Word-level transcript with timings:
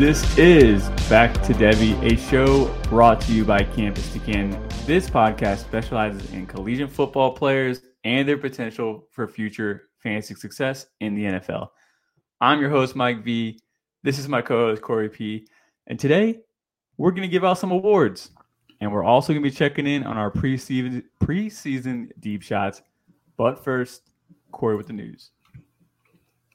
This 0.00 0.38
is 0.38 0.88
Back 1.10 1.34
to 1.42 1.52
Devy, 1.52 1.92
a 2.10 2.16
show 2.16 2.74
brought 2.84 3.20
to 3.20 3.34
you 3.34 3.44
by 3.44 3.62
Campus 3.62 4.10
to 4.14 4.18
Canton. 4.18 4.58
This 4.86 5.10
podcast 5.10 5.58
specializes 5.58 6.32
in 6.32 6.46
collegiate 6.46 6.90
football 6.90 7.32
players 7.32 7.82
and 8.04 8.26
their 8.26 8.38
potential 8.38 9.06
for 9.10 9.28
future 9.28 9.90
fantasy 10.02 10.34
success 10.36 10.86
in 11.00 11.14
the 11.14 11.24
NFL. 11.24 11.68
I'm 12.40 12.62
your 12.62 12.70
host, 12.70 12.96
Mike 12.96 13.22
V. 13.22 13.60
This 14.02 14.18
is 14.18 14.26
my 14.26 14.40
co 14.40 14.70
host, 14.70 14.80
Cory 14.80 15.10
P. 15.10 15.46
And 15.86 16.00
today, 16.00 16.38
we're 16.96 17.10
going 17.10 17.20
to 17.20 17.28
give 17.28 17.44
out 17.44 17.58
some 17.58 17.70
awards. 17.70 18.30
And 18.80 18.90
we're 18.90 19.04
also 19.04 19.34
going 19.34 19.44
to 19.44 19.50
be 19.50 19.54
checking 19.54 19.86
in 19.86 20.04
on 20.04 20.16
our 20.16 20.30
preseason, 20.30 21.02
preseason 21.22 22.08
deep 22.20 22.40
shots. 22.40 22.80
But 23.36 23.62
first, 23.62 24.12
Cory 24.50 24.78
with 24.78 24.86
the 24.86 24.94
news. 24.94 25.32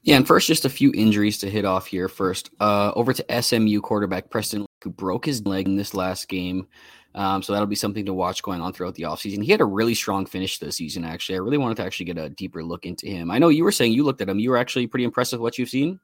Yeah, 0.06 0.18
and 0.18 0.28
first, 0.28 0.46
just 0.46 0.66
a 0.66 0.70
few 0.70 0.92
injuries 0.94 1.40
to 1.40 1.50
hit 1.50 1.66
off 1.66 1.88
here. 1.88 2.08
First, 2.08 2.52
uh, 2.60 2.92
over 2.96 3.12
to 3.12 3.42
SMU 3.42 3.82
quarterback 3.82 4.30
Preston, 4.30 4.68
who 4.84 4.92
broke 4.92 5.26
his 5.26 5.44
leg 5.48 5.68
in 5.68 5.76
this 5.76 5.96
last 5.96 6.30
game. 6.30 6.68
Um, 7.16 7.42
so 7.42 7.54
that'll 7.54 7.66
be 7.66 7.76
something 7.76 8.06
to 8.06 8.14
watch 8.14 8.44
going 8.44 8.62
on 8.62 8.72
throughout 8.72 8.94
the 8.94 9.04
offseason. 9.04 9.44
He 9.44 9.52
had 9.52 9.62
a 9.62 9.66
really 9.66 9.96
strong 9.96 10.28
finish 10.28 10.60
this 10.60 10.76
season, 10.76 11.06
actually. 11.06 11.36
I 11.36 11.40
really 11.40 11.58
wanted 11.58 11.78
to 11.78 11.84
actually 11.84 12.06
get 12.06 12.20
a 12.20 12.30
deeper 12.30 12.64
look 12.64 12.86
into 12.86 13.08
him. 13.08 13.32
I 13.32 13.40
know 13.40 13.50
you 13.50 13.64
were 13.64 13.72
saying 13.72 13.94
you 13.94 14.04
looked 14.04 14.22
at 14.22 14.30
him. 14.30 14.38
You 14.38 14.52
were 14.52 14.58
actually 14.58 14.86
pretty 14.86 15.06
impressed 15.06 15.32
with 15.32 15.42
what 15.42 15.58
you've 15.58 15.70
seen. 15.70 16.00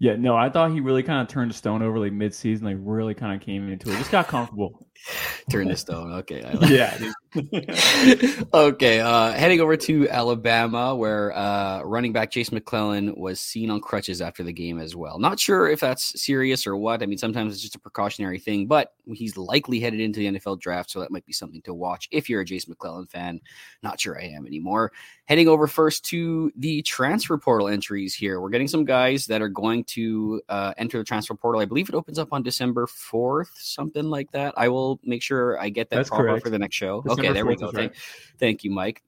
Yeah, 0.00 0.14
no, 0.14 0.36
I 0.36 0.48
thought 0.48 0.70
he 0.70 0.78
really 0.78 1.02
kind 1.02 1.20
of 1.20 1.26
turned 1.26 1.50
a 1.50 1.54
stone 1.54 1.82
over 1.82 1.98
like 1.98 2.12
mid-season, 2.12 2.64
like 2.64 2.76
really 2.78 3.14
kind 3.14 3.34
of 3.34 3.44
came 3.44 3.68
into 3.68 3.90
it. 3.90 3.98
Just 3.98 4.12
got 4.12 4.28
comfortable. 4.28 4.86
Turn 5.50 5.66
the 5.66 5.76
stone. 5.76 6.12
Okay. 6.12 6.42
Like 6.54 6.70
yeah. 6.70 6.96
okay. 8.54 9.00
Uh, 9.00 9.32
heading 9.32 9.60
over 9.60 9.76
to 9.76 10.08
Alabama, 10.08 10.94
where 10.94 11.36
uh, 11.36 11.82
running 11.82 12.12
back 12.12 12.30
Jase 12.30 12.52
McClellan 12.52 13.14
was 13.16 13.40
seen 13.40 13.70
on 13.70 13.80
crutches 13.80 14.20
after 14.22 14.42
the 14.42 14.52
game 14.52 14.78
as 14.78 14.96
well. 14.96 15.18
Not 15.18 15.38
sure 15.38 15.68
if 15.68 15.80
that's 15.80 16.20
serious 16.20 16.66
or 16.66 16.76
what. 16.76 17.02
I 17.02 17.06
mean, 17.06 17.18
sometimes 17.18 17.52
it's 17.52 17.62
just 17.62 17.74
a 17.74 17.78
precautionary 17.78 18.38
thing, 18.38 18.66
but 18.66 18.94
he's 19.12 19.36
likely 19.36 19.80
headed 19.80 20.00
into 20.00 20.20
the 20.20 20.38
NFL 20.38 20.60
draft, 20.60 20.90
so 20.90 21.00
that 21.00 21.10
might 21.10 21.26
be 21.26 21.32
something 21.32 21.62
to 21.62 21.74
watch 21.74 22.08
if 22.10 22.30
you're 22.30 22.40
a 22.40 22.44
Jase 22.44 22.68
McClellan 22.68 23.06
fan. 23.06 23.40
Not 23.82 24.00
sure 24.00 24.18
I 24.18 24.24
am 24.24 24.46
anymore. 24.46 24.92
Heading 25.26 25.48
over 25.48 25.66
first 25.66 26.04
to 26.06 26.50
the 26.56 26.80
transfer 26.82 27.36
portal 27.36 27.68
entries 27.68 28.14
here. 28.14 28.40
We're 28.40 28.48
getting 28.48 28.68
some 28.68 28.86
guys 28.86 29.26
that 29.26 29.42
are 29.42 29.48
going 29.48 29.84
to 29.84 30.40
uh, 30.48 30.72
enter 30.78 30.98
the 30.98 31.04
transfer 31.04 31.34
portal. 31.34 31.60
I 31.60 31.66
believe 31.66 31.90
it 31.90 31.94
opens 31.94 32.18
up 32.18 32.28
on 32.32 32.42
December 32.42 32.86
4th, 32.86 33.50
something 33.54 34.04
like 34.04 34.30
that. 34.30 34.54
I 34.56 34.68
will 34.68 34.98
make 35.04 35.22
sure 35.22 35.60
I 35.60 35.68
get 35.68 35.90
that 35.90 36.06
proper 36.06 36.40
for 36.40 36.48
the 36.48 36.58
next 36.58 36.76
show. 36.76 37.02
December 37.02 37.27
there 37.32 37.46
we 37.46 37.56
go. 37.56 37.66
Right. 37.66 37.74
Thank, 37.74 37.94
thank 38.38 38.64
you, 38.64 38.70
Mike. 38.70 39.02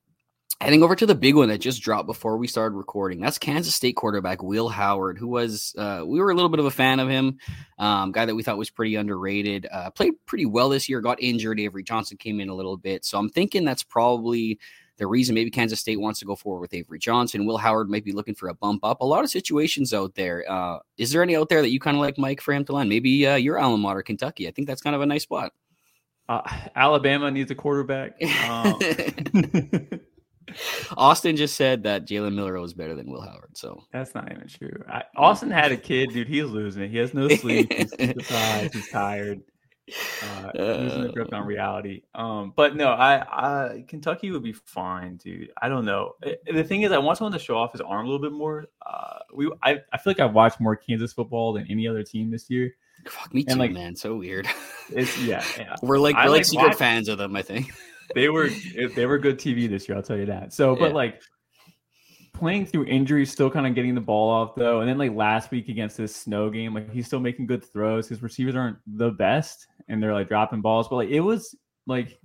Heading 0.60 0.82
over 0.82 0.94
to 0.94 1.06
the 1.06 1.14
big 1.14 1.36
one 1.36 1.48
that 1.48 1.58
just 1.58 1.80
dropped 1.80 2.06
before 2.06 2.36
we 2.36 2.46
started 2.46 2.76
recording. 2.76 3.18
That's 3.18 3.38
Kansas 3.38 3.74
State 3.74 3.96
quarterback 3.96 4.42
Will 4.42 4.68
Howard, 4.68 5.16
who 5.16 5.28
was 5.28 5.74
uh, 5.78 6.02
we 6.04 6.20
were 6.20 6.30
a 6.30 6.34
little 6.34 6.50
bit 6.50 6.60
of 6.60 6.66
a 6.66 6.70
fan 6.70 7.00
of 7.00 7.08
him, 7.08 7.38
um, 7.78 8.12
guy 8.12 8.26
that 8.26 8.34
we 8.34 8.42
thought 8.42 8.58
was 8.58 8.68
pretty 8.68 8.94
underrated. 8.96 9.66
Uh, 9.72 9.88
played 9.90 10.12
pretty 10.26 10.44
well 10.44 10.68
this 10.68 10.86
year. 10.86 11.00
Got 11.00 11.22
injured. 11.22 11.58
Avery 11.58 11.82
Johnson 11.82 12.18
came 12.18 12.40
in 12.40 12.50
a 12.50 12.54
little 12.54 12.76
bit, 12.76 13.06
so 13.06 13.18
I'm 13.18 13.30
thinking 13.30 13.64
that's 13.64 13.82
probably 13.82 14.58
the 15.00 15.06
reason 15.06 15.34
maybe 15.34 15.50
Kansas 15.50 15.80
State 15.80 15.98
wants 15.98 16.18
to 16.18 16.26
go 16.26 16.36
forward 16.36 16.60
with 16.60 16.74
Avery 16.74 16.98
Johnson. 16.98 17.46
Will 17.46 17.56
Howard 17.56 17.88
might 17.88 18.04
be 18.04 18.12
looking 18.12 18.34
for 18.34 18.50
a 18.50 18.54
bump 18.54 18.84
up. 18.84 19.00
A 19.00 19.04
lot 19.06 19.24
of 19.24 19.30
situations 19.30 19.94
out 19.94 20.14
there. 20.14 20.44
Uh, 20.46 20.80
is 20.98 21.10
there 21.10 21.22
any 21.22 21.36
out 21.36 21.48
there 21.48 21.62
that 21.62 21.70
you 21.70 21.80
kind 21.80 21.96
of 21.96 22.02
like 22.02 22.18
Mike 22.18 22.42
for 22.42 22.52
him 22.52 22.66
to 22.66 22.72
land? 22.72 22.90
Maybe 22.90 23.26
uh, 23.26 23.36
your 23.36 23.58
alma 23.58 23.78
mater, 23.78 24.02
Kentucky. 24.02 24.46
I 24.46 24.50
think 24.50 24.68
that's 24.68 24.82
kind 24.82 24.94
of 24.94 25.00
a 25.00 25.06
nice 25.06 25.22
spot. 25.22 25.52
Uh, 26.30 26.48
Alabama 26.76 27.28
needs 27.28 27.50
a 27.50 27.56
quarterback. 27.56 28.12
Um. 28.48 28.78
Austin 30.96 31.36
just 31.36 31.56
said 31.56 31.82
that 31.82 32.06
Jalen 32.06 32.34
Milroe 32.34 32.62
was 32.62 32.72
better 32.72 32.94
than 32.94 33.10
Will 33.10 33.20
Howard. 33.20 33.56
So 33.56 33.82
that's 33.92 34.14
not 34.14 34.30
even 34.30 34.46
true. 34.46 34.84
I, 34.88 35.02
Austin 35.16 35.50
had 35.50 35.72
a 35.72 35.76
kid, 35.76 36.10
dude. 36.10 36.28
He's 36.28 36.44
losing 36.44 36.84
it. 36.84 36.90
He 36.90 36.98
has 36.98 37.14
no 37.14 37.28
sleep. 37.28 37.72
He's 37.72 37.90
surprised. 37.98 38.74
He's 38.74 38.88
tired. 38.90 39.40
Uh, 40.22 40.50
losing 40.54 41.02
the 41.02 41.12
grip 41.12 41.32
on 41.32 41.44
reality. 41.44 42.02
Um, 42.14 42.52
but 42.54 42.76
no, 42.76 42.90
I, 42.90 43.22
I 43.22 43.84
Kentucky 43.88 44.30
would 44.30 44.44
be 44.44 44.52
fine, 44.52 45.16
dude. 45.16 45.50
I 45.60 45.68
don't 45.68 45.84
know. 45.84 46.14
The 46.46 46.62
thing 46.62 46.82
is, 46.82 46.92
I 46.92 46.98
want 46.98 47.18
someone 47.18 47.32
to 47.32 47.40
show 47.40 47.56
off 47.58 47.72
his 47.72 47.80
arm 47.80 48.06
a 48.06 48.08
little 48.08 48.22
bit 48.22 48.32
more. 48.32 48.66
Uh, 48.86 49.18
we, 49.34 49.50
I, 49.64 49.80
I 49.92 49.98
feel 49.98 50.12
like 50.12 50.20
I've 50.20 50.34
watched 50.34 50.60
more 50.60 50.76
Kansas 50.76 51.12
football 51.12 51.52
than 51.52 51.66
any 51.68 51.88
other 51.88 52.04
team 52.04 52.30
this 52.30 52.48
year. 52.48 52.72
Fuck 53.06 53.32
me 53.34 53.44
too, 53.44 53.56
like, 53.56 53.72
man. 53.72 53.96
So 53.96 54.16
weird. 54.16 54.48
It's 54.92 55.16
yeah, 55.22 55.44
yeah. 55.56 55.76
We're 55.82 56.00
like 56.00 56.16
we're 56.16 56.22
I 56.22 56.26
like, 56.26 56.44
secret 56.44 56.74
fans 56.74 57.08
of 57.08 57.16
them. 57.16 57.36
I 57.36 57.42
think 57.42 57.72
they 58.16 58.28
were 58.28 58.48
they 58.96 59.06
were 59.06 59.18
good 59.18 59.38
TV 59.38 59.70
this 59.70 59.88
year. 59.88 59.96
I'll 59.96 60.02
tell 60.02 60.16
you 60.16 60.26
that. 60.26 60.52
So, 60.52 60.74
but 60.74 60.92
like 60.92 61.22
playing 62.32 62.66
through 62.66 62.86
injuries, 62.86 63.30
still 63.30 63.48
kind 63.48 63.68
of 63.68 63.76
getting 63.76 63.94
the 63.94 64.00
ball 64.00 64.28
off 64.28 64.56
though. 64.56 64.80
And 64.80 64.88
then 64.88 64.98
like 64.98 65.14
last 65.14 65.52
week 65.52 65.68
against 65.68 65.96
this 65.96 66.16
snow 66.16 66.50
game, 66.50 66.74
like 66.74 66.90
he's 66.90 67.06
still 67.06 67.20
making 67.20 67.46
good 67.46 67.64
throws. 67.64 68.08
His 68.08 68.20
receivers 68.20 68.56
aren't 68.56 68.78
the 68.84 69.10
best, 69.10 69.64
and 69.86 70.02
they're 70.02 70.12
like 70.12 70.26
dropping 70.26 70.60
balls. 70.60 70.88
But 70.88 70.96
like 70.96 71.10
it 71.10 71.20
was 71.20 71.54
like 71.86 72.18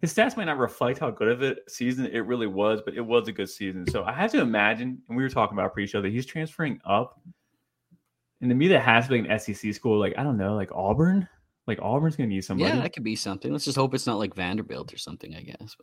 his 0.00 0.14
stats 0.14 0.36
might 0.36 0.44
not 0.44 0.58
reflect 0.58 0.98
how 0.98 1.10
good 1.10 1.28
of 1.28 1.42
a 1.42 1.56
season 1.68 2.06
it 2.06 2.20
really 2.20 2.48
was, 2.48 2.80
but 2.84 2.94
it 2.94 3.00
was 3.00 3.28
a 3.28 3.32
good 3.32 3.50
season. 3.50 3.86
So 3.88 4.02
I 4.04 4.12
had 4.12 4.30
to 4.30 4.40
imagine, 4.40 5.00
and 5.08 5.16
we 5.16 5.22
were 5.22 5.28
talking 5.28 5.56
about 5.56 5.72
pre-show 5.72 6.02
that 6.02 6.10
he's 6.10 6.26
transferring 6.26 6.80
up 6.84 7.20
and 8.42 8.50
to 8.50 8.54
me, 8.54 8.68
that 8.68 8.80
has 8.80 9.06
to 9.06 9.12
be 9.12 9.20
an 9.20 9.38
SEC 9.38 9.72
school. 9.72 9.98
Like 9.98 10.14
I 10.18 10.22
don't 10.22 10.36
know, 10.36 10.54
like 10.54 10.70
Auburn. 10.72 11.28
Like 11.68 11.78
Auburn's 11.80 12.16
gonna 12.16 12.28
need 12.28 12.44
somebody. 12.44 12.74
Yeah, 12.74 12.82
that 12.82 12.92
could 12.92 13.04
be 13.04 13.14
something. 13.14 13.52
Let's 13.52 13.64
just 13.64 13.76
hope 13.76 13.94
it's 13.94 14.06
not 14.06 14.18
like 14.18 14.34
Vanderbilt 14.34 14.92
or 14.92 14.98
something. 14.98 15.34
I 15.34 15.42
guess. 15.42 15.76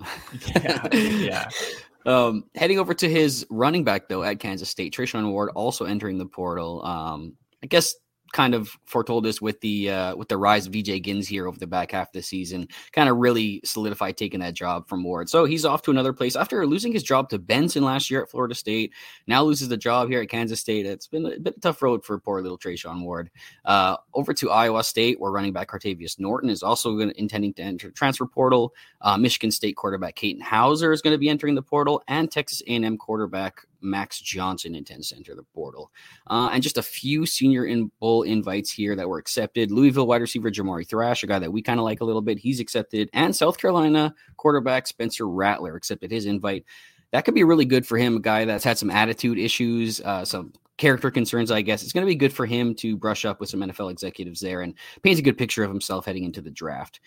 yeah, 0.64 0.88
yeah. 0.94 1.50
Um, 2.06 2.46
heading 2.56 2.80
over 2.80 2.94
to 2.94 3.09
his 3.09 3.46
running 3.50 3.84
back 3.84 4.08
though 4.08 4.24
at 4.24 4.40
Kansas 4.40 4.70
State, 4.70 4.96
Treshaun 4.96 5.30
Ward 5.31 5.50
also 5.53 5.84
entering 5.84 6.18
the 6.18 6.25
portal. 6.25 6.84
Um, 6.84 7.36
I 7.62 7.68
guess 7.68 7.94
kind 8.31 8.53
of 8.53 8.69
foretold 8.85 9.25
us 9.25 9.41
with 9.41 9.59
the 9.62 9.90
uh, 9.90 10.16
with 10.16 10.28
the 10.28 10.38
rise 10.38 10.67
of 10.67 10.73
DJ 10.73 11.03
Giddens 11.03 11.28
here 11.28 11.47
over 11.47 11.57
the 11.57 11.67
back 11.67 11.91
half 11.91 12.07
of 12.07 12.13
the 12.13 12.22
season, 12.22 12.67
kind 12.91 13.09
of 13.09 13.17
really 13.17 13.62
solidified 13.63 14.17
taking 14.17 14.40
that 14.41 14.53
job 14.53 14.88
from 14.88 15.03
Ward. 15.03 15.29
So 15.29 15.45
he's 15.45 15.66
off 15.66 15.81
to 15.84 15.91
another 15.91 16.13
place 16.13 16.35
after 16.35 16.66
losing 16.66 16.91
his 16.91 17.03
job 17.03 17.29
to 17.29 17.40
Benson 17.40 17.84
last 17.84 18.09
year 18.09 18.23
at 18.23 18.29
Florida 18.29 18.56
State. 18.56 18.94
Now 19.28 19.44
loses 19.44 19.69
the 19.69 19.78
job 19.78 20.09
here 20.09 20.22
at 20.22 20.29
Kansas 20.29 20.59
State. 20.59 20.85
It's 20.85 21.07
been 21.07 21.25
a 21.25 21.40
bit 21.40 21.62
tough 21.62 21.81
road 21.81 22.03
for 22.03 22.19
poor 22.19 22.41
little 22.41 22.57
Treshaun 22.57 23.03
Ward. 23.03 23.29
Uh, 23.66 23.97
over 24.13 24.34
to 24.34 24.51
Iowa 24.51 24.84
State, 24.84 25.19
where 25.19 25.31
running 25.31 25.53
back 25.53 25.67
Cartevious 25.67 26.19
Norton 26.19 26.50
is 26.50 26.63
also 26.63 26.96
going 26.96 27.13
intending 27.16 27.53
to 27.56 27.63
enter 27.63 27.91
transfer 27.91 28.25
portal. 28.25 28.73
Uh, 29.01 29.17
Michigan 29.17 29.51
State 29.51 29.75
quarterback 29.75 30.16
Katin 30.16 30.41
Houser 30.41 30.91
is 30.91 31.01
going 31.01 31.13
to 31.13 31.17
be 31.17 31.29
entering 31.29 31.56
the 31.56 31.61
portal, 31.61 32.03
and 32.07 32.31
Texas 32.31 32.61
A&M 32.67 32.97
quarterback 32.97 33.66
Max 33.81 34.19
Johnson 34.19 34.75
intends 34.75 35.09
to 35.09 35.16
enter 35.16 35.35
the 35.35 35.44
portal. 35.44 35.91
Uh, 36.28 36.50
and 36.51 36.63
just 36.63 36.78
a 36.78 36.84
few 36.84 37.25
senior 37.25 37.66
in 37.66 37.91
bowl 38.00 38.23
invites 38.23 38.72
here 38.72 38.95
that 38.95 39.07
were 39.07 39.17
accepted. 39.17 39.72
Louisville 39.72 40.07
wide 40.07 40.22
receiver 40.22 40.51
Jamari 40.51 40.88
Thrash, 40.88 41.23
a 41.23 41.28
guy 41.28 41.40
that 41.40 41.51
we 41.51 41.62
kind 41.62 41.79
of 41.79 41.84
like 41.84 42.01
a 42.01 42.06
little 42.06 42.22
bit, 42.22 42.40
he's 42.40 42.59
accepted. 42.59 43.09
And 43.13 43.35
South 43.35 43.57
Carolina 43.57 44.13
quarterback 44.38 44.88
Spencer 44.88 45.28
Rattler 45.28 45.75
accepted 45.75 46.12
his 46.12 46.25
invite. 46.25 46.66
That 47.12 47.25
could 47.25 47.34
be 47.34 47.44
really 47.44 47.66
good 47.66 47.88
for 47.88 47.97
him, 47.97 48.17
a 48.17 48.22
guy 48.22 48.45
that's 48.45 48.63
had 48.63 48.78
some 48.78 48.91
attitude 48.91 49.40
issues, 49.40 50.00
uh, 50.01 50.23
some 50.25 50.53
character 50.78 51.11
concerns, 51.11 51.51
I 51.51 51.61
guess. 51.61 51.84
It's 51.84 51.94
going 51.94 52.06
to 52.06 52.09
be 52.09 52.16
good 52.16 52.34
for 52.34 52.46
him 52.46 52.73
to 52.75 52.97
brush 52.97 53.25
up 53.25 53.40
with 53.40 53.50
some 53.50 53.59
NFL 53.59 53.91
executives 53.91 54.40
there 54.40 54.61
and 54.61 54.73
paints 55.03 55.19
a 55.19 55.23
good 55.23 55.38
picture 55.38 55.63
of 55.63 55.69
himself 55.69 56.06
heading 56.06 56.23
into 56.23 56.41
the 56.41 56.50
draft. 56.50 57.00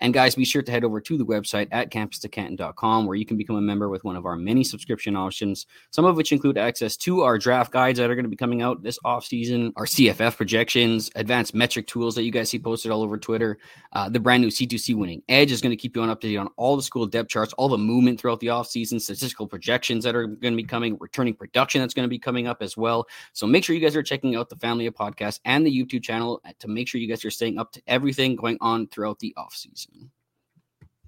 And 0.00 0.12
guys, 0.12 0.34
be 0.34 0.44
sure 0.44 0.62
to 0.62 0.70
head 0.70 0.84
over 0.84 1.00
to 1.00 1.16
the 1.16 1.24
website 1.24 1.68
at 1.70 1.90
campustocanton.com 1.90 3.06
where 3.06 3.16
you 3.16 3.24
can 3.24 3.36
become 3.36 3.56
a 3.56 3.60
member 3.60 3.88
with 3.88 4.04
one 4.04 4.16
of 4.16 4.26
our 4.26 4.36
many 4.36 4.64
subscription 4.64 5.16
options, 5.16 5.66
some 5.90 6.04
of 6.04 6.16
which 6.16 6.32
include 6.32 6.58
access 6.58 6.96
to 6.98 7.22
our 7.22 7.38
draft 7.38 7.72
guides 7.72 7.98
that 7.98 8.10
are 8.10 8.14
going 8.14 8.24
to 8.24 8.30
be 8.30 8.36
coming 8.36 8.62
out 8.62 8.82
this 8.82 8.98
offseason, 9.04 9.72
our 9.76 9.86
CFF 9.86 10.36
projections, 10.36 11.10
advanced 11.14 11.54
metric 11.54 11.86
tools 11.86 12.14
that 12.16 12.24
you 12.24 12.32
guys 12.32 12.50
see 12.50 12.58
posted 12.58 12.90
all 12.90 13.02
over 13.02 13.16
Twitter. 13.16 13.58
Uh, 13.92 14.08
the 14.08 14.20
brand 14.20 14.42
new 14.42 14.48
C2C 14.48 14.94
winning 14.96 15.22
edge 15.28 15.52
is 15.52 15.60
going 15.60 15.70
to 15.70 15.76
keep 15.76 15.94
you 15.94 16.02
on 16.02 16.10
up 16.10 16.20
to 16.20 16.28
date 16.28 16.36
on 16.36 16.48
all 16.56 16.76
the 16.76 16.82
school 16.82 17.06
depth 17.06 17.28
charts, 17.28 17.52
all 17.54 17.68
the 17.68 17.78
movement 17.78 18.20
throughout 18.20 18.40
the 18.40 18.48
offseason, 18.48 19.00
statistical 19.00 19.46
projections 19.46 20.04
that 20.04 20.16
are 20.16 20.26
going 20.26 20.54
to 20.54 20.56
be 20.56 20.64
coming, 20.64 20.96
returning 20.98 21.34
production 21.34 21.80
that's 21.80 21.94
going 21.94 22.04
to 22.04 22.10
be 22.10 22.18
coming 22.18 22.46
up 22.46 22.62
as 22.62 22.76
well. 22.76 23.06
So 23.32 23.46
make 23.46 23.64
sure 23.64 23.76
you 23.76 23.82
guys 23.82 23.96
are 23.96 24.02
checking 24.02 24.34
out 24.34 24.48
the 24.48 24.56
family 24.56 24.86
of 24.86 24.94
podcasts 24.94 25.40
and 25.44 25.64
the 25.64 25.70
YouTube 25.70 26.02
channel 26.02 26.42
to 26.58 26.68
make 26.68 26.88
sure 26.88 27.00
you 27.00 27.08
guys 27.08 27.24
are 27.24 27.30
staying 27.30 27.58
up 27.58 27.72
to 27.72 27.82
everything 27.86 28.36
going 28.36 28.58
on 28.60 28.88
throughout 28.88 29.18
the 29.20 29.32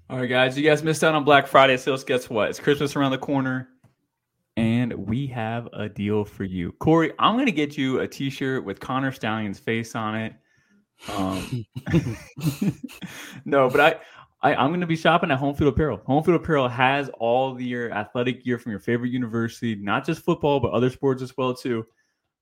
All 0.09 0.19
right, 0.19 0.29
guys, 0.29 0.57
you 0.57 0.63
guys 0.67 0.83
missed 0.83 1.03
out 1.03 1.15
on 1.15 1.23
Black 1.23 1.47
Friday 1.47 1.77
sales. 1.77 2.03
Guess 2.03 2.29
what? 2.29 2.49
It's 2.49 2.59
Christmas 2.59 2.95
around 2.95 3.11
the 3.11 3.17
corner, 3.17 3.69
and 4.55 4.93
we 4.93 5.27
have 5.27 5.67
a 5.73 5.89
deal 5.89 6.23
for 6.23 6.43
you. 6.43 6.71
Cory, 6.73 7.11
I'm 7.19 7.35
going 7.35 7.45
to 7.45 7.51
get 7.51 7.77
you 7.77 7.99
a 7.99 8.07
t 8.07 8.29
shirt 8.29 8.63
with 8.63 8.79
Connor 8.79 9.11
Stalions' 9.11 9.59
face 9.59 9.95
on 9.95 10.15
it. 10.15 10.33
Um, 11.13 11.65
no, 13.45 13.69
but 13.69 13.81
I. 13.81 13.95
I, 14.39 14.63
am 14.63 14.69
going 14.69 14.81
to 14.81 14.87
be 14.87 14.95
shopping 14.95 15.31
at 15.31 15.39
Home 15.39 15.55
Field 15.55 15.73
Apparel. 15.73 15.99
Home 16.05 16.23
Field 16.23 16.39
Apparel 16.39 16.69
has 16.69 17.09
all 17.19 17.59
your 17.59 17.91
athletic 17.91 18.45
gear 18.45 18.59
from 18.59 18.71
your 18.71 18.79
favorite 18.79 19.09
university, 19.09 19.73
not 19.73 20.05
just 20.05 20.23
football, 20.23 20.59
but 20.59 20.71
other 20.73 20.91
sports 20.91 21.23
as 21.23 21.35
well 21.35 21.55
too 21.55 21.83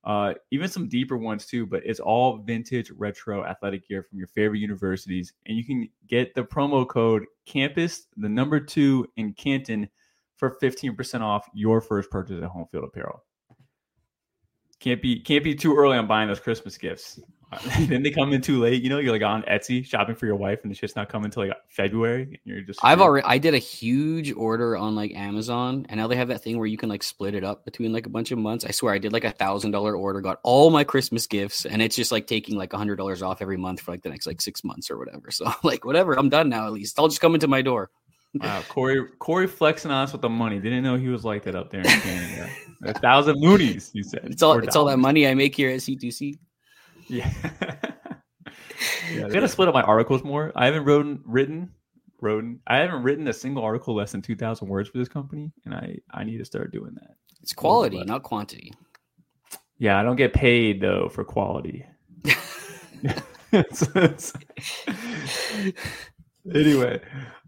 uh, 0.06 0.34
even 0.52 0.70
some 0.70 0.88
deeper 0.88 1.18
ones 1.18 1.46
too. 1.46 1.66
But 1.66 1.84
it's 1.86 2.00
all 2.00 2.38
vintage 2.38 2.92
retro 2.92 3.46
athletic 3.46 3.88
gear 3.88 4.04
from 4.04 4.20
your 4.20 4.28
favorite 4.28 4.60
universities, 4.60 5.34
and 5.46 5.58
you 5.58 5.66
can 5.66 5.90
get 6.08 6.36
the 6.36 6.44
promo 6.44 6.88
code 6.88 7.26
Campus, 7.46 8.08
the 8.18 8.30
number 8.30 8.60
two 8.60 9.08
in 9.18 9.34
Canton, 9.34 9.90
for 10.38 10.58
15% 10.62 11.22
off 11.22 11.48
your 11.54 11.82
first 11.82 12.10
purchase 12.10 12.42
at 12.44 12.50
Home 12.50 12.66
Field 12.72 12.86
Apparel. 12.86 13.24
can't 14.80 15.02
be 15.02 15.20
can't 15.20 15.44
be 15.44 15.56
too 15.56 15.76
early 15.76 15.98
on 15.98 16.08
buying 16.08 16.28
those 16.28 16.40
Christmas 16.40 16.78
gifts. 16.78 17.20
then 17.80 18.04
they 18.04 18.12
come 18.12 18.34
in 18.34 18.42
too 18.42 18.60
late. 18.60 18.82
You 18.82 18.90
know, 18.90 19.00
you're 19.00 19.12
like 19.12 19.22
on 19.22 19.44
Etsy 19.44 19.86
shopping 19.86 20.16
for 20.16 20.26
your 20.26 20.36
wife, 20.36 20.60
and 20.64 20.72
it's 20.72 20.80
just 20.80 20.96
not 20.96 21.10
coming 21.10 21.26
until 21.26 21.48
like 21.48 21.56
February. 21.70 22.40
you're 22.44 22.62
just. 22.62 22.80
I've 22.84 23.02
already. 23.02 23.26
I 23.26 23.38
did 23.38 23.54
a 23.54 23.60
huge 23.60 24.34
order 24.34 24.76
on 24.76 24.96
like 24.96 25.14
Amazon, 25.14 25.86
and 25.90 26.00
now 26.00 26.08
they 26.08 26.16
have 26.16 26.28
that 26.30 26.44
thing 26.44 26.58
where 26.58 26.68
you 26.68 26.78
can 26.78 26.90
like 26.90 27.04
split 27.04 27.36
it 27.36 27.44
up 27.44 27.66
between 27.66 27.94
like 27.94 28.06
a 28.06 28.10
bunch 28.10 28.32
of 28.32 28.38
months. 28.38 28.66
I 28.66 28.72
swear, 28.72 28.94
I 28.94 28.98
did 28.98 29.14
like 29.14 29.24
a 29.24 29.32
thousand 29.32 29.72
dollar 29.72 29.96
order, 29.96 30.22
got 30.22 30.40
all 30.44 30.70
my 30.70 30.84
Christmas 30.84 31.28
gifts, 31.28 31.66
and 31.66 31.82
it's 31.82 31.96
just 31.96 32.12
like 32.12 32.28
taking 32.28 32.58
like 32.58 32.74
a 32.74 32.78
hundred 32.78 32.98
dollars 32.98 33.22
off 33.22 33.42
every 33.42 33.58
month 33.58 33.82
for 33.82 33.92
like 33.92 34.02
the 34.02 34.10
next 34.10 34.28
like 34.28 34.42
six 34.42 34.64
months 34.64 34.90
or 34.90 34.98
whatever. 34.98 35.32
So 35.32 35.52
like 35.64 35.86
whatever, 35.86 36.18
I'm 36.18 36.30
done 36.30 36.50
now. 36.50 36.66
At 36.66 36.74
least 36.74 37.00
I'll 37.00 37.08
just 37.08 37.22
come 37.22 37.36
into 37.36 37.48
my 37.48 37.62
door. 37.62 37.90
Wow, 38.36 38.64
Cory, 38.68 39.08
Cory 39.20 39.48
flexing 39.48 39.92
on 39.92 40.04
us 40.04 40.12
with 40.12 40.22
the 40.22 40.30
money. 40.30 40.60
Didn't 40.60 40.84
know 40.84 40.98
he 40.98 41.08
was 41.08 41.24
like 41.24 41.44
that 41.44 41.56
up 41.56 41.72
there 41.72 41.80
in 41.80 41.86
Canada. 42.02 42.50
a 42.84 42.94
thousand 42.94 43.40
loonies, 43.40 43.92
you 43.94 44.04
said. 44.04 44.22
It's 44.26 44.44
all. 44.44 44.58
It's 44.60 44.76
all 44.76 44.86
that 44.86 44.98
money 44.98 45.26
I 45.28 45.34
make 45.36 45.56
here 45.56 45.70
at 45.70 45.80
C2C. 45.80 46.38
Yeah. 47.08 47.32
yeah, 49.12 49.26
I 49.26 49.30
gotta 49.30 49.48
split 49.48 49.68
up 49.68 49.74
my 49.74 49.82
articles 49.82 50.24
more. 50.24 50.52
I 50.56 50.66
haven't 50.66 50.86
written 50.86 51.22
written 51.26 51.72
written. 52.22 52.60
I 52.68 52.78
haven't 52.78 53.04
written 53.04 53.28
a 53.28 53.34
single 53.34 53.64
article 53.64 53.96
less 53.96 54.12
than 54.12 54.22
two 54.22 54.36
thousand 54.36 54.68
words 54.68 54.90
for 54.90 54.98
this 54.98 55.10
company, 55.10 55.52
and 55.66 55.74
I 55.74 55.98
I 56.12 56.24
need 56.24 56.38
to 56.38 56.46
start 56.46 56.72
doing 56.72 56.94
that. 56.96 57.16
It's 57.42 57.54
quality, 57.54 58.04
not 58.04 58.24
quantity. 58.24 58.74
Yeah, 59.78 60.00
I 60.00 60.04
don't 60.04 60.16
get 60.16 60.34
paid 60.34 60.82
though 60.82 61.10
for 61.10 61.24
quality. 61.24 61.86
it's, 63.52 63.84
it's, 63.96 64.34
anyway, 66.54 67.02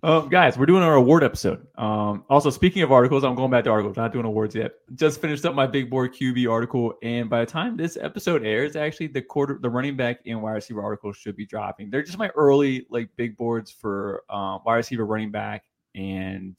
um, 0.04 0.30
guys, 0.30 0.58
we're 0.58 0.66
doing 0.66 0.84
our 0.84 0.96
award 0.96 1.24
episode. 1.24 1.68
Um, 1.78 2.24
also, 2.30 2.50
speaking 2.50 2.82
of 2.84 2.92
articles, 2.92 3.24
I'm 3.24 3.36
going 3.36 3.52
back 3.52 3.64
to 3.66 3.70
articles. 3.70 3.98
Not 3.98 4.14
doing 4.14 4.26
awards 4.26 4.56
yet. 4.56 4.74
Just 4.96 5.20
finished 5.22 5.46
up 5.46 5.56
my 5.56 5.68
big 5.68 5.90
board 5.90 6.14
QB 6.14 6.50
article, 6.50 6.94
and 7.04 7.30
by 7.30 7.42
the 7.42 7.46
time 7.46 7.78
this 7.78 7.98
episode 8.00 8.46
airs, 8.46 8.76
actually 8.76 9.08
the 9.08 9.22
quarter, 9.22 9.60
the 9.62 9.70
running 9.70 9.96
back 9.98 10.20
and 10.26 10.42
wide 10.42 10.54
receiver 10.54 10.82
articles 10.82 11.18
should 11.18 11.36
be 11.36 11.46
dropping. 11.46 11.90
They're 11.90 12.04
just 12.04 12.18
my 12.18 12.30
early 12.36 12.86
like 12.90 13.10
big 13.16 13.38
boards 13.38 13.72
for 13.72 14.24
um, 14.30 14.62
wide 14.66 14.76
receiver, 14.76 15.06
running 15.06 15.32
back, 15.32 15.64
and 15.96 16.56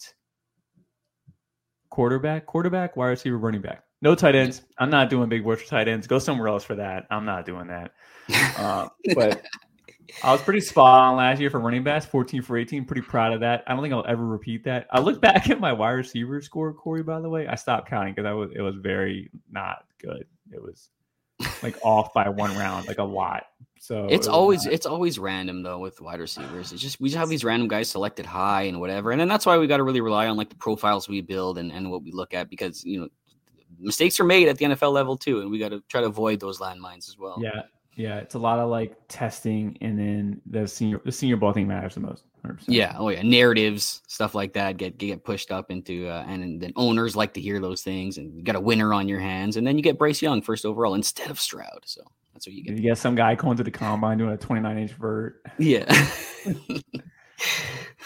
quarterback, 1.91 2.47
quarterback, 2.47 2.97
wide 2.97 3.09
receiver, 3.09 3.39
running 3.39 3.63
back. 3.63 3.85
No 4.01 4.15
tight 4.15 4.37
ends. 4.37 4.63
I'm 4.79 4.91
not 4.91 5.11
doing 5.11 5.29
big 5.29 5.43
boards 5.43 5.63
for 5.63 5.69
tight 5.69 5.89
ends. 5.89 6.07
Go 6.07 6.19
somewhere 6.19 6.49
else 6.49 6.63
for 6.63 6.77
that. 6.77 7.07
I'm 7.11 7.25
not 7.25 7.47
doing 7.47 7.69
that. 7.69 7.93
Uh, 8.59 8.89
but 9.15 9.47
I 10.23 10.33
was 10.33 10.43
pretty 10.43 10.61
spot 10.61 11.01
on 11.01 11.17
last 11.17 11.41
year 11.41 11.51
for 11.51 11.61
running 11.61 11.85
backs, 11.85 12.07
14 12.07 12.43
for 12.43 12.57
18. 12.57 12.85
Pretty 12.85 13.03
proud 13.03 13.33
of 13.33 13.41
that. 13.41 13.65
I 13.67 13.75
don't 13.75 13.83
think 13.83 13.95
I'll 13.95 14.07
ever 14.07 14.25
repeat 14.25 14.65
that. 14.65 14.87
I 14.91 15.01
look 15.01 15.21
back 15.21 15.51
at 15.51 15.61
my 15.61 15.73
wide 15.73 15.91
receiver 15.91 16.41
score, 16.41 16.73
Cory, 16.73 17.03
by 17.03 17.21
the 17.21 17.29
way. 17.29 17.47
I 17.47 17.55
stopped 17.55 17.89
counting 17.89 18.15
because 18.15 18.27
I 18.27 18.33
was 18.33 18.51
it 18.55 18.61
was 18.61 18.77
very 18.77 19.31
not 19.51 19.85
good. 20.01 20.27
It 20.53 20.63
was 20.63 20.91
like 21.63 21.77
off 21.85 22.13
by 22.15 22.29
one 22.29 22.57
round, 22.57 22.87
like 22.87 22.99
a 22.99 23.05
lot. 23.05 23.45
So 23.81 24.07
it's 24.11 24.27
it 24.27 24.31
always 24.31 24.65
not. 24.65 24.75
it's 24.75 24.87
always 24.87 25.19
random 25.19 25.63
though 25.63 25.79
with 25.79 26.01
wide 26.01 26.21
receivers. 26.21 26.73
It's 26.73 26.83
just 26.83 27.01
we 27.01 27.09
just 27.09 27.19
have 27.19 27.29
these 27.29 27.45
random 27.45 27.69
guys 27.69 27.89
selected 27.89 28.27
high 28.27 28.63
and 28.63 28.81
whatever. 28.81 29.13
And 29.13 29.21
then 29.21 29.29
that's 29.29 29.47
why 29.47 29.57
we 29.59 29.67
got 29.67 29.77
to 29.77 29.85
really 29.85 30.01
rely 30.01 30.27
on 30.27 30.37
like 30.37 30.49
the 30.49 30.57
profiles 30.57 31.09
we 31.09 31.21
build 31.21 31.59
and, 31.59 31.71
and 31.71 31.91
what 31.91 32.03
we 32.03 32.13
look 32.13 32.35
at 32.35 32.51
because 32.51 32.85
you 32.85 33.01
know 33.01 33.09
mistakes 33.79 34.19
are 34.19 34.25
made 34.25 34.49
at 34.49 34.59
the 34.59 34.65
NFL 34.65 34.93
level 34.93 35.17
too, 35.17 35.41
and 35.41 35.51
we 35.51 35.59
got 35.59 35.69
to 35.71 35.83
try 35.89 36.01
to 36.01 36.09
avoid 36.09 36.41
those 36.41 36.59
landmines 36.59 37.09
as 37.09 37.17
well. 37.19 37.39
Yeah, 37.41 37.63
yeah, 37.99 38.19
it's 38.19 38.37
a 38.37 38.39
lot 38.39 38.61
of 38.61 38.71
like 38.71 38.97
testing, 39.09 39.77
and 39.81 39.99
then 39.99 40.41
the 40.47 40.69
senior 40.69 41.01
the 41.05 41.11
senior 41.11 41.37
ball 41.37 41.53
thing 41.53 41.67
matters 41.67 41.95
the 41.95 42.01
most. 42.01 42.23
100%. 42.47 42.63
Yeah, 42.69 42.95
oh 42.97 43.09
yeah, 43.09 43.23
narratives, 43.23 44.03
stuff 44.07 44.37
like 44.37 44.53
that 44.53 44.77
get 44.77 44.99
get 44.99 45.25
pushed 45.25 45.51
up 45.51 45.73
into, 45.73 46.07
uh, 46.07 46.25
and 46.29 46.61
then 46.61 46.73
owners 46.77 47.17
like 47.17 47.35
to 47.35 47.41
hear 47.41 47.59
those 47.59 47.83
things, 47.83 48.17
and 48.17 48.33
you 48.37 48.45
got 48.45 48.55
a 48.55 48.61
winner 48.61 48.95
on 48.95 49.09
your 49.09 49.19
hands, 49.19 49.57
and 49.57 49.67
then 49.67 49.77
you 49.77 49.83
get 49.83 49.99
Bryce 49.99 50.23
Young 50.23 50.41
first 50.41 50.65
overall 50.65 50.95
instead 50.95 51.29
of 51.29 51.41
Stroud. 51.41 51.81
So 51.87 52.03
that's 52.33 52.47
what 52.47 52.55
you 52.55 52.63
get. 52.63 52.77
You 52.77 52.83
get 52.83 52.99
some 52.99 53.17
guy 53.17 53.35
going 53.35 53.57
to 53.57 53.65
the 53.65 53.71
combine 53.73 54.17
doing 54.17 54.31
a 54.31 54.37
29 54.37 54.79
inch 54.79 54.93
vert. 54.93 55.43
Yeah. 55.59 55.85
all 56.47 56.53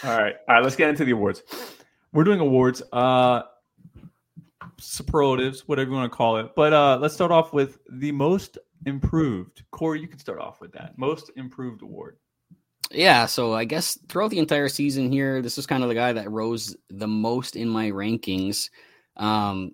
right, 0.03 0.33
all 0.47 0.55
right. 0.55 0.63
Let's 0.63 0.75
get 0.75 0.89
into 0.89 1.05
the 1.05 1.11
awards. 1.11 1.43
We're 2.13 2.23
doing 2.23 2.39
awards. 2.39 2.81
Uh, 2.91 3.43
superlatives, 4.79 5.67
whatever 5.67 5.91
you 5.91 5.95
want 5.95 6.11
to 6.11 6.17
call 6.17 6.37
it. 6.37 6.55
But 6.55 6.73
uh, 6.73 6.97
let's 6.99 7.13
start 7.13 7.31
off 7.31 7.53
with 7.53 7.77
the 7.91 8.11
most 8.11 8.57
improved. 8.85 9.63
Cory, 9.71 10.01
you 10.01 10.07
can 10.07 10.19
start 10.19 10.39
off 10.39 10.61
with 10.61 10.71
that. 10.73 10.97
Most 10.97 11.31
improved 11.35 11.81
award. 11.81 12.17
Yeah, 12.91 13.25
so 13.25 13.53
I 13.53 13.65
guess 13.65 13.97
throughout 14.07 14.29
the 14.31 14.39
entire 14.39 14.69
season 14.69 15.11
here, 15.11 15.41
this 15.41 15.57
is 15.57 15.65
kind 15.65 15.83
of 15.83 15.89
the 15.89 15.95
guy 15.95 16.13
that 16.13 16.29
rose 16.29 16.75
the 16.89 17.07
most 17.07 17.55
in 17.55 17.67
my 17.67 17.89
rankings, 17.89 18.69
um, 19.17 19.71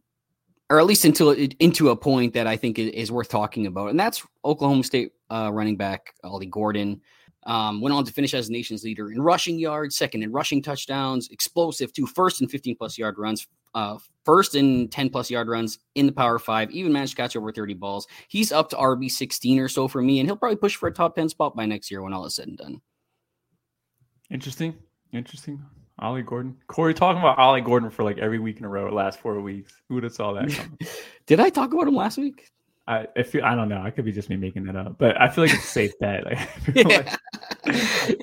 or 0.70 0.80
at 0.80 0.86
least 0.86 1.04
until 1.04 1.32
into 1.32 1.90
a 1.90 1.96
point 1.96 2.34
that 2.34 2.48
I 2.48 2.56
think 2.56 2.80
is 2.80 3.12
worth 3.12 3.28
talking 3.28 3.68
about, 3.68 3.90
and 3.90 4.00
that's 4.00 4.26
Oklahoma 4.46 4.84
State 4.84 5.12
uh, 5.30 5.50
running 5.52 5.76
back 5.76 6.14
Ollie 6.24 6.46
Gordon. 6.46 7.02
Um, 7.46 7.82
went 7.82 7.94
on 7.94 8.06
to 8.06 8.14
finish 8.14 8.34
as 8.34 8.50
nation's 8.50 8.84
leader 8.84 9.12
in 9.12 9.22
rushing 9.22 9.58
yards, 9.58 9.96
second 9.96 10.24
in 10.24 10.32
rushing 10.32 10.62
touchdowns, 10.62 11.30
explosive 11.30 11.92
to 11.94 12.06
first 12.06 12.42
and 12.42 12.52
15 12.52 12.76
plus 12.76 12.98
yard 12.98 13.18
runs, 13.18 13.48
uh, 13.74 13.98
first 14.30 14.54
in 14.54 14.88
10 14.90 15.10
plus 15.10 15.32
yard 15.32 15.48
runs 15.48 15.80
in 15.96 16.06
the 16.06 16.12
power 16.12 16.38
five, 16.38 16.70
even 16.70 16.94
managed 16.94 17.14
to 17.14 17.16
catch 17.16 17.36
over 17.36 17.52
30 17.52 17.74
balls. 17.74 18.08
He's 18.28 18.52
up 18.52 18.70
to 18.70 18.76
RB 18.76 19.10
16 19.10 19.58
or 19.58 19.68
so 19.68 19.88
for 19.88 20.04
me, 20.04 20.20
and 20.20 20.30
he'll 20.30 20.38
probably 20.38 20.56
push 20.56 20.76
for 20.76 20.88
a 20.88 20.94
top 20.94 21.16
10 21.16 21.30
spot 21.30 21.56
by 21.56 21.66
next 21.66 21.90
year 21.90 22.04
when 22.04 22.14
all 22.14 22.26
is 22.28 22.36
said 22.36 22.48
and 22.48 22.58
done. 22.58 22.82
Interesting. 24.30 24.76
Interesting. 25.14 25.60
Ollie 25.98 26.22
Gordon. 26.22 26.56
Cory 26.68 26.94
talking 26.94 27.20
about 27.20 27.40
Ollie 27.40 27.62
Gordon 27.62 27.90
for 27.90 28.04
like 28.04 28.20
every 28.20 28.38
week 28.38 28.60
in 28.60 28.66
a 28.66 28.70
row, 28.70 28.94
last 28.94 29.20
four 29.20 29.42
weeks. 29.42 29.74
Who 29.88 29.96
would 29.96 30.04
have 30.04 30.14
saw 30.14 30.34
that 30.34 30.50
coming? 30.56 30.78
Did 31.26 31.40
I 31.40 31.50
talk 31.50 31.74
about 31.74 31.88
him 31.88 31.96
last 31.96 32.20
week? 32.20 32.52
I, 32.88 33.08
I 33.18 33.24
feel 33.24 33.44
I 33.44 33.56
don't 33.56 33.70
know. 33.70 33.82
I 33.82 33.90
could 33.90 34.06
be 34.06 34.12
just 34.12 34.30
me 34.30 34.36
making 34.36 34.66
that 34.66 34.76
up, 34.76 35.00
but 35.00 35.20
I 35.20 35.30
feel 35.30 35.44
like 35.44 35.54
it's 35.54 35.64
a 35.64 35.68
safe 35.68 35.92
bet. 36.00 36.26
Like, 36.26 36.40
like, 36.76 37.18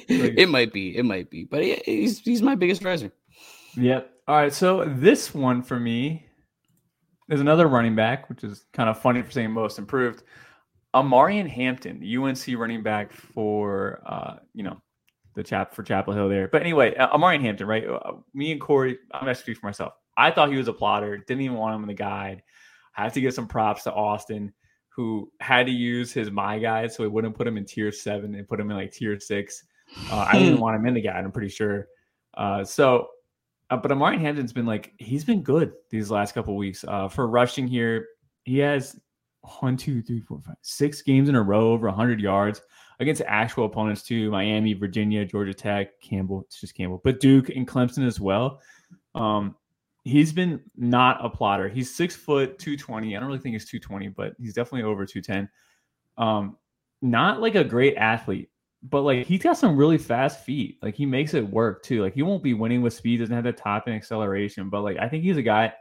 it 0.08 0.48
might 0.48 0.72
be, 0.72 0.96
it 0.96 1.04
might 1.04 1.30
be, 1.30 1.44
but 1.44 1.64
he's 1.64 2.20
he's 2.20 2.42
my 2.42 2.54
biggest 2.54 2.84
riser. 2.84 3.12
Yep. 3.76 4.10
All 4.28 4.36
right, 4.36 4.52
so 4.52 4.84
this 4.84 5.34
one 5.34 5.62
for 5.62 5.78
me 5.78 6.26
is 7.28 7.40
another 7.40 7.68
running 7.68 7.94
back, 7.94 8.28
which 8.28 8.42
is 8.42 8.64
kind 8.72 8.88
of 8.88 8.98
funny 9.00 9.22
for 9.22 9.30
saying 9.30 9.50
most 9.50 9.78
improved. 9.78 10.22
Omarion 10.94 11.48
Hampton, 11.48 12.02
UNC 12.02 12.58
running 12.58 12.82
back 12.82 13.12
for 13.12 14.00
uh, 14.06 14.36
you 14.54 14.62
know 14.62 14.80
the 15.34 15.42
chap 15.42 15.74
for 15.74 15.82
Chapel 15.82 16.14
Hill 16.14 16.28
there. 16.28 16.48
But 16.48 16.62
anyway, 16.62 16.94
uh, 16.96 17.16
Omarion 17.16 17.42
Hampton, 17.42 17.66
right? 17.66 17.86
Uh, 17.86 18.12
me 18.32 18.52
and 18.52 18.60
Cory, 18.60 18.98
I'm 19.12 19.28
actually 19.28 19.54
for 19.54 19.66
myself. 19.66 19.92
I 20.16 20.30
thought 20.30 20.50
he 20.50 20.56
was 20.56 20.68
a 20.68 20.72
plotter. 20.72 21.18
Didn't 21.18 21.42
even 21.42 21.58
want 21.58 21.74
him 21.74 21.82
in 21.82 21.88
the 21.88 21.94
guide. 21.94 22.42
I 22.96 23.02
have 23.02 23.12
to 23.12 23.20
give 23.20 23.34
some 23.34 23.46
props 23.46 23.82
to 23.82 23.92
Austin, 23.92 24.54
who 24.88 25.30
had 25.40 25.66
to 25.66 25.72
use 25.72 26.12
his 26.12 26.30
my 26.30 26.58
guide 26.58 26.90
so 26.90 27.02
he 27.02 27.10
wouldn't 27.10 27.36
put 27.36 27.46
him 27.46 27.58
in 27.58 27.66
tier 27.66 27.92
seven 27.92 28.34
and 28.34 28.48
put 28.48 28.58
him 28.58 28.70
in 28.70 28.76
like 28.76 28.92
tier 28.92 29.20
six. 29.20 29.62
Uh, 30.10 30.26
I 30.32 30.38
didn't 30.38 30.60
want 30.60 30.76
him 30.76 30.86
in 30.86 30.94
the 30.94 31.02
guide. 31.02 31.22
I'm 31.22 31.32
pretty 31.32 31.50
sure. 31.50 31.86
Uh, 32.34 32.64
so 32.64 33.08
uh, 33.70 33.76
but 33.76 33.90
Omarion 33.90 34.20
Hampton's 34.20 34.52
been 34.52 34.66
like 34.66 34.92
he's 34.98 35.24
been 35.24 35.42
good 35.42 35.72
these 35.90 36.10
last 36.10 36.32
couple 36.32 36.56
weeks. 36.56 36.84
Uh, 36.86 37.08
for 37.08 37.28
rushing 37.28 37.66
here, 37.66 38.06
he 38.44 38.58
has 38.58 38.98
one, 39.60 39.76
two, 39.76 40.02
three, 40.02 40.20
four, 40.20 40.40
five, 40.44 40.56
six 40.62 41.02
games 41.02 41.28
in 41.28 41.34
a 41.34 41.42
row 41.42 41.72
over 41.72 41.86
100 41.86 42.20
yards 42.20 42.62
against 43.00 43.22
actual 43.26 43.66
opponents 43.66 44.02
too: 44.02 44.30
Miami, 44.30 44.72
Virginia, 44.72 45.24
Georgia 45.24 45.54
Tech, 45.54 46.00
Campbell. 46.00 46.42
It's 46.42 46.60
just 46.60 46.76
Campbell, 46.76 47.00
but 47.02 47.20
Duke 47.20 47.48
and 47.50 47.66
Clemson 47.66 48.06
as 48.06 48.20
well. 48.20 48.60
Um, 49.14 49.56
he's 50.04 50.32
been 50.32 50.60
not 50.76 51.24
a 51.24 51.28
plotter. 51.28 51.68
He's 51.68 51.94
six 51.94 52.14
foot, 52.14 52.58
220. 52.60 53.16
I 53.16 53.18
don't 53.18 53.28
really 53.28 53.40
think 53.40 53.54
he's 53.54 53.68
220, 53.68 54.08
but 54.08 54.34
he's 54.38 54.54
definitely 54.54 54.84
over 54.84 55.04
210. 55.04 55.48
Um, 56.16 56.56
not 57.02 57.40
like 57.40 57.56
a 57.56 57.64
great 57.64 57.96
athlete, 57.96 58.48
but 58.82 59.02
like 59.02 59.26
he's 59.26 59.42
got 59.42 59.58
some 59.58 59.76
really 59.76 59.98
fast 59.98 60.44
feet. 60.44 60.78
Like 60.82 60.94
he 60.94 61.06
makes 61.06 61.34
it 61.34 61.48
work 61.48 61.82
too. 61.82 62.02
Like 62.02 62.14
he 62.14 62.22
won't 62.22 62.42
be 62.42 62.54
winning 62.54 62.82
with 62.82 62.94
speed, 62.94 63.18
doesn't 63.18 63.34
have 63.34 63.44
the 63.44 63.52
top 63.52 63.86
and 63.86 63.96
acceleration, 63.96 64.68
but 64.70 64.82
like 64.82 64.98
I 64.98 65.08
think 65.08 65.24
he's 65.24 65.36
a 65.36 65.42
guy. 65.42 65.72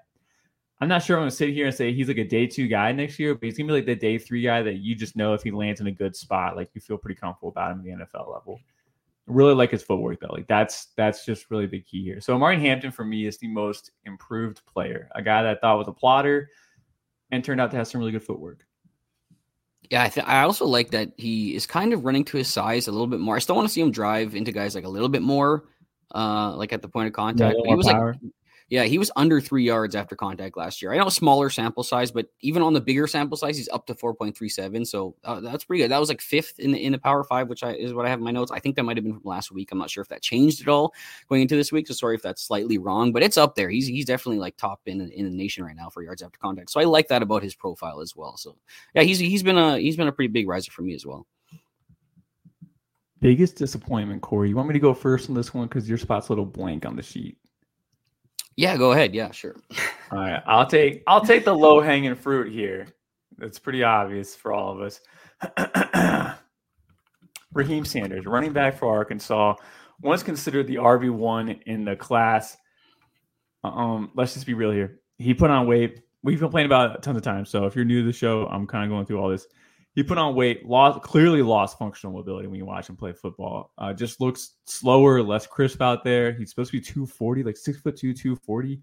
I'm 0.81 0.89
not 0.89 1.03
sure 1.03 1.17
I'm 1.17 1.21
gonna 1.21 1.31
sit 1.31 1.53
here 1.53 1.67
and 1.67 1.75
say 1.75 1.93
he's 1.93 2.07
like 2.07 2.17
a 2.17 2.27
day 2.27 2.47
two 2.47 2.67
guy 2.67 2.91
next 2.91 3.17
year, 3.19 3.33
but 3.33 3.43
he's 3.43 3.57
gonna 3.57 3.67
be 3.67 3.73
like 3.73 3.85
the 3.85 3.95
day 3.95 4.17
three 4.17 4.41
guy 4.41 4.61
that 4.61 4.77
you 4.77 4.95
just 4.95 5.15
know 5.15 5.33
if 5.33 5.43
he 5.43 5.51
lands 5.51 5.81
in 5.81 5.87
a 5.87 5.91
good 5.91 6.15
spot, 6.15 6.55
like 6.55 6.69
you 6.73 6.81
feel 6.81 6.97
pretty 6.97 7.19
comfortable 7.19 7.49
about 7.49 7.71
him 7.71 7.79
in 7.85 7.99
the 7.99 8.05
NFL 8.05 8.33
level. 8.33 8.59
Really 9.27 9.55
like 9.55 9.71
his 9.71 9.83
footwork 9.83 10.19
though. 10.19 10.33
Like 10.33 10.47
that's 10.47 10.87
that's 10.97 11.25
just 11.25 11.49
really 11.49 11.65
the 11.65 11.81
key 11.81 12.03
here. 12.03 12.21
So 12.21 12.37
Martin 12.37 12.61
Hampton 12.61 12.91
for 12.91 13.05
me 13.05 13.25
is 13.25 13.37
the 13.37 13.47
most 13.47 13.91
improved 14.05 14.61
player, 14.65 15.09
a 15.15 15.21
guy 15.21 15.43
that 15.43 15.57
I 15.57 15.59
thought 15.59 15.77
was 15.77 15.87
a 15.87 15.93
plotter 15.93 16.49
and 17.31 17.43
turned 17.43 17.61
out 17.61 17.71
to 17.71 17.77
have 17.77 17.87
some 17.87 17.99
really 17.99 18.11
good 18.11 18.23
footwork. 18.23 18.65
Yeah, 19.89 20.03
I, 20.03 20.09
th- 20.09 20.25
I 20.25 20.41
also 20.41 20.65
like 20.65 20.91
that 20.91 21.11
he 21.17 21.55
is 21.55 21.65
kind 21.65 21.93
of 21.93 22.05
running 22.05 22.25
to 22.25 22.37
his 22.37 22.47
size 22.47 22.87
a 22.87 22.91
little 22.91 23.07
bit 23.07 23.19
more. 23.19 23.35
I 23.35 23.39
still 23.39 23.55
want 23.55 23.67
to 23.67 23.73
see 23.73 23.81
him 23.81 23.91
drive 23.91 24.35
into 24.35 24.51
guys 24.51 24.75
like 24.75 24.85
a 24.85 24.89
little 24.89 25.09
bit 25.09 25.21
more, 25.21 25.65
uh, 26.13 26.55
like 26.55 26.73
at 26.73 26.81
the 26.81 26.87
point 26.87 27.07
of 27.07 27.13
contact. 27.13 27.55
Yeah, 27.57 27.69
he 27.69 27.75
was 27.75 27.87
power. 27.87 28.13
like, 28.13 28.31
Yeah, 28.67 28.83
he 28.83 28.97
was 28.97 29.11
under 29.15 29.39
three 29.39 29.63
yards 29.63 29.95
after 29.95 30.15
contact 30.15 30.57
last 30.57 30.81
year. 30.81 30.91
I 30.91 30.97
know 30.97 31.07
smaller 31.09 31.51
sample 31.51 31.83
size, 31.83 32.11
but 32.11 32.27
even 32.41 32.63
on 32.63 32.73
the 32.73 32.81
bigger 32.81 33.05
sample 33.05 33.37
size, 33.37 33.57
he's 33.57 33.69
up 33.69 33.85
to 33.85 33.93
4.37. 33.93 34.87
So 34.87 35.15
uh, 35.23 35.39
that's 35.39 35.65
pretty 35.65 35.83
good. 35.83 35.91
That 35.91 35.99
was 35.99 36.09
like 36.09 36.19
fifth 36.19 36.57
in 36.57 36.71
the 36.71 36.83
in 36.83 36.91
the 36.91 36.97
Power 36.97 37.23
Five, 37.23 37.47
which 37.47 37.61
I, 37.63 37.73
is 37.73 37.93
what 37.93 38.07
I 38.07 38.09
have 38.09 38.17
in 38.17 38.25
my 38.25 38.31
notes. 38.31 38.51
I 38.51 38.59
think 38.59 38.75
that 38.75 38.83
might 38.83 38.97
have 38.97 39.03
been 39.03 39.13
from 39.13 39.21
last 39.23 39.51
week. 39.51 39.71
I'm 39.71 39.77
not 39.77 39.91
sure 39.91 40.01
if 40.01 40.07
that 40.07 40.23
changed 40.23 40.61
at 40.61 40.67
all 40.67 40.95
going 41.29 41.43
into 41.43 41.55
this 41.55 41.71
week. 41.71 41.87
So 41.87 41.93
sorry 41.93 42.15
if 42.15 42.23
that's 42.23 42.41
slightly 42.41 42.79
wrong, 42.79 43.13
but 43.13 43.21
it's 43.21 43.37
up 43.37 43.53
there. 43.53 43.69
He's 43.69 43.85
he's 43.85 44.05
definitely 44.05 44.39
like 44.39 44.57
top 44.57 44.81
in 44.87 44.99
in 45.11 45.25
the 45.25 45.31
nation 45.31 45.63
right 45.63 45.75
now 45.75 45.89
for 45.89 46.01
yards 46.01 46.23
after 46.23 46.39
contact. 46.39 46.71
So 46.71 46.79
I 46.79 46.85
like 46.85 47.07
that 47.09 47.21
about 47.21 47.43
his 47.43 47.53
profile 47.53 48.01
as 48.01 48.15
well. 48.15 48.35
So 48.35 48.57
yeah, 48.95 49.03
he's 49.03 49.19
he's 49.19 49.43
been 49.43 49.59
a 49.59 49.77
he's 49.77 49.95
been 49.95 50.07
a 50.07 50.11
pretty 50.11 50.31
big 50.31 50.47
riser 50.47 50.71
for 50.71 50.81
me 50.81 50.95
as 50.95 51.05
well. 51.05 51.27
Biggest 53.21 53.57
disappointment, 53.57 54.23
Cory. 54.23 54.49
You 54.49 54.55
want 54.55 54.67
me 54.67 54.73
to 54.73 54.79
go 54.79 54.93
first 54.93 55.29
on 55.29 55.35
this 55.35 55.53
one 55.53 55.67
because 55.67 55.87
your 55.87 55.99
spot's 55.99 56.29
a 56.29 56.31
little 56.31 56.45
blank 56.45 56.85
on 56.85 56.95
the 56.95 57.03
sheet. 57.03 57.37
Yeah, 58.57 58.77
go 58.77 58.93
ahead. 58.93 59.13
Yeah, 59.13 59.31
sure. 59.31 59.55
All 60.11 60.19
right, 60.19 60.41
I'll 60.45 60.67
take 60.67 61.03
I'll 61.07 61.25
take 61.25 61.45
the 61.45 61.53
low 61.53 61.81
hanging 61.81 62.15
fruit 62.15 62.51
here. 62.51 62.87
It's 63.41 63.59
pretty 63.59 63.83
obvious 63.83 64.35
for 64.35 64.53
all 64.53 64.71
of 64.71 64.81
us. 64.81 65.01
Raheim 67.53 67.85
Sanders, 67.85 68.25
running 68.25 68.53
back 68.53 68.77
for 68.77 68.89
Arkansas, 68.89 69.55
once 70.01 70.23
considered 70.23 70.67
the 70.67 70.75
RB 70.75 71.09
one 71.11 71.49
in 71.65 71.83
the 71.85 71.95
class. 71.95 72.57
Um, 73.63 74.11
let's 74.15 74.33
just 74.33 74.45
be 74.45 74.53
real 74.53 74.71
here. 74.71 74.99
He 75.17 75.33
put 75.33 75.49
on 75.49 75.67
weight. 75.67 76.01
We've 76.23 76.39
complained 76.39 76.65
about 76.65 76.95
it 76.95 77.01
tons 77.01 77.17
of 77.17 77.23
times. 77.23 77.49
So 77.49 77.65
if 77.65 77.75
you're 77.75 77.85
new 77.85 78.01
to 78.01 78.07
the 78.07 78.13
show, 78.13 78.47
I'm 78.47 78.67
kind 78.67 78.83
of 78.83 78.89
going 78.89 79.05
through 79.05 79.19
all 79.19 79.29
this. 79.29 79.47
He 79.95 80.03
put 80.03 80.17
on 80.17 80.35
weight, 80.35 80.65
lost 80.65 81.01
clearly 81.01 81.41
lost 81.41 81.79
functional 81.79 82.13
mobility 82.13 82.49
when 82.49 82.59
you 82.59 82.65
watch 82.65 82.89
him 82.89 82.97
play 82.97 83.13
football. 83.13 83.71
Uh, 83.77 83.93
just 83.93 84.19
looks 84.19 84.55
slower, 84.65 85.23
less 85.23 85.47
crisp 85.47 85.81
out 85.81 86.03
there. 86.03 86.33
He's 86.33 86.49
supposed 86.49 86.71
to 86.71 86.77
be 86.77 86.83
240, 86.83 87.43
like 87.43 87.55
six 87.55 87.79
foot 87.79 87.95
two, 87.95 88.13
240. 88.13 88.81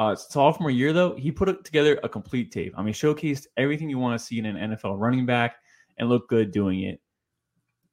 Uh, 0.00 0.16
sophomore 0.16 0.70
year 0.70 0.92
though, 0.92 1.14
he 1.14 1.30
put 1.30 1.64
together 1.64 2.00
a 2.02 2.08
complete 2.08 2.50
tape. 2.50 2.74
I 2.76 2.82
mean, 2.82 2.94
showcased 2.94 3.46
everything 3.56 3.88
you 3.88 3.98
want 3.98 4.18
to 4.18 4.24
see 4.24 4.40
in 4.40 4.46
an 4.46 4.72
NFL 4.72 4.98
running 4.98 5.24
back 5.24 5.56
and 5.98 6.08
looked 6.08 6.28
good 6.28 6.50
doing 6.50 6.82
it. 6.82 7.00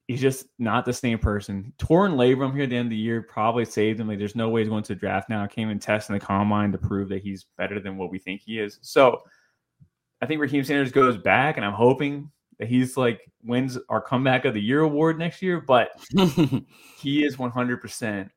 He's 0.07 0.21
just 0.21 0.47
not 0.57 0.83
the 0.83 0.93
same 0.93 1.19
person. 1.19 1.73
Torn 1.77 2.13
labrum 2.13 2.53
here 2.55 2.63
at 2.63 2.69
the 2.69 2.77
end 2.77 2.87
of 2.87 2.91
the 2.91 2.95
year 2.95 3.21
probably 3.21 3.65
saved 3.65 3.99
him. 3.99 4.07
Like, 4.07 4.17
there's 4.19 4.37
no 4.37 4.49
way 4.49 4.61
he's 4.61 4.69
going 4.69 4.83
to 4.83 4.95
draft 4.95 5.29
now. 5.29 5.45
Came 5.45 5.69
and 5.69 5.81
tested 5.81 6.13
in 6.13 6.19
the 6.19 6.25
combine 6.25 6.71
to 6.71 6.77
prove 6.77 7.09
that 7.09 7.21
he's 7.21 7.45
better 7.57 7.79
than 7.79 7.97
what 7.97 8.09
we 8.09 8.17
think 8.17 8.41
he 8.41 8.57
is. 8.57 8.79
So, 8.81 9.21
I 10.21 10.25
think 10.25 10.41
Raheim 10.41 10.65
Sanders 10.65 10.93
goes 10.93 11.17
back, 11.17 11.57
and 11.57 11.65
I'm 11.65 11.73
hoping 11.73 12.31
that 12.59 12.67
he's 12.67 12.97
like 12.97 13.29
wins 13.43 13.77
our 13.89 14.01
comeback 14.01 14.45
of 14.45 14.53
the 14.53 14.61
year 14.61 14.81
award 14.81 15.19
next 15.19 15.41
year, 15.41 15.61
but 15.61 15.91
he 16.97 17.23
is 17.23 17.37
100% 17.37 18.29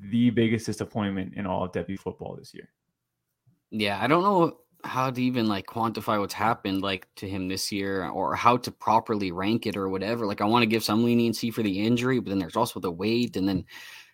the 0.00 0.30
biggest 0.30 0.66
disappointment 0.66 1.34
in 1.34 1.46
all 1.46 1.64
of 1.64 1.72
Devy 1.72 1.98
football 1.98 2.36
this 2.36 2.54
year. 2.54 2.68
Yeah, 3.70 3.98
I 4.02 4.06
don't 4.06 4.22
know 4.22 4.58
how 4.82 5.10
to 5.10 5.22
even 5.22 5.46
like 5.46 5.66
quantify 5.66 6.18
what's 6.18 6.34
happened 6.34 6.80
like 6.80 7.06
to 7.14 7.28
him 7.28 7.48
this 7.48 7.70
year 7.70 8.08
or 8.08 8.34
how 8.34 8.56
to 8.56 8.70
properly 8.70 9.30
rank 9.30 9.66
it 9.66 9.76
or 9.76 9.88
whatever. 9.88 10.26
Like 10.26 10.40
I 10.40 10.46
want 10.46 10.62
to 10.62 10.66
give 10.66 10.82
some 10.82 11.04
leniency 11.04 11.50
for 11.50 11.62
the 11.62 11.80
injury, 11.80 12.18
but 12.18 12.30
then 12.30 12.38
there's 12.38 12.56
also 12.56 12.80
the 12.80 12.90
weight 12.90 13.36
and 13.36 13.48
then 13.48 13.64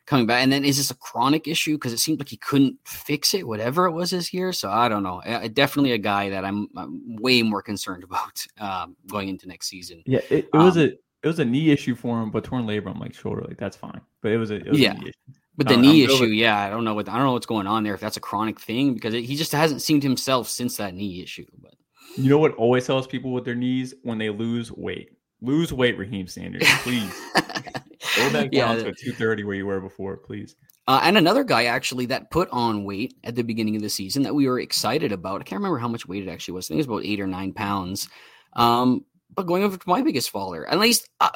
coming 0.06 0.26
back. 0.26 0.42
And 0.42 0.52
then 0.52 0.64
is 0.64 0.76
this 0.76 0.90
a 0.90 0.96
chronic 0.96 1.46
issue? 1.46 1.74
Because 1.74 1.92
it 1.92 1.98
seemed 1.98 2.18
like 2.18 2.28
he 2.28 2.36
couldn't 2.36 2.78
fix 2.84 3.34
it, 3.34 3.46
whatever 3.46 3.86
it 3.86 3.92
was 3.92 4.10
this 4.10 4.32
year. 4.32 4.52
So 4.52 4.70
I 4.70 4.88
don't 4.88 5.02
know. 5.02 5.20
I, 5.24 5.48
definitely 5.48 5.92
a 5.92 5.98
guy 5.98 6.30
that 6.30 6.44
I'm, 6.44 6.68
I'm 6.76 7.16
way 7.16 7.42
more 7.42 7.62
concerned 7.62 8.04
about 8.08 8.46
um, 8.58 8.96
going 9.08 9.28
into 9.28 9.48
next 9.48 9.68
season. 9.68 10.02
Yeah, 10.06 10.20
it, 10.30 10.48
it 10.52 10.56
was 10.56 10.76
um, 10.76 10.84
a 10.84 10.86
it 11.22 11.28
was 11.28 11.38
a 11.40 11.44
knee 11.44 11.70
issue 11.70 11.96
for 11.96 12.22
him, 12.22 12.30
but 12.30 12.44
torn 12.44 12.66
labrum, 12.66 13.00
like 13.00 13.12
shoulder, 13.12 13.44
like 13.46 13.58
that's 13.58 13.76
fine. 13.76 14.00
But 14.22 14.32
it 14.32 14.38
was 14.38 14.50
a 14.50 14.56
it 14.56 14.68
was 14.68 14.78
yeah. 14.78 14.94
A 14.94 15.12
but 15.56 15.68
the 15.68 15.76
knee 15.76 16.04
issue, 16.04 16.26
yeah, 16.26 16.60
I 16.60 16.68
don't 16.68 16.84
know 16.84 16.94
what 16.94 17.08
I 17.08 17.14
don't 17.16 17.24
know 17.24 17.32
what's 17.32 17.46
going 17.46 17.66
on 17.66 17.82
there. 17.82 17.94
If 17.94 18.00
that's 18.00 18.18
a 18.18 18.20
chronic 18.20 18.60
thing, 18.60 18.94
because 18.94 19.14
it, 19.14 19.24
he 19.24 19.36
just 19.36 19.52
hasn't 19.52 19.80
seemed 19.80 20.02
himself 20.02 20.48
since 20.48 20.76
that 20.76 20.94
knee 20.94 21.22
issue. 21.22 21.46
But 21.58 21.74
you 22.16 22.28
know 22.28 22.38
what 22.38 22.54
always 22.56 22.86
helps 22.86 23.06
people 23.06 23.32
with 23.32 23.44
their 23.44 23.54
knees 23.54 23.94
when 24.02 24.18
they 24.18 24.28
lose 24.28 24.70
weight. 24.70 25.12
Lose 25.40 25.72
weight, 25.72 25.98
Raheim 25.98 26.28
Sanders, 26.28 26.62
please. 26.82 27.12
Go 28.16 28.32
back 28.32 28.48
yeah, 28.52 28.66
down 28.66 28.76
to 28.76 28.82
230 28.84 29.44
where 29.44 29.54
you 29.54 29.66
were 29.66 29.80
before, 29.80 30.16
please. 30.16 30.56
Uh, 30.88 31.00
and 31.02 31.18
another 31.18 31.42
guy 31.42 31.64
actually 31.64 32.06
that 32.06 32.30
put 32.30 32.48
on 32.50 32.84
weight 32.84 33.14
at 33.24 33.34
the 33.34 33.42
beginning 33.42 33.74
of 33.74 33.82
the 33.82 33.90
season 33.90 34.22
that 34.22 34.34
we 34.34 34.48
were 34.48 34.60
excited 34.60 35.10
about. 35.10 35.40
I 35.40 35.44
can't 35.44 35.58
remember 35.58 35.78
how 35.78 35.88
much 35.88 36.06
weight 36.06 36.26
it 36.26 36.30
actually 36.30 36.54
was. 36.54 36.66
I 36.66 36.68
think 36.68 36.76
it 36.76 36.88
was 36.88 36.98
about 36.98 37.04
eight 37.04 37.20
or 37.20 37.26
nine 37.26 37.52
pounds. 37.52 38.08
Um, 38.52 39.04
but 39.36 39.46
going 39.46 39.64
over 39.64 39.76
to 39.76 39.88
my 39.88 40.00
biggest 40.00 40.30
faller, 40.30 40.66
at 40.66 40.78
least 40.78 41.10
uh, 41.20 41.28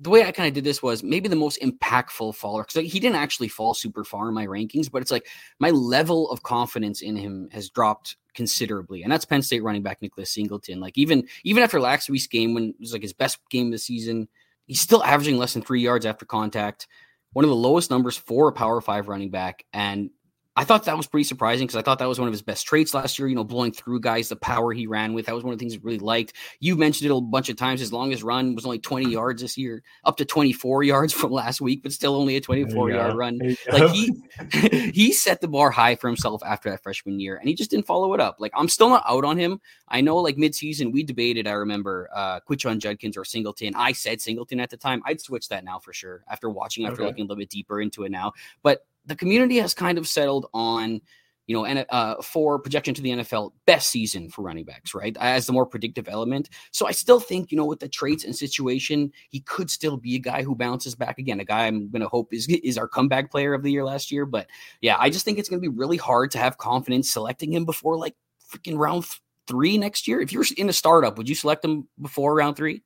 the 0.00 0.10
way 0.10 0.24
I 0.24 0.30
kind 0.30 0.46
of 0.46 0.54
did 0.54 0.62
this 0.62 0.82
was 0.82 1.02
maybe 1.02 1.28
the 1.28 1.34
most 1.34 1.60
impactful 1.60 2.36
faller 2.36 2.62
because 2.62 2.76
like, 2.76 2.86
he 2.86 3.00
didn't 3.00 3.16
actually 3.16 3.48
fall 3.48 3.74
super 3.74 4.04
far 4.04 4.28
in 4.28 4.34
my 4.34 4.46
rankings, 4.46 4.90
but 4.90 5.02
it's 5.02 5.10
like 5.10 5.26
my 5.58 5.70
level 5.70 6.30
of 6.30 6.44
confidence 6.44 7.02
in 7.02 7.16
him 7.16 7.48
has 7.50 7.68
dropped 7.68 8.16
considerably, 8.34 9.02
and 9.02 9.10
that's 9.10 9.24
Penn 9.24 9.42
State 9.42 9.64
running 9.64 9.82
back 9.82 10.00
Nicholas 10.00 10.30
Singleton. 10.30 10.78
Like 10.78 10.96
even 10.96 11.26
even 11.42 11.64
after 11.64 11.80
last 11.80 12.08
week's 12.08 12.28
game, 12.28 12.54
when 12.54 12.70
it 12.70 12.76
was 12.78 12.92
like 12.92 13.02
his 13.02 13.12
best 13.12 13.38
game 13.50 13.66
of 13.66 13.72
the 13.72 13.78
season, 13.78 14.28
he's 14.70 14.80
still 14.80 15.02
averaging 15.02 15.36
less 15.36 15.52
than 15.52 15.62
three 15.62 15.80
yards 15.80 16.06
after 16.06 16.24
contact. 16.24 16.86
One 17.32 17.44
of 17.44 17.48
the 17.48 17.56
lowest 17.56 17.90
numbers 17.90 18.16
for 18.16 18.46
a 18.46 18.52
Power 18.52 18.80
Five 18.80 19.08
running 19.08 19.30
back, 19.30 19.64
and 19.72 20.10
I 20.56 20.64
thought 20.64 20.84
that 20.84 20.96
was 20.96 21.06
pretty 21.06 21.24
surprising 21.24 21.66
because 21.66 21.76
I 21.76 21.82
thought 21.82 22.00
that 22.00 22.08
was 22.08 22.18
one 22.18 22.26
of 22.26 22.34
his 22.34 22.42
best 22.42 22.66
traits 22.66 22.92
last 22.92 23.18
year. 23.18 23.28
You 23.28 23.36
know, 23.36 23.44
blowing 23.44 23.70
through 23.70 24.00
guys, 24.00 24.28
the 24.28 24.36
power 24.36 24.72
he 24.72 24.86
ran 24.86 25.14
with. 25.14 25.26
That 25.26 25.34
was 25.34 25.44
one 25.44 25.52
of 25.52 25.58
the 25.58 25.62
things 25.62 25.76
I 25.76 25.80
really 25.82 26.00
liked. 26.00 26.32
You 26.58 26.76
mentioned 26.76 27.08
it 27.08 27.14
a 27.14 27.20
bunch 27.20 27.48
of 27.48 27.56
times. 27.56 27.78
His 27.78 27.92
longest 27.92 28.24
run 28.24 28.56
was 28.56 28.64
only 28.64 28.80
20 28.80 29.08
yards 29.10 29.42
this 29.42 29.56
year, 29.56 29.82
up 30.04 30.16
to 30.16 30.24
24 30.24 30.82
yards 30.82 31.12
from 31.12 31.30
last 31.30 31.60
week, 31.60 31.84
but 31.84 31.92
still 31.92 32.16
only 32.16 32.36
a 32.36 32.40
24 32.40 32.90
yard 32.90 33.14
run. 33.14 33.38
Like 33.70 33.90
he 33.90 34.12
he 34.92 35.12
set 35.12 35.40
the 35.40 35.48
bar 35.48 35.70
high 35.70 35.94
for 35.94 36.08
himself 36.08 36.42
after 36.44 36.68
that 36.70 36.82
freshman 36.82 37.20
year, 37.20 37.36
and 37.36 37.48
he 37.48 37.54
just 37.54 37.70
didn't 37.70 37.86
follow 37.86 38.12
it 38.14 38.20
up. 38.20 38.36
Like 38.40 38.52
I'm 38.54 38.68
still 38.68 38.88
not 38.88 39.04
out 39.06 39.24
on 39.24 39.38
him. 39.38 39.60
I 39.86 40.00
know, 40.00 40.16
like 40.16 40.36
midseason, 40.36 40.92
we 40.92 41.04
debated. 41.04 41.46
I 41.46 41.52
remember 41.52 42.10
uh, 42.14 42.40
Quinshon 42.40 42.78
Judkins 42.78 43.16
or 43.16 43.24
Singleton. 43.24 43.74
I 43.76 43.92
said 43.92 44.20
Singleton 44.20 44.58
at 44.58 44.70
the 44.70 44.76
time. 44.76 45.00
I'd 45.06 45.20
switch 45.20 45.48
that 45.48 45.64
now 45.64 45.78
for 45.78 45.92
sure 45.92 46.24
after 46.28 46.50
watching, 46.50 46.86
after 46.86 47.02
okay. 47.02 47.06
looking 47.06 47.22
a 47.22 47.24
little 47.24 47.36
bit 47.36 47.50
deeper 47.50 47.80
into 47.80 48.02
it 48.02 48.10
now. 48.10 48.32
But 48.62 48.84
the 49.10 49.16
community 49.16 49.56
has 49.58 49.74
kind 49.74 49.98
of 49.98 50.08
settled 50.08 50.46
on 50.54 51.00
you 51.46 51.56
know, 51.56 51.64
and 51.64 51.84
uh, 51.88 52.14
for 52.22 52.60
projection 52.60 52.94
to 52.94 53.02
the 53.02 53.10
NFL, 53.10 53.50
best 53.66 53.90
season 53.90 54.30
for 54.30 54.42
running 54.42 54.64
backs, 54.64 54.94
right? 54.94 55.16
As 55.18 55.46
the 55.46 55.52
more 55.52 55.66
predictive 55.66 56.06
element. 56.08 56.48
So 56.70 56.86
I 56.86 56.92
still 56.92 57.18
think, 57.18 57.50
you 57.50 57.56
know, 57.56 57.64
with 57.64 57.80
the 57.80 57.88
traits 57.88 58.22
and 58.22 58.36
situation, 58.36 59.10
he 59.30 59.40
could 59.40 59.68
still 59.68 59.96
be 59.96 60.14
a 60.14 60.20
guy 60.20 60.44
who 60.44 60.54
bounces 60.54 60.94
back 60.94 61.18
again. 61.18 61.40
A 61.40 61.44
guy 61.44 61.66
I'm 61.66 61.90
going 61.90 62.02
to 62.02 62.08
hope 62.08 62.32
is 62.32 62.46
is 62.46 62.78
our 62.78 62.86
comeback 62.86 63.32
player 63.32 63.52
of 63.52 63.64
the 63.64 63.72
year 63.72 63.84
last 63.84 64.12
year. 64.12 64.26
But 64.26 64.46
yeah, 64.80 64.94
I 64.96 65.10
just 65.10 65.24
think 65.24 65.40
it's 65.40 65.48
going 65.48 65.60
to 65.60 65.68
be 65.68 65.76
really 65.76 65.96
hard 65.96 66.30
to 66.30 66.38
have 66.38 66.56
confidence 66.56 67.10
selecting 67.10 67.52
him 67.52 67.64
before 67.64 67.98
like 67.98 68.14
freaking 68.48 68.78
round 68.78 69.06
three 69.48 69.76
next 69.76 70.06
year. 70.06 70.20
If 70.20 70.32
you're 70.32 70.44
in 70.56 70.68
a 70.68 70.72
startup, 70.72 71.18
would 71.18 71.28
you 71.28 71.34
select 71.34 71.64
him 71.64 71.88
before 72.00 72.32
round 72.32 72.54
three? 72.54 72.84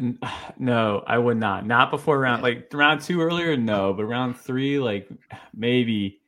No, 0.58 1.02
I 1.06 1.16
would 1.16 1.38
not. 1.38 1.66
Not 1.66 1.90
before 1.90 2.18
round 2.18 2.42
like 2.42 2.70
round 2.72 3.00
two 3.00 3.20
earlier. 3.22 3.56
No, 3.56 3.94
but 3.94 4.04
round 4.04 4.36
three, 4.38 4.78
like 4.78 5.08
maybe 5.54 6.20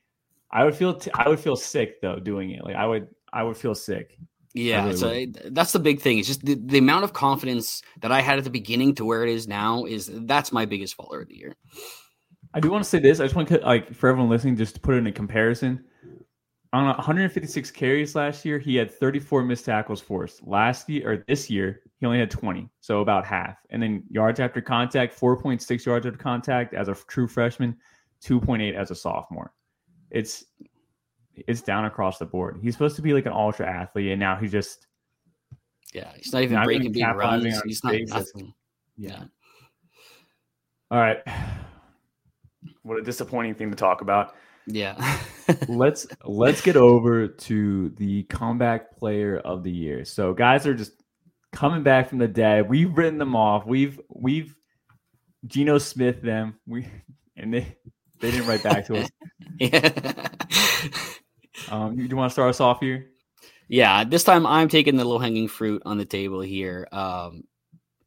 I 0.50 0.64
would 0.64 0.74
feel 0.74 0.94
t- 0.94 1.10
I 1.14 1.28
would 1.28 1.40
feel 1.40 1.56
sick 1.56 2.00
though 2.00 2.18
doing 2.18 2.50
it. 2.50 2.64
Like 2.64 2.76
I 2.76 2.86
would 2.86 3.08
I 3.32 3.42
would 3.42 3.56
feel 3.56 3.74
sick. 3.74 4.16
Yeah, 4.54 4.84
really 4.84 4.96
so 4.96 5.08
would. 5.08 5.54
that's 5.54 5.72
the 5.72 5.78
big 5.78 6.00
thing. 6.00 6.18
It's 6.18 6.28
just 6.28 6.44
the, 6.44 6.54
the 6.54 6.78
amount 6.78 7.04
of 7.04 7.14
confidence 7.14 7.82
that 8.00 8.12
I 8.12 8.20
had 8.20 8.38
at 8.38 8.44
the 8.44 8.50
beginning 8.50 8.94
to 8.96 9.04
where 9.04 9.24
it 9.24 9.30
is 9.30 9.48
now 9.48 9.86
is 9.86 10.10
that's 10.12 10.52
my 10.52 10.66
biggest 10.66 10.94
faller 10.94 11.22
of 11.22 11.28
the 11.28 11.36
year. 11.36 11.56
I 12.54 12.60
do 12.60 12.70
want 12.70 12.84
to 12.84 12.90
say 12.90 12.98
this. 12.98 13.18
I 13.18 13.24
just 13.24 13.34
want 13.34 13.48
to 13.48 13.58
like 13.58 13.94
for 13.94 14.10
everyone 14.10 14.28
listening, 14.28 14.56
just 14.56 14.74
to 14.74 14.80
put 14.80 14.94
it 14.94 14.98
in 14.98 15.06
a 15.06 15.12
comparison. 15.12 15.84
On 16.74 16.86
156 16.86 17.70
carries 17.70 18.14
last 18.14 18.44
year, 18.46 18.58
he 18.58 18.76
had 18.76 18.90
34 18.90 19.42
missed 19.42 19.66
tackles 19.66 20.00
forced. 20.00 20.46
Last 20.46 20.88
year 20.88 21.12
or 21.12 21.24
this 21.28 21.50
year, 21.50 21.82
he 22.00 22.06
only 22.06 22.18
had 22.18 22.30
20, 22.30 22.68
so 22.80 23.00
about 23.00 23.26
half. 23.26 23.58
And 23.68 23.82
then 23.82 24.04
yards 24.08 24.40
after 24.40 24.62
contact, 24.62 25.18
4.6 25.18 25.84
yards 25.84 26.06
after 26.06 26.18
contact 26.18 26.72
as 26.72 26.88
a 26.88 26.94
true 27.08 27.28
freshman, 27.28 27.76
2.8 28.22 28.74
as 28.74 28.90
a 28.90 28.94
sophomore 28.94 29.52
it's 30.12 30.44
it's 31.34 31.62
down 31.62 31.86
across 31.86 32.18
the 32.18 32.26
board. 32.26 32.60
He's 32.62 32.74
supposed 32.74 32.96
to 32.96 33.02
be 33.02 33.14
like 33.14 33.26
an 33.26 33.32
ultra 33.32 33.66
athlete, 33.66 34.12
and 34.12 34.20
now 34.20 34.36
he's 34.36 34.52
just 34.52 34.86
yeah, 35.92 36.12
he's 36.16 36.32
not 36.32 36.42
even 36.42 36.54
not 36.56 36.66
breaking 36.66 36.92
big 36.92 37.04
runs. 37.04 37.60
He's 37.62 37.82
not 37.82 37.94
nothing. 38.06 38.54
Yeah. 38.96 39.10
yeah. 39.10 39.24
All 40.90 40.98
right. 40.98 41.18
What 42.84 42.98
a 42.98 43.02
disappointing 43.02 43.54
thing 43.54 43.70
to 43.70 43.76
talk 43.76 44.00
about. 44.00 44.34
Yeah. 44.66 45.20
let's 45.68 46.06
let's 46.24 46.60
get 46.60 46.76
over 46.76 47.28
to 47.28 47.88
the 47.90 48.24
comeback 48.24 48.96
player 48.96 49.38
of 49.38 49.62
the 49.62 49.70
year. 49.70 50.04
So 50.04 50.34
guys 50.34 50.66
are 50.66 50.74
just 50.74 50.92
coming 51.52 51.82
back 51.82 52.08
from 52.08 52.18
the 52.18 52.28
dead. 52.28 52.68
We've 52.68 52.96
written 52.96 53.18
them 53.18 53.36
off. 53.36 53.66
We've 53.66 54.00
we've 54.08 54.54
Geno 55.46 55.78
Smith 55.78 56.22
them. 56.22 56.58
We 56.66 56.88
and 57.36 57.52
they 57.52 57.76
they 58.20 58.30
didn't 58.30 58.46
write 58.46 58.62
back 58.62 58.86
to 58.86 59.02
us. 59.02 59.10
yeah. 59.58 60.28
Um, 61.70 61.98
you, 61.98 62.04
you 62.04 62.16
want 62.16 62.30
to 62.30 62.32
start 62.32 62.50
us 62.50 62.60
off 62.60 62.80
here? 62.80 63.06
Yeah, 63.68 64.04
this 64.04 64.24
time 64.24 64.46
I'm 64.46 64.68
taking 64.68 64.96
the 64.96 65.04
low 65.04 65.18
hanging 65.18 65.48
fruit 65.48 65.82
on 65.86 65.96
the 65.96 66.04
table 66.04 66.40
here. 66.40 66.86
Um, 66.92 67.44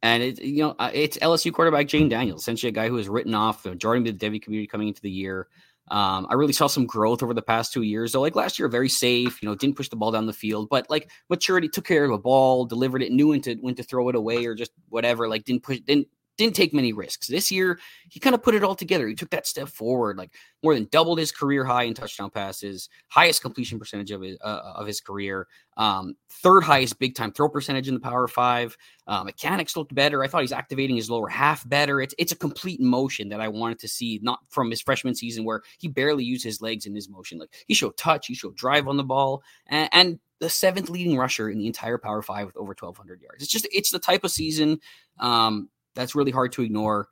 and 0.02 0.22
it, 0.22 0.40
you 0.40 0.62
know, 0.62 0.76
uh, 0.78 0.90
it's 0.92 1.16
LSU 1.18 1.52
quarterback 1.52 1.86
Jayden 1.86 2.10
Daniels, 2.10 2.42
essentially 2.42 2.68
a 2.68 2.72
guy 2.72 2.88
who 2.88 2.94
was 2.94 3.08
written 3.08 3.34
off 3.34 3.62
the 3.62 3.70
majority 3.70 4.08
of 4.08 4.18
the 4.18 4.26
Devy 4.26 4.40
community 4.40 4.68
coming 4.68 4.88
into 4.88 5.00
the 5.00 5.10
year. 5.10 5.48
Um, 5.88 6.26
I 6.28 6.34
really 6.34 6.52
saw 6.52 6.66
some 6.66 6.86
growth 6.86 7.22
over 7.22 7.32
the 7.32 7.42
past 7.42 7.72
two 7.72 7.82
years. 7.82 8.12
So, 8.12 8.20
like 8.20 8.34
last 8.34 8.58
year, 8.58 8.68
very 8.68 8.88
safe. 8.88 9.40
You 9.42 9.48
know, 9.48 9.54
didn't 9.54 9.76
push 9.76 9.88
the 9.88 9.96
ball 9.96 10.10
down 10.10 10.26
the 10.26 10.32
field, 10.32 10.68
but 10.68 10.88
like 10.90 11.10
maturity, 11.28 11.68
took 11.68 11.84
care 11.84 12.04
of 12.04 12.10
the 12.10 12.18
ball, 12.18 12.64
delivered 12.64 13.02
it, 13.02 13.12
knew 13.12 13.28
when 13.28 13.40
to 13.42 13.54
when 13.56 13.74
to 13.76 13.82
throw 13.82 14.08
it 14.08 14.16
away 14.16 14.44
or 14.46 14.54
just 14.54 14.72
whatever. 14.88 15.28
Like 15.28 15.44
didn't 15.44 15.62
push, 15.62 15.80
didn't 15.80 16.08
didn't 16.36 16.54
take 16.54 16.74
many 16.74 16.92
risks. 16.92 17.26
This 17.26 17.50
year, 17.50 17.78
he 18.08 18.20
kind 18.20 18.34
of 18.34 18.42
put 18.42 18.54
it 18.54 18.62
all 18.62 18.74
together. 18.74 19.06
He 19.08 19.14
took 19.14 19.30
that 19.30 19.46
step 19.46 19.68
forward, 19.68 20.18
like 20.18 20.34
more 20.62 20.74
than 20.74 20.88
doubled 20.90 21.18
his 21.18 21.32
career 21.32 21.64
high 21.64 21.84
in 21.84 21.94
touchdown 21.94 22.30
passes, 22.30 22.88
highest 23.08 23.42
completion 23.42 23.78
percentage 23.78 24.10
of 24.10 24.22
his 24.22 24.36
uh, 24.42 24.72
of 24.76 24.86
his 24.86 25.00
career, 25.00 25.46
um, 25.76 26.14
third 26.28 26.62
highest 26.62 26.98
big 26.98 27.14
time 27.14 27.32
throw 27.32 27.48
percentage 27.48 27.88
in 27.88 27.94
the 27.94 28.00
Power 28.00 28.28
Five. 28.28 28.76
Uh, 29.06 29.22
mechanics 29.24 29.76
looked 29.76 29.94
better. 29.94 30.22
I 30.22 30.28
thought 30.28 30.40
he's 30.40 30.52
activating 30.52 30.96
his 30.96 31.10
lower 31.10 31.28
half 31.28 31.68
better. 31.68 32.00
It's 32.00 32.14
it's 32.18 32.32
a 32.32 32.36
complete 32.36 32.80
motion 32.80 33.28
that 33.30 33.40
I 33.40 33.48
wanted 33.48 33.78
to 33.80 33.88
see, 33.88 34.20
not 34.22 34.40
from 34.50 34.70
his 34.70 34.80
freshman 34.80 35.14
season 35.14 35.44
where 35.44 35.62
he 35.78 35.88
barely 35.88 36.24
used 36.24 36.44
his 36.44 36.60
legs 36.60 36.86
in 36.86 36.94
his 36.94 37.08
motion. 37.08 37.38
Like 37.38 37.54
he 37.66 37.74
showed 37.74 37.96
touch, 37.96 38.26
he 38.26 38.34
showed 38.34 38.56
drive 38.56 38.88
on 38.88 38.96
the 38.96 39.04
ball, 39.04 39.42
and, 39.66 39.88
and 39.92 40.18
the 40.38 40.50
seventh 40.50 40.90
leading 40.90 41.16
rusher 41.16 41.48
in 41.48 41.58
the 41.58 41.66
entire 41.66 41.98
Power 41.98 42.22
Five 42.22 42.46
with 42.46 42.56
over 42.56 42.74
1,200 42.78 43.22
yards. 43.22 43.42
It's 43.42 43.52
just 43.52 43.68
it's 43.72 43.90
the 43.90 43.98
type 43.98 44.24
of 44.24 44.30
season 44.30 44.80
um, 45.18 45.68
that's 45.96 46.14
really 46.14 46.30
hard 46.30 46.52
to 46.52 46.62
ignore. 46.62 47.08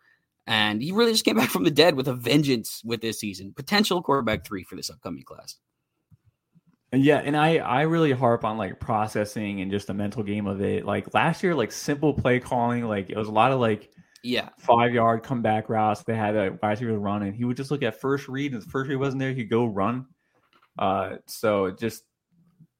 And 0.46 0.80
he 0.82 0.92
really 0.92 1.12
just 1.12 1.24
came 1.24 1.36
back 1.38 1.50
from 1.50 1.64
the 1.64 1.70
dead 1.70 1.96
with 1.96 2.06
a 2.06 2.14
vengeance 2.14 2.82
with 2.84 3.00
this 3.00 3.18
season. 3.18 3.52
Potential 3.54 4.02
quarterback 4.02 4.46
three 4.46 4.62
for 4.62 4.76
this 4.76 4.90
upcoming 4.90 5.24
class. 5.24 5.56
Yeah, 6.92 7.18
and 7.18 7.36
I 7.36 7.56
I 7.56 7.82
really 7.82 8.12
harp 8.12 8.44
on 8.44 8.56
like 8.56 8.78
processing 8.78 9.60
and 9.60 9.70
just 9.70 9.88
the 9.88 9.94
mental 9.94 10.22
game 10.22 10.46
of 10.46 10.60
it. 10.60 10.84
Like 10.84 11.12
last 11.12 11.42
year, 11.42 11.54
like 11.54 11.72
simple 11.72 12.14
play 12.14 12.38
calling, 12.38 12.84
like 12.84 13.10
it 13.10 13.16
was 13.16 13.28
a 13.28 13.32
lot 13.32 13.50
of 13.50 13.58
like 13.58 13.90
yeah 14.22 14.50
five 14.58 14.94
yard 14.94 15.22
comeback 15.22 15.68
routes. 15.68 16.04
They 16.04 16.14
had 16.14 16.36
a 16.36 16.56
wide 16.62 16.70
receiver 16.70 16.98
run, 16.98 17.22
and 17.22 17.34
he 17.34 17.44
would 17.44 17.56
just 17.56 17.70
look 17.70 17.82
at 17.82 18.00
first 18.00 18.28
read, 18.28 18.52
and 18.52 18.62
the 18.62 18.66
first 18.66 18.88
read 18.88 18.96
wasn't 18.96 19.20
there, 19.20 19.32
he'd 19.32 19.50
go 19.50 19.64
run. 19.64 20.06
Uh, 20.78 21.16
so 21.26 21.70
just 21.70 22.04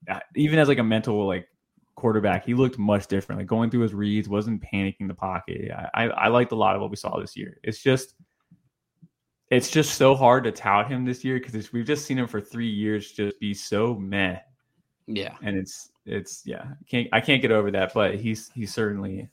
uh, 0.08 0.20
even 0.36 0.58
as 0.58 0.68
like 0.68 0.78
a 0.78 0.84
mental 0.84 1.26
like 1.26 1.48
quarterback, 1.94 2.44
he 2.44 2.54
looked 2.54 2.78
much 2.78 3.06
different. 3.06 3.40
Like 3.40 3.46
going 3.46 3.70
through 3.70 3.80
his 3.80 3.94
reads, 3.94 4.28
wasn't 4.28 4.62
panicking 4.62 5.08
the 5.08 5.14
pocket. 5.14 5.70
I, 5.70 5.88
I, 5.94 6.08
I 6.08 6.28
liked 6.28 6.52
a 6.52 6.56
lot 6.56 6.76
of 6.76 6.82
what 6.82 6.90
we 6.90 6.96
saw 6.96 7.18
this 7.18 7.36
year. 7.36 7.58
It's 7.62 7.82
just 7.82 8.14
it's 9.50 9.70
just 9.70 9.94
so 9.94 10.14
hard 10.14 10.44
to 10.44 10.52
tout 10.52 10.88
him 10.88 11.04
this 11.04 11.24
year 11.24 11.38
because 11.38 11.72
we've 11.72 11.86
just 11.86 12.06
seen 12.06 12.18
him 12.18 12.26
for 12.26 12.40
three 12.40 12.68
years 12.68 13.12
just 13.12 13.38
be 13.40 13.54
so 13.54 13.94
meh. 13.94 14.38
Yeah, 15.06 15.34
and 15.42 15.56
it's 15.56 15.90
it's 16.06 16.42
yeah, 16.44 16.62
I 16.62 16.84
can't 16.88 17.08
I 17.12 17.20
can't 17.20 17.42
get 17.42 17.52
over 17.52 17.70
that. 17.70 17.92
But 17.94 18.16
he's 18.16 18.50
he's 18.54 18.72
certainly 18.72 19.28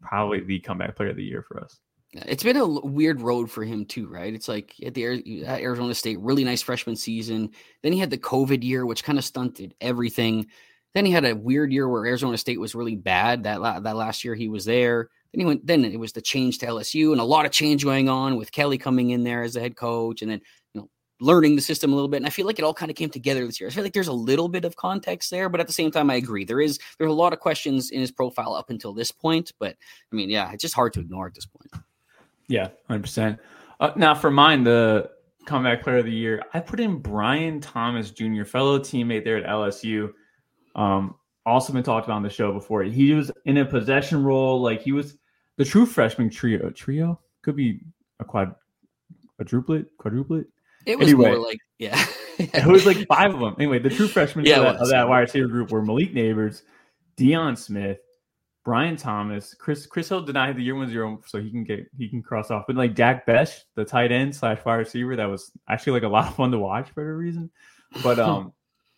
probably 0.00 0.40
the 0.40 0.58
comeback 0.60 0.96
player 0.96 1.10
of 1.10 1.16
the 1.16 1.24
year 1.24 1.42
for 1.42 1.62
us. 1.62 1.78
It's 2.14 2.42
been 2.42 2.58
a 2.58 2.66
weird 2.66 3.22
road 3.22 3.50
for 3.50 3.64
him 3.64 3.86
too, 3.86 4.06
right? 4.06 4.34
It's 4.34 4.48
like 4.48 4.74
at 4.84 4.92
the 4.94 5.44
at 5.44 5.60
Arizona 5.60 5.94
State, 5.94 6.20
really 6.20 6.44
nice 6.44 6.60
freshman 6.60 6.96
season. 6.96 7.50
Then 7.82 7.92
he 7.92 7.98
had 7.98 8.10
the 8.10 8.18
COVID 8.18 8.62
year, 8.62 8.84
which 8.84 9.04
kind 9.04 9.18
of 9.18 9.24
stunted 9.24 9.74
everything. 9.80 10.46
Then 10.94 11.06
he 11.06 11.12
had 11.12 11.24
a 11.24 11.34
weird 11.34 11.72
year 11.72 11.88
where 11.88 12.06
Arizona 12.06 12.36
State 12.36 12.60
was 12.60 12.74
really 12.74 12.96
bad. 12.96 13.44
That 13.44 13.60
la- 13.60 13.80
that 13.80 13.96
last 13.96 14.24
year 14.24 14.34
he 14.34 14.48
was 14.48 14.64
there. 14.64 15.08
Then 15.32 15.40
he 15.40 15.46
went. 15.46 15.66
Then 15.66 15.84
it 15.84 15.98
was 15.98 16.12
the 16.12 16.20
change 16.20 16.58
to 16.58 16.66
LSU 16.66 17.12
and 17.12 17.20
a 17.20 17.24
lot 17.24 17.46
of 17.46 17.52
change 17.52 17.84
going 17.84 18.08
on 18.08 18.36
with 18.36 18.52
Kelly 18.52 18.78
coming 18.78 19.10
in 19.10 19.24
there 19.24 19.42
as 19.42 19.54
the 19.54 19.60
head 19.60 19.76
coach, 19.76 20.22
and 20.22 20.30
then 20.30 20.40
you 20.74 20.80
know 20.80 20.88
learning 21.20 21.56
the 21.56 21.62
system 21.62 21.92
a 21.92 21.94
little 21.94 22.08
bit. 22.08 22.18
And 22.18 22.26
I 22.26 22.30
feel 22.30 22.46
like 22.46 22.58
it 22.58 22.64
all 22.64 22.74
kind 22.74 22.90
of 22.90 22.96
came 22.96 23.08
together 23.08 23.46
this 23.46 23.58
year. 23.58 23.68
I 23.68 23.72
feel 23.72 23.84
like 23.84 23.94
there's 23.94 24.08
a 24.08 24.12
little 24.12 24.48
bit 24.48 24.64
of 24.64 24.76
context 24.76 25.30
there, 25.30 25.48
but 25.48 25.60
at 25.60 25.66
the 25.66 25.72
same 25.72 25.90
time, 25.90 26.10
I 26.10 26.14
agree 26.16 26.44
there 26.44 26.60
is 26.60 26.78
there's 26.98 27.10
a 27.10 27.14
lot 27.14 27.32
of 27.32 27.40
questions 27.40 27.90
in 27.90 28.00
his 28.00 28.10
profile 28.10 28.54
up 28.54 28.68
until 28.68 28.92
this 28.92 29.10
point. 29.10 29.52
But 29.58 29.76
I 30.12 30.16
mean, 30.16 30.28
yeah, 30.28 30.52
it's 30.52 30.62
just 30.62 30.74
hard 30.74 30.92
to 30.94 31.00
ignore 31.00 31.26
at 31.26 31.34
this 31.34 31.46
point. 31.46 31.84
Yeah, 32.48 32.68
hundred 32.86 32.98
uh, 32.98 33.02
percent. 33.02 33.38
Now 33.96 34.14
for 34.14 34.30
mine, 34.30 34.62
the 34.62 35.10
comeback 35.46 35.82
player 35.82 35.98
of 35.98 36.04
the 36.04 36.12
year, 36.12 36.42
I 36.52 36.60
put 36.60 36.80
in 36.80 36.98
Brian 36.98 37.60
Thomas 37.60 38.10
Jr., 38.10 38.44
fellow 38.44 38.78
teammate 38.78 39.24
there 39.24 39.38
at 39.38 39.44
LSU. 39.44 40.12
Um, 40.74 41.16
also 41.44 41.72
been 41.72 41.82
talked 41.82 42.06
about 42.06 42.16
on 42.16 42.22
the 42.22 42.30
show 42.30 42.52
before. 42.52 42.82
He 42.82 43.12
was 43.12 43.30
in 43.44 43.58
a 43.58 43.64
possession 43.64 44.22
role, 44.22 44.60
like 44.60 44.82
he 44.82 44.92
was 44.92 45.18
the 45.56 45.64
true 45.64 45.86
freshman 45.86 46.30
trio. 46.30 46.70
Trio 46.70 47.20
could 47.42 47.56
be 47.56 47.80
a 48.20 48.24
quad, 48.24 48.54
quadruplet, 49.40 49.86
quadruplet. 50.00 50.46
It 50.86 50.98
was 50.98 51.08
anyway, 51.08 51.30
more 51.30 51.38
like 51.38 51.58
yeah. 51.78 52.04
it 52.38 52.66
was 52.66 52.86
like 52.86 53.06
five 53.06 53.34
of 53.34 53.40
them. 53.40 53.54
Anyway, 53.58 53.78
the 53.78 53.90
true 53.90 54.08
freshmen 54.08 54.44
yeah, 54.44 54.56
of, 54.56 54.62
that, 54.64 54.76
of 54.76 54.88
that 54.88 55.08
wide 55.08 55.20
receiver 55.20 55.48
group 55.48 55.70
were 55.70 55.82
Malik 55.82 56.12
Nabers, 56.14 56.62
Deion 57.16 57.56
Smith, 57.56 57.98
Brian 58.64 58.96
Thomas, 58.96 59.54
Chris 59.54 59.86
Chris 59.86 60.08
Hill 60.08 60.22
did 60.22 60.34
not 60.34 60.46
have 60.46 60.56
the 60.56 60.62
year 60.62 60.74
one 60.74 60.88
zero, 60.88 61.20
so 61.26 61.40
he 61.40 61.50
can 61.50 61.64
get 61.64 61.86
he 61.96 62.08
can 62.08 62.22
cross 62.22 62.50
off. 62.50 62.64
But 62.66 62.76
like 62.76 62.94
Jack 62.94 63.26
Bech, 63.26 63.48
the 63.74 63.84
tight 63.84 64.12
end 64.12 64.34
slash 64.34 64.64
wide 64.64 64.76
receiver, 64.76 65.16
that 65.16 65.26
was 65.26 65.50
actually 65.68 65.94
like 65.94 66.04
a 66.04 66.08
lot 66.08 66.28
of 66.28 66.36
fun 66.36 66.52
to 66.52 66.58
watch 66.58 66.90
for 66.90 67.10
a 67.10 67.16
reason. 67.16 67.50
But 68.02 68.18
um, 68.20 68.52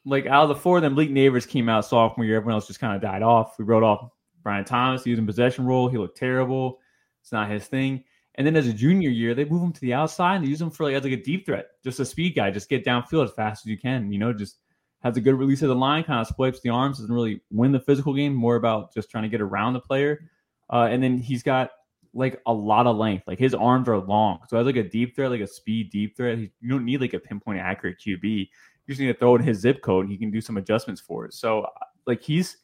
like 0.04 0.26
out 0.26 0.42
of 0.44 0.48
the 0.48 0.56
four 0.56 0.76
of 0.76 0.82
them, 0.82 0.94
Malik 0.94 1.10
Nabers 1.10 1.48
came 1.48 1.68
out 1.68 1.84
sophomore 1.84 2.26
year. 2.26 2.36
Everyone 2.36 2.54
else 2.54 2.66
just 2.66 2.80
kind 2.80 2.94
of 2.94 3.02
died 3.02 3.22
off. 3.22 3.58
We 3.58 3.64
wrote 3.64 3.82
off 3.82 4.10
Brian 4.42 4.64
Thomas. 4.64 5.04
He 5.04 5.10
was 5.10 5.18
in 5.18 5.26
possession 5.26 5.64
role. 5.64 5.88
He 5.88 5.98
looked 5.98 6.18
terrible. 6.18 6.80
It's 7.22 7.32
not 7.32 7.50
his 7.50 7.66
thing. 7.66 8.04
And 8.36 8.46
then 8.46 8.56
as 8.56 8.66
a 8.66 8.72
junior 8.72 9.10
year, 9.10 9.34
they 9.34 9.44
move 9.44 9.62
him 9.62 9.72
to 9.72 9.80
the 9.80 9.94
outside 9.94 10.36
and 10.36 10.44
they 10.44 10.48
use 10.48 10.60
him 10.60 10.70
for 10.70 10.84
like 10.84 10.94
as 10.94 11.04
like 11.04 11.12
a 11.12 11.22
deep 11.22 11.46
threat, 11.46 11.66
just 11.84 12.00
a 12.00 12.04
speed 12.04 12.34
guy. 12.34 12.50
Just 12.50 12.68
get 12.68 12.84
downfield 12.84 13.24
as 13.24 13.32
fast 13.32 13.64
as 13.64 13.70
you 13.70 13.78
can. 13.78 14.12
You 14.12 14.18
know, 14.18 14.32
just 14.32 14.58
has 15.02 15.16
a 15.16 15.20
good 15.20 15.34
release 15.34 15.62
of 15.62 15.68
the 15.68 15.74
line, 15.74 16.02
kind 16.02 16.20
of 16.20 16.26
splits 16.26 16.60
the 16.60 16.70
arms, 16.70 16.98
doesn't 16.98 17.14
really 17.14 17.40
win 17.50 17.72
the 17.72 17.80
physical 17.80 18.12
game, 18.12 18.34
more 18.34 18.56
about 18.56 18.92
just 18.92 19.10
trying 19.10 19.22
to 19.22 19.28
get 19.28 19.40
around 19.40 19.74
the 19.74 19.80
player. 19.80 20.30
Uh, 20.72 20.88
and 20.90 21.02
then 21.02 21.18
he's 21.18 21.42
got 21.42 21.70
like 22.12 22.40
a 22.46 22.52
lot 22.52 22.86
of 22.86 22.96
length. 22.96 23.24
Like 23.26 23.38
his 23.38 23.54
arms 23.54 23.88
are 23.88 23.98
long. 23.98 24.40
So 24.48 24.56
as 24.56 24.66
like 24.66 24.76
a 24.76 24.82
deep 24.82 25.14
threat, 25.14 25.30
like 25.30 25.40
a 25.40 25.46
speed 25.46 25.90
deep 25.90 26.16
threat, 26.16 26.38
you 26.38 26.50
don't 26.68 26.84
need 26.84 27.00
like 27.00 27.14
a 27.14 27.20
pinpoint 27.20 27.60
accurate 27.60 27.96
QB 28.04 28.48
just 28.88 29.00
need 29.00 29.06
to 29.06 29.14
throw 29.14 29.36
in 29.36 29.42
his 29.42 29.58
zip 29.58 29.82
code 29.82 30.04
and 30.04 30.12
he 30.12 30.18
can 30.18 30.30
do 30.30 30.40
some 30.40 30.56
adjustments 30.56 31.00
for 31.00 31.24
it. 31.24 31.34
So 31.34 31.66
like 32.06 32.22
he's 32.22 32.58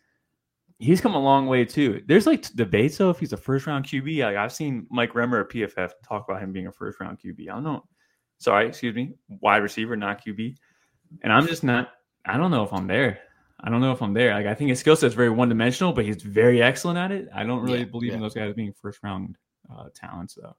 he's 0.79 1.01
come 1.01 1.15
a 1.15 1.21
long 1.21 1.47
way 1.47 1.65
too. 1.65 2.03
There's 2.07 2.27
like 2.27 2.51
debates 2.55 2.99
though 2.99 3.11
if 3.11 3.19
he's 3.19 3.33
a 3.33 3.37
first 3.37 3.67
round 3.67 3.87
QB. 3.87 4.25
Like 4.25 4.37
I've 4.37 4.53
seen 4.53 4.87
Mike 4.91 5.15
Renner 5.15 5.41
at 5.41 5.49
PFF 5.49 5.93
talk 6.07 6.27
about 6.29 6.43
him 6.43 6.53
being 6.53 6.67
a 6.67 6.73
first 6.73 7.01
round 7.01 7.19
QB. 7.19 7.49
I 7.49 7.55
don't 7.55 7.65
know. 7.65 7.85
Sorry, 8.39 8.67
excuse 8.67 8.95
me, 8.95 9.13
wide 9.41 9.59
receiver, 9.59 9.97
not 9.97 10.25
QB. 10.25 10.57
And 11.23 11.33
I'm 11.33 11.47
just 11.47 11.63
not. 11.63 11.91
I 12.25 12.37
don't 12.37 12.51
know 12.51 12.65
if 12.65 12.73
I'm 12.73 12.87
there. 12.87 13.21
I 13.63 13.69
don't 13.69 13.81
know 13.81 13.93
if 13.93 14.01
I'm 14.01 14.15
there. 14.15 14.35
Like 14.35 14.47
I 14.47 14.55
think 14.55 14.71
his 14.71 14.81
skill 14.81 14.97
set 14.97 15.09
is 15.09 15.15
very 15.15 15.31
one 15.31 15.49
dimensional, 15.49 15.93
but 15.93 16.05
he's 16.05 16.23
very 16.23 16.63
excellent 16.63 16.99
at 16.99 17.13
it. 17.13 17.29
I 17.35 17.45
don't 17.45 17.63
really 17.63 17.81
yeah, 17.81 17.85
believe 17.85 18.11
yeah. 18.11 18.17
in 18.17 18.21
those 18.21 18.35
guys 18.35 18.55
being 18.55 18.73
first 18.73 19.01
round 19.03 19.37
uh, 19.75 19.89
talents 19.95 20.39
though. 20.41 20.57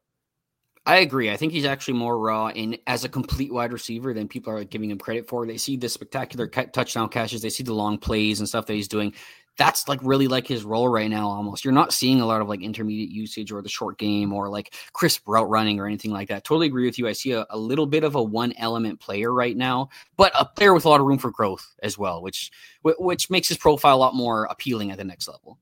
I 0.85 0.97
agree. 0.97 1.29
I 1.29 1.37
think 1.37 1.51
he's 1.53 1.65
actually 1.65 1.93
more 1.93 2.17
raw 2.17 2.49
in 2.49 2.77
as 2.87 3.03
a 3.03 3.09
complete 3.09 3.53
wide 3.53 3.71
receiver 3.71 4.13
than 4.13 4.27
people 4.27 4.51
are 4.53 4.63
giving 4.63 4.89
him 4.89 4.97
credit 4.97 5.27
for. 5.27 5.45
They 5.45 5.57
see 5.57 5.77
the 5.77 5.87
spectacular 5.87 6.47
touchdown 6.47 7.09
catches, 7.09 7.41
they 7.41 7.49
see 7.49 7.63
the 7.63 7.73
long 7.73 7.97
plays 7.99 8.39
and 8.39 8.49
stuff 8.49 8.65
that 8.65 8.73
he's 8.73 8.87
doing. 8.87 9.13
That's 9.57 9.87
like 9.87 9.99
really 10.01 10.27
like 10.27 10.47
his 10.47 10.63
role 10.63 10.87
right 10.87 11.09
now. 11.09 11.27
Almost, 11.27 11.63
you're 11.63 11.73
not 11.73 11.93
seeing 11.93 12.19
a 12.19 12.25
lot 12.25 12.41
of 12.41 12.47
like 12.47 12.63
intermediate 12.63 13.11
usage 13.11 13.51
or 13.51 13.61
the 13.61 13.69
short 13.69 13.99
game 13.99 14.33
or 14.33 14.49
like 14.49 14.73
crisp 14.93 15.27
route 15.27 15.49
running 15.49 15.79
or 15.79 15.85
anything 15.85 16.11
like 16.11 16.29
that. 16.29 16.45
Totally 16.45 16.67
agree 16.67 16.85
with 16.85 16.97
you. 16.97 17.07
I 17.07 17.11
see 17.11 17.33
a, 17.33 17.45
a 17.51 17.57
little 17.57 17.85
bit 17.85 18.03
of 18.03 18.15
a 18.15 18.23
one 18.23 18.53
element 18.57 18.99
player 18.99 19.31
right 19.31 19.55
now, 19.55 19.89
but 20.17 20.31
a 20.39 20.45
player 20.45 20.73
with 20.73 20.85
a 20.85 20.89
lot 20.89 21.01
of 21.01 21.05
room 21.05 21.19
for 21.19 21.31
growth 21.31 21.75
as 21.83 21.97
well, 21.97 22.23
which 22.23 22.49
which 22.81 23.29
makes 23.29 23.49
his 23.49 23.57
profile 23.57 23.97
a 23.97 23.99
lot 23.99 24.15
more 24.15 24.45
appealing 24.45 24.89
at 24.89 24.97
the 24.97 25.03
next 25.03 25.27
level. 25.27 25.59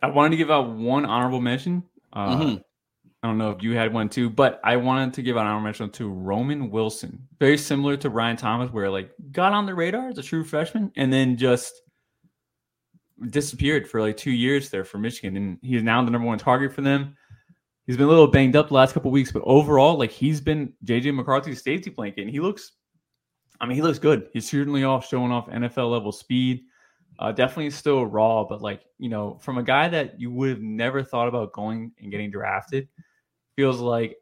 I 0.00 0.06
wanted 0.06 0.30
to 0.30 0.36
give 0.36 0.50
out 0.50 0.70
one 0.70 1.04
honorable 1.04 1.42
mention. 1.42 1.82
Uh, 2.12 2.36
mm-hmm 2.36 2.62
I 3.22 3.26
don't 3.26 3.36
know 3.36 3.50
if 3.50 3.62
you 3.62 3.76
had 3.76 3.92
one 3.92 4.08
too, 4.08 4.30
but 4.30 4.60
I 4.64 4.76
wanted 4.76 5.12
to 5.14 5.22
give 5.22 5.36
an 5.36 5.42
honorable 5.42 5.64
mention 5.64 5.90
to 5.90 6.08
Roman 6.08 6.70
Wilson. 6.70 7.28
Very 7.38 7.58
similar 7.58 7.96
to 7.98 8.08
Brian 8.08 8.36
Thomas, 8.36 8.72
where 8.72 8.88
like 8.88 9.10
got 9.30 9.52
on 9.52 9.66
the 9.66 9.74
radar 9.74 10.08
as 10.08 10.16
a 10.16 10.22
true 10.22 10.42
freshman 10.42 10.90
and 10.96 11.12
then 11.12 11.36
just 11.36 11.82
disappeared 13.28 13.86
for 13.86 14.00
like 14.00 14.16
two 14.16 14.30
years 14.30 14.70
there 14.70 14.84
for 14.84 14.96
Michigan. 14.96 15.36
And 15.36 15.58
he's 15.60 15.82
now 15.82 16.02
the 16.02 16.10
number 16.10 16.26
one 16.26 16.38
target 16.38 16.72
for 16.72 16.80
them. 16.80 17.14
He's 17.86 17.98
been 17.98 18.06
a 18.06 18.10
little 18.10 18.26
banged 18.26 18.56
up 18.56 18.68
the 18.68 18.74
last 18.74 18.94
couple 18.94 19.10
weeks, 19.10 19.32
but 19.32 19.42
overall, 19.44 19.98
like 19.98 20.12
he's 20.12 20.40
been 20.40 20.72
JJ 20.86 21.14
McCarthy's 21.14 21.62
safety 21.62 21.90
blanket. 21.90 22.22
And 22.22 22.30
he 22.30 22.40
looks, 22.40 22.72
I 23.60 23.66
mean, 23.66 23.74
he 23.74 23.82
looks 23.82 23.98
good. 23.98 24.28
He's 24.32 24.48
certainly 24.48 24.84
off 24.84 25.06
showing 25.06 25.30
off 25.30 25.48
NFL 25.48 25.90
level 25.90 26.12
speed. 26.12 26.62
Uh, 27.18 27.32
definitely 27.32 27.68
still 27.68 28.06
raw, 28.06 28.44
but 28.44 28.62
like, 28.62 28.80
you 28.96 29.10
know, 29.10 29.38
from 29.42 29.58
a 29.58 29.62
guy 29.62 29.88
that 29.88 30.18
you 30.18 30.30
would 30.30 30.48
have 30.48 30.62
never 30.62 31.02
thought 31.02 31.28
about 31.28 31.52
going 31.52 31.92
and 32.00 32.10
getting 32.10 32.30
drafted– 32.30 32.88
feels 33.56 33.80
like 33.80 34.16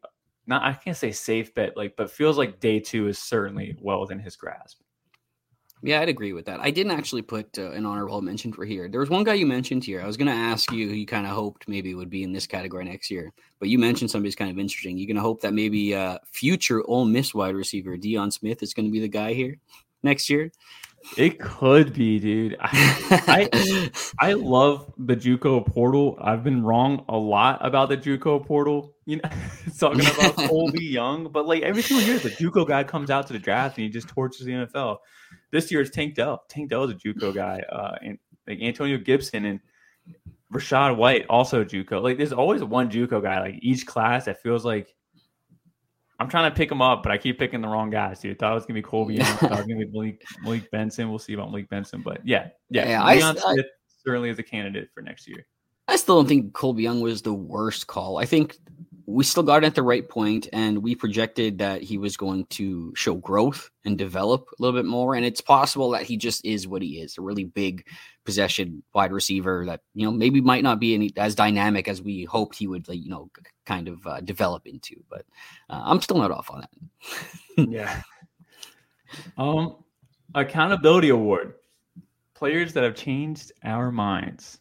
not 0.47 0.63
I 0.63 0.73
can't 0.73 0.97
say 0.97 1.11
safe 1.11 1.53
bet 1.53 1.77
like, 1.77 1.95
but 1.95 2.11
feels 2.11 2.37
like 2.37 2.59
day 2.59 2.79
two 2.79 3.07
is 3.07 3.19
certainly 3.19 3.77
well 3.79 4.01
within 4.01 4.19
his 4.19 4.35
grasp. 4.35 4.79
Yeah, 5.81 6.01
I'd 6.01 6.09
agree 6.09 6.33
with 6.33 6.45
that. 6.45 6.59
I 6.59 6.71
didn't 6.71 6.91
actually 6.91 7.21
put 7.21 7.57
uh, 7.57 7.71
an 7.71 7.85
honorable 7.85 8.21
mention 8.21 8.51
for 8.51 8.65
here. 8.65 8.89
There 8.89 8.99
was 8.99 9.09
one 9.09 9.23
guy 9.23 9.35
you 9.35 9.45
mentioned 9.45 9.85
here. 9.85 10.01
I 10.01 10.07
was 10.07 10.17
going 10.17 10.27
to 10.27 10.33
ask 10.33 10.69
you 10.73 10.89
who 10.89 10.93
you 10.93 11.05
kind 11.05 11.25
of 11.25 11.31
hoped 11.31 11.69
maybe 11.69 11.95
would 11.95 12.09
be 12.09 12.23
in 12.23 12.33
this 12.33 12.45
category 12.45 12.83
next 12.83 13.09
year, 13.09 13.31
but 13.59 13.69
you 13.69 13.79
mentioned 13.79 14.11
somebody's 14.11 14.35
kind 14.35 14.51
of 14.51 14.59
interesting. 14.59 14.97
You're 14.97 15.07
going 15.07 15.15
to 15.15 15.21
hope 15.21 15.39
that 15.41 15.53
maybe 15.53 15.95
uh, 15.95 16.17
future 16.25 16.83
Ole 16.85 17.05
Miss 17.05 17.33
wide 17.33 17.55
receiver 17.55 17.95
Deion 17.95 18.33
Smith 18.33 18.61
is 18.61 18.73
going 18.73 18.87
to 18.87 18.91
be 18.91 18.99
the 18.99 19.07
guy 19.07 19.33
here 19.33 19.57
next 20.03 20.29
year. 20.29 20.51
It 21.15 21.39
could 21.39 21.93
be, 21.93 22.19
dude. 22.19 22.57
I, 22.59 23.49
I, 23.49 23.91
I 24.19 24.33
love 24.33 24.91
the 24.97 25.15
JUCO 25.15 25.65
portal. 25.65 26.17
I've 26.19 26.43
been 26.43 26.61
wrong 26.61 27.05
a 27.07 27.17
lot 27.17 27.65
about 27.65 27.87
the 27.87 27.97
JUCO 27.97 28.45
portal. 28.45 28.95
You 29.09 29.15
know, 29.15 29.29
talking 29.79 30.01
about 30.01 30.35
Colbie 30.49 30.91
Young, 30.91 31.29
but 31.31 31.47
like 31.47 31.63
every 31.63 31.81
single 31.81 32.05
year, 32.05 32.19
the 32.19 32.29
JUCO 32.29 32.67
guy 32.67 32.83
comes 32.83 33.09
out 33.09 33.25
to 33.25 33.33
the 33.33 33.39
draft 33.39 33.77
and 33.77 33.83
he 33.83 33.89
just 33.89 34.07
torches 34.07 34.45
the 34.45 34.51
NFL. 34.51 34.97
This 35.51 35.71
year 35.71 35.81
it's 35.81 35.89
Tank 35.89 36.13
Dell. 36.13 36.43
Tank 36.47 36.69
Dell 36.69 36.83
is 36.83 36.91
a 36.91 36.93
JUCO 36.93 37.33
guy, 37.33 37.59
uh, 37.71 37.95
and 38.03 38.19
like 38.47 38.61
Antonio 38.61 38.99
Gibson 38.99 39.45
and 39.45 39.59
Rachaad 40.53 40.95
White 40.95 41.25
also 41.27 41.63
JUCO. 41.63 42.03
Like 42.03 42.17
there's 42.17 42.31
always 42.31 42.63
one 42.63 42.91
JUCO 42.91 43.23
guy. 43.23 43.39
Like 43.39 43.55
each 43.63 43.87
class, 43.87 44.25
that 44.25 44.43
feels 44.43 44.63
like 44.63 44.93
I'm 46.19 46.29
trying 46.29 46.51
to 46.51 46.55
pick 46.55 46.71
him 46.71 46.83
up, 46.83 47.01
but 47.01 47.11
I 47.11 47.17
keep 47.17 47.39
picking 47.39 47.61
the 47.61 47.67
wrong 47.67 47.89
guys, 47.89 48.19
dude. 48.19 48.33
I 48.33 48.39
thought 48.39 48.51
it 48.51 48.55
was 48.55 48.65
gonna 48.67 48.79
be 48.79 48.87
Colbie. 48.87 49.17
Young. 49.17 49.25
Thought 49.37 49.53
it 49.53 49.57
was 49.57 49.65
gonna 49.65 49.85
be 49.85 49.91
Malik, 49.91 50.23
Malik 50.43 50.69
Benson. 50.69 51.09
We'll 51.09 51.17
see 51.17 51.33
about 51.33 51.49
Malik 51.49 51.67
Benson, 51.69 52.03
but 52.03 52.21
yeah, 52.23 52.49
yeah. 52.69 52.87
yeah 52.89 53.03
Leon 53.03 53.37
I, 53.37 53.53
Smith 53.53 53.65
I, 53.65 53.93
certainly 54.05 54.29
is 54.29 54.37
a 54.37 54.43
candidate 54.43 54.89
for 54.93 55.01
next 55.01 55.27
year. 55.27 55.47
I 55.89 55.95
still 55.95 56.17
don't 56.17 56.27
think 56.27 56.53
Colbie 56.53 56.83
Young 56.83 57.01
was 57.01 57.23
the 57.23 57.33
worst 57.33 57.87
call. 57.87 58.19
I 58.19 58.25
think 58.25 58.57
we 59.09 59.23
still 59.23 59.41
got 59.41 59.63
at 59.63 59.73
the 59.73 59.81
right 59.81 60.07
point 60.07 60.47
and 60.53 60.83
we 60.83 60.93
projected 60.93 61.57
that 61.57 61.81
he 61.81 61.97
was 61.97 62.15
going 62.15 62.45
to 62.45 62.93
show 62.95 63.15
growth 63.15 63.71
and 63.83 63.97
develop 63.97 64.47
a 64.51 64.61
little 64.61 64.79
bit 64.79 64.85
more 64.85 65.15
and 65.15 65.25
it's 65.25 65.41
possible 65.41 65.89
that 65.89 66.03
he 66.03 66.15
just 66.15 66.45
is 66.45 66.67
what 66.67 66.83
he 66.83 67.01
is 67.01 67.17
a 67.17 67.21
really 67.21 67.43
big 67.43 67.87
possession 68.23 68.83
wide 68.93 69.11
receiver 69.11 69.65
that 69.65 69.81
you 69.95 70.05
know 70.05 70.11
maybe 70.11 70.41
might 70.41 70.61
not 70.61 70.79
be 70.79 70.93
any, 70.93 71.11
as 71.17 71.33
dynamic 71.33 71.87
as 71.87 72.03
we 72.03 72.23
hoped 72.25 72.55
he 72.55 72.67
would 72.67 72.87
like 72.87 73.03
you 73.03 73.09
know 73.09 73.31
kind 73.65 73.87
of 73.87 74.05
uh, 74.05 74.21
develop 74.21 74.67
into 74.67 74.95
but 75.09 75.25
uh, 75.71 75.81
i'm 75.85 76.01
still 76.01 76.17
not 76.17 76.31
off 76.31 76.51
on 76.51 76.61
that. 76.61 77.67
Yeah. 77.69 78.01
Um 79.37 79.77
accountability 80.35 81.09
award. 81.09 81.55
Players 82.35 82.73
that 82.73 82.83
have 82.83 82.95
changed 82.95 83.51
our 83.63 83.91
minds. 83.91 84.59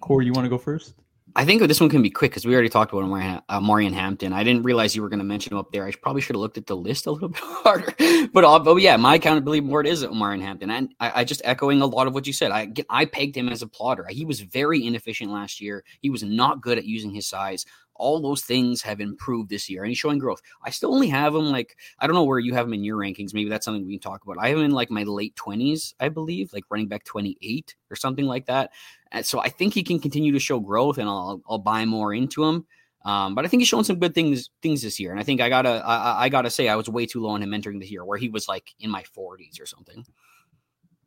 Cory 0.00 0.24
you 0.24 0.32
want 0.32 0.46
to 0.46 0.48
go 0.48 0.58
first 0.58 0.94
I 1.36 1.44
think 1.44 1.62
this 1.62 1.80
one 1.80 1.90
can 1.90 2.02
be 2.02 2.10
quick 2.10 2.30
because 2.30 2.46
we 2.46 2.54
already 2.54 2.68
talked 2.68 2.92
about 2.92 3.08
Marion, 3.08 3.40
uh, 3.48 3.60
Marion 3.60 3.92
Hampton. 3.92 4.32
I 4.32 4.42
didn't 4.42 4.62
realize 4.64 4.96
you 4.96 5.02
were 5.02 5.08
going 5.08 5.20
to 5.20 5.24
mention 5.24 5.52
him 5.52 5.58
up 5.58 5.70
there. 5.72 5.86
I 5.86 5.92
probably 5.92 6.22
should 6.22 6.34
have 6.34 6.40
looked 6.40 6.58
at 6.58 6.66
the 6.66 6.76
list 6.76 7.06
a 7.06 7.10
little 7.10 7.28
bit 7.30 7.40
harder. 7.42 7.94
But, 8.32 8.64
but 8.64 8.76
yeah, 8.76 8.96
my 8.96 9.16
accountability 9.16 9.60
board 9.60 9.86
is 9.86 10.06
Marion 10.10 10.40
Hampton, 10.40 10.70
and 10.70 10.94
I, 10.98 11.20
I, 11.20 11.24
just 11.24 11.42
echoing 11.44 11.82
a 11.82 11.86
lot 11.86 12.06
of 12.06 12.14
what 12.14 12.26
you 12.26 12.32
said. 12.32 12.50
I 12.50 12.72
I 12.88 13.04
pegged 13.04 13.36
him 13.36 13.48
as 13.48 13.62
a 13.62 13.66
plotter. 13.66 14.06
He 14.08 14.24
was 14.24 14.40
very 14.40 14.84
inefficient 14.86 15.30
last 15.30 15.60
year. 15.60 15.84
He 16.00 16.10
was 16.10 16.22
not 16.22 16.60
good 16.60 16.78
at 16.78 16.84
using 16.84 17.12
his 17.12 17.26
size 17.26 17.66
all 18.00 18.20
those 18.20 18.42
things 18.42 18.82
have 18.82 19.00
improved 19.00 19.50
this 19.50 19.68
year 19.68 19.82
and 19.82 19.90
he's 19.90 19.98
showing 19.98 20.18
growth. 20.18 20.40
I 20.64 20.70
still 20.70 20.94
only 20.94 21.08
have 21.08 21.34
him 21.34 21.46
like 21.52 21.76
I 21.98 22.06
don't 22.06 22.16
know 22.16 22.24
where 22.24 22.38
you 22.38 22.54
have 22.54 22.66
him 22.66 22.74
in 22.74 22.84
your 22.84 22.98
rankings. 22.98 23.34
Maybe 23.34 23.50
that's 23.50 23.64
something 23.64 23.86
we 23.86 23.98
can 23.98 24.00
talk 24.00 24.24
about. 24.24 24.38
I 24.40 24.48
have 24.48 24.58
him 24.58 24.64
in 24.64 24.70
like 24.72 24.90
my 24.90 25.04
late 25.04 25.36
20s, 25.36 25.94
I 26.00 26.08
believe, 26.08 26.52
like 26.52 26.64
running 26.70 26.88
back 26.88 27.04
28 27.04 27.76
or 27.90 27.96
something 27.96 28.26
like 28.26 28.46
that. 28.46 28.72
And 29.12 29.24
so 29.24 29.38
I 29.38 29.48
think 29.48 29.74
he 29.74 29.82
can 29.82 30.00
continue 30.00 30.32
to 30.32 30.40
show 30.40 30.58
growth 30.60 30.98
and 30.98 31.08
I'll 31.08 31.42
I'll 31.48 31.58
buy 31.58 31.84
more 31.84 32.12
into 32.14 32.44
him. 32.44 32.66
Um, 33.04 33.34
but 33.34 33.44
I 33.44 33.48
think 33.48 33.60
he's 33.60 33.68
shown 33.68 33.84
some 33.84 33.98
good 33.98 34.14
things 34.14 34.50
things 34.62 34.82
this 34.82 35.00
year. 35.00 35.10
And 35.10 35.20
I 35.20 35.22
think 35.22 35.40
I 35.40 35.48
gotta 35.48 35.82
I, 35.84 36.24
I 36.24 36.28
gotta 36.28 36.50
say 36.50 36.68
I 36.68 36.76
was 36.76 36.88
way 36.88 37.06
too 37.06 37.20
low 37.20 37.30
on 37.30 37.42
him 37.42 37.54
entering 37.54 37.78
the 37.78 37.86
year 37.86 38.04
where 38.04 38.18
he 38.18 38.28
was 38.28 38.48
like 38.48 38.74
in 38.78 38.90
my 38.90 39.04
40s 39.16 39.60
or 39.60 39.66
something. 39.66 40.04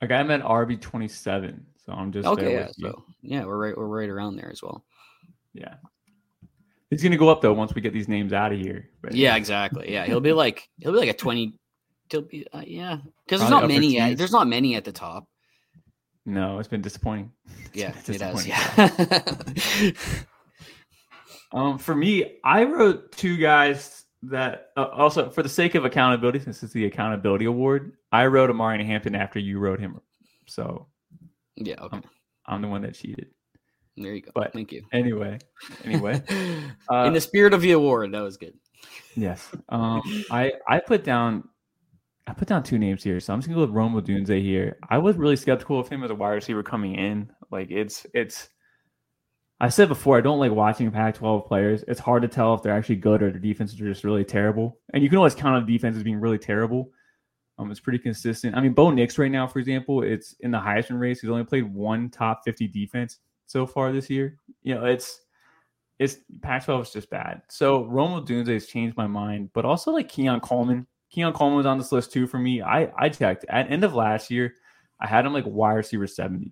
I 0.02 0.08
got 0.08 0.22
him 0.22 0.32
at 0.32 0.42
RB 0.42 0.82
27. 0.82 1.66
So 1.86 1.94
I'm 1.94 2.12
just 2.12 2.28
okay. 2.28 2.54
Yeah, 2.54 2.68
so 2.72 3.04
yeah, 3.22 3.46
we're 3.46 3.58
right 3.58 3.78
we're 3.78 3.88
right 3.88 4.10
around 4.10 4.38
there 4.38 4.50
as 4.52 4.62
well. 4.62 4.84
Yeah. 5.54 5.76
He's 6.94 7.04
gonna 7.04 7.18
go 7.18 7.30
up 7.30 7.42
though 7.42 7.54
once 7.54 7.74
we 7.74 7.82
get 7.82 7.92
these 7.92 8.08
names 8.08 8.34
out 8.34 8.52
of 8.52 8.60
here. 8.60 8.90
But, 9.02 9.16
yeah, 9.16 9.36
exactly. 9.36 9.92
Yeah, 9.92 10.06
he'll 10.06 10.20
be 10.20 10.32
like 10.32 10.70
he'll 10.80 10.92
be 10.92 11.00
like 11.00 11.10
a 11.10 11.14
twenty. 11.14 11.58
He'll 12.10 12.22
be 12.22 12.46
uh, 12.54 12.64
yeah, 12.66 12.98
because 13.26 13.42
there's 13.42 13.50
not 13.50 13.68
many. 13.68 14.00
At, 14.00 14.18
there's 14.18 14.32
not 14.32 14.48
many 14.48 14.76
at 14.76 14.86
the 14.86 14.92
top. 14.92 15.28
No, 16.26 16.60
it's 16.60 16.68
been 16.68 16.82
disappointing. 16.82 17.32
It's 17.74 17.82
yeah, 17.82 17.92
been 17.92 18.36
disappointing. 18.36 18.52
it 18.52 18.54
has. 18.54 19.82
Yeah. 19.82 19.92
um, 21.52 21.80
for 21.80 21.96
me, 21.96 22.38
I 22.44 22.66
wrote 22.66 23.12
two 23.14 23.36
guys 23.38 24.06
that 24.22 24.70
uh, 24.78 24.84
also 24.94 25.32
for 25.32 25.42
the 25.42 25.50
sake 25.50 25.74
of 25.74 25.86
accountability, 25.86 26.40
since 26.40 26.62
it's 26.62 26.74
the 26.74 26.86
accountability 26.86 27.46
award, 27.46 27.94
I 28.12 28.28
wrote 28.28 28.52
Amari 28.52 28.86
Hampton 28.86 29.16
after 29.16 29.40
you 29.40 29.58
wrote 29.58 29.80
him. 29.80 30.00
So 30.46 30.86
yeah, 31.56 31.82
okay. 31.82 31.98
I'm, 31.98 32.04
I'm 32.46 32.62
the 32.62 32.68
one 32.68 32.84
that 32.84 32.94
cheated. 32.94 33.30
There 33.96 34.14
you 34.14 34.22
go. 34.22 34.32
But 34.34 34.54
thank 34.54 34.72
you. 34.72 34.84
Anyway, 34.92 35.40
anyway, 35.84 36.22
uh, 36.92 37.04
in 37.06 37.14
the 37.14 37.22
spirit 37.22 37.54
of 37.54 37.62
the 37.62 37.74
award, 37.74 38.12
that 38.14 38.22
was 38.22 38.38
good. 38.38 38.54
Yes. 39.16 39.50
Um, 39.70 40.02
I 40.32 40.54
I 40.68 40.80
put 40.80 41.04
down 41.04 41.48
I 42.26 42.34
put 42.34 42.48
down 42.48 42.64
two 42.64 42.80
names 42.80 43.04
here, 43.04 43.20
so 43.20 43.34
I'm 43.34 43.40
just 43.40 43.48
gonna 43.48 43.58
go 43.58 43.66
with 43.66 43.76
Rome 43.76 43.94
Odunze 43.94 44.42
here. 44.42 44.78
I 44.90 44.98
was 44.98 45.18
really 45.18 45.36
skeptical 45.36 45.80
of 45.80 45.90
him 45.90 46.04
as 46.04 46.12
a 46.12 46.16
wide 46.16 46.32
receiver 46.32 46.64
coming 46.64 46.96
in. 46.96 47.30
Like 47.52 47.70
it's 47.70 48.06
it's. 48.14 48.50
I 49.60 49.70
said 49.70 49.88
before, 49.88 50.18
I 50.18 50.22
don't 50.22 50.40
like 50.40 50.52
watching 50.52 50.92
Pac-12 50.92 51.48
players. 51.48 51.86
It's 51.88 52.00
hard 52.00 52.22
to 52.24 52.28
tell 52.28 52.54
if 52.54 52.62
they're 52.62 52.76
actually 52.76 52.98
good 52.98 53.24
or 53.24 53.32
their 53.32 53.40
defenses 53.40 53.80
are 53.80 53.86
just 53.86 54.04
really 54.04 54.26
terrible. 54.26 54.80
And 54.94 55.02
you 55.02 55.08
can 55.08 55.18
always 55.18 55.36
count 55.36 55.56
on 55.56 55.66
defense 55.66 55.96
as 55.96 56.04
being 56.04 56.20
really 56.20 56.40
terrible. 56.40 56.92
Um, 57.58 57.72
it's 57.72 57.80
pretty 57.80 58.00
consistent. 58.00 58.58
I 58.58 58.62
mean, 58.62 58.74
Bo 58.74 58.90
Nix 58.90 59.18
right 59.18 59.32
now, 59.32 59.48
for 59.48 59.60
example, 59.60 60.02
it's 60.02 60.36
in 60.42 60.52
the 60.52 60.58
Heisman 60.58 61.00
race. 61.00 61.22
He's 61.22 61.30
only 61.30 61.46
played 61.46 61.64
one 61.64 62.10
top 62.10 62.42
50 62.44 62.68
defense 62.68 63.20
so 63.54 63.66
far 63.66 63.92
this 63.94 64.10
year. 64.10 64.38
You 64.64 64.76
know, 64.76 64.86
it's 64.86 65.22
it's 66.00 66.18
Pac-12 66.42 66.82
is 66.82 66.90
just 66.92 67.10
bad. 67.10 67.44
So 67.50 67.86
Rome 67.86 68.20
Odunze 68.20 68.52
has 68.52 68.66
changed 68.66 68.98
my 68.98 69.08
mind, 69.08 69.52
but 69.54 69.64
also 69.64 69.92
like 69.92 70.10
Keon 70.10 70.42
Coleman. 70.42 70.88
Keon 71.12 71.34
Coleman 71.34 71.58
was 71.58 71.68
on 71.68 71.78
this 71.78 71.92
list 71.92 72.12
too 72.12 72.28
for 72.28 72.40
me. 72.40 72.62
I 72.62 72.92
I 72.98 73.08
checked 73.10 73.46
at 73.48 73.72
end 73.72 73.84
of 73.84 73.94
last 73.94 74.30
year, 74.32 74.56
I 75.00 75.08
had 75.08 75.26
him 75.26 75.34
like 75.34 75.46
wide 75.46 75.74
receiver 75.76 76.08
70. 76.08 76.52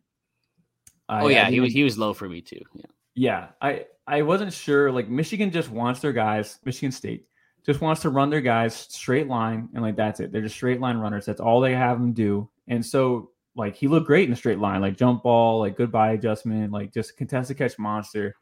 oh 1.10 1.28
yeah, 1.28 1.50
he 1.50 1.60
was 1.60 1.74
he 1.74 1.84
was 1.84 1.98
low 1.98 2.14
for 2.14 2.30
me 2.30 2.42
too. 2.42 2.62
Yeah. 2.76 2.86
Yeah, 3.14 3.48
I 3.62 3.86
I 4.08 4.22
wasn't 4.22 4.54
sure. 4.54 4.92
Like 4.92 5.10
Michigan 5.10 5.52
just 5.52 5.70
wants 5.70 6.00
their 6.00 6.14
guys. 6.14 6.60
Michigan 6.64 6.92
State 6.92 7.26
just 7.66 7.82
wants 7.82 8.02
to 8.02 8.10
run 8.10 8.30
their 8.30 8.42
guys 8.42 8.74
straight 8.74 9.28
line, 9.28 9.68
and 9.74 9.84
like 9.84 9.98
that's 9.98 10.20
it. 10.20 10.32
They're 10.32 10.42
just 10.42 10.56
straight 10.56 10.80
line 10.80 10.98
runners. 10.98 11.26
That's 11.26 11.42
all 11.42 11.60
they 11.60 11.74
have 11.74 12.00
them 12.00 12.14
do. 12.14 12.50
And 12.68 12.86
so 12.86 13.32
like 13.56 13.76
he 13.76 13.88
looked 13.88 14.08
great 14.08 14.26
in 14.26 14.32
the 14.32 14.36
straight 14.36 14.60
line, 14.60 14.82
like 14.82 14.98
jump 14.98 15.24
ball, 15.24 15.60
like 15.60 15.78
goodbye 15.78 16.12
adjustment, 16.12 16.72
like 16.72 16.94
just 16.94 17.18
contested 17.18 17.58
catch 17.58 17.78
monster. 17.78 18.36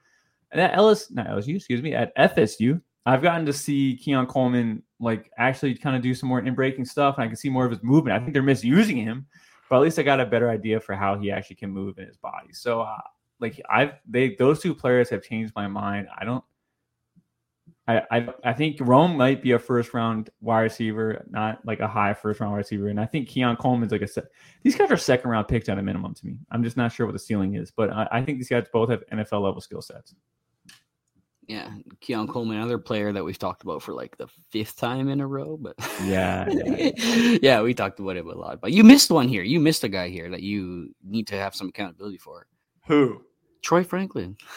And 0.52 0.62
at 0.62 0.76
Ellis, 0.76 1.12
not 1.12 1.28
LSU, 1.28 1.56
excuse 1.56 1.82
me, 1.82 1.94
at 1.94 2.16
FSU, 2.16 2.82
I've 3.06 3.22
gotten 3.22 3.46
to 3.46 3.54
see 3.54 3.98
Keon 3.98 4.28
Coleman 4.28 4.84
like 5.00 5.32
actually 5.38 5.76
kind 5.76 5.96
of 5.96 6.02
do 6.02 6.14
some 6.14 6.30
more 6.30 6.40
in 6.40 6.54
breaking 6.54 6.86
stuff, 6.86 7.16
and 7.18 7.24
I 7.24 7.28
can 7.28 7.36
see 7.36 7.50
more 7.50 7.66
of 7.66 7.72
his 7.72 7.82
movement. 7.84 8.16
I 8.16 8.20
think 8.20 8.34
they're 8.34 8.44
misusing 8.44 8.98
him, 8.98 9.26
but 9.70 9.78
at 9.78 9.82
least 9.82 10.00
I 10.00 10.04
got 10.04 10.20
a 10.20 10.26
better 10.26 10.50
idea 10.50 10.80
for 10.80 10.96
how 10.96 11.18
he 11.18 11.32
actually 11.32 11.56
can 11.56 11.72
move 11.72 11.98
in 11.98 12.08
his 12.08 12.18
body. 12.18 12.54
So, 12.54 12.82
uh, 12.82 12.98
like 13.40 13.60
I've 13.70 13.94
they 14.08 14.36
those 14.36 14.62
two 14.62 14.76
players 14.76 15.10
have 15.10 15.24
changed 15.24 15.54
my 15.56 15.68
mind. 15.68 16.08
I 16.20 16.26
don't 16.26 16.44
I, 17.90 18.04
I, 18.12 18.28
I 18.44 18.54
think 18.54 18.78
Rome 18.80 19.18
might 19.18 19.42
be 19.42 19.54
a 19.54 19.60
first 19.60 19.96
round 19.96 20.30
wide 20.42 20.62
receiver, 20.62 21.26
not 21.32 21.66
like 21.66 21.80
a 21.80 21.88
high 21.88 22.14
first 22.14 22.40
round 22.40 22.52
wide 22.52 22.60
receiver. 22.60 22.90
And 22.90 23.00
I 23.00 23.06
think 23.08 23.28
Keon 23.28 23.56
Coleman's 23.56 23.92
like 23.92 24.04
a 24.04 24.08
set. 24.08 24.26
These 24.62 24.76
guys 24.76 24.92
are 24.92 24.98
second 24.98 25.32
round 25.32 25.48
picks 25.48 25.68
at 25.70 25.80
a 25.80 25.82
minimum 25.82 26.14
to 26.14 26.26
me. 26.26 26.38
I'm 26.52 26.64
just 26.64 26.78
not 26.78 26.92
sure 26.92 27.08
what 27.08 27.14
the 27.14 27.20
ceiling 27.20 27.56
is, 27.56 27.72
but 27.72 27.90
I, 27.92 28.08
I 28.12 28.22
think 28.22 28.38
these 28.38 28.50
guys 28.50 28.68
both 28.72 28.92
have 28.92 29.04
NFL 29.12 29.42
level 29.42 29.60
skill 29.60 29.82
sets. 29.82 30.14
Yeah, 31.48 31.72
Keon 32.00 32.28
Coleman, 32.28 32.58
another 32.58 32.78
player 32.78 33.12
that 33.12 33.26
we've 33.26 33.40
talked 33.40 33.64
about 33.64 33.82
for 33.82 33.94
like 33.94 34.16
the 34.18 34.28
fifth 34.52 34.78
time 34.78 35.10
in 35.10 35.20
a 35.20 35.26
row. 35.26 35.58
But 35.58 35.74
yeah, 36.04 36.48
yeah, 36.48 36.92
yeah, 37.42 37.62
we 37.64 37.74
talked 37.74 38.00
about 38.00 38.18
it 38.18 38.26
a 38.26 38.32
lot. 38.32 38.62
But 38.62 38.72
you 38.72 38.84
missed 38.84 39.10
one 39.10 39.28
here. 39.28 39.42
You 39.42 39.60
missed 39.60 39.84
a 39.84 39.90
guy 39.90 40.10
here 40.10 40.30
that 40.30 40.44
you 40.44 40.94
need 41.04 41.26
to 41.26 41.36
have 41.38 41.56
some 41.56 41.70
accountability 41.70 42.20
for. 42.20 42.46
Who? 42.86 43.24
Troy 43.64 43.84
Franklin. 43.84 44.38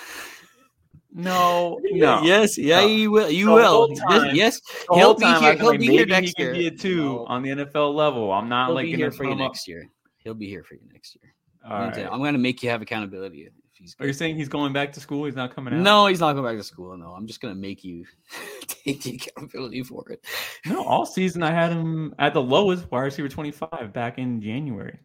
No, 1.15 1.79
no. 1.85 2.23
Yes, 2.23 2.57
yeah, 2.57 2.81
no. 2.81 2.87
you 2.87 3.11
will. 3.11 3.31
You 3.31 3.47
the 3.47 3.53
will. 3.53 3.95
Time, 3.95 4.35
yes, 4.35 4.61
he'll 4.93 5.15
be 5.15 5.27
here. 5.27 5.55
He'll 5.55 5.77
be 5.77 5.89
here 5.89 6.07
next 6.07 6.35
he 6.37 6.43
year. 6.43 6.53
Be 6.53 6.67
a 6.69 6.71
two 6.71 7.05
no. 7.05 7.27
on 7.27 7.43
the 7.43 7.51
NFL 7.51 7.95
level. 7.95 8.33
I'm 8.33 8.49
not 8.49 8.67
he'll 8.67 8.75
like 8.75 8.87
be 8.87 8.97
here 8.97 9.11
for 9.11 9.25
you 9.25 9.35
next 9.35 9.69
year. 9.69 9.89
He'll 10.19 10.35
be 10.35 10.49
here 10.49 10.63
for 10.63 10.75
you 10.75 10.81
next 10.93 11.17
year. 11.17 11.35
All 11.65 11.73
I'm, 11.73 11.91
right. 11.91 12.09
I'm 12.11 12.19
going 12.19 12.33
to 12.33 12.39
make 12.39 12.63
you 12.63 12.71
have 12.71 12.81
accountability. 12.81 13.43
If 13.43 13.53
he's 13.75 13.95
Are 14.01 14.07
you 14.07 14.13
saying 14.13 14.37
he's 14.37 14.49
going 14.49 14.73
back 14.73 14.93
to 14.95 15.01
school? 15.01 15.27
He's 15.27 15.37
not 15.37 15.55
coming 15.55 15.75
out. 15.75 15.81
No, 15.81 16.07
he's 16.07 16.21
not 16.21 16.33
going 16.33 16.45
back 16.45 16.57
to 16.57 16.65
school. 16.65 16.97
No, 16.97 17.13
I'm 17.13 17.27
just 17.27 17.41
going 17.41 17.55
to 17.55 17.61
make 17.61 17.85
you 17.85 18.05
take 18.67 19.03
the 19.03 19.15
accountability 19.17 19.83
for 19.83 20.09
it. 20.11 20.25
No, 20.65 20.83
all 20.83 21.05
season 21.05 21.43
I 21.43 21.51
had 21.51 21.73
him 21.73 22.15
at 22.19 22.33
the 22.33 22.43
lowest 22.43 22.91
wide 22.91 23.03
receiver 23.03 23.29
25 23.29 23.93
back 23.93 24.19
in 24.19 24.41
January, 24.41 24.99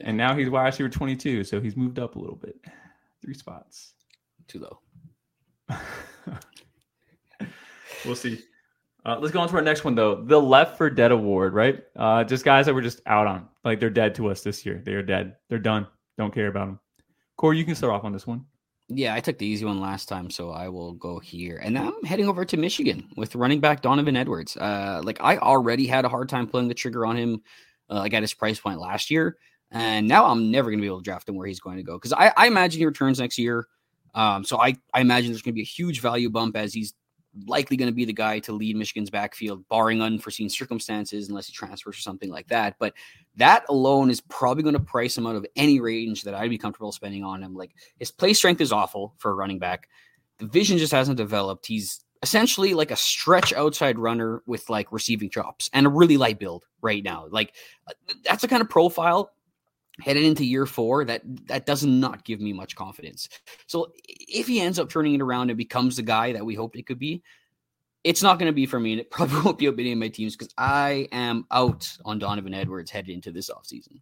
and 0.00 0.16
now 0.16 0.34
he's 0.34 0.50
wide 0.50 0.66
receiver 0.66 0.88
22. 0.88 1.44
So 1.44 1.60
he's 1.60 1.76
moved 1.76 1.98
up 1.98 2.16
a 2.16 2.18
little 2.18 2.36
bit, 2.36 2.56
three 3.22 3.34
spots 3.34 3.94
too 4.50 4.58
low. 4.60 5.78
we'll 8.04 8.16
see. 8.16 8.40
Uh, 9.04 9.18
let's 9.18 9.32
go 9.32 9.40
on 9.40 9.48
to 9.48 9.54
our 9.54 9.62
next 9.62 9.84
one 9.84 9.94
though. 9.94 10.22
The 10.22 10.40
Left 10.40 10.76
for 10.76 10.90
Dead 10.90 11.12
Award, 11.12 11.54
right? 11.54 11.82
Uh, 11.96 12.24
just 12.24 12.44
guys 12.44 12.66
that 12.66 12.74
were 12.74 12.82
just 12.82 13.00
out 13.06 13.26
on, 13.26 13.48
like 13.64 13.80
they're 13.80 13.88
dead 13.90 14.14
to 14.16 14.30
us 14.30 14.42
this 14.42 14.66
year. 14.66 14.82
They 14.84 14.92
are 14.92 15.02
dead. 15.02 15.36
They're 15.48 15.58
done. 15.58 15.86
Don't 16.18 16.34
care 16.34 16.48
about 16.48 16.66
them. 16.66 16.80
Cory, 17.36 17.56
you 17.56 17.64
can 17.64 17.74
start 17.74 17.94
off 17.94 18.04
on 18.04 18.12
this 18.12 18.26
one. 18.26 18.44
Yeah, 18.88 19.14
I 19.14 19.20
took 19.20 19.38
the 19.38 19.46
easy 19.46 19.64
one 19.64 19.80
last 19.80 20.08
time, 20.08 20.30
so 20.30 20.50
I 20.50 20.68
will 20.68 20.94
go 20.94 21.20
here. 21.20 21.60
And 21.62 21.72
now 21.72 21.94
I'm 21.96 22.04
heading 22.04 22.28
over 22.28 22.44
to 22.44 22.56
Michigan 22.56 23.08
with 23.16 23.36
running 23.36 23.60
back 23.60 23.82
Donovan 23.82 24.16
Edwards. 24.16 24.56
Uh, 24.56 25.00
like 25.04 25.18
I 25.20 25.38
already 25.38 25.86
had 25.86 26.04
a 26.04 26.08
hard 26.08 26.28
time 26.28 26.48
pulling 26.48 26.66
the 26.68 26.74
trigger 26.74 27.06
on 27.06 27.16
him, 27.16 27.40
uh, 27.88 28.00
like 28.00 28.12
at 28.12 28.22
his 28.22 28.34
price 28.34 28.58
point 28.58 28.80
last 28.80 29.10
year, 29.10 29.36
and 29.70 30.08
now 30.08 30.26
I'm 30.26 30.50
never 30.50 30.70
going 30.70 30.80
to 30.80 30.82
be 30.82 30.88
able 30.88 30.98
to 30.98 31.04
draft 31.04 31.28
him 31.28 31.36
where 31.36 31.46
he's 31.46 31.60
going 31.60 31.76
to 31.76 31.84
go 31.84 31.94
because 31.94 32.12
I, 32.12 32.32
I 32.36 32.48
imagine 32.48 32.80
he 32.80 32.86
returns 32.86 33.20
next 33.20 33.38
year. 33.38 33.68
Um, 34.14 34.44
so 34.44 34.60
I, 34.60 34.76
I 34.92 35.00
imagine 35.00 35.30
there's 35.30 35.42
going 35.42 35.52
to 35.52 35.56
be 35.56 35.62
a 35.62 35.64
huge 35.64 36.00
value 36.00 36.30
bump 36.30 36.56
as 36.56 36.74
he's 36.74 36.94
likely 37.46 37.76
going 37.76 37.90
to 37.90 37.94
be 37.94 38.04
the 38.04 38.12
guy 38.12 38.40
to 38.40 38.52
lead 38.52 38.76
Michigan's 38.76 39.10
backfield, 39.10 39.66
barring 39.68 40.02
unforeseen 40.02 40.48
circumstances, 40.48 41.28
unless 41.28 41.46
he 41.46 41.52
transfers 41.52 41.96
or 41.96 42.00
something 42.00 42.30
like 42.30 42.48
that. 42.48 42.76
But 42.78 42.94
that 43.36 43.64
alone 43.68 44.10
is 44.10 44.20
probably 44.20 44.62
going 44.62 44.74
to 44.74 44.80
price 44.80 45.16
him 45.16 45.26
out 45.26 45.36
of 45.36 45.46
any 45.56 45.80
range 45.80 46.22
that 46.22 46.34
I'd 46.34 46.50
be 46.50 46.58
comfortable 46.58 46.92
spending 46.92 47.24
on 47.24 47.42
him. 47.42 47.54
Like 47.54 47.72
his 47.98 48.10
play 48.10 48.32
strength 48.32 48.60
is 48.60 48.72
awful 48.72 49.14
for 49.18 49.30
a 49.30 49.34
running 49.34 49.58
back. 49.58 49.88
The 50.38 50.46
vision 50.46 50.78
just 50.78 50.92
hasn't 50.92 51.18
developed. 51.18 51.66
He's 51.66 52.04
essentially 52.22 52.74
like 52.74 52.90
a 52.90 52.96
stretch 52.96 53.52
outside 53.52 53.98
runner 53.98 54.42
with 54.46 54.68
like 54.68 54.92
receiving 54.92 55.30
chops 55.30 55.70
and 55.72 55.86
a 55.86 55.90
really 55.90 56.16
light 56.16 56.38
build 56.38 56.64
right 56.82 57.02
now. 57.02 57.26
Like 57.30 57.54
uh, 57.86 57.92
that's 58.24 58.42
the 58.42 58.48
kind 58.48 58.62
of 58.62 58.68
profile 58.68 59.30
headed 60.00 60.24
into 60.24 60.44
year 60.44 60.66
four 60.66 61.04
that 61.04 61.22
that 61.46 61.66
does 61.66 61.84
not 61.84 62.24
give 62.24 62.40
me 62.40 62.52
much 62.52 62.76
confidence. 62.76 63.28
So 63.66 63.92
if 64.06 64.46
he 64.46 64.60
ends 64.60 64.78
up 64.78 64.88
turning 64.88 65.14
it 65.14 65.20
around 65.20 65.50
and 65.50 65.56
becomes 65.56 65.96
the 65.96 66.02
guy 66.02 66.32
that 66.32 66.44
we 66.44 66.54
hoped 66.54 66.76
it 66.76 66.86
could 66.86 66.98
be, 66.98 67.22
it's 68.04 68.22
not 68.22 68.38
going 68.38 68.50
to 68.50 68.54
be 68.54 68.66
for 68.66 68.80
me, 68.80 68.92
and 68.92 69.00
it 69.00 69.10
probably 69.10 69.40
won't 69.40 69.58
be 69.58 69.68
up 69.68 69.78
any 69.78 69.92
of 69.92 69.98
my 69.98 70.08
teams 70.08 70.36
because 70.36 70.52
I 70.56 71.08
am 71.12 71.46
out 71.50 71.88
on 72.04 72.18
Donovan 72.18 72.54
Edwards 72.54 72.90
headed 72.90 73.10
into 73.10 73.30
this 73.30 73.50
offseason. 73.50 74.00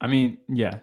I 0.00 0.06
mean, 0.06 0.38
yeah, 0.48 0.78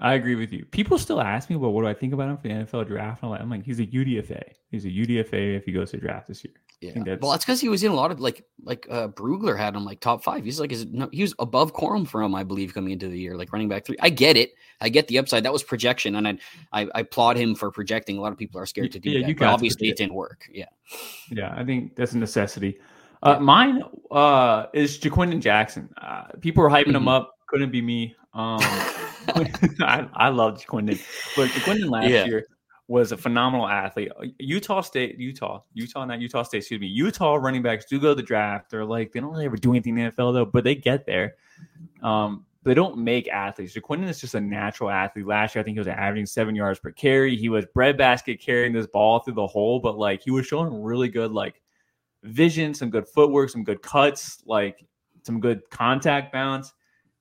I 0.00 0.14
agree 0.14 0.34
with 0.34 0.52
you. 0.52 0.64
People 0.64 0.98
still 0.98 1.20
ask 1.20 1.50
me, 1.50 1.56
well, 1.56 1.72
what 1.72 1.82
do 1.82 1.88
I 1.88 1.94
think 1.94 2.14
about 2.14 2.30
him 2.30 2.36
for 2.38 2.48
the 2.48 2.54
NFL 2.54 2.86
draft? 2.86 3.22
I'm 3.22 3.30
like, 3.30 3.40
I'm 3.40 3.50
like, 3.50 3.64
he's 3.64 3.80
a 3.80 3.86
UDFA. 3.86 4.42
He's 4.70 4.86
a 4.86 4.88
UDFA 4.88 5.56
if 5.56 5.66
he 5.66 5.72
goes 5.72 5.90
to 5.90 5.98
draft 5.98 6.26
this 6.26 6.42
year. 6.42 6.54
Yeah. 6.80 6.92
That's... 6.96 7.20
Well, 7.20 7.32
that's 7.32 7.44
because 7.44 7.60
he 7.60 7.68
was 7.68 7.84
in 7.84 7.92
a 7.92 7.94
lot 7.94 8.10
of 8.10 8.20
like 8.20 8.44
like 8.62 8.86
uh 8.90 9.08
Brugler 9.08 9.56
had 9.56 9.74
him 9.74 9.84
like 9.84 10.00
top 10.00 10.24
five. 10.24 10.44
He's 10.44 10.58
like 10.58 10.72
is 10.72 10.86
no, 10.86 11.08
he 11.12 11.22
was 11.22 11.34
above 11.38 11.74
Corum 11.74 12.08
for 12.08 12.22
him, 12.22 12.34
I 12.34 12.42
believe, 12.42 12.72
coming 12.72 12.92
into 12.92 13.08
the 13.08 13.18
year, 13.18 13.36
like 13.36 13.52
running 13.52 13.68
back 13.68 13.84
three. 13.84 13.96
I 14.00 14.08
get 14.08 14.36
it. 14.36 14.52
I 14.80 14.88
get 14.88 15.06
the 15.08 15.18
upside. 15.18 15.44
That 15.44 15.52
was 15.52 15.62
projection, 15.62 16.16
and 16.16 16.26
I 16.26 16.38
I, 16.72 16.88
I 16.94 17.00
applaud 17.00 17.36
him 17.36 17.54
for 17.54 17.70
projecting. 17.70 18.16
A 18.16 18.20
lot 18.20 18.32
of 18.32 18.38
people 18.38 18.58
are 18.60 18.66
scared 18.66 18.92
to 18.92 18.98
do 18.98 19.10
yeah, 19.10 19.26
that. 19.26 19.36
but 19.36 19.48
obviously 19.48 19.88
it 19.88 19.98
didn't 19.98 20.14
work. 20.14 20.48
Yeah. 20.50 20.66
Yeah, 21.30 21.54
I 21.54 21.64
think 21.64 21.96
that's 21.96 22.12
a 22.12 22.18
necessity. 22.18 22.78
Uh, 23.22 23.38
mine 23.38 23.82
uh, 24.10 24.66
is 24.72 24.98
Ja'Quinden 24.98 25.40
Jackson. 25.40 25.90
Uh, 26.00 26.24
people 26.40 26.64
are 26.64 26.70
hyping 26.70 26.86
mm-hmm. 26.86 26.96
him 26.96 27.08
up. 27.08 27.34
Couldn't 27.48 27.70
be 27.70 27.82
me. 27.82 28.16
Um, 28.32 28.58
I, 29.80 30.08
I 30.14 30.28
love 30.30 30.58
Ja'Quinden, 30.62 30.98
but 31.36 31.50
Ja'Quinden 31.50 31.90
last 31.90 32.08
yeah. 32.08 32.24
year 32.24 32.46
was 32.90 33.12
a 33.12 33.16
phenomenal 33.16 33.68
athlete. 33.68 34.10
Uh, 34.20 34.26
Utah 34.40 34.80
State, 34.80 35.16
Utah, 35.16 35.62
Utah, 35.74 36.04
not 36.04 36.20
Utah 36.20 36.42
State, 36.42 36.58
excuse 36.58 36.80
me. 36.80 36.88
Utah 36.88 37.36
running 37.36 37.62
backs 37.62 37.84
do 37.84 38.00
go 38.00 38.08
to 38.08 38.14
the 38.16 38.22
draft. 38.22 38.68
They're 38.68 38.84
like, 38.84 39.12
they 39.12 39.20
don't 39.20 39.30
really 39.30 39.44
ever 39.44 39.56
do 39.56 39.70
anything 39.70 39.96
in 39.96 40.06
the 40.06 40.10
NFL 40.10 40.34
though, 40.34 40.44
but 40.44 40.64
they 40.64 40.74
get 40.74 41.06
there. 41.06 41.36
Um, 42.02 42.44
they 42.64 42.74
don't 42.74 42.98
make 42.98 43.28
athletes. 43.28 43.74
Ja'Quinden 43.74 44.08
is 44.08 44.20
just 44.20 44.34
a 44.34 44.40
natural 44.40 44.90
athlete. 44.90 45.24
Last 45.24 45.54
year, 45.54 45.60
I 45.60 45.64
think 45.64 45.76
he 45.76 45.78
was 45.78 45.86
averaging 45.88 46.26
seven 46.26 46.56
yards 46.56 46.80
per 46.80 46.90
carry. 46.90 47.36
He 47.36 47.48
was 47.48 47.64
breadbasket 47.72 48.40
carrying 48.40 48.72
this 48.72 48.88
ball 48.88 49.20
through 49.20 49.34
the 49.34 49.46
hole, 49.46 49.78
but 49.78 49.96
like 49.96 50.20
he 50.22 50.32
was 50.32 50.46
showing 50.46 50.82
really 50.82 51.08
good 51.08 51.30
like 51.30 51.62
vision, 52.24 52.74
some 52.74 52.90
good 52.90 53.08
footwork, 53.08 53.50
some 53.50 53.62
good 53.62 53.80
cuts, 53.82 54.42
like 54.46 54.84
some 55.22 55.40
good 55.40 55.62
contact 55.70 56.32
balance 56.32 56.74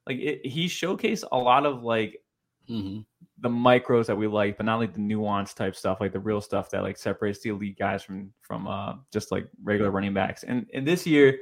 like 0.09 0.17
it, 0.17 0.45
he 0.45 0.65
showcased 0.65 1.23
a 1.31 1.37
lot 1.37 1.65
of 1.65 1.83
like 1.83 2.21
mm-hmm. 2.67 3.01
The 3.41 3.49
micros 3.49 4.07
that 4.07 4.17
we 4.17 4.27
like, 4.27 4.57
but 4.57 4.65
not 4.65 4.79
like 4.79 4.93
the 4.93 4.99
nuance 4.99 5.53
type 5.53 5.75
stuff, 5.75 5.99
like 6.01 6.11
the 6.11 6.19
real 6.19 6.41
stuff 6.41 6.69
that 6.71 6.83
like 6.83 6.97
separates 6.97 7.39
the 7.39 7.49
elite 7.49 7.77
guys 7.77 8.03
from 8.03 8.31
from 8.41 8.67
uh 8.67 8.95
just 9.11 9.31
like 9.31 9.47
regular 9.63 9.91
running 9.91 10.13
backs. 10.13 10.43
And 10.43 10.65
and 10.73 10.85
this 10.85 11.07
year, 11.07 11.37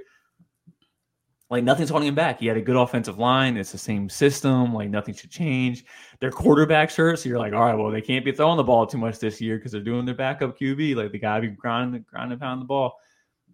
like 1.49 1.63
nothing's 1.63 1.89
holding 1.89 2.09
him 2.09 2.15
back. 2.15 2.39
He 2.39 2.47
had 2.47 2.57
a 2.57 2.61
good 2.61 2.75
offensive 2.75 3.17
line. 3.17 3.57
It's 3.57 3.71
the 3.71 3.77
same 3.77 4.09
system. 4.09 4.73
Like 4.73 4.89
nothing 4.89 5.15
should 5.15 5.31
change. 5.31 5.85
Their 6.19 6.31
quarterback's 6.31 6.95
hurt, 6.95 7.19
so 7.19 7.29
you're 7.29 7.39
like, 7.39 7.53
all 7.53 7.65
right, 7.65 7.75
well 7.75 7.91
they 7.91 8.01
can't 8.01 8.25
be 8.25 8.31
throwing 8.31 8.57
the 8.57 8.63
ball 8.63 8.85
too 8.85 8.97
much 8.97 9.19
this 9.19 9.41
year 9.41 9.57
because 9.57 9.71
they're 9.71 9.81
doing 9.81 10.05
their 10.05 10.15
backup 10.15 10.57
QB. 10.59 10.95
Like 10.95 11.11
the 11.11 11.19
guy 11.19 11.39
be 11.39 11.47
grinding, 11.47 12.05
grinding, 12.07 12.39
pound 12.39 12.61
the 12.61 12.65
ball. 12.65 12.95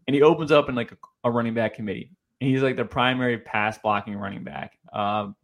And 0.08 0.15
he 0.15 0.21
opens 0.21 0.51
up 0.51 0.67
in 0.67 0.75
like 0.75 0.91
a, 0.91 0.97
a 1.23 1.32
running 1.32 1.53
back 1.53 1.75
committee. 1.75 2.12
And 2.41 2.49
he's 2.49 2.62
like 2.62 2.75
the 2.75 2.84
primary 2.84 3.38
pass 3.38 3.77
blocking 3.77 4.17
running 4.17 4.43
back. 4.43 4.77
Um, 4.91 5.36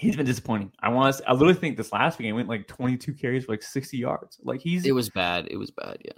he's 0.00 0.16
been 0.16 0.24
disappointing. 0.24 0.72
I 0.80 0.88
want 0.88 1.14
to. 1.14 1.28
I 1.28 1.32
literally 1.32 1.54
think 1.54 1.76
this 1.76 1.92
last 1.92 2.18
week 2.18 2.26
he 2.26 2.32
went 2.32 2.48
like 2.48 2.66
22 2.66 3.12
carries 3.12 3.44
for 3.44 3.52
like 3.52 3.62
60 3.62 3.98
yards. 3.98 4.40
Like 4.42 4.60
he's. 4.60 4.86
It 4.86 4.92
was 4.92 5.10
bad. 5.10 5.46
It 5.50 5.58
was 5.58 5.70
bad. 5.70 5.98
Yeah. 6.02 6.12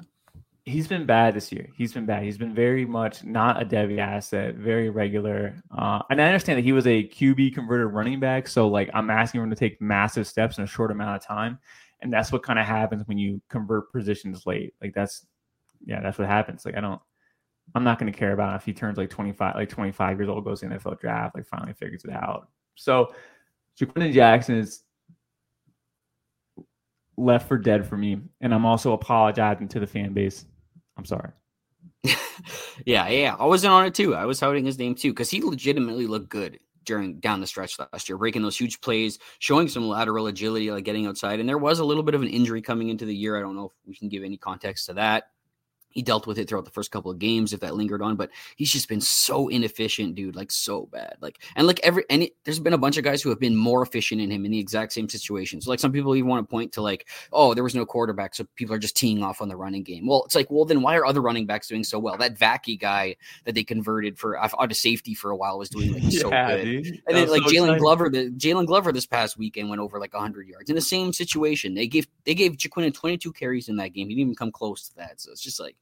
He's 0.64 0.86
been 0.86 1.04
bad 1.04 1.34
this 1.34 1.50
year. 1.50 1.68
He's 1.76 1.92
been 1.92 2.06
bad. 2.06 2.22
He's 2.22 2.38
been 2.38 2.54
very 2.54 2.84
much 2.84 3.24
not 3.24 3.60
a 3.60 3.66
Devy 3.66 3.98
asset, 3.98 4.54
very 4.54 4.90
regular. 4.90 5.60
Uh, 5.76 6.00
and 6.08 6.22
I 6.22 6.26
understand 6.26 6.58
that 6.58 6.62
he 6.62 6.70
was 6.70 6.86
a 6.86 7.02
QB 7.08 7.54
converted 7.54 7.92
running 7.92 8.20
back. 8.20 8.46
So 8.46 8.68
like 8.68 8.88
I'm 8.94 9.10
asking 9.10 9.42
him 9.42 9.50
to 9.50 9.56
take 9.56 9.80
massive 9.80 10.28
steps 10.28 10.58
in 10.58 10.64
a 10.64 10.68
short 10.68 10.92
amount 10.92 11.16
of 11.16 11.26
time. 11.26 11.58
And 12.00 12.12
that's 12.12 12.30
what 12.30 12.44
kind 12.44 12.60
of 12.60 12.66
happens 12.66 13.08
when 13.08 13.18
you 13.18 13.42
convert 13.48 13.90
positions 13.90 14.46
late. 14.46 14.74
Like 14.80 14.94
that's 14.94 15.26
yeah, 15.84 16.00
that's 16.00 16.18
what 16.18 16.28
happens. 16.28 16.64
Like 16.64 16.76
I 16.76 16.80
don't 16.80 17.00
I'm 17.74 17.82
not 17.82 17.98
going 17.98 18.12
to 18.12 18.16
care 18.16 18.32
about 18.32 18.54
if 18.54 18.64
he 18.64 18.72
turns 18.72 18.98
like 18.98 19.10
25, 19.10 19.56
like 19.56 19.68
25 19.68 20.18
years 20.18 20.28
old, 20.28 20.44
goes 20.44 20.60
to 20.60 20.68
the 20.68 20.76
NFL 20.76 21.00
draft, 21.00 21.34
like 21.34 21.46
finally 21.46 21.72
figures 21.72 22.04
it 22.04 22.12
out. 22.12 22.48
So 22.76 23.12
Ja'Quinden 23.80 24.12
Jackson 24.12 24.56
is 24.56 24.82
left 27.16 27.48
for 27.48 27.58
dead 27.58 27.86
for 27.86 27.96
me. 27.96 28.20
And 28.40 28.54
I'm 28.54 28.66
also 28.66 28.92
apologizing 28.92 29.68
to 29.68 29.80
the 29.80 29.86
fan 29.86 30.12
base. 30.12 30.44
I'm 30.96 31.04
sorry. 31.04 31.30
yeah, 32.84 33.08
yeah. 33.08 33.36
I 33.38 33.46
wasn't 33.46 33.72
on 33.72 33.86
it 33.86 33.94
too. 33.94 34.14
I 34.14 34.26
was 34.26 34.40
touting 34.40 34.64
his 34.64 34.78
name 34.78 34.94
too 34.94 35.10
because 35.10 35.30
he 35.30 35.40
legitimately 35.40 36.06
looked 36.06 36.28
good 36.28 36.58
during 36.84 37.20
down 37.20 37.40
the 37.40 37.46
stretch 37.46 37.78
last 37.78 38.08
year, 38.08 38.18
breaking 38.18 38.42
those 38.42 38.58
huge 38.58 38.80
plays, 38.80 39.18
showing 39.38 39.68
some 39.68 39.88
lateral 39.88 40.26
agility, 40.26 40.70
like 40.70 40.84
getting 40.84 41.06
outside. 41.06 41.38
And 41.38 41.48
there 41.48 41.58
was 41.58 41.78
a 41.78 41.84
little 41.84 42.02
bit 42.02 42.14
of 42.14 42.22
an 42.22 42.28
injury 42.28 42.60
coming 42.60 42.88
into 42.88 43.04
the 43.04 43.14
year. 43.14 43.36
I 43.36 43.40
don't 43.40 43.54
know 43.54 43.66
if 43.66 43.72
we 43.86 43.94
can 43.94 44.08
give 44.08 44.24
any 44.24 44.36
context 44.36 44.86
to 44.86 44.94
that 44.94 45.28
he 45.92 46.02
dealt 46.02 46.26
with 46.26 46.38
it 46.38 46.48
throughout 46.48 46.64
the 46.64 46.70
first 46.70 46.90
couple 46.90 47.10
of 47.10 47.18
games 47.18 47.52
if 47.52 47.60
that 47.60 47.74
lingered 47.74 48.02
on 48.02 48.16
but 48.16 48.30
he's 48.56 48.72
just 48.72 48.88
been 48.88 49.00
so 49.00 49.48
inefficient 49.48 50.14
dude 50.14 50.36
like 50.36 50.50
so 50.50 50.86
bad 50.86 51.16
like 51.20 51.42
and 51.56 51.66
like 51.66 51.80
every 51.82 52.04
and 52.10 52.24
it, 52.24 52.32
there's 52.44 52.60
been 52.60 52.72
a 52.72 52.78
bunch 52.78 52.96
of 52.96 53.04
guys 53.04 53.22
who 53.22 53.30
have 53.30 53.40
been 53.40 53.56
more 53.56 53.82
efficient 53.82 54.20
in 54.20 54.30
him 54.30 54.44
in 54.44 54.50
the 54.50 54.58
exact 54.58 54.92
same 54.92 55.08
situations 55.08 55.64
so 55.64 55.70
like 55.70 55.80
some 55.80 55.92
people 55.92 56.14
even 56.16 56.28
want 56.28 56.46
to 56.46 56.50
point 56.50 56.72
to 56.72 56.82
like 56.82 57.08
oh 57.32 57.54
there 57.54 57.64
was 57.64 57.74
no 57.74 57.86
quarterback 57.86 58.34
so 58.34 58.44
people 58.56 58.74
are 58.74 58.78
just 58.78 58.96
teeing 58.96 59.22
off 59.22 59.40
on 59.40 59.48
the 59.48 59.56
running 59.56 59.82
game. 59.82 60.06
Well 60.06 60.24
it's 60.24 60.34
like 60.34 60.50
well 60.50 60.64
then 60.64 60.82
why 60.82 60.96
are 60.96 61.04
other 61.04 61.20
running 61.20 61.46
backs 61.46 61.68
doing 61.68 61.84
so 61.84 61.98
well? 61.98 62.16
That 62.16 62.38
Vaki 62.38 62.78
guy 62.78 63.16
that 63.44 63.54
they 63.54 63.64
converted 63.64 64.18
for 64.18 64.38
out 64.38 64.52
of 64.70 64.76
safety 64.76 65.14
for 65.14 65.30
a 65.30 65.36
while 65.36 65.58
was 65.58 65.68
doing 65.68 65.92
like 65.92 66.02
so 66.12 66.28
yeah, 66.30 66.56
good. 66.56 66.64
dude. 66.64 67.02
and 67.06 67.16
then 67.16 67.28
like 67.28 67.42
so 67.42 67.50
Jaylon 67.50 67.78
Glover 67.78 68.08
the 68.08 68.30
Jaylon 68.30 68.66
Glover 68.66 68.92
this 68.92 69.06
past 69.06 69.38
weekend 69.38 69.68
went 69.68 69.80
over 69.80 69.98
like 69.98 70.14
100 70.14 70.48
yards 70.48 70.70
in 70.70 70.76
the 70.76 70.82
same 70.82 71.12
situation. 71.12 71.74
They 71.74 71.86
gave 71.86 72.06
they 72.24 72.34
gave 72.34 72.52
Ja'Quinden 72.52 72.94
22 72.94 73.32
carries 73.32 73.68
in 73.68 73.76
that 73.76 73.88
game 73.88 74.08
he 74.08 74.14
didn't 74.14 74.28
even 74.28 74.34
come 74.34 74.52
close 74.52 74.88
to 74.88 74.96
that 74.96 75.20
so 75.20 75.30
it's 75.30 75.42
just 75.42 75.60
like 75.60 75.76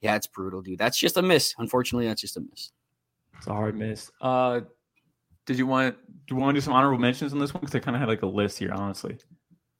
yeah, 0.00 0.16
it's 0.16 0.26
brutal, 0.26 0.62
dude. 0.62 0.78
That's 0.78 0.98
just 0.98 1.16
a 1.16 1.22
miss. 1.22 1.54
Unfortunately, 1.58 2.06
that's 2.06 2.20
just 2.20 2.36
a 2.36 2.40
miss. 2.40 2.70
It's 3.36 3.46
a 3.46 3.52
hard 3.52 3.76
miss. 3.76 4.10
Uh, 4.20 4.60
did 5.46 5.58
you 5.58 5.66
want 5.66 5.96
do 6.26 6.34
you 6.34 6.40
want 6.40 6.54
to 6.54 6.60
do 6.60 6.64
some 6.64 6.74
honorable 6.74 6.98
mentions 6.98 7.32
on 7.32 7.38
this 7.38 7.54
one? 7.54 7.60
Because 7.60 7.74
I 7.74 7.78
kind 7.78 7.96
of 7.96 8.00
had 8.00 8.08
like 8.08 8.22
a 8.22 8.26
list 8.26 8.58
here, 8.58 8.72
honestly. 8.72 9.16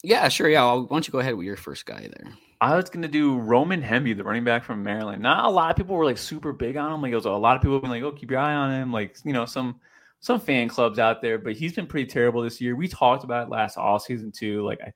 Yeah, 0.02 0.28
sure. 0.28 0.48
Yeah, 0.48 0.64
I'll, 0.64 0.82
why 0.82 0.88
don't 0.88 1.06
you 1.06 1.12
go 1.12 1.18
ahead 1.18 1.34
with 1.34 1.44
your 1.44 1.56
first 1.56 1.84
guy 1.84 2.00
there? 2.00 2.32
I 2.60 2.76
was 2.76 2.88
gonna 2.90 3.08
do 3.08 3.38
Roman 3.38 3.82
Hemby, 3.82 4.16
the 4.16 4.24
running 4.24 4.44
back 4.44 4.64
from 4.64 4.82
Maryland. 4.82 5.22
Not 5.22 5.44
a 5.44 5.50
lot 5.50 5.70
of 5.70 5.76
people 5.76 5.96
were 5.96 6.04
like 6.04 6.18
super 6.18 6.52
big 6.52 6.76
on 6.76 6.92
him. 6.92 7.02
Like 7.02 7.12
it 7.12 7.16
was 7.16 7.26
a 7.26 7.30
lot 7.30 7.56
of 7.56 7.62
people 7.62 7.74
have 7.76 7.82
been 7.82 7.90
like, 7.90 8.02
"Oh, 8.02 8.12
keep 8.12 8.30
your 8.30 8.40
eye 8.40 8.54
on 8.54 8.70
him." 8.70 8.92
Like 8.92 9.16
you 9.24 9.32
know, 9.32 9.44
some 9.44 9.80
some 10.20 10.40
fan 10.40 10.68
clubs 10.68 10.98
out 10.98 11.22
there, 11.22 11.38
but 11.38 11.54
he's 11.54 11.74
been 11.74 11.86
pretty 11.86 12.06
terrible 12.06 12.42
this 12.42 12.60
year. 12.60 12.74
We 12.74 12.88
talked 12.88 13.24
about 13.24 13.46
it 13.46 13.50
last 13.50 13.76
all 13.76 13.98
season 13.98 14.32
too. 14.32 14.64
Like 14.64 14.80
I 14.80 14.92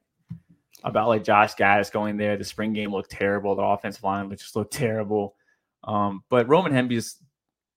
about 0.84 1.08
like 1.08 1.24
Josh 1.24 1.54
Gattis 1.54 1.92
going 1.92 2.16
there. 2.16 2.36
The 2.36 2.44
spring 2.44 2.72
game 2.72 2.90
looked 2.92 3.10
terrible. 3.10 3.54
The 3.54 3.62
offensive 3.62 4.02
line 4.02 4.30
just 4.30 4.56
looked 4.56 4.72
terrible. 4.72 5.36
Um, 5.84 6.22
but 6.28 6.48
Roman 6.48 6.72
Hemby's 6.72 7.16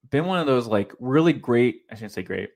been 0.10 0.26
one 0.26 0.40
of 0.40 0.48
those 0.48 0.68
like 0.68 0.94
really 1.00 1.34
great. 1.34 1.82
I 1.92 1.96
shouldn't 1.96 2.14
say 2.14 2.24
great. 2.24 2.50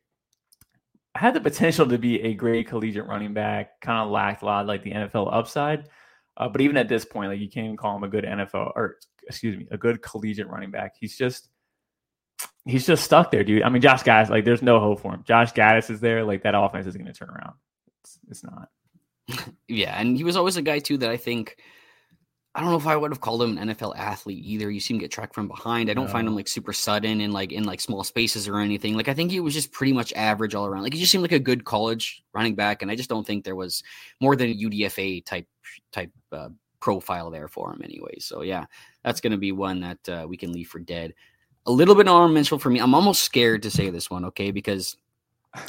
Had 1.16 1.34
the 1.34 1.42
potential 1.42 1.88
to 1.88 1.98
be 1.98 2.22
a 2.22 2.34
great 2.34 2.68
collegiate 2.68 3.08
running 3.08 3.34
back. 3.34 3.82
Kind 3.82 4.00
of 4.00 4.12
lacked 4.12 4.42
a 4.42 4.46
lot 4.46 4.68
like 4.68 4.84
the 4.84 4.92
NFL 4.92 5.34
upside. 5.34 5.90
Uh, 6.38 6.48
but 6.48 6.62
even 6.62 6.78
at 6.78 6.88
this 6.88 7.04
point, 7.04 7.30
like 7.30 7.40
you 7.40 7.50
can't 7.50 7.66
even 7.66 7.78
call 7.78 7.98
him 7.98 8.04
a 8.04 8.08
good 8.08 8.24
NFL 8.24 8.72
or 8.76 8.98
excuse 9.28 9.58
me, 9.58 9.68
a 9.72 9.78
good 9.78 10.02
collegiate 10.02 10.48
running 10.48 10.72
back. 10.72 10.96
He's 11.00 11.18
just 11.18 11.50
he's 12.66 12.86
just 12.86 13.04
stuck 13.04 13.32
there, 13.32 13.44
dude. 13.44 13.64
I 13.64 13.70
mean, 13.70 13.82
Josh 13.82 14.04
Gattis, 14.04 14.30
like 14.30 14.46
there's 14.46 14.62
no 14.62 14.80
hope 14.80 15.02
for 15.02 15.14
him. 15.14 15.24
Josh 15.26 15.52
Gattis 15.54 15.90
is 15.90 16.00
there, 16.00 16.24
like 16.24 16.44
that 16.44 16.56
offense 16.56 16.88
is 16.88 16.96
going 16.96 17.08
to 17.08 17.14
turn 17.14 17.30
around. 17.30 17.56
It's, 18.04 18.20
it's 18.30 18.44
not 18.44 18.70
yeah, 19.68 20.00
and 20.00 20.18
he 20.18 20.24
was 20.24 20.36
always 20.36 20.58
a 20.58 20.62
guy 20.62 20.80
too 20.80 20.98
that 20.98 21.10
I 21.10 21.18
think 21.18 21.58
I 22.56 22.62
don't 22.62 22.72
know 22.72 22.78
if 22.78 22.88
I 22.88 22.96
would 22.96 23.12
have 23.12 23.22
called 23.22 23.44
him 23.44 23.58
an 23.58 23.70
NFL 23.70 23.96
athlete 23.96 24.44
either. 24.44 24.72
You 24.72 24.80
see 24.80 24.96
him 24.96 25.00
get 25.00 25.12
tracked 25.12 25.36
from 25.36 25.48
behind. 25.48 25.90
I 25.90 25.94
don't 25.94 26.08
no. 26.08 26.12
find 26.12 26.28
him 26.28 26.36
like 26.36 26.48
super 26.48 26.74
sudden 26.74 27.22
and 27.22 27.32
like 27.32 27.52
in 27.52 27.64
like 27.64 27.80
small 27.80 28.04
spaces 28.04 28.48
or 28.48 28.58
anything. 28.58 28.96
Like 28.96 29.08
I 29.08 29.14
think 29.14 29.32
he 29.32 29.40
was 29.40 29.54
just 29.54 29.72
pretty 29.72 29.94
much 29.94 30.12
average 30.14 30.56
all 30.56 30.66
around. 30.66 30.84
Like 30.84 30.94
he 30.94 31.00
just 31.00 31.12
seemed 31.12 31.22
like 31.22 31.32
a 31.32 31.40
good 31.40 31.64
college 31.64 32.24
running 32.34 32.56
back, 32.56 32.82
and 32.82 32.90
I 32.90 32.96
just 32.96 33.10
don't 33.10 33.26
think 33.26 33.44
there 33.44 33.56
was 33.56 33.84
more 34.20 34.36
than 34.36 34.50
a 34.50 34.56
UDFA 34.56 35.24
type 35.26 35.48
type 35.92 36.12
uh, 36.32 36.50
profile 36.80 37.30
there 37.30 37.48
for 37.48 37.72
him 37.72 37.82
anyway. 37.84 38.16
So 38.20 38.42
yeah, 38.42 38.66
that's 39.04 39.22
going 39.22 39.32
to 39.32 39.38
be 39.38 39.52
one 39.52 39.82
that 39.82 40.10
uh, 40.10 40.26
we 40.28 40.36
can 40.36 40.52
leave 40.52 40.70
for 40.70 40.80
dead. 40.80 41.14
A 41.66 41.72
little 41.72 41.96
bit 41.96 42.08
mention 42.08 42.58
for 42.58 42.70
me. 42.70 42.80
I'm 42.80 42.96
almost 42.96 43.24
scared 43.24 43.62
to 43.64 43.72
say 43.72 43.90
this 43.90 44.10
one, 44.10 44.26
okay, 44.26 44.50
because 44.50 44.98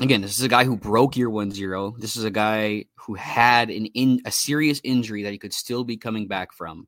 Again, 0.00 0.20
this 0.20 0.38
is 0.38 0.44
a 0.44 0.48
guy 0.48 0.64
who 0.64 0.76
broke 0.76 1.16
year 1.16 1.30
one 1.30 1.50
zero. 1.50 1.94
This 1.98 2.16
is 2.16 2.24
a 2.24 2.30
guy 2.30 2.84
who 2.96 3.14
had 3.14 3.70
an 3.70 3.86
in 3.86 4.20
a 4.24 4.30
serious 4.30 4.80
injury 4.84 5.22
that 5.22 5.32
he 5.32 5.38
could 5.38 5.54
still 5.54 5.84
be 5.84 5.96
coming 5.96 6.28
back 6.28 6.52
from 6.52 6.86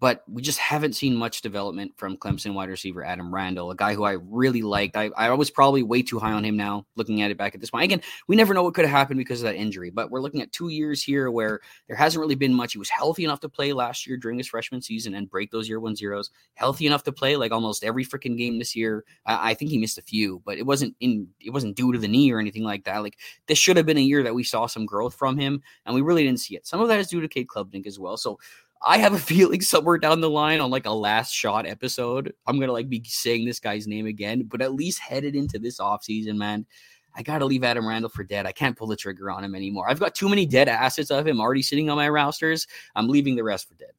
but 0.00 0.24
we 0.26 0.40
just 0.40 0.58
haven't 0.58 0.94
seen 0.94 1.14
much 1.14 1.42
development 1.42 1.92
from 1.96 2.16
Clemson 2.16 2.54
wide 2.54 2.70
receiver 2.70 3.04
Adam 3.04 3.32
Randall, 3.32 3.70
a 3.70 3.76
guy 3.76 3.94
who 3.94 4.04
I 4.04 4.12
really 4.12 4.62
liked. 4.62 4.96
I, 4.96 5.10
I 5.14 5.30
was 5.34 5.50
probably 5.50 5.82
way 5.82 6.00
too 6.00 6.18
high 6.18 6.32
on 6.32 6.42
him 6.42 6.56
now, 6.56 6.86
looking 6.96 7.20
at 7.20 7.30
it 7.30 7.36
back 7.36 7.54
at 7.54 7.60
this 7.60 7.70
point. 7.70 7.84
Again, 7.84 8.00
we 8.26 8.34
never 8.34 8.54
know 8.54 8.62
what 8.62 8.72
could 8.72 8.86
have 8.86 8.96
happened 8.96 9.18
because 9.18 9.42
of 9.42 9.44
that 9.44 9.56
injury, 9.56 9.90
but 9.90 10.10
we're 10.10 10.22
looking 10.22 10.40
at 10.40 10.52
two 10.52 10.70
years 10.70 11.02
here 11.02 11.30
where 11.30 11.60
there 11.86 11.96
hasn't 11.96 12.20
really 12.20 12.34
been 12.34 12.54
much. 12.54 12.72
He 12.72 12.78
was 12.78 12.88
healthy 12.88 13.24
enough 13.24 13.40
to 13.40 13.48
play 13.50 13.74
last 13.74 14.06
year 14.06 14.16
during 14.16 14.38
his 14.38 14.48
freshman 14.48 14.80
season 14.80 15.14
and 15.14 15.28
break 15.28 15.50
those 15.50 15.68
year 15.68 15.80
one 15.80 15.94
zeros, 15.94 16.30
healthy 16.54 16.86
enough 16.86 17.04
to 17.04 17.12
play 17.12 17.36
like 17.36 17.52
almost 17.52 17.84
every 17.84 18.04
freaking 18.04 18.38
game 18.38 18.58
this 18.58 18.74
year. 18.74 19.04
I, 19.26 19.50
I 19.50 19.54
think 19.54 19.70
he 19.70 19.76
missed 19.76 19.98
a 19.98 20.02
few, 20.02 20.40
but 20.46 20.56
it 20.56 20.64
wasn't 20.64 20.96
in 21.00 21.28
it 21.40 21.50
wasn't 21.50 21.76
due 21.76 21.92
to 21.92 21.98
the 21.98 22.08
knee 22.08 22.32
or 22.32 22.40
anything 22.40 22.64
like 22.64 22.84
that. 22.84 23.02
Like 23.02 23.18
this 23.48 23.58
should 23.58 23.76
have 23.76 23.86
been 23.86 23.98
a 23.98 24.00
year 24.00 24.22
that 24.22 24.34
we 24.34 24.44
saw 24.44 24.66
some 24.66 24.86
growth 24.86 25.14
from 25.14 25.36
him, 25.36 25.60
and 25.84 25.94
we 25.94 26.00
really 26.00 26.22
didn't 26.22 26.40
see 26.40 26.56
it. 26.56 26.66
Some 26.66 26.80
of 26.80 26.88
that 26.88 27.00
is 27.00 27.08
due 27.08 27.20
to 27.20 27.28
Cade 27.28 27.48
Klubnik 27.48 27.86
as 27.86 27.98
well. 27.98 28.16
So 28.16 28.38
I 28.82 28.98
have 28.98 29.12
a 29.12 29.18
feeling 29.18 29.60
somewhere 29.60 29.98
down 29.98 30.20
the 30.20 30.30
line 30.30 30.60
on 30.60 30.70
like 30.70 30.86
a 30.86 30.92
last 30.92 31.32
shot 31.32 31.66
episode, 31.66 32.32
I'm 32.46 32.58
gonna 32.58 32.72
like 32.72 32.88
be 32.88 33.02
saying 33.04 33.44
this 33.44 33.60
guy's 33.60 33.86
name 33.86 34.06
again. 34.06 34.44
But 34.44 34.62
at 34.62 34.74
least 34.74 35.00
headed 35.00 35.36
into 35.36 35.58
this 35.58 35.78
offseason, 35.78 36.36
man, 36.36 36.66
I 37.14 37.22
gotta 37.22 37.44
leave 37.44 37.64
Adam 37.64 37.86
Randall 37.86 38.10
for 38.10 38.24
dead. 38.24 38.46
I 38.46 38.52
can't 38.52 38.76
pull 38.76 38.86
the 38.86 38.96
trigger 38.96 39.30
on 39.30 39.44
him 39.44 39.54
anymore. 39.54 39.88
I've 39.88 40.00
got 40.00 40.14
too 40.14 40.28
many 40.28 40.46
dead 40.46 40.68
assets 40.68 41.10
of 41.10 41.26
him 41.26 41.40
already 41.40 41.62
sitting 41.62 41.90
on 41.90 41.96
my 41.96 42.08
rosters. 42.08 42.66
I'm 42.96 43.08
leaving 43.08 43.36
the 43.36 43.44
rest 43.44 43.68
for 43.68 43.74
dead. 43.74 43.92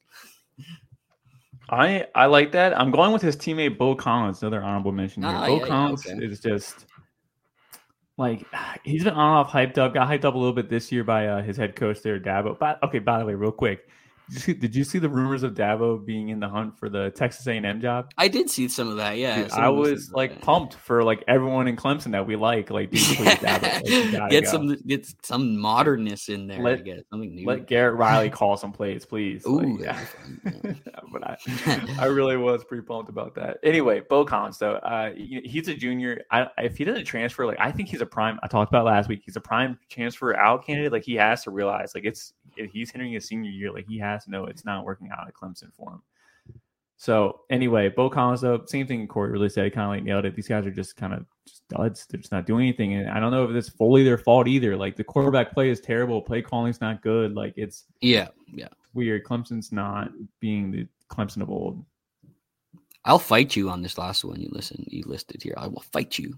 I 1.69 2.07
I 2.15 2.25
like 2.25 2.51
that. 2.53 2.77
I'm 2.77 2.91
going 2.91 3.13
with 3.13 3.21
his 3.21 3.35
teammate 3.35 3.77
Beau 3.77 3.95
Collins, 3.95 4.41
another 4.41 4.63
honorable 4.63 4.91
mention 4.91 5.23
here. 5.23 5.31
Ah, 5.31 5.45
Beau 5.45 5.59
yeah, 5.59 5.67
Collins 5.67 6.05
yeah, 6.05 6.15
okay. 6.15 6.25
is 6.25 6.39
just 6.39 6.85
like 8.17 8.45
he's 8.83 9.03
been 9.03 9.13
on 9.13 9.37
off 9.37 9.51
hyped 9.51 9.77
up, 9.77 9.93
got 9.93 10.09
hyped 10.09 10.25
up 10.25 10.33
a 10.33 10.37
little 10.37 10.53
bit 10.53 10.69
this 10.69 10.91
year 10.91 11.03
by 11.03 11.27
uh, 11.27 11.41
his 11.43 11.55
head 11.55 11.75
coach 11.75 12.01
there, 12.01 12.19
Dabo. 12.19 12.57
But 12.57 12.81
okay, 12.83 12.99
by 12.99 13.19
the 13.19 13.25
way, 13.25 13.35
real 13.35 13.51
quick, 13.51 13.87
did 14.31 14.35
you, 14.35 14.39
see, 14.39 14.53
did 14.53 14.75
you 14.75 14.83
see 14.85 14.97
the 14.97 15.09
rumors 15.09 15.43
of 15.43 15.55
Dabo 15.55 16.03
being 16.03 16.29
in 16.29 16.39
the 16.39 16.47
hunt 16.47 16.77
for 16.79 16.87
the 16.87 17.09
Texas 17.11 17.45
A&M 17.47 17.81
job? 17.81 18.11
I 18.17 18.29
did 18.29 18.49
see 18.49 18.69
some 18.69 18.87
of 18.87 18.95
that. 18.95 19.17
Yeah, 19.17 19.43
Dude, 19.43 19.51
I 19.51 19.67
was 19.67 20.09
like 20.13 20.35
that. 20.35 20.41
pumped 20.41 20.75
for 20.75 21.03
like 21.03 21.21
everyone 21.27 21.67
in 21.67 21.75
Clemson 21.75 22.11
that 22.11 22.25
we 22.25 22.37
like. 22.37 22.69
Like, 22.69 22.91
dude, 22.91 23.01
please, 23.01 23.27
Dabo, 23.27 24.19
like, 24.19 24.31
get 24.31 24.45
go. 24.45 24.49
some 24.49 24.75
get 24.87 25.05
some 25.21 25.57
modernness 25.57 26.29
in 26.29 26.47
there. 26.47 26.61
Let, 26.61 26.85
get 26.85 27.05
something 27.09 27.35
new. 27.35 27.45
Let 27.45 27.67
Garrett 27.67 27.97
Riley 27.97 28.29
call 28.29 28.55
some 28.55 28.71
plays, 28.71 29.05
please. 29.05 29.45
Ooh, 29.45 29.59
like, 29.59 29.81
yeah. 30.45 30.73
but 31.11 31.27
I, 31.27 31.37
I 31.99 32.05
really 32.05 32.37
was 32.37 32.63
pretty 32.63 32.83
pumped 32.83 33.09
about 33.09 33.35
that. 33.35 33.57
Anyway, 33.63 34.01
Beau 34.09 34.23
Collins 34.23 34.57
though, 34.59 34.75
uh, 34.75 35.11
he's 35.13 35.67
a 35.67 35.75
junior. 35.75 36.21
I, 36.31 36.47
if 36.59 36.77
he 36.77 36.85
doesn't 36.85 37.03
transfer, 37.03 37.45
like 37.45 37.59
I 37.59 37.69
think 37.69 37.89
he's 37.89 38.01
a 38.01 38.05
prime. 38.05 38.39
I 38.43 38.47
talked 38.47 38.71
about 38.71 38.85
last 38.85 39.09
week. 39.09 39.23
He's 39.25 39.35
a 39.35 39.41
prime 39.41 39.77
transfer 39.89 40.37
out 40.37 40.65
candidate. 40.65 40.93
Like 40.93 41.03
he 41.03 41.15
has 41.15 41.43
to 41.43 41.51
realize, 41.51 41.91
like 41.93 42.05
it's 42.05 42.31
he's 42.55 42.91
entering 42.93 43.13
his 43.13 43.25
senior 43.25 43.49
year. 43.49 43.71
Like 43.71 43.87
he 43.87 43.97
has 43.99 44.25
to 44.25 44.31
know 44.31 44.45
it's 44.45 44.65
not 44.65 44.85
working 44.85 45.09
out 45.11 45.27
at 45.27 45.33
Clemson 45.33 45.73
for 45.73 45.91
him. 45.91 46.01
So 47.01 47.41
anyway, 47.49 47.89
Beau 47.89 48.11
Collins 48.11 48.41
though, 48.41 48.63
same 48.67 48.85
thing. 48.85 49.07
Corey 49.07 49.31
really 49.31 49.49
said, 49.49 49.73
kind 49.73 49.85
of 49.85 49.89
like 49.89 50.03
nailed 50.03 50.25
it. 50.25 50.35
These 50.35 50.47
guys 50.47 50.67
are 50.67 50.71
just 50.71 50.95
kind 50.95 51.15
of 51.15 51.25
just 51.47 51.67
duds. 51.67 52.05
They're 52.05 52.19
just 52.19 52.31
not 52.31 52.45
doing 52.45 52.67
anything, 52.67 52.93
and 52.93 53.09
I 53.09 53.19
don't 53.19 53.31
know 53.31 53.43
if 53.43 53.49
it's 53.55 53.69
fully 53.69 54.03
their 54.03 54.19
fault 54.19 54.47
either. 54.47 54.77
Like 54.77 54.95
the 54.95 55.03
quarterback 55.03 55.51
play 55.51 55.71
is 55.71 55.81
terrible, 55.81 56.21
play 56.21 56.43
calling's 56.43 56.79
not 56.79 57.01
good. 57.01 57.33
Like 57.33 57.55
it's 57.57 57.85
yeah, 58.01 58.27
yeah, 58.53 58.67
weird. 58.93 59.23
Clemson's 59.23 59.71
not 59.71 60.11
being 60.39 60.69
the 60.69 60.87
Clemson 61.09 61.41
of 61.41 61.49
old. 61.49 61.83
I'll 63.03 63.17
fight 63.17 63.55
you 63.55 63.71
on 63.71 63.81
this 63.81 63.97
last 63.97 64.23
one 64.23 64.39
you 64.39 64.49
listen 64.51 64.85
you 64.87 65.01
listed 65.07 65.41
here. 65.41 65.55
I 65.57 65.65
will 65.65 65.81
fight 65.81 66.19
you 66.19 66.37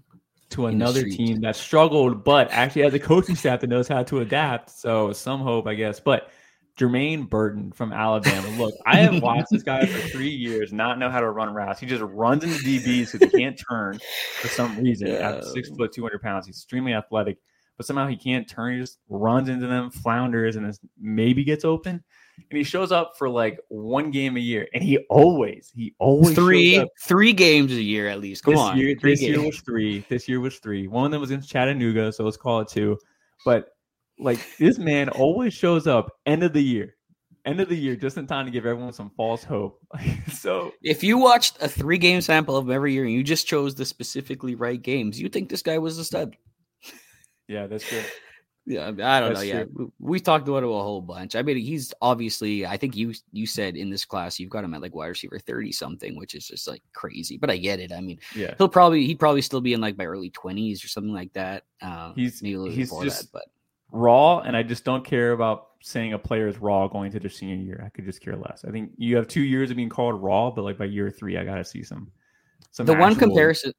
to 0.54 0.66
another 0.66 1.04
team 1.04 1.40
that 1.42 1.56
struggled, 1.56 2.24
but 2.24 2.50
actually 2.50 2.82
has 2.82 2.94
a 2.94 2.98
coaching 2.98 3.34
staff 3.36 3.60
that 3.60 3.68
knows 3.68 3.88
how 3.88 4.02
to 4.04 4.20
adapt. 4.20 4.70
So 4.70 5.12
some 5.12 5.40
hope, 5.40 5.66
I 5.66 5.74
guess. 5.74 6.00
But 6.00 6.30
Jermaine 6.78 7.28
Burton 7.28 7.70
from 7.72 7.92
Alabama. 7.92 8.48
Look, 8.58 8.74
I 8.84 8.96
have 8.96 9.22
watched 9.22 9.48
this 9.50 9.62
guy 9.62 9.86
for 9.86 10.08
three 10.08 10.30
years 10.30 10.72
not 10.72 10.98
know 10.98 11.08
how 11.08 11.20
to 11.20 11.30
run 11.30 11.54
routes. 11.54 11.78
He 11.78 11.86
just 11.86 12.02
runs 12.02 12.42
into 12.42 12.56
DBs 12.64 13.12
because 13.12 13.30
he 13.30 13.38
can't 13.38 13.60
turn 13.68 14.00
for 14.40 14.48
some 14.48 14.76
reason. 14.78 15.08
Yeah. 15.08 15.36
At 15.36 15.44
six 15.44 15.68
foot, 15.70 15.92
two 15.92 16.02
hundred 16.02 16.22
pounds, 16.22 16.46
he's 16.46 16.56
extremely 16.56 16.92
athletic, 16.92 17.38
but 17.76 17.86
somehow 17.86 18.08
he 18.08 18.16
can't 18.16 18.48
turn. 18.48 18.74
He 18.74 18.80
just 18.80 18.98
runs 19.08 19.48
into 19.48 19.66
them, 19.66 19.90
flounders, 19.90 20.56
and 20.56 20.76
maybe 21.00 21.44
gets 21.44 21.64
open. 21.64 22.02
And 22.36 22.58
he 22.58 22.64
shows 22.64 22.92
up 22.92 23.12
for 23.16 23.28
like 23.28 23.58
one 23.68 24.10
game 24.10 24.36
a 24.36 24.40
year, 24.40 24.68
and 24.74 24.82
he 24.82 24.98
always, 25.10 25.72
he 25.74 25.94
always 25.98 26.34
three, 26.34 26.86
three 27.02 27.32
games 27.32 27.72
a 27.72 27.82
year 27.82 28.08
at 28.08 28.20
least. 28.20 28.44
Come 28.44 28.54
this 28.54 28.60
on, 28.60 28.78
year, 28.78 28.94
this 29.00 29.20
games. 29.20 29.36
year 29.36 29.46
was 29.46 29.60
three. 29.60 30.04
This 30.08 30.28
year 30.28 30.40
was 30.40 30.58
three. 30.58 30.86
One 30.86 31.06
of 31.06 31.10
them 31.12 31.20
was 31.20 31.30
in 31.30 31.40
Chattanooga, 31.40 32.12
so 32.12 32.24
let's 32.24 32.36
call 32.36 32.60
it 32.60 32.68
two. 32.68 32.98
But 33.44 33.68
like 34.18 34.38
this 34.58 34.78
man 34.78 35.08
always 35.08 35.54
shows 35.54 35.86
up 35.86 36.10
end 36.26 36.42
of 36.42 36.52
the 36.52 36.62
year, 36.62 36.96
end 37.44 37.60
of 37.60 37.68
the 37.68 37.76
year, 37.76 37.96
just 37.96 38.16
in 38.16 38.26
time 38.26 38.44
to 38.46 38.50
give 38.50 38.66
everyone 38.66 38.92
some 38.92 39.10
false 39.16 39.44
hope. 39.44 39.80
so 40.32 40.72
if 40.82 41.02
you 41.02 41.18
watched 41.18 41.60
a 41.60 41.68
three 41.68 41.98
game 41.98 42.20
sample 42.20 42.56
of 42.56 42.70
every 42.70 42.92
year 42.92 43.04
and 43.04 43.12
you 43.12 43.22
just 43.22 43.46
chose 43.46 43.74
the 43.74 43.84
specifically 43.84 44.54
right 44.54 44.80
games, 44.80 45.20
you 45.20 45.28
think 45.28 45.48
this 45.48 45.62
guy 45.62 45.78
was 45.78 45.98
a 45.98 46.04
stud. 46.04 46.36
Yeah, 47.48 47.66
that's 47.66 47.86
true. 47.86 48.02
Yeah, 48.66 48.86
I 48.86 49.20
don't 49.20 49.34
That's 49.34 49.34
know. 49.34 49.40
Yeah, 49.40 49.64
we, 49.72 49.86
we 49.98 50.20
talked 50.20 50.48
about 50.48 50.62
it 50.62 50.66
a 50.66 50.68
whole 50.68 51.02
bunch. 51.02 51.36
I 51.36 51.42
mean, 51.42 51.58
he's 51.58 51.92
obviously. 52.00 52.64
I 52.64 52.78
think 52.78 52.96
you 52.96 53.12
you 53.30 53.46
said 53.46 53.76
in 53.76 53.90
this 53.90 54.06
class 54.06 54.40
you've 54.40 54.50
got 54.50 54.64
him 54.64 54.72
at 54.72 54.80
like 54.80 54.94
wide 54.94 55.08
receiver 55.08 55.38
thirty 55.38 55.70
something, 55.70 56.16
which 56.16 56.34
is 56.34 56.46
just 56.46 56.66
like 56.66 56.82
crazy. 56.94 57.36
But 57.36 57.50
I 57.50 57.58
get 57.58 57.78
it. 57.78 57.92
I 57.92 58.00
mean, 58.00 58.18
yeah, 58.34 58.54
he'll 58.56 58.70
probably 58.70 59.04
he'd 59.04 59.18
probably 59.18 59.42
still 59.42 59.60
be 59.60 59.74
in 59.74 59.82
like 59.82 59.98
my 59.98 60.06
early 60.06 60.30
twenties 60.30 60.82
or 60.82 60.88
something 60.88 61.12
like 61.12 61.32
that. 61.34 61.64
Uh, 61.82 62.14
he's 62.14 62.40
he's 62.40 62.90
just 63.02 63.32
that, 63.32 63.32
but 63.32 63.44
raw, 63.92 64.38
and 64.40 64.56
I 64.56 64.62
just 64.62 64.84
don't 64.84 65.04
care 65.04 65.32
about 65.32 65.68
saying 65.82 66.14
a 66.14 66.18
player 66.18 66.48
is 66.48 66.56
raw 66.56 66.88
going 66.88 67.12
to 67.12 67.20
their 67.20 67.28
senior 67.28 67.56
year. 67.56 67.82
I 67.84 67.90
could 67.90 68.06
just 68.06 68.22
care 68.22 68.34
less. 68.34 68.64
I 68.66 68.70
think 68.70 68.92
you 68.96 69.16
have 69.16 69.28
two 69.28 69.42
years 69.42 69.70
of 69.70 69.76
being 69.76 69.90
called 69.90 70.22
raw, 70.22 70.50
but 70.50 70.62
like 70.62 70.78
by 70.78 70.86
year 70.86 71.10
three, 71.10 71.36
I 71.36 71.44
got 71.44 71.56
to 71.56 71.64
see 71.64 71.82
some. 71.82 72.10
Some 72.70 72.86
the 72.86 72.92
actual... 72.92 73.02
one 73.02 73.14
comparison, 73.14 73.72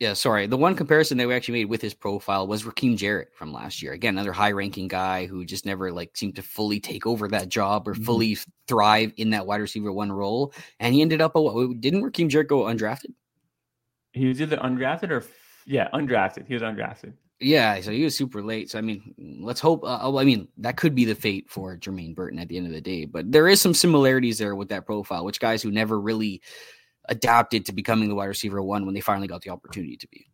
yeah, 0.00 0.12
sorry. 0.12 0.46
The 0.46 0.56
one 0.56 0.76
comparison 0.76 1.18
that 1.18 1.26
we 1.26 1.34
actually 1.34 1.58
made 1.60 1.70
with 1.70 1.82
his 1.82 1.92
profile 1.92 2.46
was 2.46 2.62
Rakim 2.62 2.96
Jarrett 2.96 3.34
from 3.34 3.52
last 3.52 3.82
year. 3.82 3.92
Again, 3.92 4.14
another 4.14 4.32
high-ranking 4.32 4.86
guy 4.86 5.26
who 5.26 5.44
just 5.44 5.66
never 5.66 5.90
like 5.90 6.16
seemed 6.16 6.36
to 6.36 6.42
fully 6.42 6.78
take 6.78 7.04
over 7.04 7.26
that 7.28 7.48
job 7.48 7.88
or 7.88 7.94
mm-hmm. 7.94 8.04
fully 8.04 8.38
thrive 8.68 9.12
in 9.16 9.30
that 9.30 9.46
wide 9.46 9.60
receiver 9.60 9.92
one 9.92 10.12
role. 10.12 10.52
And 10.78 10.94
he 10.94 11.02
ended 11.02 11.20
up 11.20 11.34
a 11.34 11.74
didn't 11.80 12.02
Rakim 12.02 12.28
Jarrett 12.28 12.48
go 12.48 12.60
undrafted? 12.60 13.12
He 14.12 14.26
was 14.26 14.40
either 14.40 14.56
undrafted 14.58 15.10
or 15.10 15.24
yeah, 15.66 15.88
undrafted. 15.92 16.46
He 16.46 16.54
was 16.54 16.62
undrafted. 16.62 17.12
Yeah, 17.40 17.80
so 17.80 17.92
he 17.92 18.02
was 18.02 18.16
super 18.16 18.42
late. 18.42 18.70
So 18.70 18.78
I 18.78 18.82
mean, 18.82 19.14
let's 19.40 19.60
hope. 19.60 19.84
Uh, 19.84 19.98
oh, 20.02 20.18
I 20.18 20.24
mean, 20.24 20.48
that 20.58 20.76
could 20.76 20.94
be 20.94 21.04
the 21.04 21.14
fate 21.14 21.48
for 21.48 21.76
Jermaine 21.76 22.14
Burton 22.14 22.38
at 22.38 22.48
the 22.48 22.56
end 22.56 22.66
of 22.66 22.72
the 22.72 22.80
day. 22.80 23.04
But 23.04 23.30
there 23.30 23.48
is 23.48 23.60
some 23.60 23.74
similarities 23.74 24.38
there 24.38 24.56
with 24.56 24.68
that 24.70 24.86
profile, 24.86 25.24
which 25.24 25.38
guys 25.38 25.62
who 25.62 25.70
never 25.70 26.00
really 26.00 26.40
adapted 27.08 27.66
to 27.66 27.72
becoming 27.72 28.08
the 28.08 28.14
wide 28.14 28.26
receiver 28.26 28.62
one 28.62 28.84
when 28.84 28.94
they 28.94 29.00
finally 29.00 29.28
got 29.28 29.42
the 29.42 29.50
opportunity 29.50 29.96
to 29.96 30.08
be. 30.08 30.26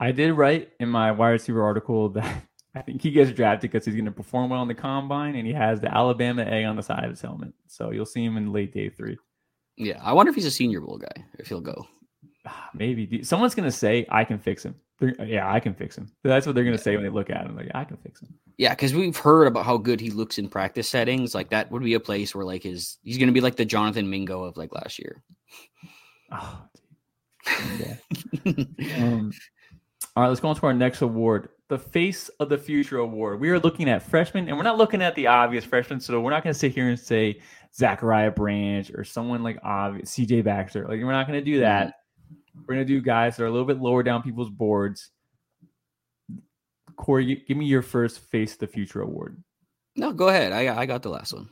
I 0.00 0.12
did 0.12 0.32
write 0.32 0.70
in 0.78 0.88
my 0.88 1.10
wide 1.12 1.30
receiver 1.30 1.62
article 1.62 2.08
that 2.10 2.42
I 2.74 2.82
think 2.82 3.02
he 3.02 3.10
gets 3.10 3.32
drafted 3.32 3.70
because 3.70 3.84
he's 3.84 3.94
going 3.94 4.04
to 4.04 4.10
perform 4.10 4.50
well 4.50 4.62
in 4.62 4.68
the 4.68 4.74
combine 4.74 5.34
and 5.34 5.46
he 5.46 5.52
has 5.52 5.80
the 5.80 5.94
Alabama 5.94 6.46
A 6.48 6.64
on 6.64 6.76
the 6.76 6.82
side 6.82 7.04
of 7.04 7.10
his 7.10 7.20
helmet. 7.20 7.52
So 7.66 7.90
you'll 7.90 8.06
see 8.06 8.24
him 8.24 8.36
in 8.36 8.52
late 8.52 8.72
day 8.72 8.88
three. 8.88 9.16
Yeah, 9.76 10.00
I 10.02 10.12
wonder 10.12 10.30
if 10.30 10.36
he's 10.36 10.46
a 10.46 10.50
Senior 10.50 10.80
Bowl 10.80 10.98
guy. 10.98 11.24
If 11.38 11.48
he'll 11.48 11.60
go. 11.60 11.86
Ah, 12.46 12.70
maybe 12.74 13.22
someone's 13.22 13.54
going 13.54 13.68
to 13.68 13.76
say 13.76 14.06
I 14.10 14.24
can 14.24 14.38
fix 14.38 14.64
him. 14.64 14.74
They're, 14.98 15.14
yeah, 15.24 15.52
I 15.52 15.60
can 15.60 15.74
fix 15.74 15.96
him. 15.96 16.10
That's 16.24 16.44
what 16.44 16.54
they're 16.54 16.64
going 16.64 16.76
to 16.76 16.82
say 16.82 16.96
when 16.96 17.04
they 17.04 17.10
look 17.10 17.30
at 17.30 17.46
him. 17.46 17.56
Like, 17.56 17.70
I 17.74 17.84
can 17.84 17.96
fix 17.98 18.20
him. 18.20 18.34
Yeah, 18.56 18.70
because 18.70 18.92
we've 18.92 19.16
heard 19.16 19.46
about 19.46 19.64
how 19.64 19.76
good 19.76 20.00
he 20.00 20.10
looks 20.10 20.38
in 20.38 20.48
practice 20.48 20.88
settings. 20.88 21.34
Like 21.34 21.50
that 21.50 21.70
would 21.70 21.84
be 21.84 21.94
a 21.94 22.00
place 22.00 22.34
where 22.34 22.44
like 22.44 22.64
his 22.64 22.98
he's 23.04 23.16
going 23.16 23.28
to 23.28 23.32
be 23.32 23.40
like 23.40 23.54
the 23.54 23.64
Jonathan 23.64 24.10
Mingo 24.10 24.42
of 24.42 24.56
like 24.56 24.74
last 24.74 24.98
year. 24.98 25.22
Oh, 26.32 26.62
yeah. 27.78 27.96
um, 28.96 29.32
all 30.16 30.24
right, 30.24 30.28
let's 30.28 30.40
go 30.40 30.48
on 30.48 30.56
to 30.56 30.66
our 30.66 30.74
next 30.74 31.02
award, 31.02 31.50
the 31.68 31.78
Face 31.78 32.28
of 32.40 32.48
the 32.48 32.58
Future 32.58 32.98
Award. 32.98 33.40
We 33.40 33.50
are 33.50 33.60
looking 33.60 33.88
at 33.88 34.02
freshmen, 34.02 34.48
and 34.48 34.56
we're 34.56 34.64
not 34.64 34.76
looking 34.76 35.00
at 35.00 35.14
the 35.14 35.28
obvious 35.28 35.64
freshmen. 35.64 36.00
So 36.00 36.20
we're 36.20 36.30
not 36.30 36.42
going 36.42 36.52
to 36.52 36.58
sit 36.58 36.72
here 36.72 36.88
and 36.88 36.98
say 36.98 37.40
Zachariah 37.74 38.32
Branch 38.32 38.90
or 38.90 39.04
someone 39.04 39.44
like 39.44 39.60
obvious 39.62 40.16
CJ 40.16 40.42
Baxter. 40.42 40.82
Like 40.82 41.00
we're 41.00 41.12
not 41.12 41.28
going 41.28 41.38
to 41.38 41.44
do 41.44 41.60
that. 41.60 41.94
We're 42.66 42.74
gonna 42.74 42.84
do 42.84 43.00
guys 43.00 43.36
that 43.36 43.44
are 43.44 43.46
a 43.46 43.50
little 43.50 43.66
bit 43.66 43.80
lower 43.80 44.02
down 44.02 44.22
people's 44.22 44.50
boards. 44.50 45.10
Corey, 46.96 47.44
give 47.46 47.56
me 47.56 47.66
your 47.66 47.82
first 47.82 48.20
Face 48.30 48.56
the 48.56 48.66
Future 48.66 49.02
award. 49.02 49.42
No, 49.96 50.12
go 50.12 50.28
ahead. 50.28 50.52
I 50.52 50.76
I 50.76 50.86
got 50.86 51.02
the 51.02 51.10
last 51.10 51.32
one. 51.32 51.48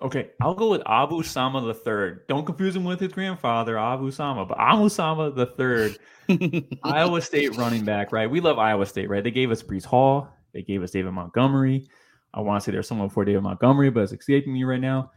Okay, 0.00 0.30
I'll 0.40 0.54
go 0.54 0.70
with 0.70 0.82
Abu 0.86 1.22
Sama 1.22 1.60
the 1.60 1.74
third. 1.74 2.26
Don't 2.28 2.46
confuse 2.46 2.76
him 2.76 2.84
with 2.84 3.00
his 3.00 3.12
grandfather, 3.12 3.78
Abu 3.78 4.10
Sama, 4.10 4.46
but 4.46 4.58
Abu 4.58 4.88
Sama 4.88 5.30
the 5.30 5.46
third, 5.46 5.98
Iowa 6.84 7.20
State 7.20 7.56
running 7.56 7.84
back. 7.84 8.12
Right, 8.12 8.30
we 8.30 8.40
love 8.40 8.58
Iowa 8.58 8.86
State. 8.86 9.08
Right, 9.10 9.24
they 9.24 9.30
gave 9.30 9.50
us 9.50 9.62
Breece 9.62 9.84
Hall, 9.84 10.28
they 10.52 10.62
gave 10.62 10.82
us 10.82 10.92
David 10.92 11.12
Montgomery. 11.12 11.88
I 12.34 12.40
want 12.40 12.62
to 12.62 12.64
say 12.64 12.72
there's 12.72 12.88
someone 12.88 13.08
before 13.08 13.24
David 13.24 13.42
Montgomery, 13.42 13.90
but 13.90 14.04
it's 14.04 14.12
escaping 14.12 14.52
me 14.52 14.64
right 14.64 14.80
now. 14.80 15.10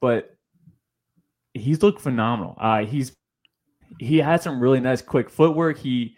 But 0.00 0.36
he's 1.54 1.82
looked 1.82 2.00
phenomenal. 2.00 2.56
Uh, 2.58 2.84
he's 2.84 3.16
he 3.98 4.18
had 4.18 4.42
some 4.42 4.60
really 4.60 4.80
nice 4.80 5.02
quick 5.02 5.30
footwork. 5.30 5.78
He 5.78 6.16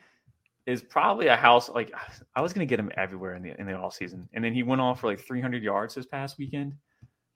is 0.66 0.82
probably 0.82 1.28
a 1.28 1.36
house 1.36 1.68
like 1.68 1.92
I 2.36 2.40
was 2.40 2.52
gonna 2.52 2.66
get 2.66 2.78
him 2.78 2.90
everywhere 2.96 3.34
in 3.34 3.42
the 3.42 3.58
in 3.58 3.66
the 3.66 3.78
all 3.78 3.90
season, 3.90 4.28
and 4.34 4.44
then 4.44 4.52
he 4.52 4.62
went 4.62 4.80
off 4.80 5.00
for 5.00 5.06
like 5.06 5.20
300 5.20 5.62
yards 5.62 5.94
this 5.94 6.06
past 6.06 6.38
weekend. 6.38 6.74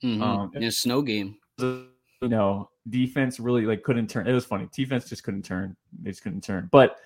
Mm-hmm. 0.05 0.23
Um, 0.23 0.51
in 0.55 0.65
a 0.65 0.71
snow 0.71 1.01
game, 1.01 1.37
you 1.59 1.89
know, 2.23 2.71
defense 2.89 3.39
really 3.39 3.63
like 3.63 3.83
couldn't 3.83 4.09
turn. 4.09 4.27
It 4.27 4.33
was 4.33 4.45
funny. 4.45 4.69
Defense 4.75 5.09
just 5.09 5.23
couldn't 5.23 5.45
turn. 5.45 5.77
They 6.03 6.11
just 6.11 6.23
couldn't 6.23 6.43
turn. 6.43 6.69
But 6.73 6.99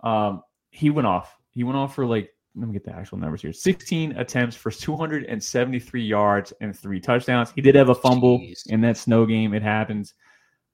um, 0.00 0.42
he 0.70 0.90
went 0.90 1.06
off. 1.06 1.36
He 1.50 1.64
went 1.64 1.76
off 1.76 1.94
for 1.94 2.06
like 2.06 2.32
let 2.54 2.68
me 2.68 2.72
get 2.74 2.84
the 2.84 2.92
actual 2.92 3.18
numbers 3.18 3.40
here 3.42 3.52
16 3.52 4.12
attempts 4.18 4.56
for 4.56 4.70
273 4.70 6.04
yards 6.04 6.52
and 6.60 6.76
three 6.76 7.00
touchdowns. 7.00 7.50
He 7.54 7.62
did 7.62 7.74
have 7.74 7.88
a 7.88 7.94
fumble 7.94 8.38
Jeez. 8.40 8.66
in 8.66 8.80
that 8.82 8.96
snow 8.96 9.24
game. 9.24 9.54
It 9.54 9.62
happens. 9.62 10.14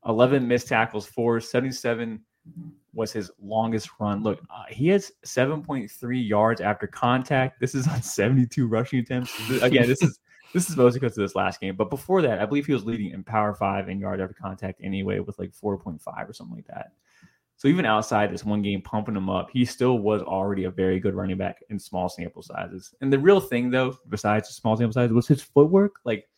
11 0.08 0.46
missed 0.46 0.68
tackles, 0.68 1.06
four, 1.06 1.40
77 1.40 2.20
was 2.94 3.12
his 3.12 3.30
longest 3.40 3.90
run. 4.00 4.22
Look, 4.22 4.40
uh, 4.50 4.64
he 4.68 4.88
has 4.88 5.12
7.3 5.24 6.28
yards 6.28 6.60
after 6.60 6.86
contact. 6.86 7.60
This 7.60 7.74
is 7.74 7.86
on 7.86 8.02
72 8.02 8.66
rushing 8.66 9.00
attempts. 9.00 9.32
Again, 9.62 9.86
this 9.86 10.02
is 10.02 10.18
this 10.54 10.70
is 10.70 10.76
mostly 10.76 11.00
because 11.00 11.16
of 11.16 11.22
this 11.22 11.34
last 11.34 11.60
game. 11.60 11.76
But 11.76 11.90
before 11.90 12.22
that, 12.22 12.40
I 12.40 12.46
believe 12.46 12.66
he 12.66 12.72
was 12.72 12.84
leading 12.84 13.10
in 13.10 13.22
power 13.22 13.54
five 13.54 13.88
and 13.88 14.00
yard 14.00 14.20
after 14.20 14.34
contact 14.34 14.80
anyway, 14.82 15.18
with 15.18 15.38
like 15.38 15.52
4.5 15.52 16.28
or 16.28 16.32
something 16.32 16.56
like 16.56 16.66
that. 16.66 16.92
So 17.56 17.66
even 17.66 17.84
outside 17.84 18.32
this 18.32 18.44
one 18.44 18.62
game 18.62 18.80
pumping 18.80 19.16
him 19.16 19.28
up, 19.28 19.50
he 19.52 19.64
still 19.64 19.98
was 19.98 20.22
already 20.22 20.64
a 20.64 20.70
very 20.70 21.00
good 21.00 21.14
running 21.14 21.36
back 21.36 21.58
in 21.70 21.78
small 21.78 22.08
sample 22.08 22.40
sizes. 22.40 22.94
And 23.00 23.12
the 23.12 23.18
real 23.18 23.40
thing, 23.40 23.70
though, 23.70 23.98
besides 24.08 24.48
the 24.48 24.54
small 24.54 24.76
sample 24.76 24.92
size, 24.92 25.10
was 25.10 25.26
his 25.26 25.42
footwork. 25.42 25.96
Like 26.04 26.28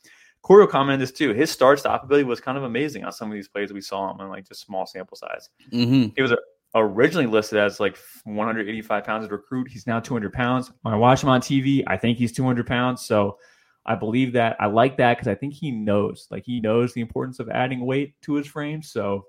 Corey 0.42 0.66
commented 0.66 1.00
this 1.00 1.16
too. 1.16 1.32
His 1.32 1.50
start 1.50 1.78
stop 1.78 2.04
ability 2.04 2.24
was 2.24 2.40
kind 2.40 2.56
of 2.56 2.64
amazing 2.64 3.04
on 3.04 3.12
some 3.12 3.30
of 3.30 3.34
these 3.34 3.48
plays 3.48 3.72
we 3.72 3.80
saw 3.80 4.10
him 4.10 4.20
in 4.20 4.28
like 4.28 4.48
just 4.48 4.62
small 4.62 4.86
sample 4.86 5.16
size. 5.16 5.50
Mm-hmm. 5.70 6.08
He 6.16 6.22
was 6.22 6.32
originally 6.74 7.26
listed 7.26 7.58
as 7.58 7.80
like 7.80 7.98
185 8.24 9.04
pounds 9.04 9.24
as 9.24 9.30
recruit. 9.30 9.68
He's 9.68 9.86
now 9.86 10.00
200 10.00 10.32
pounds. 10.32 10.72
When 10.82 10.94
I 10.94 10.96
watch 10.96 11.22
him 11.22 11.28
on 11.28 11.40
TV, 11.40 11.82
I 11.86 11.96
think 11.96 12.16
he's 12.16 12.32
200 12.32 12.66
pounds. 12.66 13.04
So 13.04 13.38
I 13.86 13.94
believe 13.94 14.32
that. 14.32 14.56
I 14.60 14.66
like 14.66 14.96
that 14.98 15.16
because 15.16 15.28
I 15.28 15.34
think 15.34 15.54
he 15.54 15.70
knows, 15.70 16.26
like 16.30 16.44
he 16.44 16.60
knows 16.60 16.94
the 16.94 17.00
importance 17.00 17.38
of 17.38 17.48
adding 17.48 17.84
weight 17.84 18.14
to 18.22 18.34
his 18.34 18.46
frame. 18.46 18.82
So 18.82 19.26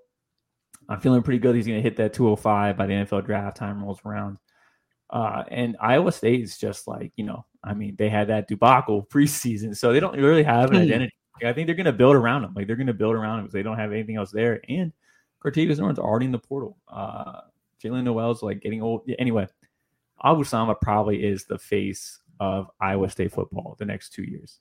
I'm 0.87 0.99
feeling 0.99 1.23
pretty 1.23 1.39
good. 1.39 1.55
He's 1.55 1.67
going 1.67 1.79
to 1.79 1.83
hit 1.83 1.97
that 1.97 2.13
205 2.13 2.77
by 2.77 2.85
the 2.85 2.93
NFL 2.93 3.25
draft 3.25 3.57
time 3.57 3.83
rolls 3.83 3.99
around. 4.05 4.37
Uh, 5.11 5.43
and 5.49 5.75
Iowa 5.79 6.11
State 6.11 6.41
is 6.41 6.57
just 6.57 6.87
like, 6.87 7.11
you 7.15 7.25
know, 7.25 7.45
I 7.63 7.73
mean, 7.73 7.95
they 7.97 8.09
had 8.09 8.27
that 8.29 8.47
debacle 8.47 9.03
preseason, 9.11 9.75
so 9.75 9.91
they 9.91 9.99
don't 9.99 10.17
really 10.17 10.43
have 10.43 10.71
an 10.71 10.77
hmm. 10.77 10.83
identity. 10.83 11.13
I 11.43 11.53
think 11.53 11.65
they're 11.65 11.75
going 11.75 11.85
to 11.85 11.91
build 11.91 12.15
around 12.15 12.43
them. 12.43 12.53
Like 12.55 12.67
they're 12.67 12.75
going 12.75 12.87
to 12.87 12.93
build 12.93 13.15
around 13.15 13.37
them 13.37 13.45
because 13.45 13.53
they 13.53 13.63
don't 13.63 13.77
have 13.77 13.91
anything 13.91 14.15
else 14.15 14.31
there. 14.31 14.61
And 14.69 14.93
Cartevious 15.39 15.79
Norton's 15.79 15.97
already 15.97 16.27
in 16.27 16.31
the 16.31 16.37
portal. 16.37 16.77
Uh, 16.87 17.41
Jaylin 17.83 18.03
Noel's 18.03 18.43
like 18.43 18.61
getting 18.61 18.83
old. 18.83 19.09
Anyway, 19.17 19.47
Abu 20.23 20.43
Sama 20.43 20.75
probably 20.75 21.23
is 21.23 21.45
the 21.45 21.57
face 21.57 22.19
of 22.39 22.69
Iowa 22.79 23.09
State 23.09 23.31
football 23.31 23.75
the 23.79 23.85
next 23.85 24.13
two 24.13 24.23
years 24.23 24.59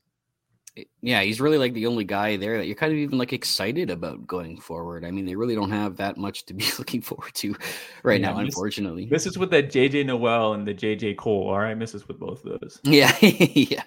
yeah, 1.03 1.23
he's 1.23 1.41
really 1.41 1.59
like 1.59 1.75
the 1.75 1.87
only 1.87 2.05
guy 2.05 2.37
there 2.37 2.59
that 2.59 2.67
you're 2.67 2.77
kind 2.77 2.93
of 2.93 2.99
even 2.99 3.19
like 3.19 3.33
excited 3.33 3.91
about 3.91 4.27
going 4.27 4.59
forward. 4.61 5.05
I 5.05 5.11
mean, 5.11 5.25
they 5.25 5.35
really 5.35 5.55
don't 5.55 5.71
have 5.71 5.97
that 5.97 6.17
much 6.17 6.47
to 6.47 6.55
be 6.55 6.65
looking 6.79 7.01
forward 7.03 7.35
to 7.35 7.57
right 8.03 8.21
yeah, 8.21 8.33
now, 8.33 8.39
unfortunately. 8.39 9.07
This 9.07 9.27
is 9.27 9.37
with 9.37 9.51
that 9.51 9.71
JJ 9.71 10.07
Noel 10.07 10.55
and 10.55 10.67
the 10.67 10.75
JJ 10.75 11.17
Cole. 11.17 11.49
All 11.49 11.59
right, 11.59 11.77
misses 11.77 12.07
with 12.07 12.19
both 12.19 12.45
of 12.45 12.61
those. 12.61 12.81
Yeah, 12.91 13.17
yeah. 13.21 13.83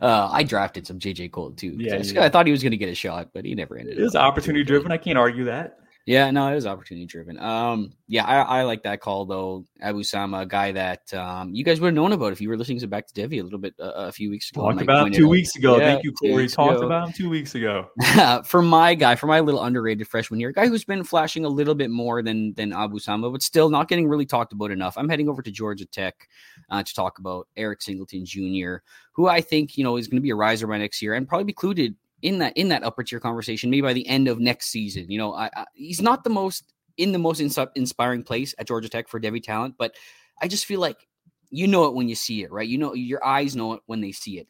Uh, 0.00 0.28
I 0.32 0.42
drafted 0.42 0.86
some 0.86 0.98
JJ 0.98 1.32
Cole 1.32 1.52
too. 1.52 1.76
Yeah, 1.78 1.96
yeah. 2.02 2.24
I, 2.24 2.28
thought 2.28 2.46
he 2.46 2.52
was 2.52 2.62
going 2.62 2.72
to 2.72 2.76
get 2.76 2.88
a 2.88 2.94
shot, 2.94 3.30
but 3.32 3.44
he 3.44 3.54
never 3.54 3.76
ended. 3.76 3.98
It 3.98 4.02
was 4.02 4.16
opportunity 4.16 4.64
driven. 4.64 4.90
I 4.90 4.96
can't 4.96 5.18
argue 5.18 5.44
that. 5.44 5.78
Yeah, 6.08 6.30
no, 6.30 6.50
it 6.50 6.54
was 6.54 6.64
opportunity 6.64 7.04
driven. 7.04 7.38
Um, 7.38 7.92
yeah, 8.06 8.24
I, 8.24 8.60
I 8.60 8.62
like 8.62 8.82
that 8.84 9.02
call 9.02 9.26
though. 9.26 9.66
Abu 9.82 10.02
Sama, 10.02 10.38
a 10.38 10.46
guy 10.46 10.72
that 10.72 11.12
um, 11.12 11.52
you 11.52 11.62
guys 11.62 11.82
would 11.82 11.88
have 11.88 11.94
known 11.94 12.12
about 12.12 12.32
if 12.32 12.40
you 12.40 12.48
were 12.48 12.56
listening 12.56 12.80
to 12.80 12.86
Back 12.86 13.08
to 13.08 13.12
Devy 13.12 13.40
a 13.40 13.42
little 13.42 13.58
bit 13.58 13.74
uh, 13.78 13.92
a 13.94 14.10
few 14.10 14.30
weeks 14.30 14.50
ago. 14.50 14.62
Talked 14.62 14.80
about 14.80 15.08
him 15.08 15.12
two 15.12 15.28
weeks 15.28 15.54
ago. 15.56 15.76
Yeah, 15.76 15.92
Thank 15.92 16.04
you, 16.04 16.12
Corey. 16.12 16.48
Talked 16.48 16.78
ago. 16.78 16.86
about 16.86 17.08
him 17.08 17.12
two 17.12 17.28
weeks 17.28 17.54
ago. 17.54 17.90
for 18.46 18.62
my 18.62 18.94
guy, 18.94 19.16
for 19.16 19.26
my 19.26 19.40
little 19.40 19.62
underrated 19.62 20.08
freshman 20.08 20.40
year, 20.40 20.48
a 20.48 20.52
guy 20.54 20.66
who's 20.66 20.82
been 20.82 21.04
flashing 21.04 21.44
a 21.44 21.48
little 21.50 21.74
bit 21.74 21.90
more 21.90 22.22
than 22.22 22.54
than 22.54 22.72
Abu 22.72 22.98
Sama, 23.00 23.30
but 23.30 23.42
still 23.42 23.68
not 23.68 23.88
getting 23.88 24.08
really 24.08 24.24
talked 24.24 24.54
about 24.54 24.70
enough. 24.70 24.96
I'm 24.96 25.10
heading 25.10 25.28
over 25.28 25.42
to 25.42 25.50
Georgia 25.50 25.84
Tech 25.84 26.26
uh, 26.70 26.82
to 26.82 26.94
talk 26.94 27.18
about 27.18 27.48
Eric 27.54 27.82
Singleton 27.82 28.24
Jr., 28.24 28.76
who 29.12 29.28
I 29.28 29.42
think 29.42 29.76
you 29.76 29.84
know 29.84 29.98
is 29.98 30.08
going 30.08 30.16
to 30.16 30.22
be 30.22 30.30
a 30.30 30.36
riser 30.36 30.66
by 30.66 30.78
next 30.78 31.02
year 31.02 31.12
and 31.12 31.28
probably 31.28 31.44
be 31.44 31.52
included 31.52 31.96
in 32.22 32.38
that 32.38 32.56
in 32.56 32.68
that 32.68 32.84
upper 32.84 33.02
tier 33.02 33.20
conversation, 33.20 33.70
maybe 33.70 33.82
by 33.82 33.92
the 33.92 34.06
end 34.06 34.28
of 34.28 34.40
next 34.40 34.66
season. 34.66 35.10
You 35.10 35.18
know, 35.18 35.34
I, 35.34 35.50
I, 35.54 35.64
he's 35.74 36.02
not 36.02 36.24
the 36.24 36.30
most 36.30 36.72
in 36.96 37.12
the 37.12 37.18
most 37.18 37.40
ins- 37.40 37.58
inspiring 37.74 38.24
place 38.24 38.54
at 38.58 38.66
Georgia 38.66 38.88
Tech 38.88 39.08
for 39.08 39.20
Devy 39.20 39.42
talent, 39.42 39.76
but 39.78 39.94
I 40.40 40.48
just 40.48 40.66
feel 40.66 40.80
like 40.80 41.06
you 41.50 41.66
know 41.66 41.86
it 41.86 41.94
when 41.94 42.08
you 42.08 42.14
see 42.14 42.42
it, 42.42 42.52
right? 42.52 42.68
You 42.68 42.78
know, 42.78 42.94
your 42.94 43.24
eyes 43.24 43.56
know 43.56 43.74
it 43.74 43.80
when 43.86 44.00
they 44.00 44.12
see 44.12 44.38
it. 44.38 44.48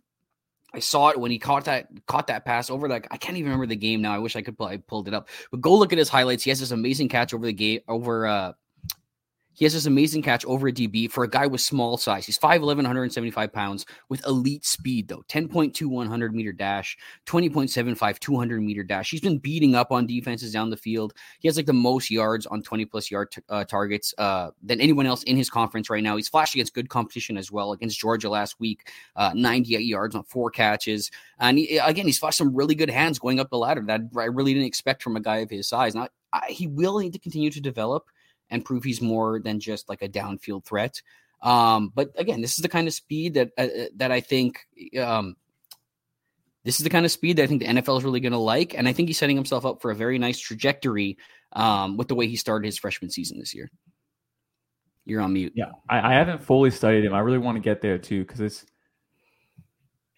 I 0.74 0.80
saw 0.80 1.08
it 1.08 1.18
when 1.18 1.30
he 1.30 1.38
caught 1.38 1.64
that 1.64 1.88
caught 2.06 2.26
that 2.26 2.44
pass 2.44 2.68
over 2.68 2.88
like 2.88 3.08
I 3.10 3.16
can't 3.16 3.36
even 3.38 3.50
remember 3.50 3.66
the 3.66 3.76
game 3.76 4.02
now. 4.02 4.14
I 4.14 4.18
wish 4.18 4.36
I 4.36 4.42
could 4.42 4.58
pull 4.58 4.66
I 4.66 4.76
pulled 4.76 5.08
it 5.08 5.14
up. 5.14 5.28
But 5.50 5.60
go 5.60 5.74
look 5.74 5.92
at 5.92 5.98
his 5.98 6.10
highlights. 6.10 6.44
He 6.44 6.50
has 6.50 6.60
this 6.60 6.72
amazing 6.72 7.08
catch 7.08 7.32
over 7.32 7.46
the 7.46 7.52
game 7.52 7.80
over 7.88 8.26
uh 8.26 8.52
he 9.58 9.64
has 9.64 9.72
this 9.72 9.86
amazing 9.86 10.22
catch 10.22 10.44
over 10.44 10.68
a 10.68 10.72
DB 10.72 11.10
for 11.10 11.24
a 11.24 11.28
guy 11.28 11.44
with 11.48 11.60
small 11.60 11.96
size. 11.96 12.24
He's 12.24 12.38
5'11, 12.38 12.76
175 12.76 13.52
pounds 13.52 13.86
with 14.08 14.24
elite 14.24 14.64
speed, 14.64 15.08
though 15.08 15.24
10.2 15.28 15.84
100 15.84 16.32
meter 16.32 16.52
dash, 16.52 16.96
20.75 17.26 18.20
200 18.20 18.62
meter 18.62 18.84
dash. 18.84 19.10
He's 19.10 19.20
been 19.20 19.38
beating 19.38 19.74
up 19.74 19.90
on 19.90 20.06
defenses 20.06 20.52
down 20.52 20.70
the 20.70 20.76
field. 20.76 21.12
He 21.40 21.48
has 21.48 21.56
like 21.56 21.66
the 21.66 21.72
most 21.72 22.08
yards 22.08 22.46
on 22.46 22.62
20 22.62 22.84
plus 22.84 23.10
yard 23.10 23.32
t- 23.32 23.42
uh, 23.48 23.64
targets 23.64 24.14
uh, 24.18 24.50
than 24.62 24.80
anyone 24.80 25.06
else 25.06 25.24
in 25.24 25.36
his 25.36 25.50
conference 25.50 25.90
right 25.90 26.04
now. 26.04 26.14
He's 26.14 26.28
flashed 26.28 26.54
against 26.54 26.72
good 26.72 26.88
competition 26.88 27.36
as 27.36 27.50
well. 27.50 27.72
Against 27.72 27.98
Georgia 27.98 28.30
last 28.30 28.60
week, 28.60 28.92
uh, 29.16 29.32
98 29.34 29.80
yards 29.80 30.14
on 30.14 30.22
four 30.22 30.52
catches. 30.52 31.10
And 31.40 31.58
he, 31.58 31.78
again, 31.78 32.06
he's 32.06 32.18
flashed 32.20 32.38
some 32.38 32.54
really 32.54 32.76
good 32.76 32.90
hands 32.90 33.18
going 33.18 33.40
up 33.40 33.50
the 33.50 33.58
ladder 33.58 33.82
that 33.88 34.02
I 34.16 34.26
really 34.26 34.54
didn't 34.54 34.68
expect 34.68 35.02
from 35.02 35.16
a 35.16 35.20
guy 35.20 35.38
of 35.38 35.50
his 35.50 35.66
size. 35.66 35.96
Now, 35.96 36.06
I, 36.32 36.46
he 36.48 36.68
will 36.68 37.00
need 37.00 37.12
to 37.14 37.18
continue 37.18 37.50
to 37.50 37.60
develop 37.60 38.08
and 38.50 38.64
prove 38.64 38.84
he's 38.84 39.00
more 39.00 39.40
than 39.40 39.60
just 39.60 39.88
like 39.88 40.02
a 40.02 40.08
downfield 40.08 40.64
threat. 40.64 41.02
Um, 41.42 41.92
but 41.94 42.10
again, 42.16 42.40
this 42.40 42.58
is 42.58 42.62
the 42.62 42.68
kind 42.68 42.88
of 42.88 42.94
speed 42.94 43.34
that 43.34 43.50
uh, 43.56 43.62
uh 43.62 43.86
that 43.96 44.10
I 44.10 44.20
think 44.20 44.66
um, 45.00 45.36
this 46.64 46.80
is 46.80 46.84
the 46.84 46.90
kind 46.90 47.06
of 47.06 47.12
speed 47.12 47.36
that 47.36 47.44
I 47.44 47.46
think 47.46 47.62
the 47.62 47.68
NFL 47.68 47.98
is 47.98 48.04
really 48.04 48.20
going 48.20 48.32
to 48.32 48.38
like, 48.38 48.74
and 48.74 48.88
I 48.88 48.92
think 48.92 49.08
he's 49.08 49.18
setting 49.18 49.36
himself 49.36 49.64
up 49.64 49.80
for 49.80 49.90
a 49.90 49.94
very 49.94 50.18
nice 50.18 50.38
trajectory 50.38 51.16
um, 51.52 51.96
with 51.96 52.08
the 52.08 52.14
way 52.14 52.26
he 52.26 52.36
started 52.36 52.66
his 52.66 52.78
freshman 52.78 53.10
season 53.10 53.38
this 53.38 53.54
year. 53.54 53.70
You're 55.04 55.22
on 55.22 55.32
mute. 55.32 55.52
Yeah, 55.56 55.70
I, 55.88 56.12
I 56.12 56.14
haven't 56.14 56.42
fully 56.42 56.70
studied 56.70 57.04
him. 57.04 57.14
I 57.14 57.20
really 57.20 57.38
want 57.38 57.56
to 57.56 57.60
get 57.60 57.80
there 57.80 57.96
too 57.98 58.24
because 58.24 58.40
it's 58.40 58.66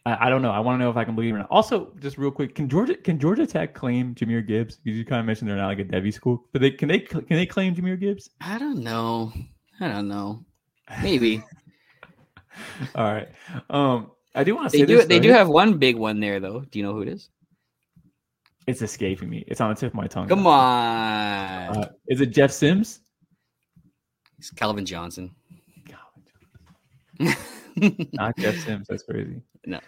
I, 0.06 0.26
I, 0.26 0.30
don't 0.30 0.42
know. 0.42 0.50
I 0.50 0.60
want 0.60 0.78
to 0.78 0.84
know 0.84 0.90
if 0.90 0.96
I 0.96 1.04
can 1.04 1.14
believe 1.14 1.32
it. 1.32 1.36
Or 1.36 1.38
not. 1.40 1.50
Also, 1.50 1.92
just 2.00 2.16
real 2.16 2.30
quick, 2.30 2.54
can 2.54 2.68
Georgia 2.68 2.94
can 2.94 3.18
Georgia 3.18 3.46
Tech 3.46 3.74
claim 3.74 4.14
Jahmyr 4.14 4.46
Gibbs? 4.46 4.78
You 4.84 5.04
kind 5.04 5.20
of 5.20 5.26
mentioned 5.26 5.50
they're 5.50 5.56
not 5.56 5.66
like 5.66 5.78
a 5.78 5.84
Devy 5.84 6.12
school, 6.12 6.46
but 6.52 6.62
they 6.62 6.70
can 6.70 6.88
they 6.88 7.00
can 7.00 7.24
they 7.28 7.46
claim 7.46 7.74
Jahmyr 7.74 8.00
Gibbs? 8.00 8.30
I 8.40 8.58
don't 8.58 8.78
know. 8.78 9.32
I 9.80 9.88
don't 9.88 10.08
know. 10.08 10.44
Maybe. 11.02 11.42
All 12.94 13.12
right. 13.12 13.28
Um, 13.68 14.10
I 14.34 14.44
do 14.44 14.54
want 14.54 14.70
to. 14.70 14.78
They 14.78 14.86
do. 14.86 14.98
This, 14.98 15.06
they 15.06 15.20
do 15.20 15.30
have 15.30 15.48
one 15.48 15.78
big 15.78 15.96
one 15.96 16.20
there, 16.20 16.40
though. 16.40 16.60
Do 16.60 16.78
you 16.78 16.84
know 16.84 16.92
who 16.92 17.02
it 17.02 17.08
is? 17.08 17.28
It's 18.66 18.82
escaping 18.82 19.28
me. 19.28 19.44
It's 19.48 19.60
on 19.60 19.70
the 19.70 19.74
tip 19.74 19.92
of 19.92 19.94
my 19.94 20.06
tongue. 20.06 20.28
Come 20.28 20.46
on. 20.46 21.76
Uh, 21.76 21.88
is 22.06 22.20
it 22.20 22.26
Jeff 22.26 22.52
Sims? 22.52 23.00
It's 24.38 24.50
Calvin 24.50 24.86
Johnson. 24.86 25.34
Calvin 25.86 27.34
Johnson. 27.76 28.06
Not 28.12 28.36
Jeff 28.36 28.56
Sims. 28.58 28.86
That's 28.88 29.02
crazy. 29.02 29.42
No. 29.66 29.80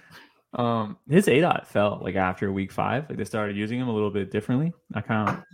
Um, 0.55 0.99
his 1.09 1.27
ADOT 1.27 1.67
felt 1.67 2.03
like 2.03 2.15
after 2.15 2.53
week 2.53 2.73
five, 2.73 3.09
like 3.09 3.19
they 3.19 3.25
started 3.25 3.57
using 3.57 3.81
him 3.81 3.89
a 3.89 3.93
little 3.93 4.11
bit 4.11 4.31
differently. 4.31 4.73
I 4.95 5.01
kind 5.01 5.29
of, 5.31 5.45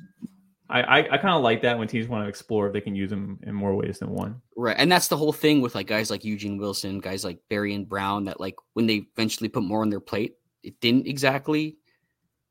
I, 0.69 0.83
I, 0.83 0.99
I 0.99 1.19
kind 1.19 1.35
of 1.35 1.43
like 1.43 1.63
that 1.63 1.79
when 1.79 1.87
teams 1.87 2.09
want 2.09 2.25
to 2.25 2.29
explore 2.29 2.67
if 2.67 2.73
they 2.73 2.81
can 2.81 2.97
use 2.97 3.13
him 3.13 3.39
in 3.45 3.55
more 3.55 3.75
ways 3.77 4.01
than 4.01 4.11
one. 4.11 4.43
Right, 4.57 4.77
and 4.77 4.91
that's 4.91 5.09
the 5.09 5.17
whole 5.17 5.33
thing 5.33 5.61
with 5.61 5.75
like 5.75 5.87
guys 5.87 6.11
like 6.11 6.25
Eugene 6.25 6.59
Wilson, 6.59 6.99
guys 6.99 7.25
like 7.25 7.39
Barion 7.49 7.87
Brown, 7.87 8.25
that 8.25 8.41
like 8.41 8.57
when 8.75 8.87
they 8.87 9.07
eventually 9.17 9.49
put 9.49 9.63
more 9.63 9.83
on 9.83 9.91
their 9.91 10.01
plate, 10.01 10.35
it 10.65 10.81
didn't 10.81 11.07
exactly 11.07 11.77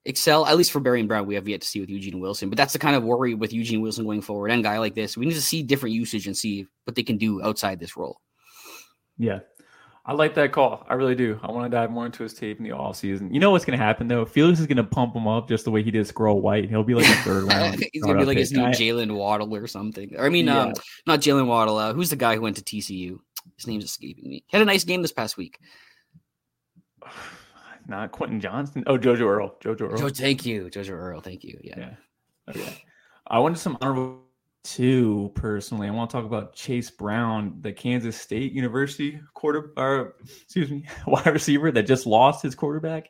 excel. 0.06 0.46
At 0.46 0.56
least 0.56 0.72
for 0.72 0.80
Barion 0.80 1.08
Brown, 1.08 1.28
we 1.28 1.36
have 1.36 1.50
yet 1.50 1.62
to 1.62 1.68
see 1.68 1.82
with 1.82 1.90
Eugene 1.90 2.22
Wilson. 2.22 2.50
But 2.50 2.58
that's 2.58 2.74
the 2.74 2.80
kind 2.80 2.96
of 2.96 3.04
worry 3.04 3.36
with 3.36 3.52
Eugene 3.52 3.82
Wilson 3.82 4.06
going 4.06 4.22
forward 4.22 4.52
and 4.52 4.64
guy 4.64 4.78
like 4.78 4.96
this. 4.96 5.18
We 5.18 5.26
need 5.26 5.36
to 5.36 5.42
see 5.42 5.64
different 5.64 5.94
usage 5.94 6.28
and 6.28 6.38
see 6.38 6.66
what 6.86 6.96
they 6.96 7.04
can 7.04 7.18
do 7.18 7.44
outside 7.44 7.80
this 7.80 7.98
role. 7.98 8.22
Yeah, 9.18 9.40
I 10.08 10.14
like 10.14 10.36
that 10.36 10.54
call. 10.54 10.86
I 10.88 10.94
really 10.94 11.16
do. 11.16 11.38
I 11.44 11.52
want 11.52 11.70
to 11.70 11.76
dive 11.76 11.92
more 11.92 12.06
into 12.06 12.24
his 12.24 12.34
tape 12.34 12.60
in 12.60 12.64
the 12.64 12.72
off 12.72 12.96
season. 12.96 13.34
You 13.34 13.42
know 13.42 13.52
what's 13.52 13.66
going 13.66 13.78
to 13.78 13.84
happen 13.84 14.08
though? 14.08 14.24
Felix 14.24 14.58
is 14.58 14.66
going 14.66 14.78
to 14.78 14.86
pump 14.86 15.14
him 15.14 15.28
up 15.28 15.50
just 15.50 15.66
the 15.66 15.72
way 15.72 15.84
he 15.84 15.92
did 15.92 16.08
Squirrel 16.08 16.40
White. 16.40 16.70
He'll 16.70 16.84
be 16.84 16.96
like 16.96 17.06
a 17.06 17.14
third 17.24 17.44
round. 17.44 17.84
He's 17.92 18.04
going 18.04 18.16
to 18.16 18.22
be 18.22 18.26
like 18.26 18.38
his 18.38 18.54
new 18.54 18.64
Jaylen 18.68 19.14
Waddle 19.14 19.54
or 19.54 19.68
something. 19.68 20.16
Or, 20.16 20.26
I 20.26 20.30
mean, 20.30 20.46
yeah. 20.46 20.62
um, 20.62 20.74
not 21.06 21.20
Jaylen 21.20 21.48
Waddle. 21.48 21.78
Uh, 21.78 21.94
who's 21.94 22.10
the 22.10 22.16
guy 22.16 22.36
who 22.36 22.42
went 22.42 22.56
to 22.56 22.64
TCU? 22.64 23.20
His 23.58 23.68
name's 23.68 23.84
escaping 23.84 24.30
me. 24.30 24.46
He 24.48 24.58
had 24.58 24.62
a 24.62 24.66
nice 24.66 24.86
game 24.86 25.02
this 25.02 25.12
past 25.12 25.36
week. 25.36 25.60
Not 27.90 28.12
Quentin 28.12 28.42
Johnston. 28.42 28.84
Oh, 28.86 28.98
Jojo 28.98 29.22
Earle. 29.22 29.56
Jojo 29.62 29.90
Earle. 29.90 29.98
Jo- 29.98 30.10
thank 30.10 30.46
you, 30.46 30.66
Jojo 30.66 30.92
Earle. 30.92 31.22
Thank 31.22 31.46
you. 31.46 31.58
Yeah. 31.64 31.76
yeah. 31.78 31.94
Okay. 32.50 32.84
I 33.26 33.40
wanted 33.40 33.60
some 33.60 33.78
honorable 33.80 34.27
two 34.68 35.32
personally. 35.34 35.88
I 35.88 35.92
want 35.92 36.10
to 36.10 36.18
talk 36.18 36.26
about 36.26 36.56
Jayce 36.56 36.96
Brown, 36.96 37.56
the 37.62 37.72
Kansas 37.72 38.20
State 38.20 38.52
University 38.52 39.20
quarter 39.34 39.72
or 39.78 40.16
excuse 40.24 40.70
me, 40.70 40.86
wide 41.08 41.26
receiver 41.28 41.72
that 41.72 41.84
just 41.84 42.06
lost 42.06 42.44
his 42.44 42.54
quarterback. 42.54 43.08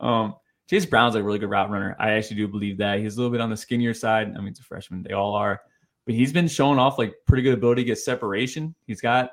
Um, 0.00 0.36
Jayce 0.70 0.88
Brown's 0.88 1.14
a 1.14 1.22
really 1.22 1.38
good 1.38 1.50
route 1.50 1.70
runner. 1.70 1.96
I 1.98 2.12
actually 2.12 2.38
do 2.38 2.48
believe 2.48 2.78
that. 2.78 2.98
He's 2.98 3.14
a 3.14 3.18
little 3.18 3.30
bit 3.30 3.42
on 3.42 3.50
the 3.50 3.56
skinnier 3.56 3.94
side. 3.94 4.32
I 4.34 4.38
mean, 4.38 4.48
it's 4.48 4.60
a 4.60 4.64
freshman, 4.64 5.02
they 5.02 5.12
all 5.12 5.34
are, 5.34 5.60
but 6.06 6.14
he's 6.14 6.32
been 6.32 6.48
showing 6.48 6.78
off 6.78 6.98
like 6.98 7.14
pretty 7.26 7.42
good 7.42 7.54
ability 7.54 7.82
to 7.82 7.86
get 7.86 7.98
separation. 7.98 8.74
He's 8.86 9.02
got 9.02 9.30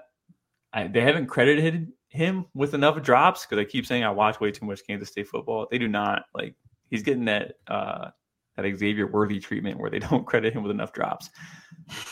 I, 0.73 0.87
they 0.87 1.01
haven't 1.01 1.27
credited 1.27 1.93
him 2.09 2.45
with 2.53 2.73
enough 2.73 3.01
drops 3.01 3.45
because 3.45 3.61
I 3.61 3.65
keep 3.65 3.85
saying 3.85 4.03
I 4.03 4.09
watch 4.09 4.39
way 4.39 4.51
too 4.51 4.65
much 4.65 4.85
Kansas 4.85 5.09
State 5.09 5.27
football. 5.27 5.67
They 5.71 5.77
do 5.77 5.87
not 5.87 6.25
like 6.35 6.55
he's 6.89 7.03
getting 7.03 7.25
that 7.25 7.53
uh 7.67 8.09
that 8.55 8.77
Xavier 8.77 9.07
Worthy 9.07 9.39
treatment 9.39 9.79
where 9.79 9.89
they 9.89 9.99
don't 10.09 10.25
credit 10.25 10.53
him 10.53 10.63
with 10.63 10.71
enough 10.71 10.93
drops. 10.93 11.29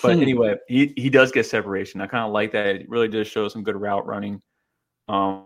But 0.01 0.15
hmm. 0.15 0.21
anyway, 0.21 0.55
he 0.67 0.93
he 0.97 1.09
does 1.09 1.31
get 1.31 1.45
separation. 1.45 2.01
I 2.01 2.07
kind 2.07 2.25
of 2.25 2.31
like 2.31 2.51
that. 2.51 2.67
It 2.67 2.89
really 2.89 3.07
does 3.07 3.27
show 3.27 3.47
some 3.47 3.63
good 3.63 3.79
route 3.79 4.05
running. 4.05 4.41
Um, 5.07 5.45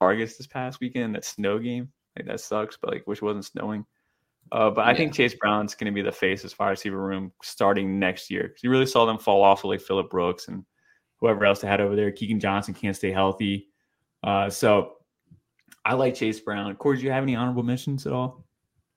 Argus 0.00 0.36
this 0.36 0.46
past 0.46 0.80
weekend, 0.80 1.14
that 1.14 1.24
snow 1.24 1.58
game, 1.58 1.90
like 2.16 2.26
that 2.26 2.40
sucks, 2.40 2.76
but 2.80 2.90
like 2.90 3.06
wish 3.06 3.18
it 3.18 3.24
wasn't 3.24 3.44
snowing. 3.44 3.84
Uh, 4.52 4.70
but 4.70 4.82
I 4.82 4.90
yeah. 4.90 4.96
think 4.98 5.14
Jayce 5.14 5.38
Brown's 5.38 5.74
going 5.74 5.86
to 5.86 5.94
be 5.94 6.02
the 6.02 6.12
face 6.12 6.44
as 6.44 6.52
far 6.52 6.70
as 6.70 6.78
receiver 6.78 7.00
room 7.00 7.32
starting 7.42 7.98
next 7.98 8.30
year 8.30 8.42
because 8.44 8.62
you 8.62 8.70
really 8.70 8.86
saw 8.86 9.06
them 9.06 9.18
fall 9.18 9.42
off 9.42 9.64
with 9.64 9.70
like 9.70 9.86
Phillip 9.86 10.10
Brooks 10.10 10.48
and 10.48 10.64
whoever 11.20 11.44
else 11.46 11.60
they 11.60 11.68
had 11.68 11.80
over 11.80 11.96
there. 11.96 12.12
Keegan 12.12 12.40
Johnson 12.40 12.74
can't 12.74 12.94
stay 12.94 13.10
healthy. 13.10 13.68
Uh, 14.22 14.50
so 14.50 14.96
I 15.84 15.94
like 15.94 16.14
Jayce 16.14 16.44
Brown. 16.44 16.74
Corey, 16.76 16.98
do 16.98 17.04
you 17.04 17.10
have 17.10 17.22
any 17.22 17.34
honorable 17.34 17.62
mentions 17.62 18.06
at 18.06 18.12
all? 18.12 18.44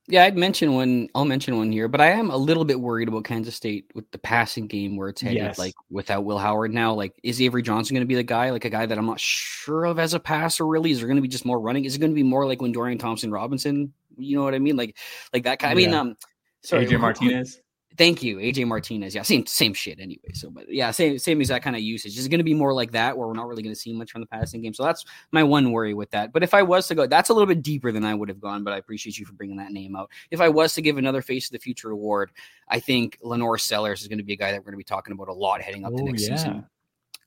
Yeah, 0.10 0.24
I'd 0.24 0.38
mention 0.38 0.74
one. 0.74 1.10
I'll 1.14 1.26
mention 1.26 1.58
one 1.58 1.70
here, 1.70 1.90
but 1.90 2.00
I 2.00 2.12
am 2.12 2.30
a 2.30 2.38
little 2.38 2.64
bit 2.64 2.80
worried 2.80 3.10
about 3.10 3.26
Kansas 3.26 3.56
State 3.56 3.92
with 3.94 4.10
the 4.12 4.18
passing 4.18 4.68
game 4.68 4.96
where 4.96 5.10
it's 5.10 5.20
headed. 5.20 5.38
Yes. 5.38 5.60
Like 5.60 5.74
without 5.90 6.24
Will 6.24 6.38
Howard 6.38 6.74
now, 6.74 6.94
like 6.94 7.14
is 7.24 7.42
Avery 7.42 7.62
Johnson 7.62 7.94
going 7.94 8.06
to 8.06 8.08
be 8.08 8.16
the 8.16 8.24
guy? 8.24 8.52
Like 8.52 8.64
a 8.64 8.70
guy 8.70 8.86
that 8.86 8.98
I'm 8.98 9.06
not 9.06 9.20
sure 9.20 9.84
of 9.84 10.00
as 10.00 10.14
a 10.14 10.20
passer. 10.20 10.66
Really, 10.66 10.92
is 10.92 11.00
there 11.00 11.08
going 11.08 11.18
to 11.18 11.22
be 11.22 11.28
just 11.28 11.46
more 11.46 11.60
running? 11.60 11.84
Is 11.84 11.96
it 11.96 12.00
going 12.00 12.12
to 12.12 12.16
be 12.16 12.24
more 12.24 12.46
like 12.46 12.62
when 12.62 12.72
Dorian 12.72 12.98
Thompson 12.98 13.32
Robinson? 13.32 13.94
You 14.18 14.38
know 14.38 14.44
what 14.44 14.56
I 14.56 14.60
mean? 14.60 14.78
Like, 14.78 14.98
like 15.34 15.44
that 15.44 15.60
kind. 15.60 15.72
I 15.72 15.76
mean, 15.76 15.94
um, 15.94 16.16
sorry, 16.64 16.86
AJ 16.88 17.00
Martinez. 17.02 17.60
Thank 17.98 18.22
you, 18.22 18.38
AJ 18.38 18.68
Martinez. 18.68 19.16
Yeah, 19.16 19.24
same 19.24 19.46
same 19.48 19.74
shit 19.74 20.00
anyway. 20.00 20.32
So, 20.34 20.52
but 20.52 20.72
yeah, 20.72 20.92
same 20.92 21.18
same 21.18 21.42
exact 21.42 21.64
kind 21.64 21.76
of 21.76 21.82
usage. 21.82 22.18
Is 22.18 22.28
going 22.28 22.40
to 22.40 22.44
be 22.44 22.54
more 22.54 22.74
like 22.74 22.92
that, 22.92 23.18
where 23.18 23.28
we're 23.28 23.34
not 23.34 23.48
really 23.48 23.64
going 23.64 23.74
to 23.74 23.80
see 23.80 23.92
much 23.92 24.12
from 24.12 24.22
the 24.22 24.28
passing 24.28 24.62
game. 24.62 24.74
So 24.74 24.84
that's 24.84 25.04
my 25.32 25.44
one 25.44 25.72
worry 25.72 25.94
with 25.96 26.12
that. 26.12 26.32
But 26.32 26.44
if 26.44 26.54
I 26.54 26.62
was 26.62 26.88
to 26.88 26.96
go, 26.96 27.08
that's 27.08 27.30
a 27.30 27.34
little 27.34 27.48
bit 27.48 27.64
deeper 27.64 27.92
than 27.92 28.06
I 28.06 28.14
would 28.14 28.30
have 28.30 28.40
gone. 28.40 28.64
But 28.64 28.74
I 28.74 28.78
appreciate 28.78 29.18
you 29.18 29.26
for 29.26 29.34
bringing 29.34 29.58
that 29.58 29.72
name 29.72 29.96
out. 29.96 30.12
If 30.30 30.42
I 30.42 30.50
was 30.50 30.74
to 30.76 30.82
give 30.82 30.98
another 30.98 31.22
face 31.22 31.48
of 31.48 31.54
the 31.54 31.60
future 31.60 31.90
award, 31.90 32.32
I 32.70 32.80
think 32.80 33.18
LaNorris 33.24 33.62
Sellers 33.62 34.02
is 34.02 34.08
going 34.08 34.20
to 34.20 34.24
be 34.24 34.34
a 34.34 34.38
guy 34.38 34.52
that 34.52 34.60
we're 34.60 34.66
going 34.66 34.74
to 34.74 34.78
be 34.78 34.84
talking 34.84 35.14
about 35.14 35.28
a 35.28 35.34
lot 35.34 35.62
heading 35.62 35.84
up 35.84 35.94
oh, 35.94 35.98
to 35.98 36.04
next 36.04 36.28
yeah. 36.28 36.36
season 36.36 36.66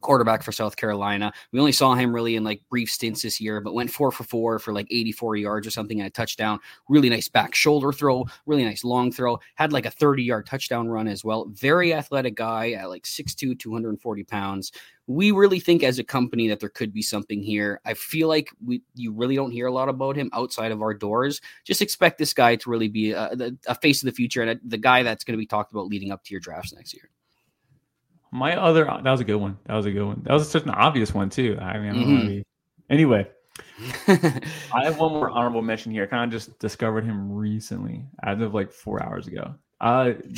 quarterback 0.01 0.43
for 0.43 0.53
South 0.53 0.77
Carolina. 0.77 1.33
We 1.53 1.61
only 1.61 1.73
saw 1.73 1.95
him 1.95 2.15
really 2.15 2.37
in 2.37 2.45
like 2.45 2.63
brief 2.69 2.91
stints 2.91 3.23
this 3.23 3.41
year, 3.41 3.61
but 3.61 3.75
went 3.75 3.91
four 3.91 4.11
for 4.11 4.25
four 4.25 4.59
for 4.59 4.73
like 4.73 4.87
84 4.91 5.37
yards 5.37 5.67
or 5.67 5.71
something 5.71 6.01
and 6.01 6.07
a 6.07 6.11
touchdown. 6.11 6.59
Really 6.89 7.11
nice 7.11 7.29
back 7.29 7.55
shoulder 7.55 7.93
throw, 7.93 8.27
really 8.47 8.65
nice 8.65 8.85
long 8.85 9.13
throw. 9.13 9.39
Had 9.55 9.73
like 9.73 9.87
a 9.87 9.91
30 9.91 10.23
yard 10.23 10.47
touchdown 10.47 10.89
run 10.89 11.09
as 11.09 11.25
well. 11.25 11.47
Very 11.53 11.95
athletic 11.95 12.35
guy 12.35 12.73
at 12.73 12.89
like 12.89 13.05
6'2, 13.05 13.59
240 13.59 14.25
pounds. 14.25 14.73
We 15.07 15.33
really 15.33 15.59
think 15.59 15.83
as 15.83 15.99
a 15.99 16.05
company 16.05 16.47
that 16.49 16.61
there 16.61 16.69
could 16.69 16.93
be 16.93 17.03
something 17.03 17.43
here. 17.43 17.81
I 17.85 17.95
feel 17.95 18.29
like 18.29 18.51
we 18.65 18.83
you 18.95 19.13
really 19.13 19.35
don't 19.35 19.51
hear 19.51 19.67
a 19.67 19.73
lot 19.73 19.89
about 19.89 20.15
him 20.15 20.31
outside 20.33 20.71
of 20.71 20.83
our 20.83 20.95
doors. 20.95 21.41
Just 21.65 21.83
expect 21.83 22.19
this 22.19 22.33
guy 22.33 22.57
to 22.57 22.71
really 22.71 22.89
be 22.89 23.11
a, 23.11 23.53
a 23.67 23.75
face 23.75 24.03
of 24.03 24.07
the 24.07 24.13
future 24.13 24.43
and 24.43 24.51
a, 24.53 24.61
the 24.65 24.79
guy 24.79 25.03
that's 25.03 25.25
going 25.25 25.37
to 25.37 25.39
be 25.39 25.47
talked 25.47 25.73
about 25.73 25.89
leading 25.89 26.13
up 26.13 26.23
to 26.25 26.33
your 26.33 26.41
drafts 26.41 26.73
next 26.73 26.95
year. 26.95 27.11
My 28.33 28.57
other 28.57 28.85
that 28.85 29.11
was 29.11 29.21
a 29.21 29.25
good 29.25 29.37
one. 29.37 29.59
That 29.67 29.75
was 29.75 29.87
a 29.87 29.91
good 29.91 30.05
one. 30.05 30.23
That 30.25 30.35
was 30.35 30.49
such 30.49 30.65
an 30.65 30.71
obvious 30.71 31.13
one 31.13 31.31
too. 31.31 31.59
I 31.61 31.79
mean, 31.79 31.91
I 31.91 31.95
mm-hmm. 31.95 32.41
anyway, 32.89 33.29
I 34.09 34.85
have 34.85 34.99
one 34.99 35.13
more 35.13 35.31
honorable 35.31 35.63
mention 35.63 35.93
here. 35.93 36.05
I 36.05 36.07
kind 36.07 36.25
of 36.25 36.31
just 36.31 36.59
discovered 36.59 37.05
him 37.05 37.33
recently, 37.33 38.05
as 38.23 38.41
of 38.41 38.55
like 38.55 38.71
four 38.73 39.03
hours 39.03 39.27
ago. 39.27 39.55
Uh, 39.81 40.13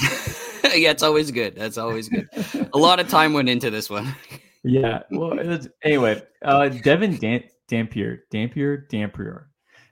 yeah, 0.75 0.91
it's 0.91 1.03
always 1.03 1.31
good. 1.31 1.57
That's 1.57 1.79
always 1.79 2.09
good. 2.09 2.29
a 2.73 2.79
lot 2.79 3.01
of 3.01 3.09
time 3.09 3.33
went 3.33 3.49
into 3.49 3.71
this 3.71 3.91
one. 3.91 4.15
yeah. 4.63 5.03
Well, 5.11 5.37
was, 5.37 5.69
anyway, 5.83 6.23
uh, 6.43 6.69
Devin 6.69 7.17
Dan- 7.17 7.45
Dampier, 7.69 8.25
Dampier, 8.31 8.87
Dampier, 8.89 9.49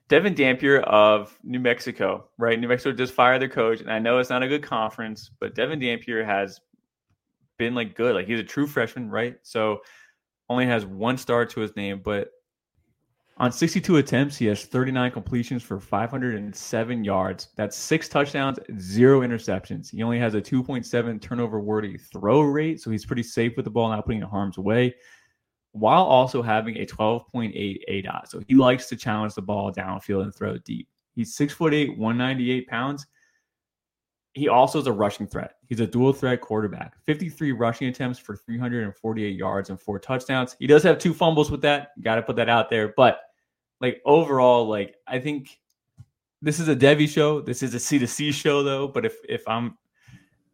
Devin 0.09 0.35
Dampier 0.35 0.81
of 0.81 1.37
New 1.43 1.61
Mexico, 1.61 2.29
right? 2.39 2.59
New 2.59 2.69
Mexico 2.69 2.95
just 2.97 3.13
fired 3.13 3.43
their 3.43 3.49
coach, 3.49 3.81
and 3.81 3.91
I 3.91 3.99
know 3.99 4.19
it's 4.19 4.31
not 4.31 4.43
a 4.43 4.49
good 4.49 4.63
conference, 4.63 5.31
but 5.41 5.55
Devin 5.55 5.81
Dampier 5.81 6.25
has 6.25 6.61
been 7.61 7.75
like 7.75 7.95
good. 7.95 8.15
Like 8.17 8.27
he's 8.27 8.41
a 8.41 8.45
true 8.45 8.67
freshman, 8.67 9.11
right? 9.11 9.37
So 9.43 9.83
only 10.49 10.67
has 10.67 10.85
one 10.87 11.17
star 11.17 11.45
to 11.45 11.61
his 11.61 11.77
name, 11.77 12.01
but 12.03 12.31
on 13.37 13.53
62 13.53 13.99
attempts, 13.99 14.37
he 14.37 14.47
has 14.47 14.65
39 14.65 15.13
completions 15.13 15.63
for 15.63 15.79
507 15.79 17.05
yards. 17.05 17.49
That's 17.57 17.77
six 17.77 18.09
touchdowns, 18.09 18.59
zero 18.79 19.21
interceptions. 19.21 19.91
He 19.91 20.03
only 20.03 20.19
has 20.19 20.35
a 20.35 20.41
2.7 20.41 21.21
turnover 21.23 21.61
worthy 21.61 21.97
throw 21.97 22.41
rate, 22.41 22.81
so 22.81 22.91
he's 22.91 23.07
pretty 23.07 23.23
safe 23.23 23.57
with 23.57 23.65
the 23.65 23.71
ball, 23.71 23.89
not 23.89 24.05
putting 24.05 24.23
it 24.23 24.29
harm's 24.29 24.59
way, 24.59 24.95
while 25.73 26.03
also 26.03 26.43
having 26.43 26.77
a 26.79 26.87
12.8 26.87 27.79
A 27.89 28.03
dot. 28.03 28.31
So 28.31 28.43
he 28.49 28.55
likes 28.55 28.87
to 28.89 28.97
challenge 28.97 29.35
the 29.35 29.43
ball 29.43 29.73
downfield 29.73 30.25
and 30.25 30.35
throw 30.35 30.59
deep. 30.59 30.89
He's 31.15 31.35
six 31.35 31.53
foot 31.55 31.75
eight, 31.75 31.97
198 31.97 32.69
pounds 32.69 33.07
he 34.35 34.49
also 34.49 34.79
is 34.79 34.87
a 34.87 34.93
rushing 34.93 35.27
threat. 35.27 35.57
He's 35.67 35.81
a 35.81 35.87
dual 35.87 36.13
threat 36.13 36.41
quarterback. 36.41 36.95
53 37.05 37.53
rushing 37.53 37.89
attempts 37.89 38.19
for 38.19 38.37
348 38.37 39.37
yards 39.37 39.71
and 39.71 39.81
four 39.81 39.99
touchdowns. 39.99 40.57
He 40.59 40.67
does 40.67 40.83
have 40.85 40.99
two 40.99 41.13
fumbles 41.13 41.51
with 41.51 41.63
that. 41.63 41.91
Got 42.01 42.17
to 42.17 42.23
put 42.23 42.37
that 42.37 42.49
out 42.49 42.71
there. 42.71 42.95
But 42.97 43.21
like 43.81 44.01
overall, 44.05 44.69
like 44.69 44.95
I 45.07 45.19
think 45.19 45.59
this 46.43 46.61
is 46.61 46.69
a 46.69 46.77
Devy 46.77 47.09
show. 47.09 47.41
This 47.41 47.63
is 47.63 47.75
a 47.75 47.81
C 47.81 47.99
to 47.99 48.07
C 48.07 48.31
show 48.31 48.63
though. 48.63 48.87
But 48.87 49.05
if 49.05 49.17
if 49.29 49.47
I'm 49.49 49.77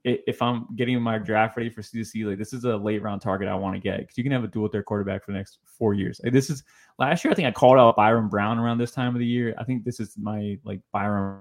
if 0.04 0.40
I'm 0.40 0.68
getting 0.76 1.00
my 1.02 1.18
draft 1.18 1.56
ready 1.56 1.68
for 1.68 1.82
C 1.82 1.98
to 1.98 2.04
C, 2.04 2.24
like 2.24 2.38
this 2.38 2.52
is 2.52 2.64
a 2.64 2.76
late 2.76 3.02
round 3.02 3.20
target 3.20 3.48
I 3.48 3.56
want 3.56 3.74
to 3.74 3.80
get 3.80 3.98
because 3.98 4.16
you 4.16 4.24
can 4.24 4.32
have 4.32 4.44
a 4.44 4.48
dual 4.48 4.68
threat 4.68 4.86
quarterback 4.86 5.24
for 5.24 5.32
the 5.32 5.38
next 5.38 5.58
four 5.64 5.92
years. 5.92 6.20
Like 6.22 6.32
this 6.32 6.48
is 6.48 6.62
last 6.98 7.24
year. 7.24 7.32
I 7.32 7.34
think 7.34 7.48
I 7.48 7.50
called 7.50 7.78
out 7.78 7.96
Byrum 7.96 8.30
Brown 8.30 8.58
around 8.58 8.78
this 8.78 8.92
time 8.92 9.14
of 9.14 9.18
the 9.18 9.26
year. 9.26 9.54
I 9.58 9.64
think 9.64 9.84
this 9.84 10.00
is 10.00 10.16
my 10.16 10.58
like 10.64 10.80
Byrum, 10.94 11.40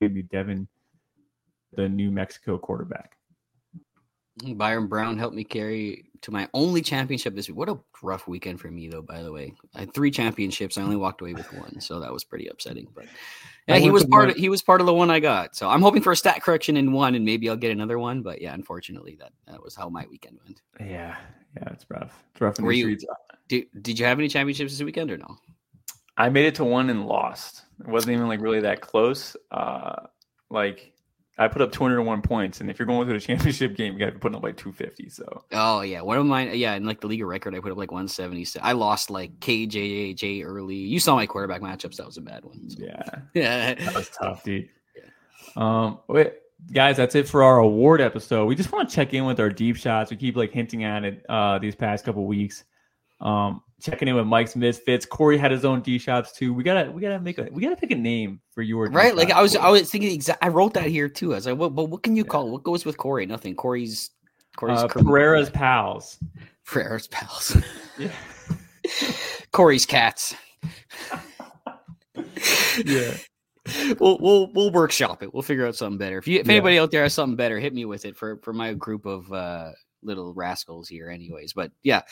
maybe 0.00 0.22
Devin 0.22 0.68
the 1.72 1.88
New 1.88 2.10
Mexico 2.10 2.58
quarterback. 2.58 3.16
Byrum 4.42 4.88
Brown 4.88 5.18
helped 5.18 5.34
me 5.34 5.44
carry 5.44 6.04
to 6.22 6.30
my 6.30 6.48
only 6.54 6.80
championship 6.80 7.34
this 7.34 7.48
week. 7.48 7.56
What 7.56 7.68
a 7.68 7.78
rough 8.02 8.28
weekend 8.28 8.60
for 8.60 8.70
me, 8.70 8.88
though. 8.88 9.02
By 9.02 9.22
the 9.22 9.32
way, 9.32 9.52
I 9.74 9.80
had 9.80 9.94
three 9.94 10.10
championships. 10.10 10.78
I 10.78 10.82
only 10.82 10.96
walked 10.96 11.20
away 11.20 11.34
with 11.34 11.52
one, 11.52 11.80
so 11.80 12.00
that 12.00 12.12
was 12.12 12.24
pretty 12.24 12.46
upsetting. 12.48 12.88
But 12.94 13.06
yeah, 13.66 13.78
he 13.78 13.90
was 13.90 14.04
part. 14.04 14.30
Of, 14.30 14.36
he 14.36 14.48
was 14.48 14.62
part 14.62 14.80
of 14.80 14.86
the 14.86 14.94
one 14.94 15.10
I 15.10 15.20
got. 15.20 15.56
So 15.56 15.68
I'm 15.68 15.82
hoping 15.82 16.02
for 16.02 16.12
a 16.12 16.16
stat 16.16 16.42
correction 16.42 16.76
in 16.76 16.92
one, 16.92 17.14
and 17.14 17.24
maybe 17.24 17.48
I'll 17.48 17.56
get 17.56 17.72
another 17.72 17.98
one. 17.98 18.22
But 18.22 18.40
yeah, 18.40 18.54
unfortunately, 18.54 19.16
that 19.20 19.32
that 19.46 19.62
was 19.62 19.74
how 19.74 19.88
my 19.88 20.06
weekend 20.10 20.38
went. 20.44 20.62
Yeah, 20.80 21.16
yeah, 21.56 21.68
it's 21.72 21.86
rough. 21.88 22.24
It's 22.32 22.40
rough 22.40 22.58
in 22.58 22.64
Were 22.64 22.72
the 22.72 22.80
streets. 22.80 23.04
You, 23.04 23.14
did, 23.48 23.82
did 23.82 23.98
you 23.98 24.06
have 24.06 24.18
any 24.18 24.28
championships 24.28 24.72
this 24.72 24.82
weekend 24.84 25.10
or 25.10 25.18
no? 25.18 25.36
I 26.16 26.28
made 26.28 26.46
it 26.46 26.54
to 26.56 26.64
one 26.64 26.90
and 26.90 27.06
lost. 27.06 27.62
It 27.80 27.88
wasn't 27.88 28.14
even 28.14 28.28
like 28.28 28.40
really 28.40 28.60
that 28.60 28.80
close. 28.80 29.36
Uh, 29.50 30.06
like 30.50 30.92
I 31.38 31.46
put 31.48 31.62
up 31.62 31.70
201 31.70 32.22
points, 32.22 32.60
and 32.60 32.68
if 32.68 32.78
you're 32.78 32.86
going 32.86 33.06
to 33.06 33.12
the 33.12 33.20
championship 33.20 33.76
game, 33.76 33.92
you 33.92 33.98
got 33.98 34.06
to 34.06 34.12
be 34.12 34.18
putting 34.18 34.36
up 34.36 34.42
like 34.42 34.56
250. 34.56 35.08
So. 35.08 35.44
Oh 35.52 35.82
yeah, 35.82 36.00
one 36.00 36.18
of 36.18 36.26
mine. 36.26 36.50
Yeah, 36.54 36.74
in 36.74 36.84
like 36.84 37.00
the 37.00 37.06
league 37.06 37.24
record, 37.24 37.54
I 37.54 37.60
put 37.60 37.70
up 37.70 37.78
like 37.78 37.92
170. 37.92 38.60
I 38.60 38.72
lost 38.72 39.10
like 39.10 39.38
KJJ 39.40 40.44
early. 40.44 40.76
You 40.76 40.98
saw 40.98 41.14
my 41.14 41.26
quarterback 41.26 41.60
matchups. 41.60 41.96
That 41.96 42.06
was 42.06 42.16
a 42.16 42.22
bad 42.22 42.44
one. 42.44 42.68
So. 42.68 42.82
Yeah. 42.84 43.02
Yeah. 43.34 43.74
that 43.74 43.94
was 43.94 44.08
tough, 44.08 44.42
dude. 44.42 44.68
Yeah. 44.96 45.04
Um. 45.56 46.00
Wait, 46.08 46.32
guys, 46.72 46.96
that's 46.96 47.14
it 47.14 47.28
for 47.28 47.42
our 47.42 47.58
award 47.58 48.00
episode. 48.00 48.46
We 48.46 48.54
just 48.54 48.72
want 48.72 48.88
to 48.88 48.94
check 48.94 49.14
in 49.14 49.24
with 49.24 49.38
our 49.38 49.50
deep 49.50 49.76
shots. 49.76 50.10
We 50.10 50.16
keep 50.16 50.36
like 50.36 50.52
hinting 50.52 50.84
at 50.84 51.04
it 51.04 51.24
uh, 51.28 51.58
these 51.58 51.74
past 51.74 52.04
couple 52.04 52.26
weeks. 52.26 52.64
Um, 53.20 53.62
checking 53.80 54.08
in 54.08 54.16
with 54.16 54.26
Mike's 54.26 54.56
Misfits. 54.56 55.06
Corey 55.06 55.38
had 55.38 55.50
his 55.50 55.64
own 55.64 55.80
D 55.80 55.98
shops 55.98 56.32
too. 56.32 56.52
We 56.52 56.62
gotta 56.62 56.90
we 56.90 57.00
gotta 57.00 57.20
make 57.20 57.38
a 57.38 57.48
we 57.50 57.62
gotta 57.62 57.76
pick 57.76 57.90
a 57.90 57.96
name 57.96 58.40
for 58.50 58.62
your 58.62 58.86
right. 58.90 59.14
Like 59.14 59.30
I 59.30 59.40
was 59.40 59.56
I 59.56 59.68
was 59.68 59.90
thinking 59.90 60.12
exact. 60.12 60.44
I 60.44 60.48
wrote 60.48 60.74
that 60.74 60.86
here 60.86 61.08
too. 61.08 61.32
I 61.32 61.36
was 61.36 61.46
like, 61.46 61.58
what? 61.58 61.74
But 61.74 61.84
what 61.84 62.02
can 62.02 62.16
you 62.16 62.24
yeah. 62.24 62.28
call? 62.28 62.50
What 62.50 62.62
goes 62.62 62.84
with 62.84 62.96
Corey? 62.96 63.26
Nothing. 63.26 63.54
Corey's 63.54 64.10
Corey's 64.56 64.80
uh, 64.80 64.88
Pereira's 64.88 65.50
pals. 65.50 66.18
Pereira's 66.66 67.06
pals. 67.08 67.56
yeah. 67.98 68.10
Corey's 69.52 69.86
cats. 69.86 70.34
yeah. 72.84 73.16
We'll 74.00 74.18
we'll 74.18 74.52
we'll 74.52 74.72
workshop 74.72 75.22
it. 75.22 75.32
We'll 75.32 75.42
figure 75.42 75.66
out 75.66 75.76
something 75.76 75.98
better. 75.98 76.18
If 76.18 76.26
you 76.26 76.40
if 76.40 76.46
yeah. 76.46 76.54
anybody 76.54 76.78
out 76.78 76.90
there 76.90 77.02
has 77.02 77.14
something 77.14 77.36
better, 77.36 77.58
hit 77.58 77.74
me 77.74 77.84
with 77.84 78.04
it 78.04 78.16
for 78.16 78.38
for 78.38 78.52
my 78.52 78.72
group 78.72 79.06
of 79.06 79.30
uh 79.32 79.70
little 80.02 80.32
rascals 80.34 80.88
here, 80.88 81.10
anyways. 81.10 81.52
But 81.52 81.70
yeah, 81.82 82.02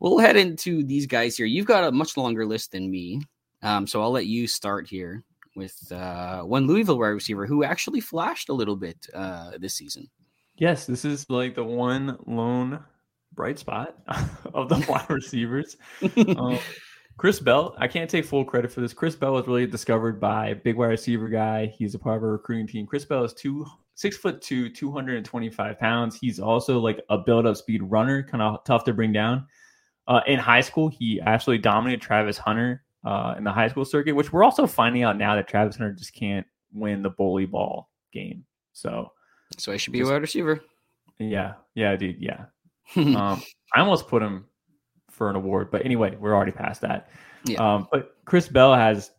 we'll 0.00 0.18
head 0.18 0.36
into 0.36 0.84
these 0.84 1.06
guys 1.06 1.36
here. 1.36 1.46
You've 1.46 1.66
got 1.66 1.84
a 1.84 1.92
much 1.92 2.16
longer 2.16 2.46
list 2.46 2.72
than 2.72 2.90
me, 2.90 3.22
um, 3.62 3.86
so 3.86 4.02
I'll 4.02 4.10
let 4.10 4.26
you 4.26 4.46
start 4.46 4.88
here 4.88 5.22
with 5.56 5.90
uh, 5.92 6.42
one 6.42 6.66
Louisville 6.66 6.98
wide 6.98 7.08
receiver 7.08 7.46
who 7.46 7.64
actually 7.64 8.00
flashed 8.00 8.48
a 8.48 8.52
little 8.54 8.76
bit 8.76 9.06
uh, 9.14 9.52
this 9.58 9.74
season. 9.74 10.08
Yes, 10.56 10.86
this 10.86 11.04
is 11.04 11.28
like 11.28 11.54
the 11.54 11.64
one 11.64 12.16
lone 12.26 12.82
bright 13.32 13.58
spot 13.58 13.96
of 14.54 14.68
the 14.68 14.84
wide 14.88 15.10
receivers. 15.10 15.76
um, 16.38 16.58
Chris 17.16 17.38
Bell, 17.38 17.76
I 17.78 17.86
can't 17.86 18.10
take 18.10 18.24
full 18.24 18.44
credit 18.44 18.72
for 18.72 18.80
this. 18.80 18.92
Chris 18.92 19.14
Bell 19.14 19.34
was 19.34 19.46
really 19.46 19.66
discovered 19.66 20.20
by 20.20 20.54
big 20.54 20.76
wide 20.76 20.86
receiver 20.86 21.28
guy. 21.28 21.66
He's 21.66 21.94
a 21.94 21.98
part 21.98 22.16
of 22.16 22.24
a 22.24 22.26
recruiting 22.26 22.66
team. 22.66 22.86
Chris 22.86 23.04
Bell 23.04 23.24
is 23.24 23.32
two 23.32 23.66
six 23.94 24.16
foot 24.16 24.42
two, 24.42 24.68
225 24.68 25.78
pounds. 25.78 26.16
He's 26.16 26.40
also 26.40 26.78
like 26.78 27.00
a 27.08 27.18
build 27.18 27.46
up 27.46 27.56
speed 27.56 27.82
runner, 27.82 28.22
kind 28.22 28.42
of 28.42 28.64
tough 28.64 28.84
to 28.84 28.92
bring 28.92 29.12
down. 29.12 29.46
Uh, 30.06 30.20
in 30.26 30.38
high 30.38 30.60
school, 30.60 30.88
he 30.88 31.20
absolutely 31.20 31.62
dominated 31.62 32.00
Travis 32.00 32.36
Hunter 32.36 32.84
uh, 33.04 33.34
in 33.38 33.44
the 33.44 33.52
high 33.52 33.68
school 33.68 33.84
circuit, 33.84 34.14
which 34.14 34.32
we're 34.32 34.44
also 34.44 34.66
finding 34.66 35.02
out 35.02 35.16
now 35.16 35.34
that 35.34 35.48
Travis 35.48 35.76
Hunter 35.76 35.92
just 35.92 36.14
can't 36.14 36.46
win 36.72 37.02
the 37.02 37.10
bully 37.10 37.46
ball 37.46 37.90
game. 38.12 38.44
So, 38.72 39.12
so 39.56 39.72
I 39.72 39.76
should 39.76 39.92
be 39.92 40.00
just, 40.00 40.10
a 40.10 40.14
wide 40.14 40.22
receiver. 40.22 40.60
Yeah, 41.18 41.54
yeah, 41.74 41.96
dude, 41.96 42.20
yeah. 42.20 42.46
um, 42.96 43.42
I 43.74 43.80
almost 43.80 44.08
put 44.08 44.22
him 44.22 44.46
for 45.10 45.30
an 45.30 45.36
award. 45.36 45.70
But 45.70 45.84
anyway, 45.84 46.16
we're 46.16 46.34
already 46.34 46.52
past 46.52 46.80
that. 46.82 47.08
Yeah. 47.44 47.58
Um, 47.58 47.88
but 47.90 48.16
Chris 48.24 48.48
Bell 48.48 48.74
has, 48.74 49.12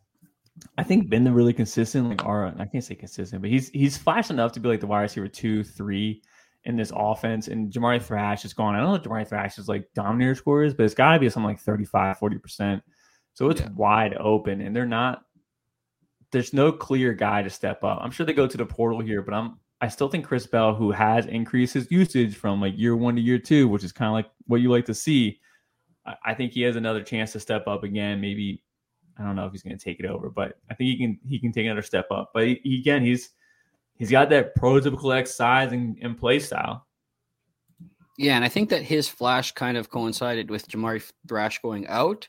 I 0.78 0.82
think, 0.82 1.08
been 1.08 1.24
the 1.24 1.32
really 1.32 1.52
consistent. 1.52 2.08
Like, 2.10 2.24
our, 2.24 2.54
I 2.58 2.66
can't 2.66 2.84
say 2.84 2.94
consistent, 2.94 3.42
but 3.42 3.50
he's 3.50 3.70
he's 3.70 3.96
flashed 3.96 4.30
enough 4.30 4.52
to 4.52 4.60
be 4.60 4.68
like 4.68 4.80
the 4.80 4.86
wide 4.86 5.02
receiver 5.02 5.28
two, 5.28 5.64
three 5.64 6.22
in 6.66 6.76
this 6.76 6.92
offense. 6.94 7.48
And 7.48 7.72
Jamari 7.72 8.02
Thrash 8.02 8.44
is 8.44 8.52
gone. 8.52 8.74
I 8.74 8.80
don't 8.80 8.88
know 8.88 8.94
if 8.96 9.02
Jamari 9.02 9.26
Thrash 9.26 9.58
is 9.58 9.68
like 9.68 9.88
dominator 9.94 10.34
scorers, 10.34 10.74
but 10.74 10.84
it's 10.84 10.94
got 10.94 11.14
to 11.14 11.18
be 11.18 11.30
something 11.30 11.48
like 11.48 11.60
35, 11.60 12.18
40%. 12.18 12.82
So 13.34 13.50
it's 13.50 13.60
yeah. 13.60 13.68
wide 13.74 14.14
open, 14.18 14.60
and 14.60 14.74
they're 14.74 14.86
not. 14.86 15.22
There's 16.32 16.52
no 16.52 16.72
clear 16.72 17.12
guy 17.12 17.42
to 17.42 17.50
step 17.50 17.84
up. 17.84 17.98
I'm 18.02 18.10
sure 18.10 18.26
they 18.26 18.32
go 18.32 18.46
to 18.46 18.56
the 18.56 18.66
portal 18.66 19.00
here, 19.00 19.22
but 19.22 19.34
I'm 19.34 19.58
I 19.80 19.88
still 19.88 20.08
think 20.08 20.26
Chris 20.26 20.46
Bell, 20.46 20.74
who 20.74 20.90
has 20.90 21.26
increased 21.26 21.74
his 21.74 21.90
usage 21.90 22.34
from 22.34 22.60
like 22.60 22.76
year 22.76 22.96
one 22.96 23.16
to 23.16 23.20
year 23.20 23.38
two, 23.38 23.68
which 23.68 23.84
is 23.84 23.92
kind 23.92 24.08
of 24.08 24.14
like 24.14 24.26
what 24.46 24.60
you 24.60 24.70
like 24.70 24.86
to 24.86 24.94
see, 24.94 25.38
I 26.24 26.34
think 26.34 26.52
he 26.52 26.62
has 26.62 26.76
another 26.76 27.02
chance 27.02 27.32
to 27.32 27.40
step 27.40 27.66
up 27.66 27.84
again. 27.84 28.20
Maybe 28.20 28.62
I 29.18 29.24
don't 29.24 29.36
know 29.36 29.46
if 29.46 29.52
he's 29.52 29.62
going 29.62 29.76
to 29.76 29.84
take 29.84 30.00
it 30.00 30.06
over, 30.06 30.30
but 30.30 30.58
I 30.70 30.74
think 30.74 30.88
he 30.88 30.96
can 30.96 31.18
he 31.26 31.38
can 31.38 31.52
take 31.52 31.66
another 31.66 31.82
step 31.82 32.06
up. 32.10 32.30
But 32.32 32.46
he, 32.46 32.78
again, 32.80 33.04
he's 33.04 33.30
he's 33.98 34.10
got 34.10 34.30
that 34.30 34.56
prototypical 34.56 35.16
X 35.16 35.34
size 35.34 35.72
and, 35.72 35.96
and 36.02 36.18
play 36.18 36.38
style. 36.38 36.86
Yeah, 38.18 38.36
and 38.36 38.44
I 38.44 38.48
think 38.48 38.70
that 38.70 38.82
his 38.82 39.08
flash 39.08 39.52
kind 39.52 39.76
of 39.76 39.90
coincided 39.90 40.50
with 40.50 40.68
Jamari 40.68 41.02
Thrash 41.28 41.60
going 41.60 41.86
out, 41.86 42.26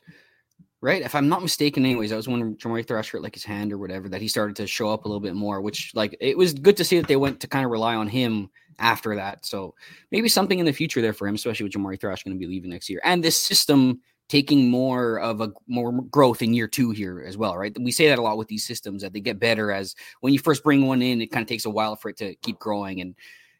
right? 0.82 1.00
If 1.02 1.14
I'm 1.14 1.28
not 1.28 1.42
mistaken, 1.42 1.84
anyways, 1.84 2.12
I 2.12 2.16
was 2.16 2.28
when 2.28 2.56
Jamari 2.56 2.86
Thrash 2.86 3.10
hurt 3.10 3.22
like 3.22 3.34
his 3.34 3.44
hand 3.44 3.72
or 3.72 3.78
whatever 3.78 4.08
that 4.10 4.20
he 4.20 4.28
started 4.28 4.54
to 4.56 4.66
show 4.66 4.90
up 4.90 5.04
a 5.04 5.08
little 5.08 5.20
bit 5.20 5.34
more, 5.34 5.62
which 5.62 5.92
like 5.94 6.14
it 6.20 6.36
was 6.36 6.52
good 6.52 6.76
to 6.76 6.84
see 6.84 6.98
that 6.98 7.08
they 7.08 7.16
went 7.16 7.40
to 7.40 7.46
kind 7.46 7.64
of 7.64 7.70
rely 7.70 7.94
on 7.94 8.06
him 8.06 8.50
after 8.78 9.16
that. 9.16 9.46
So 9.46 9.74
maybe 10.12 10.28
something 10.28 10.58
in 10.58 10.66
the 10.66 10.72
future 10.72 11.00
there 11.00 11.14
for 11.14 11.26
him, 11.26 11.34
especially 11.34 11.64
with 11.64 11.72
Jamari 11.72 11.98
Thrash 11.98 12.22
going 12.22 12.36
to 12.36 12.38
be 12.38 12.46
leaving 12.46 12.70
next 12.70 12.90
year. 12.90 13.00
And 13.02 13.24
this 13.24 13.38
system 13.38 14.00
taking 14.28 14.70
more 14.70 15.18
of 15.20 15.40
a 15.40 15.52
more 15.66 15.92
growth 16.02 16.42
in 16.42 16.52
year 16.52 16.68
two 16.68 16.90
here 16.90 17.24
as 17.26 17.36
well, 17.36 17.56
right? 17.56 17.76
We 17.80 17.90
say 17.90 18.08
that 18.08 18.18
a 18.18 18.22
lot 18.22 18.36
with 18.36 18.48
these 18.48 18.64
systems 18.64 19.02
that 19.02 19.12
they 19.12 19.20
get 19.20 19.40
better 19.40 19.72
as 19.72 19.94
when 20.20 20.32
you 20.32 20.38
first 20.38 20.62
bring 20.62 20.86
one 20.86 21.02
in, 21.02 21.22
it 21.22 21.32
kind 21.32 21.42
of 21.42 21.48
takes 21.48 21.64
a 21.64 21.70
while 21.70 21.96
for 21.96 22.10
it 22.10 22.18
to 22.18 22.34
keep 22.36 22.58
growing. 22.58 23.00
And 23.00 23.14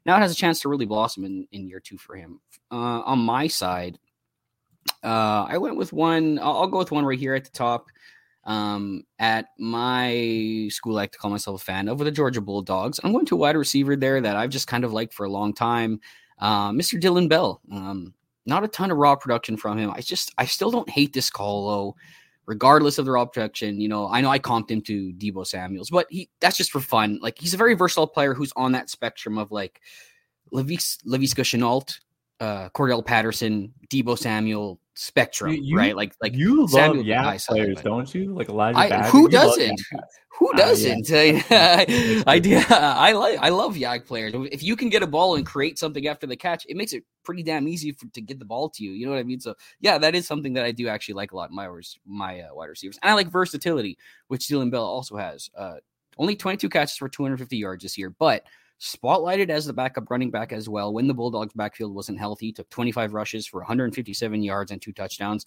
now 0.05 0.17
it 0.17 0.21
has 0.21 0.33
a 0.33 0.37
chance 0.37 0.61
to 0.61 0.69
really 0.69 0.87
blossom 0.87 1.25
in, 1.25 1.49
in 1.53 1.69
year 1.69 1.81
two 1.81 1.97
for 1.97 2.17
him. 2.17 2.41
Uh, 2.71 3.01
on 3.01 3.19
my 3.19 3.47
side, 3.47 3.99
uh, 5.03 5.47
I 5.49 5.59
went 5.59 5.77
with 5.77 5.93
one. 5.93 6.39
I'll, 6.39 6.59
I'll, 6.59 6.67
go 6.67 6.79
with 6.79 6.91
one 6.91 7.05
right 7.05 7.19
here 7.19 7.35
at 7.35 7.45
the 7.45 7.51
top. 7.51 7.87
Um, 8.45 9.05
at 9.19 9.47
my 9.59 10.69
school, 10.71 10.95
I 10.95 11.03
like 11.03 11.13
to 11.13 11.19
call 11.19 11.31
myself 11.31 11.61
a 11.61 11.65
fan 11.65 11.89
of 11.89 11.99
the 11.99 12.11
Georgia 12.11 12.41
Bulldogs. 12.41 12.99
I'm 13.03 13.13
going 13.13 13.27
to 13.27 13.35
a 13.35 13.39
wide 13.39 13.57
receiver 13.57 13.97
there 13.97 14.21
that 14.21 14.37
I've 14.37 14.51
just 14.51 14.67
kind 14.67 14.85
of 14.85 14.93
liked 14.93 15.13
for 15.13 15.27
a 15.27 15.31
long 15.31 15.53
time, 15.53 16.01
uh, 16.39 16.71
Mr. 16.71 16.99
Dillon 16.99 17.29
Bell. 17.29 17.61
Um, 17.71 18.15
not 18.47 18.65
a 18.65 18.69
ton 18.69 18.91
of 18.91 18.99
raw 18.99 19.15
production 19.15 19.57
from 19.57 19.79
him. 19.79 19.91
I 19.91 20.01
just, 20.01 20.33
I 20.39 20.47
still 20.47 20.71
don't 20.71 20.89
hate 20.89 21.13
this 21.13 21.31
call 21.31 21.69
though, 21.69 21.97
regardless 22.47 22.99
of 22.99 23.05
the 23.05 23.13
raw 23.13 23.25
production. 23.25 23.81
You 23.81 23.89
know, 23.89 24.09
I 24.09 24.21
know 24.21 24.31
I 24.31 24.39
comped 24.39 24.71
him 24.71 24.81
to 24.83 25.13
Deebo 25.13 25.47
Samuels, 25.47 25.91
but 25.91 26.07
he 26.11 26.31
that's 26.41 26.57
just 26.57 26.71
for 26.71 26.81
fun. 26.81 27.19
Like 27.21 27.39
he's 27.39 27.55
a 27.55 27.59
very 27.59 27.75
versatile 27.75 28.07
player 28.07 28.35
who's 28.35 28.53
on 28.57 28.73
that 28.73 28.91
spectrum 28.91 29.39
of 29.39 29.53
like 29.53 29.81
Levis 30.51 30.99
Laviska 31.07 31.45
Shenault, 31.45 31.99
uh, 32.41 32.69
Cordarrelle 32.71 33.05
Patterson, 33.05 33.73
Deebo 33.91 34.19
Samuel, 34.19 34.81
spectrum, 34.95 35.55
you, 35.55 35.77
right? 35.77 35.97
Like 35.97 36.15
like 36.21 36.35
you 36.35 36.67
love 36.67 36.97
YAC 36.97 37.47
players, 37.47 37.81
don't 37.83 38.13
you? 38.15 38.35
Like 38.35 38.49
Elijah. 38.49 38.79
I, 38.79 39.09
who 39.09 39.29
doesn't? 39.29 39.81
Who 40.39 40.53
doesn't? 40.55 41.11
Uh, 41.11 41.17
yeah. 41.17 41.43
I, 41.51 42.23
I 42.27 42.39
do. 42.39 42.63
I 42.69 43.13
like. 43.13 43.39
I 43.41 43.49
love 43.49 43.77
YAC 43.77 44.07
players. 44.07 44.33
If 44.53 44.63
you 44.63 44.77
can 44.77 44.89
get 44.89 45.03
a 45.03 45.07
ball 45.07 45.37
and 45.37 45.45
create 45.45 45.79
something 45.79 46.07
after 46.07 46.27
the 46.27 46.37
catch, 46.37 46.65
it 46.69 46.77
makes 46.77 46.93
it 46.93 47.05
pretty 47.25 47.43
damn 47.43 47.67
easy 47.67 47.93
for, 47.93 48.07
to 48.07 48.21
get 48.21 48.39
the 48.39 48.45
ball 48.45 48.69
to 48.71 48.85
you. 48.85 48.93
You 48.93 49.07
know 49.07 49.13
what 49.13 49.19
I 49.19 49.25
mean? 49.25 49.41
So 49.41 49.55
yeah, 49.81 49.99
that 49.99 50.15
is 50.15 50.27
something 50.27 50.53
that 50.55 50.65
I 50.65 50.73
do 50.73 50.89
actually 50.89 51.15
like 51.15 51.33
a 51.33 51.37
lot 51.37 51.51
my 51.51 51.69
my 52.07 52.41
uh, 52.41 52.55
wide 52.55 52.67
receivers, 52.67 52.99
and 53.03 53.11
I 53.11 53.15
like 53.15 53.31
versatility, 53.31 53.99
which 54.29 54.47
Dillon 54.47 54.71
Bell 54.71 54.85
also 54.85 55.17
has. 55.17 55.51
Uh, 55.57 55.77
only 56.19 56.35
22 56.35 56.69
catches 56.69 56.97
for 56.97 57.09
250 57.09 57.57
yards 57.57 57.85
this 57.85 57.97
year, 57.97 58.11
but 58.11 58.45
spotlighted 58.81 59.51
as 59.51 59.67
the 59.67 59.73
backup 59.73 60.11
running 60.11 60.31
back 60.31 60.53
as 60.53 60.69
well 60.69 60.93
when 60.93 61.09
the 61.09 61.15
Bulldogs 61.15 61.53
backfield 61.55 61.95
wasn't 61.95 62.19
healthy, 62.19 62.53
took 62.53 62.69
25 62.71 63.13
rushes 63.13 63.47
for 63.47 63.61
157 63.61 64.43
yards 64.43 64.71
and 64.71 64.81
two 64.81 64.93
touchdowns, 64.93 65.45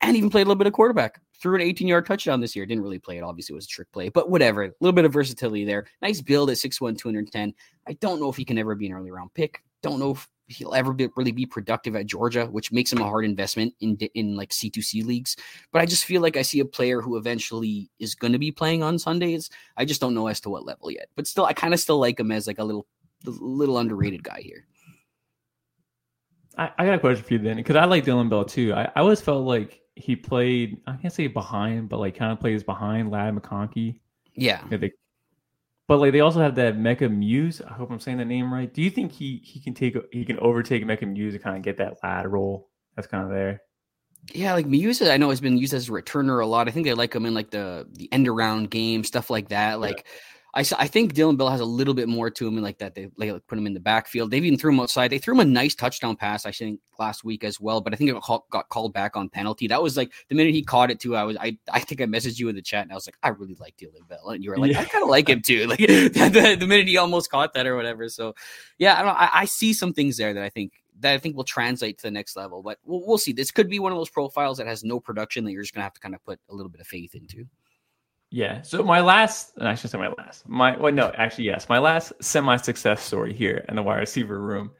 and 0.00 0.16
even 0.16 0.30
played 0.30 0.42
a 0.42 0.48
little 0.48 0.56
bit 0.56 0.66
of 0.66 0.72
quarterback. 0.72 1.20
Threw 1.40 1.54
an 1.54 1.60
18 1.60 1.88
yard 1.88 2.06
touchdown 2.06 2.40
this 2.40 2.54
year. 2.54 2.66
Didn't 2.66 2.82
really 2.82 2.98
play 2.98 3.18
it. 3.18 3.22
Obviously, 3.22 3.54
it 3.54 3.56
was 3.56 3.64
a 3.64 3.68
trick 3.68 3.90
play, 3.92 4.08
but 4.08 4.30
whatever. 4.30 4.64
A 4.64 4.72
little 4.80 4.94
bit 4.94 5.04
of 5.04 5.12
versatility 5.12 5.64
there. 5.64 5.86
Nice 6.00 6.20
build 6.20 6.50
at 6.50 6.56
6'1, 6.56 6.98
210. 6.98 7.54
I 7.86 7.92
don't 7.94 8.20
know 8.20 8.28
if 8.28 8.36
he 8.36 8.44
can 8.44 8.58
ever 8.58 8.74
be 8.74 8.86
an 8.86 8.92
early 8.92 9.10
round 9.10 9.32
pick. 9.34 9.62
Don't 9.82 9.98
know 9.98 10.12
if 10.12 10.28
he'll 10.52 10.74
ever 10.74 10.92
be, 10.92 11.08
really 11.16 11.32
be 11.32 11.46
productive 11.46 11.96
at 11.96 12.06
Georgia, 12.06 12.46
which 12.46 12.72
makes 12.72 12.92
him 12.92 13.00
a 13.00 13.04
hard 13.04 13.24
investment 13.24 13.74
in 13.80 13.96
in 14.14 14.36
like 14.36 14.50
C2C 14.50 15.04
leagues. 15.04 15.36
But 15.72 15.82
I 15.82 15.86
just 15.86 16.04
feel 16.04 16.22
like 16.22 16.36
I 16.36 16.42
see 16.42 16.60
a 16.60 16.64
player 16.64 17.00
who 17.00 17.16
eventually 17.16 17.90
is 17.98 18.14
going 18.14 18.32
to 18.32 18.38
be 18.38 18.50
playing 18.50 18.82
on 18.82 18.98
Sundays. 18.98 19.50
I 19.76 19.84
just 19.84 20.00
don't 20.00 20.14
know 20.14 20.28
as 20.28 20.40
to 20.40 20.50
what 20.50 20.64
level 20.66 20.90
yet. 20.90 21.08
But 21.16 21.26
still, 21.26 21.46
I 21.46 21.52
kind 21.52 21.74
of 21.74 21.80
still 21.80 21.98
like 21.98 22.20
him 22.20 22.32
as 22.32 22.46
like 22.46 22.58
a 22.58 22.64
little 22.64 22.86
little 23.24 23.78
underrated 23.78 24.22
guy 24.22 24.40
here. 24.40 24.66
I, 26.58 26.70
I 26.78 26.84
got 26.84 26.94
a 26.94 26.98
question 26.98 27.24
for 27.24 27.32
you 27.34 27.38
then, 27.38 27.56
because 27.56 27.76
I 27.76 27.84
like 27.84 28.04
Dillon 28.04 28.28
Bell 28.28 28.44
too. 28.44 28.74
I, 28.74 28.84
I 28.84 29.00
always 29.00 29.20
felt 29.20 29.46
like 29.46 29.80
he 29.96 30.16
played. 30.16 30.80
I 30.86 30.96
can't 30.96 31.12
say 31.12 31.26
behind, 31.26 31.88
but 31.88 31.98
like 31.98 32.16
kind 32.16 32.32
of 32.32 32.40
plays 32.40 32.62
behind 32.62 33.10
Ladd 33.10 33.34
McConkey. 33.34 34.00
Yeah. 34.34 34.62
But 35.88 35.98
like 35.98 36.12
they 36.12 36.20
also 36.20 36.40
have 36.40 36.54
that 36.56 36.76
Mecca 36.76 37.08
Mews. 37.08 37.60
I 37.60 37.72
hope 37.72 37.90
I'm 37.90 38.00
saying 38.00 38.18
the 38.18 38.24
name 38.24 38.52
right. 38.52 38.72
Do 38.72 38.82
you 38.82 38.90
think 38.90 39.12
he 39.12 39.40
he 39.44 39.60
can 39.60 39.74
take 39.74 39.96
he 40.12 40.24
can 40.24 40.38
overtake 40.38 40.86
Mecca 40.86 41.06
Mews 41.06 41.34
and 41.34 41.42
kind 41.42 41.56
of 41.56 41.62
get 41.62 41.78
that 41.78 41.98
lateral 42.02 42.68
that's 42.94 43.08
kind 43.08 43.24
of 43.24 43.30
there? 43.30 43.62
Yeah, 44.32 44.54
like 44.54 44.66
Mews, 44.66 45.02
I 45.02 45.16
know 45.16 45.30
has 45.30 45.40
been 45.40 45.58
used 45.58 45.74
as 45.74 45.88
a 45.88 45.92
returner 45.92 46.42
a 46.42 46.46
lot. 46.46 46.68
I 46.68 46.70
think 46.70 46.86
they 46.86 46.94
like 46.94 47.14
him 47.14 47.26
in 47.26 47.34
like 47.34 47.50
the 47.50 47.88
the 47.92 48.08
end 48.12 48.28
around 48.28 48.70
game 48.70 49.02
stuff 49.02 49.30
like 49.30 49.48
that. 49.48 49.80
Like 49.80 50.04
yeah. 50.06 50.12
I, 50.54 50.64
I 50.78 50.86
think 50.86 51.14
Dillon 51.14 51.36
Bell 51.36 51.48
has 51.48 51.60
a 51.60 51.64
little 51.64 51.94
bit 51.94 52.08
more 52.08 52.30
to 52.30 52.46
him 52.46 52.60
like 52.60 52.78
that. 52.78 52.94
They 52.94 53.08
like 53.16 53.46
put 53.46 53.56
him 53.56 53.66
in 53.66 53.72
the 53.72 53.80
backfield. 53.80 54.30
They've 54.30 54.44
even 54.44 54.58
threw 54.58 54.70
him 54.70 54.80
outside. 54.80 55.08
They 55.08 55.18
threw 55.18 55.34
him 55.34 55.40
a 55.40 55.44
nice 55.46 55.74
touchdown 55.74 56.14
pass, 56.14 56.44
I 56.44 56.52
think, 56.52 56.78
last 56.98 57.24
week 57.24 57.42
as 57.42 57.58
well. 57.58 57.80
But 57.80 57.94
I 57.94 57.96
think 57.96 58.10
it 58.10 58.16
got 58.50 58.68
called 58.68 58.92
back 58.92 59.16
on 59.16 59.30
penalty. 59.30 59.66
That 59.66 59.82
was 59.82 59.96
like 59.96 60.12
the 60.28 60.34
minute 60.34 60.52
he 60.52 60.62
caught 60.62 60.90
it 60.90 61.00
too. 61.00 61.16
I 61.16 61.24
was 61.24 61.38
I 61.38 61.56
I 61.72 61.80
think 61.80 62.02
I 62.02 62.04
messaged 62.04 62.38
you 62.38 62.50
in 62.50 62.54
the 62.54 62.62
chat 62.62 62.82
and 62.82 62.92
I 62.92 62.94
was 62.94 63.06
like, 63.06 63.16
I 63.22 63.28
really 63.28 63.56
like 63.58 63.76
Dylan 63.78 64.06
Bell, 64.08 64.28
and 64.28 64.44
you 64.44 64.50
were 64.50 64.58
like, 64.58 64.72
yeah. 64.72 64.80
I 64.80 64.84
kind 64.84 65.02
of 65.02 65.08
like 65.08 65.28
him 65.28 65.40
too. 65.40 65.66
Like 65.72 65.78
the, 65.78 66.56
the, 66.58 66.66
minute 66.66 66.88
he 66.88 66.98
almost 66.98 67.30
caught 67.30 67.54
that 67.54 67.66
or 67.66 67.76
whatever. 67.76 68.08
So 68.10 68.34
yeah, 68.76 68.98
I 68.98 69.02
don't. 69.02 69.16
I, 69.16 69.30
I 69.32 69.44
see 69.46 69.72
some 69.72 69.94
things 69.94 70.18
there 70.18 70.34
that 70.34 70.42
I 70.42 70.50
think 70.50 70.72
that 71.00 71.14
I 71.14 71.18
think 71.18 71.34
will 71.34 71.44
translate 71.44 71.98
to 71.98 72.02
the 72.02 72.10
next 72.10 72.36
level. 72.36 72.62
But 72.62 72.78
we'll, 72.84 73.06
we'll 73.06 73.18
see. 73.18 73.32
This 73.32 73.50
could 73.50 73.70
be 73.70 73.78
one 73.78 73.92
of 73.92 73.96
those 73.96 74.10
profiles 74.10 74.58
that 74.58 74.66
has 74.66 74.84
no 74.84 75.00
production 75.00 75.44
that 75.44 75.52
you're 75.52 75.62
just 75.62 75.72
gonna 75.72 75.84
have 75.84 75.94
to 75.94 76.00
kind 76.00 76.14
of 76.14 76.22
put 76.24 76.40
a 76.50 76.54
little 76.54 76.68
bit 76.68 76.82
of 76.82 76.86
faith 76.86 77.14
into. 77.14 77.46
Yeah. 78.32 78.62
So 78.62 78.82
my 78.82 79.00
last, 79.00 79.52
and 79.58 79.68
I 79.68 79.74
should 79.74 79.90
say 79.90 79.98
my 79.98 80.08
last, 80.16 80.48
my 80.48 80.74
well, 80.78 80.90
no, 80.90 81.12
actually 81.16 81.44
yes, 81.44 81.68
my 81.68 81.78
last 81.78 82.14
semi-success 82.20 83.02
story 83.02 83.34
here 83.34 83.62
in 83.68 83.76
the 83.76 83.82
wide 83.82 83.98
receiver 83.98 84.40
room 84.40 84.70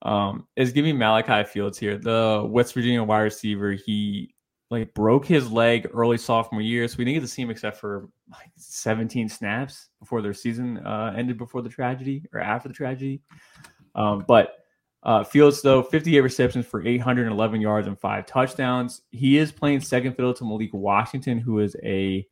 um, 0.00 0.46
is 0.56 0.72
giving 0.72 0.96
Malachi 0.96 1.46
Fields 1.46 1.78
here, 1.78 1.98
the 1.98 2.42
West 2.48 2.72
Virginia 2.72 3.02
wide 3.02 3.20
receiver. 3.20 3.72
He 3.72 4.34
like 4.70 4.94
broke 4.94 5.26
his 5.26 5.52
leg 5.52 5.90
early 5.92 6.16
sophomore 6.16 6.62
year, 6.62 6.88
so 6.88 6.96
we 6.96 7.04
didn't 7.04 7.16
get 7.16 7.26
to 7.26 7.28
see 7.28 7.42
him 7.42 7.50
except 7.50 7.76
for 7.76 8.08
like 8.32 8.50
17 8.56 9.28
snaps 9.28 9.90
before 10.00 10.22
their 10.22 10.34
season 10.34 10.78
uh, 10.78 11.12
ended 11.14 11.36
before 11.36 11.60
the 11.60 11.68
tragedy 11.68 12.24
or 12.32 12.40
after 12.40 12.66
the 12.66 12.74
tragedy. 12.74 13.20
Um, 13.94 14.24
but 14.26 14.54
uh, 15.02 15.22
Fields, 15.22 15.60
though, 15.60 15.82
58 15.82 16.20
receptions 16.20 16.64
for 16.64 16.84
811 16.84 17.60
yards 17.60 17.88
and 17.88 18.00
five 18.00 18.24
touchdowns. 18.24 19.02
He 19.10 19.36
is 19.36 19.52
playing 19.52 19.80
second 19.82 20.14
fiddle 20.14 20.32
to 20.32 20.44
Malik 20.44 20.72
Washington, 20.72 21.38
who 21.38 21.58
is 21.58 21.76
a 21.84 22.26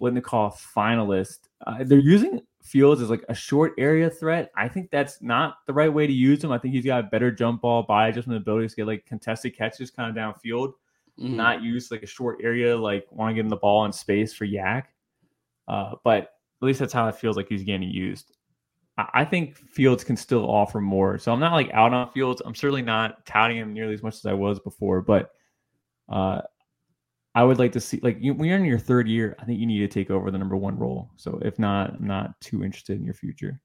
Biletnikoff 0.00 0.54
finalist. 0.74 1.48
Uh, 1.66 1.84
they're 1.84 1.98
using 1.98 2.40
Fields 2.62 3.00
as 3.00 3.10
like 3.10 3.24
a 3.28 3.34
short 3.34 3.74
area 3.78 4.10
threat. 4.10 4.50
I 4.56 4.68
think 4.68 4.90
that's 4.90 5.22
not 5.22 5.58
the 5.66 5.72
right 5.72 5.92
way 5.92 6.06
to 6.06 6.12
use 6.12 6.42
him. 6.42 6.50
I 6.50 6.58
think 6.58 6.74
he's 6.74 6.84
got 6.84 7.04
a 7.04 7.08
better 7.08 7.30
jump 7.30 7.62
ball 7.62 7.84
by 7.84 8.08
adjustment 8.08 8.40
ability 8.40 8.68
to 8.68 8.76
get 8.76 8.86
like 8.86 9.06
contested 9.06 9.56
catches 9.56 9.90
kind 9.90 10.10
of 10.10 10.16
downfield, 10.16 10.72
mm-hmm. 11.18 11.36
not 11.36 11.62
use 11.62 11.90
like 11.90 12.02
a 12.02 12.06
short 12.06 12.40
area, 12.42 12.76
like 12.76 13.06
want 13.10 13.30
to 13.30 13.34
get 13.34 13.44
in 13.44 13.48
the 13.48 13.56
ball 13.56 13.84
in 13.84 13.92
space 13.92 14.32
for 14.32 14.46
YAC. 14.46 14.84
Uh, 15.68 15.94
but 16.02 16.22
at 16.22 16.66
least 16.66 16.80
that's 16.80 16.92
how 16.92 17.06
it 17.06 17.14
feels 17.14 17.36
like 17.36 17.48
he's 17.48 17.62
getting 17.62 17.88
used. 17.88 18.32
I 18.98 19.24
think 19.24 19.56
Fields 19.56 20.04
can 20.04 20.16
still 20.16 20.48
offer 20.50 20.80
more. 20.80 21.18
So 21.18 21.30
I'm 21.32 21.40
not 21.40 21.52
like 21.52 21.70
out 21.72 21.92
on 21.92 22.10
Fields. 22.12 22.40
I'm 22.44 22.54
certainly 22.54 22.82
not 22.82 23.24
touting 23.26 23.58
him 23.58 23.74
nearly 23.74 23.92
as 23.92 24.02
much 24.02 24.14
as 24.14 24.24
I 24.24 24.32
was 24.32 24.58
before, 24.58 25.02
but 25.02 25.32
uh, 26.08 26.40
I 27.36 27.44
would 27.44 27.58
like 27.58 27.72
to 27.72 27.80
see 27.80 28.00
like 28.02 28.16
you, 28.18 28.32
when 28.32 28.48
you're 28.48 28.56
in 28.56 28.64
your 28.64 28.78
third 28.78 29.06
year, 29.06 29.36
I 29.38 29.44
think 29.44 29.60
you 29.60 29.66
need 29.66 29.80
to 29.80 29.88
take 29.88 30.10
over 30.10 30.30
the 30.30 30.38
number 30.38 30.56
one 30.56 30.78
role. 30.78 31.10
So 31.16 31.38
if 31.42 31.58
not, 31.58 31.90
I'm 31.90 32.06
not 32.06 32.40
too 32.40 32.64
interested 32.64 32.98
in 32.98 33.04
your 33.04 33.12
future. 33.12 33.60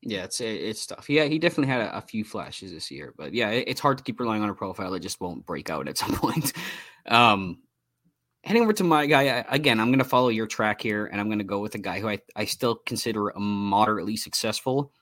Yeah, 0.00 0.24
it's 0.24 0.40
it's 0.40 0.86
tough. 0.86 1.10
Yeah, 1.10 1.24
he 1.24 1.38
definitely 1.38 1.70
had 1.70 1.82
a, 1.82 1.98
a 1.98 2.00
few 2.00 2.24
flashes 2.24 2.72
this 2.72 2.90
year, 2.90 3.12
but 3.18 3.34
yeah, 3.34 3.50
it, 3.50 3.64
it's 3.68 3.80
hard 3.80 3.98
to 3.98 4.04
keep 4.04 4.18
relying 4.18 4.42
on 4.42 4.48
a 4.48 4.54
profile 4.54 4.90
that 4.92 5.00
just 5.00 5.20
won't 5.20 5.44
break 5.44 5.68
out 5.68 5.86
at 5.86 5.98
some 5.98 6.12
point. 6.14 6.54
Um, 7.06 7.58
heading 8.42 8.62
over 8.62 8.72
to 8.72 8.84
my 8.84 9.04
guy 9.04 9.44
again, 9.50 9.80
I'm 9.80 9.88
going 9.88 9.98
to 9.98 10.04
follow 10.06 10.30
your 10.30 10.46
track 10.46 10.80
here, 10.80 11.04
and 11.04 11.20
I'm 11.20 11.28
going 11.28 11.40
to 11.40 11.44
go 11.44 11.58
with 11.58 11.74
a 11.74 11.78
guy 11.78 12.00
who 12.00 12.08
I, 12.08 12.20
I 12.34 12.46
still 12.46 12.76
consider 12.86 13.28
a 13.28 13.38
moderately 13.38 14.16
successful. 14.16 14.92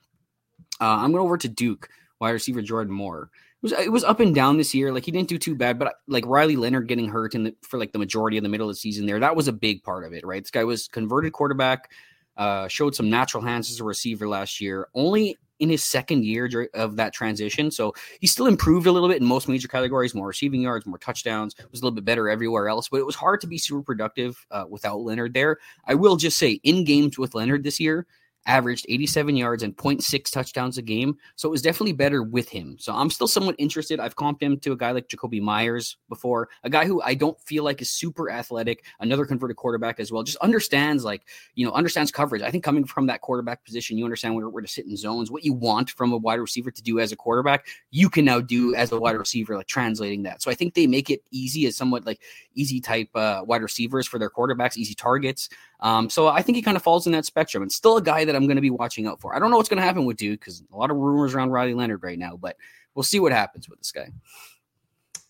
Uh, 0.81 0.87
I'm 0.87 1.13
going 1.13 1.25
over 1.25 1.39
to 1.39 1.49
Duke 1.49 1.89
wide 2.21 2.31
receiver 2.31 2.63
Jordan 2.63 2.93
Moore. 2.93 3.31
It 3.59 3.63
was 3.63 3.73
it 3.73 3.93
was 3.93 4.05
up 4.05 4.21
and 4.21 4.35
down 4.35 4.57
this 4.57 4.75
year. 4.75 4.93
Like 4.93 5.05
he 5.05 5.11
didn't 5.11 5.29
do 5.29 5.39
too 5.39 5.55
bad, 5.55 5.79
but 5.79 5.97
like 6.07 6.25
Riley 6.27 6.57
Leonard 6.57 6.87
getting 6.87 7.09
hurt 7.09 7.35
in 7.35 7.45
the, 7.45 7.55
for 7.63 7.79
like 7.79 7.93
the 7.93 7.99
majority 7.99 8.37
of 8.37 8.45
the 8.45 8.49
middle 8.49 8.69
of 8.69 8.75
the 8.75 8.79
season 8.79 9.07
there, 9.07 9.19
that 9.19 9.35
was 9.35 9.49
a 9.49 9.53
big 9.53 9.83
part 9.83 10.05
of 10.05 10.13
it, 10.13 10.25
right? 10.25 10.43
This 10.43 10.51
guy 10.51 10.65
was 10.65 10.87
converted 10.87 11.33
quarterback, 11.33 11.91
uh, 12.37 12.69
showed 12.69 12.95
some 12.95 13.11
natural 13.11 13.43
hands 13.43 13.71
as 13.71 13.81
a 13.81 13.85
receiver 13.85 14.29
last 14.29 14.61
year. 14.61 14.89
Only 14.95 15.37
in 15.59 15.71
his 15.71 15.85
second 15.85 16.25
year 16.25 16.69
of 16.75 16.97
that 16.97 17.13
transition. 17.13 17.71
So 17.71 17.95
he 18.21 18.27
still 18.27 18.47
improved 18.47 18.87
a 18.87 18.93
little 18.93 19.09
bit 19.09 19.21
in 19.21 19.27
most 19.27 19.49
major 19.49 19.69
categories, 19.69 20.15
more 20.15 20.29
receiving 20.29 20.63
yards, 20.63 20.87
more 20.87 20.99
touchdowns, 20.99 21.57
was 21.71 21.81
a 21.81 21.85
little 21.85 21.95
bit 21.95 22.05
better 22.05 22.29
everywhere 22.29 22.69
else, 22.69 22.89
but 22.89 22.99
it 22.99 23.07
was 23.07 23.17
hard 23.17 23.41
to 23.41 23.47
be 23.47 23.59
super 23.59 23.83
productive 23.83 24.47
uh, 24.51 24.65
without 24.69 25.01
Leonard 25.01 25.35
there. 25.35 25.59
I 25.87 25.95
will 25.95 26.17
just 26.17 26.39
say 26.39 26.61
in 26.63 26.85
games 26.85 27.19
with 27.19 27.35
Leonard 27.35 27.65
this 27.65 27.81
year, 27.81 28.07
averaged 28.49 28.87
87 28.89 29.37
yards 29.37 29.63
and 29.63 29.77
0.6 29.77 30.33
touchdowns 30.33 30.79
a 30.79 30.83
game. 30.83 31.17
So 31.37 31.49
it 31.49 31.53
was 31.53 31.63
definitely 31.63 31.93
better 31.93 32.23
with 32.23 32.49
him. 32.49 32.77
So 32.81 32.93
I'm 32.95 33.11
still 33.11 33.29
somewhat 33.29 33.55
interested. 33.59 34.01
I've 34.01 34.17
comped 34.17 34.43
him 34.43 34.59
to 34.61 34.73
a 34.73 34.77
guy 34.77 34.91
like 34.91 35.09
Jakobi 35.09 35.41
Meyers 35.41 35.99
before, 36.09 36.49
a 36.65 36.71
guy 36.71 36.87
who 36.87 37.01
I 37.03 37.15
don't 37.15 37.39
feel 37.43 37.63
like 37.63 37.81
is 37.83 37.91
super 37.91 38.31
athletic, 38.31 38.85
another 39.01 39.27
converted 39.27 39.57
quarterback 39.57 40.01
as 40.01 40.11
well, 40.11 40.23
just 40.23 40.39
understands 40.39 41.05
like, 41.05 41.29
you 41.55 41.67
know, 41.67 41.73
understands 41.73 42.11
coverage. 42.11 42.43
I 42.43 42.51
think 42.51 42.65
coming 42.65 42.85
from 42.85 43.07
that 43.07 43.21
quarterback 43.21 43.65
position, 43.65 43.99
you 43.99 44.05
understand 44.05 44.35
where, 44.35 44.49
where 44.49 44.63
to 44.63 44.69
sit 44.69 44.87
in 44.87 44.97
zones, 44.97 45.31
what 45.31 45.45
you 45.45 45.53
want 45.53 45.91
from 45.91 46.13
a 46.13 46.17
wide 46.17 46.41
receiver 46.41 46.71
to 46.71 46.83
do 46.83 46.99
as 46.99 47.13
a 47.13 47.17
quarterback, 47.17 47.67
you 47.91 48.09
can 48.09 48.25
now 48.25 48.41
do 48.41 48.75
as 48.75 48.91
a 48.93 48.99
wide 48.99 49.17
receiver, 49.17 49.57
like 49.57 49.67
translating 49.67 50.23
that. 50.23 50.41
So 50.41 50.51
I 50.51 50.55
think 50.55 50.73
they 50.73 50.87
make 50.87 51.11
it 51.11 51.23
easy 51.31 51.67
as 51.67 51.77
somewhat 51.77 52.07
like 52.07 52.23
easy 52.55 52.81
type 52.81 53.11
uh, 53.15 53.43
wide 53.45 53.63
receivers 53.63 54.07
for 54.07 54.19
their 54.19 54.31
quarterbacks, 54.31 54.79
easy 54.79 54.95
targets. 54.95 55.51
Um, 55.81 56.11
so 56.11 56.29
I 56.29 56.43
think 56.43 56.57
he 56.57 56.63
kind 56.63 56.77
of 56.77 56.83
falls 56.83 57.07
in 57.07 57.13
that 57.13 57.25
spectrum. 57.25 57.63
It's 57.63 57.77
still 57.77 57.97
a 57.97 58.03
guy 58.03 58.25
that 58.25 58.35
I'm 58.35 58.47
going 58.47 58.57
to 58.57 58.63
be 58.63 58.71
watching 58.71 59.07
out 59.07 59.21
for. 59.21 59.35
I 59.35 59.39
don't 59.39 59.51
know 59.51 59.57
what's 59.57 59.69
going 59.69 59.79
to 59.79 59.85
happen 59.85 60.05
with 60.05 60.17
Duke 60.17 60.41
because 60.41 60.63
a 60.73 60.77
lot 60.77 60.91
of 60.91 60.97
rumors 60.97 61.35
around 61.35 61.51
Riley 61.51 61.75
Leonard 61.75 62.03
right 62.03 62.19
now, 62.19 62.37
but 62.37 62.57
we'll 62.95 63.05
see 63.05 63.21
what 63.21 63.33
happens 63.33 63.69
with 63.69 63.79
this 63.79 63.93
guy. 63.93 64.11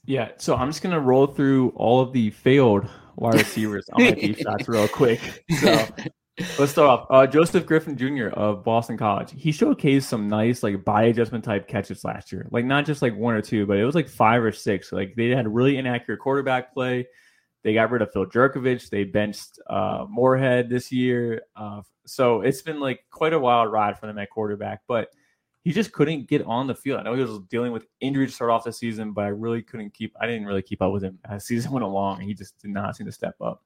Yeah, 0.06 0.30
so 0.38 0.56
I'm 0.56 0.68
just 0.70 0.82
going 0.82 0.94
to 0.94 1.00
roll 1.00 1.26
through 1.26 1.70
all 1.76 2.00
of 2.00 2.12
the 2.12 2.30
failed 2.30 2.88
wide 3.16 3.34
receivers 3.34 3.88
on 3.92 4.02
my 4.02 4.12
deep 4.12 4.38
shots 4.38 4.66
real 4.66 4.88
quick. 4.92 5.44
So 5.60 5.86
let's 6.58 6.72
start 6.72 6.88
off. 6.88 7.06
Uh, 7.10 7.26
Joseph 7.26 7.66
Griffin 7.66 7.96
Jr. 7.96 8.28
of 8.28 8.64
Boston 8.64 8.96
College. 8.96 9.32
He 9.36 9.50
showcased 9.50 10.04
some 10.04 10.28
nice 10.28 10.62
like 10.62 10.82
body 10.82 11.10
adjustment 11.10 11.44
type 11.44 11.68
catches 11.68 12.04
last 12.04 12.32
year. 12.32 12.46
Like 12.50 12.64
not 12.64 12.86
just 12.86 13.02
like 13.02 13.14
one 13.16 13.34
or 13.34 13.42
two, 13.42 13.66
but 13.66 13.76
it 13.76 13.84
was 13.84 13.94
like 13.94 14.08
five 14.08 14.42
or 14.42 14.52
six. 14.52 14.92
Like 14.92 15.14
they 15.14 15.28
had 15.28 15.52
really 15.52 15.76
inaccurate 15.76 16.20
quarterback 16.20 16.72
play 16.72 17.06
they 17.68 17.74
got 17.74 17.90
rid 17.90 18.00
of 18.00 18.10
Phil 18.10 18.24
Jurkovec. 18.24 18.88
They 18.88 19.04
benched 19.04 19.58
uh, 19.68 20.06
Morehead 20.08 20.70
this 20.70 20.90
year. 20.90 21.42
Uh, 21.54 21.82
so 22.06 22.40
it's 22.40 22.62
been 22.62 22.80
like 22.80 23.04
quite 23.10 23.34
a 23.34 23.38
wild 23.38 23.70
ride 23.70 23.98
for 23.98 24.06
them 24.06 24.16
at 24.16 24.30
quarterback, 24.30 24.80
but 24.88 25.10
he 25.64 25.72
just 25.74 25.92
couldn't 25.92 26.28
get 26.28 26.42
on 26.46 26.66
the 26.66 26.74
field. 26.74 26.98
I 26.98 27.02
know 27.02 27.12
he 27.12 27.22
was 27.22 27.40
dealing 27.50 27.72
with 27.72 27.84
injury 28.00 28.26
to 28.26 28.32
start 28.32 28.50
off 28.50 28.64
the 28.64 28.72
season, 28.72 29.12
but 29.12 29.26
I 29.26 29.28
really 29.28 29.60
couldn't 29.60 29.92
keep, 29.92 30.16
I 30.18 30.26
didn't 30.26 30.46
really 30.46 30.62
keep 30.62 30.80
up 30.80 30.94
with 30.94 31.04
him 31.04 31.18
as 31.28 31.44
season 31.46 31.70
went 31.70 31.84
along. 31.84 32.20
And 32.20 32.26
he 32.26 32.32
just 32.32 32.58
did 32.58 32.70
not 32.70 32.96
seem 32.96 33.04
to 33.04 33.12
step 33.12 33.34
up. 33.42 33.62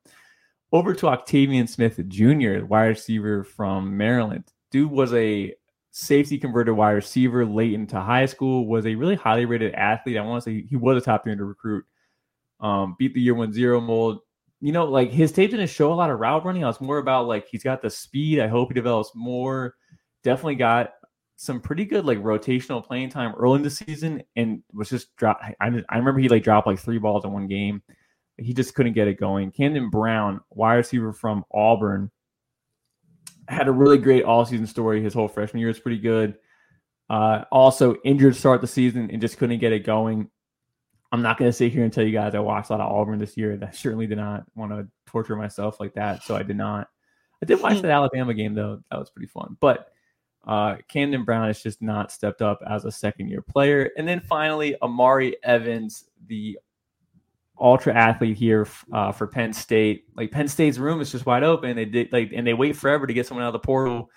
Over 0.72 0.94
to 0.94 1.06
Octavian 1.06 1.68
Smith 1.68 2.00
Jr., 2.08 2.64
wide 2.64 2.86
receiver 2.86 3.44
from 3.44 3.96
Maryland. 3.96 4.50
Dude 4.72 4.90
was 4.90 5.14
a 5.14 5.54
safety 5.92 6.38
converted 6.38 6.74
wide 6.74 6.90
receiver 6.90 7.46
late 7.46 7.74
into 7.74 8.00
high 8.00 8.26
school, 8.26 8.66
was 8.66 8.84
a 8.84 8.96
really 8.96 9.14
highly 9.14 9.44
rated 9.44 9.74
athlete. 9.74 10.16
I 10.16 10.22
want 10.22 10.42
to 10.42 10.50
say 10.50 10.66
he 10.68 10.74
was 10.74 10.96
a 10.96 11.00
top 11.00 11.22
300 11.22 11.46
recruit 11.46 11.84
um, 12.62 12.96
beat 12.98 13.12
the 13.14 13.20
year 13.20 13.34
one 13.34 13.52
zero 13.52 13.80
mold. 13.80 14.20
You 14.60 14.72
know, 14.72 14.84
like 14.84 15.10
his 15.10 15.32
tape 15.32 15.50
didn't 15.50 15.68
show 15.68 15.92
a 15.92 15.94
lot 15.94 16.10
of 16.10 16.20
route 16.20 16.44
running. 16.44 16.64
I 16.64 16.68
was 16.68 16.80
more 16.80 16.98
about 16.98 17.26
like 17.26 17.48
he's 17.48 17.64
got 17.64 17.82
the 17.82 17.90
speed. 17.90 18.40
I 18.40 18.46
hope 18.46 18.68
he 18.68 18.74
develops 18.74 19.10
more. 19.14 19.74
Definitely 20.22 20.54
got 20.54 20.92
some 21.36 21.60
pretty 21.60 21.84
good 21.84 22.04
like 22.04 22.18
rotational 22.18 22.84
playing 22.84 23.10
time 23.10 23.34
early 23.36 23.56
in 23.56 23.62
the 23.62 23.70
season, 23.70 24.22
and 24.36 24.62
was 24.72 24.88
just 24.88 25.14
drop. 25.16 25.40
I, 25.60 25.82
I 25.88 25.98
remember 25.98 26.20
he 26.20 26.28
like 26.28 26.44
dropped 26.44 26.68
like 26.68 26.78
three 26.78 26.98
balls 26.98 27.24
in 27.24 27.32
one 27.32 27.48
game. 27.48 27.82
He 28.38 28.54
just 28.54 28.74
couldn't 28.74 28.94
get 28.94 29.08
it 29.08 29.18
going. 29.18 29.50
Camden 29.50 29.90
Brown, 29.90 30.40
wide 30.50 30.76
receiver 30.76 31.12
from 31.12 31.44
Auburn, 31.52 32.10
had 33.48 33.68
a 33.68 33.72
really 33.72 33.98
great 33.98 34.24
all 34.24 34.44
season 34.46 34.66
story. 34.66 35.02
His 35.02 35.12
whole 35.14 35.28
freshman 35.28 35.58
year 35.58 35.68
was 35.68 35.80
pretty 35.80 35.98
good. 35.98 36.36
Uh, 37.10 37.44
also 37.50 37.96
injured 38.04 38.36
start 38.36 38.60
the 38.60 38.66
season 38.66 39.10
and 39.10 39.20
just 39.20 39.36
couldn't 39.36 39.58
get 39.58 39.72
it 39.72 39.84
going. 39.84 40.30
I'm 41.12 41.20
not 41.20 41.36
going 41.38 41.50
to 41.50 41.52
sit 41.52 41.72
here 41.72 41.84
and 41.84 41.92
tell 41.92 42.04
you 42.04 42.12
guys 42.12 42.34
I 42.34 42.40
watched 42.40 42.70
a 42.70 42.72
lot 42.72 42.80
of 42.80 42.90
Auburn 42.90 43.18
this 43.18 43.36
year. 43.36 43.58
I 43.62 43.70
certainly 43.70 44.06
did 44.06 44.16
not 44.16 44.44
want 44.54 44.72
to 44.72 44.88
torture 45.06 45.36
myself 45.36 45.78
like 45.78 45.92
that, 45.94 46.22
so 46.22 46.34
I 46.34 46.42
did 46.42 46.56
not. 46.56 46.88
I 47.42 47.46
did 47.46 47.60
watch 47.60 47.76
hmm. 47.76 47.82
that 47.82 47.90
Alabama 47.90 48.32
game 48.32 48.54
though; 48.54 48.80
that 48.90 48.98
was 48.98 49.10
pretty 49.10 49.26
fun. 49.26 49.58
But 49.60 49.88
uh, 50.46 50.76
Camden 50.88 51.24
Brown 51.24 51.48
has 51.48 51.62
just 51.62 51.82
not 51.82 52.10
stepped 52.10 52.40
up 52.40 52.60
as 52.68 52.86
a 52.86 52.90
second 52.90 53.28
year 53.28 53.42
player. 53.42 53.90
And 53.98 54.08
then 54.08 54.20
finally, 54.20 54.74
Omari 54.80 55.36
Evans, 55.44 56.04
the 56.26 56.58
ultra 57.60 57.94
athlete 57.94 58.36
here 58.36 58.66
uh, 58.92 59.12
for 59.12 59.26
Penn 59.26 59.52
State. 59.52 60.04
Like 60.16 60.30
Penn 60.30 60.48
State's 60.48 60.78
room 60.78 61.02
is 61.02 61.12
just 61.12 61.26
wide 61.26 61.44
open. 61.44 61.76
They 61.76 61.84
did 61.84 62.10
like, 62.10 62.32
and 62.34 62.46
they 62.46 62.54
wait 62.54 62.74
forever 62.74 63.06
to 63.06 63.12
get 63.12 63.26
someone 63.26 63.44
out 63.44 63.48
of 63.48 63.52
the 63.52 63.66
portal, 63.66 64.10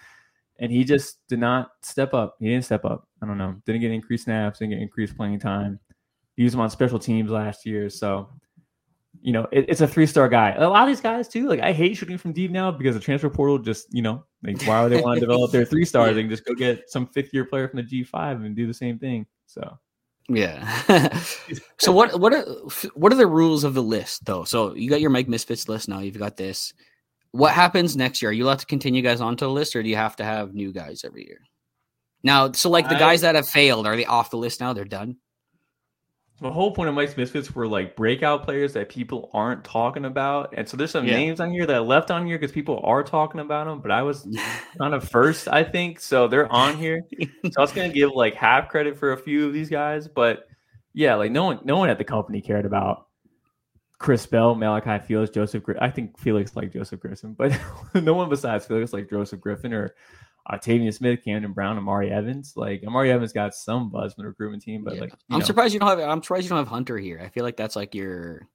and 0.59 0.71
he 0.71 0.85
just 0.85 1.27
did 1.27 1.39
not 1.39 1.71
step 1.81 2.13
up. 2.13 2.37
He 2.39 2.47
didn't 2.47 2.65
step 2.65 2.85
up. 2.85 3.05
I 3.21 3.27
don't 3.27 3.37
know. 3.37 3.55
Didn't 3.65 3.81
get 3.81 3.91
increased 3.91 4.23
snaps. 4.23 4.59
Didn't 4.59 4.71
get 4.71 4.81
increased 4.81 5.17
playing 5.17 5.39
time 5.39 5.79
used 6.35 6.53
him 6.53 6.61
on 6.61 6.69
special 6.69 6.99
teams 6.99 7.31
last 7.31 7.65
year. 7.65 7.89
So, 7.89 8.29
you 9.21 9.31
know, 9.31 9.47
it, 9.51 9.65
it's 9.69 9.81
a 9.81 9.87
three 9.87 10.05
star 10.05 10.29
guy. 10.29 10.51
A 10.51 10.69
lot 10.69 10.83
of 10.83 10.87
these 10.87 11.01
guys 11.01 11.27
too. 11.27 11.47
Like 11.47 11.61
I 11.61 11.71
hate 11.71 11.97
shooting 11.97 12.17
from 12.17 12.33
deep 12.33 12.51
now 12.51 12.71
because 12.71 12.95
the 12.95 13.01
transfer 13.01 13.29
portal 13.29 13.57
just, 13.57 13.87
you 13.91 14.01
know, 14.01 14.23
like 14.43 14.61
why 14.63 14.83
would 14.83 14.91
they 14.91 15.01
want 15.01 15.15
to 15.15 15.19
develop 15.19 15.51
their 15.51 15.65
three 15.65 15.85
stars? 15.85 16.15
They 16.15 16.21
can 16.21 16.29
just 16.29 16.45
go 16.45 16.53
get 16.53 16.89
some 16.89 17.07
fifth 17.07 17.33
year 17.33 17.45
player 17.45 17.67
from 17.67 17.77
the 17.77 17.83
G 17.83 18.03
five 18.03 18.41
and 18.41 18.55
do 18.55 18.67
the 18.67 18.73
same 18.73 18.99
thing. 18.99 19.25
So. 19.47 19.77
Yeah. 20.27 20.67
so 21.77 21.91
what 21.91 22.19
what 22.19 22.33
are 22.33 22.43
what 22.95 23.13
are 23.13 23.17
the 23.17 23.27
rules 23.27 23.63
of 23.63 23.75
the 23.75 23.83
list 23.83 24.25
though? 24.25 24.43
So 24.43 24.73
you 24.73 24.89
got 24.89 25.01
your 25.01 25.11
Mike 25.11 25.27
Misfits 25.27 25.69
list 25.69 25.87
now. 25.87 25.99
You've 25.99 26.17
got 26.17 26.35
this. 26.35 26.73
What 27.31 27.53
happens 27.53 27.95
next 27.95 28.21
year? 28.21 28.29
Are 28.29 28.33
you 28.33 28.45
allowed 28.45 28.59
to 28.59 28.65
continue 28.65 29.01
guys 29.01 29.21
onto 29.21 29.45
the 29.45 29.51
list, 29.51 29.75
or 29.75 29.83
do 29.83 29.89
you 29.89 29.97
have 29.97 30.15
to 30.15 30.23
have 30.23 30.53
new 30.53 30.71
guys 30.71 31.03
every 31.03 31.25
year? 31.27 31.41
Now, 32.23 32.51
so 32.53 32.71
like 32.71 32.89
the 32.89 32.95
guys 32.95 33.21
that 33.21 33.35
have 33.35 33.47
failed, 33.47 33.85
are 33.85 33.95
they 33.95 34.05
off 34.05 34.31
the 34.31 34.37
list 34.37 34.59
now? 34.59 34.73
They're 34.73 34.85
done. 34.85 35.17
The 36.41 36.51
whole 36.51 36.71
point 36.71 36.89
of 36.89 36.95
Mike's 36.95 37.15
Misfits 37.15 37.55
were 37.55 37.67
like 37.67 37.95
breakout 37.95 38.43
players 38.43 38.73
that 38.73 38.89
people 38.89 39.29
aren't 39.33 39.63
talking 39.63 40.03
about. 40.03 40.53
And 40.57 40.67
so 40.67 40.75
there's 40.75 40.91
some 40.91 41.07
yeah. 41.07 41.15
names 41.15 41.39
on 41.39 41.49
here 41.49 41.65
that 41.65 41.75
I 41.75 41.79
left 41.79 42.11
on 42.11 42.25
here 42.25 42.37
because 42.37 42.51
people 42.51 42.81
are 42.83 43.03
talking 43.03 43.39
about 43.39 43.67
them, 43.67 43.79
but 43.79 43.89
I 43.89 44.01
was 44.01 44.27
on 44.81 44.93
a 44.93 44.99
first, 44.99 45.47
I 45.47 45.63
think. 45.63 46.01
So 46.01 46.27
they're 46.27 46.51
on 46.51 46.75
here. 46.75 47.01
so 47.21 47.51
I 47.57 47.61
was 47.61 47.71
going 47.71 47.89
to 47.89 47.95
give 47.95 48.11
like 48.11 48.35
half 48.35 48.67
credit 48.67 48.97
for 48.97 49.13
a 49.13 49.17
few 49.17 49.47
of 49.47 49.53
these 49.53 49.69
guys. 49.69 50.09
But 50.09 50.47
yeah, 50.93 51.15
like 51.15 51.31
no 51.31 51.45
one, 51.45 51.59
no 51.63 51.77
one 51.77 51.89
at 51.89 51.97
the 51.97 52.03
company 52.03 52.41
cared 52.41 52.65
about 52.65 53.07
Chris 53.97 54.25
Bell, 54.25 54.55
Malachi 54.55 55.05
Felix, 55.05 55.31
Joseph. 55.31 55.63
I 55.79 55.89
think 55.89 56.19
Felix 56.19 56.55
like 56.55 56.73
Joseph 56.73 56.99
Griffin, 56.99 57.33
but 57.33 57.57
no 57.93 58.13
one 58.13 58.29
besides 58.29 58.65
Felix 58.65 58.91
like 58.91 59.09
Joseph 59.09 59.39
Griffin 59.39 59.73
or 59.73 59.95
Octavian 60.51 60.91
Smith, 60.91 61.23
Camden 61.23 61.53
Brown, 61.53 61.77
Omari 61.77 62.11
Evans. 62.11 62.53
Like 62.55 62.83
Omari 62.85 63.11
Evans 63.11 63.33
got 63.33 63.55
some 63.55 63.89
buzz 63.89 64.13
from 64.13 64.23
the 64.23 64.27
recruitment 64.29 64.63
team, 64.63 64.83
but 64.83 64.95
yeah. 64.95 65.01
like 65.01 65.13
I'm 65.31 65.39
know. 65.39 65.45
surprised 65.45 65.73
you 65.73 65.79
don't 65.79 65.89
have. 65.89 65.99
I'm 65.99 66.21
surprised 66.21 66.43
you 66.43 66.49
don't 66.49 66.59
have 66.59 66.67
Hunter 66.67 66.97
here. 66.97 67.19
I 67.23 67.29
feel 67.29 67.43
like 67.43 67.57
that's 67.57 67.75
like 67.75 67.95
your, 67.95 68.47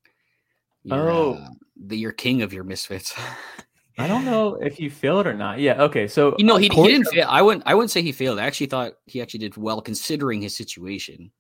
your 0.85 1.11
oh, 1.11 1.35
uh, 1.35 1.49
the 1.87 1.97
your 1.97 2.13
king 2.13 2.43
of 2.43 2.53
your 2.53 2.65
misfits. 2.65 3.15
I 3.99 4.07
don't 4.07 4.25
know 4.25 4.55
if 4.55 4.77
he 4.77 4.89
failed 4.89 5.27
or 5.27 5.35
not. 5.35 5.59
Yeah. 5.59 5.83
Okay. 5.83 6.09
So 6.09 6.35
you 6.39 6.45
know 6.45 6.57
he, 6.57 6.69
he 6.69 6.87
didn't 6.87 7.09
fail. 7.09 7.27
I 7.29 7.43
wouldn't. 7.43 7.65
I 7.67 7.75
wouldn't 7.75 7.91
say 7.91 8.03
he 8.03 8.13
failed. 8.13 8.39
I 8.39 8.47
actually 8.47 8.69
thought 8.69 8.93
he 9.07 9.21
actually 9.21 9.41
did 9.41 9.57
well 9.57 9.83
considering 9.83 10.41
his 10.41 10.57
situation. 10.57 11.31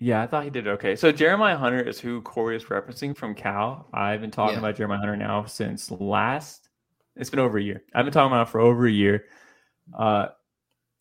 Yeah, 0.00 0.20
I 0.20 0.26
thought 0.26 0.44
he 0.44 0.50
did 0.50 0.66
okay. 0.66 0.96
So 0.96 1.12
Jeremiah 1.12 1.56
Hunter 1.56 1.80
is 1.80 2.00
who 2.00 2.20
Corey 2.22 2.56
is 2.56 2.64
referencing 2.64 3.16
from 3.16 3.34
Cal. 3.34 3.88
I've 3.94 4.20
been 4.20 4.30
talking 4.30 4.54
yeah. 4.54 4.58
about 4.58 4.76
Jeremiah 4.76 4.98
Hunter 4.98 5.16
now 5.16 5.44
since 5.44 5.90
last. 5.90 6.68
It's 7.16 7.30
been 7.30 7.38
over 7.38 7.58
a 7.58 7.62
year. 7.62 7.84
I've 7.94 8.04
been 8.04 8.12
talking 8.12 8.32
about 8.32 8.48
it 8.48 8.50
for 8.50 8.60
over 8.60 8.86
a 8.86 8.92
year. 8.92 9.26
Uh, 9.96 10.26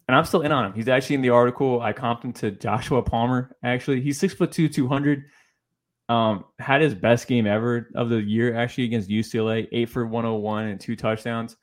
and 0.08 0.18
I'm 0.18 0.26
still 0.26 0.42
in 0.42 0.52
on 0.52 0.66
him. 0.66 0.74
He's 0.74 0.88
actually 0.90 1.16
in 1.16 1.22
the 1.22 1.30
article. 1.30 1.82
I 1.82 1.94
comped 1.94 2.24
him 2.24 2.34
to 2.34 2.52
Joshua 2.52 3.02
Palmer. 3.02 3.56
Actually, 3.64 4.02
he's 4.02 4.20
six 4.20 4.34
foot 4.34 4.52
two, 4.52 4.68
two 4.68 4.88
hundred. 4.88 5.24
Um, 6.10 6.44
had 6.60 6.82
his 6.82 6.94
best 6.94 7.28
game 7.28 7.48
ever 7.48 7.90
of 7.96 8.10
the 8.10 8.22
year 8.22 8.56
actually 8.58 8.84
against 8.84 9.10
UCLA, 9.10 9.68
eight 9.72 9.90
for 9.90 10.06
101 10.06 10.66
and 10.68 10.80
two 10.80 10.96
touchdowns. 10.98 11.56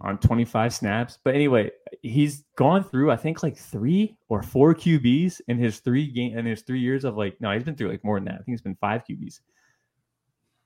on 0.00 0.18
25 0.18 0.72
snaps. 0.72 1.18
But 1.24 1.34
anyway, 1.34 1.70
he's 2.02 2.44
gone 2.56 2.84
through 2.84 3.10
I 3.10 3.16
think 3.16 3.42
like 3.42 3.56
three 3.56 4.16
or 4.28 4.42
four 4.42 4.74
QBs 4.74 5.40
in 5.48 5.58
his 5.58 5.80
three 5.80 6.06
game 6.10 6.38
in 6.38 6.46
his 6.46 6.62
three 6.62 6.80
years 6.80 7.04
of 7.04 7.16
like 7.16 7.40
no, 7.40 7.50
he's 7.52 7.64
been 7.64 7.74
through 7.74 7.90
like 7.90 8.04
more 8.04 8.18
than 8.18 8.26
that. 8.26 8.34
I 8.34 8.42
think 8.42 8.54
it's 8.54 8.62
been 8.62 8.76
five 8.76 9.02
QBs. 9.08 9.40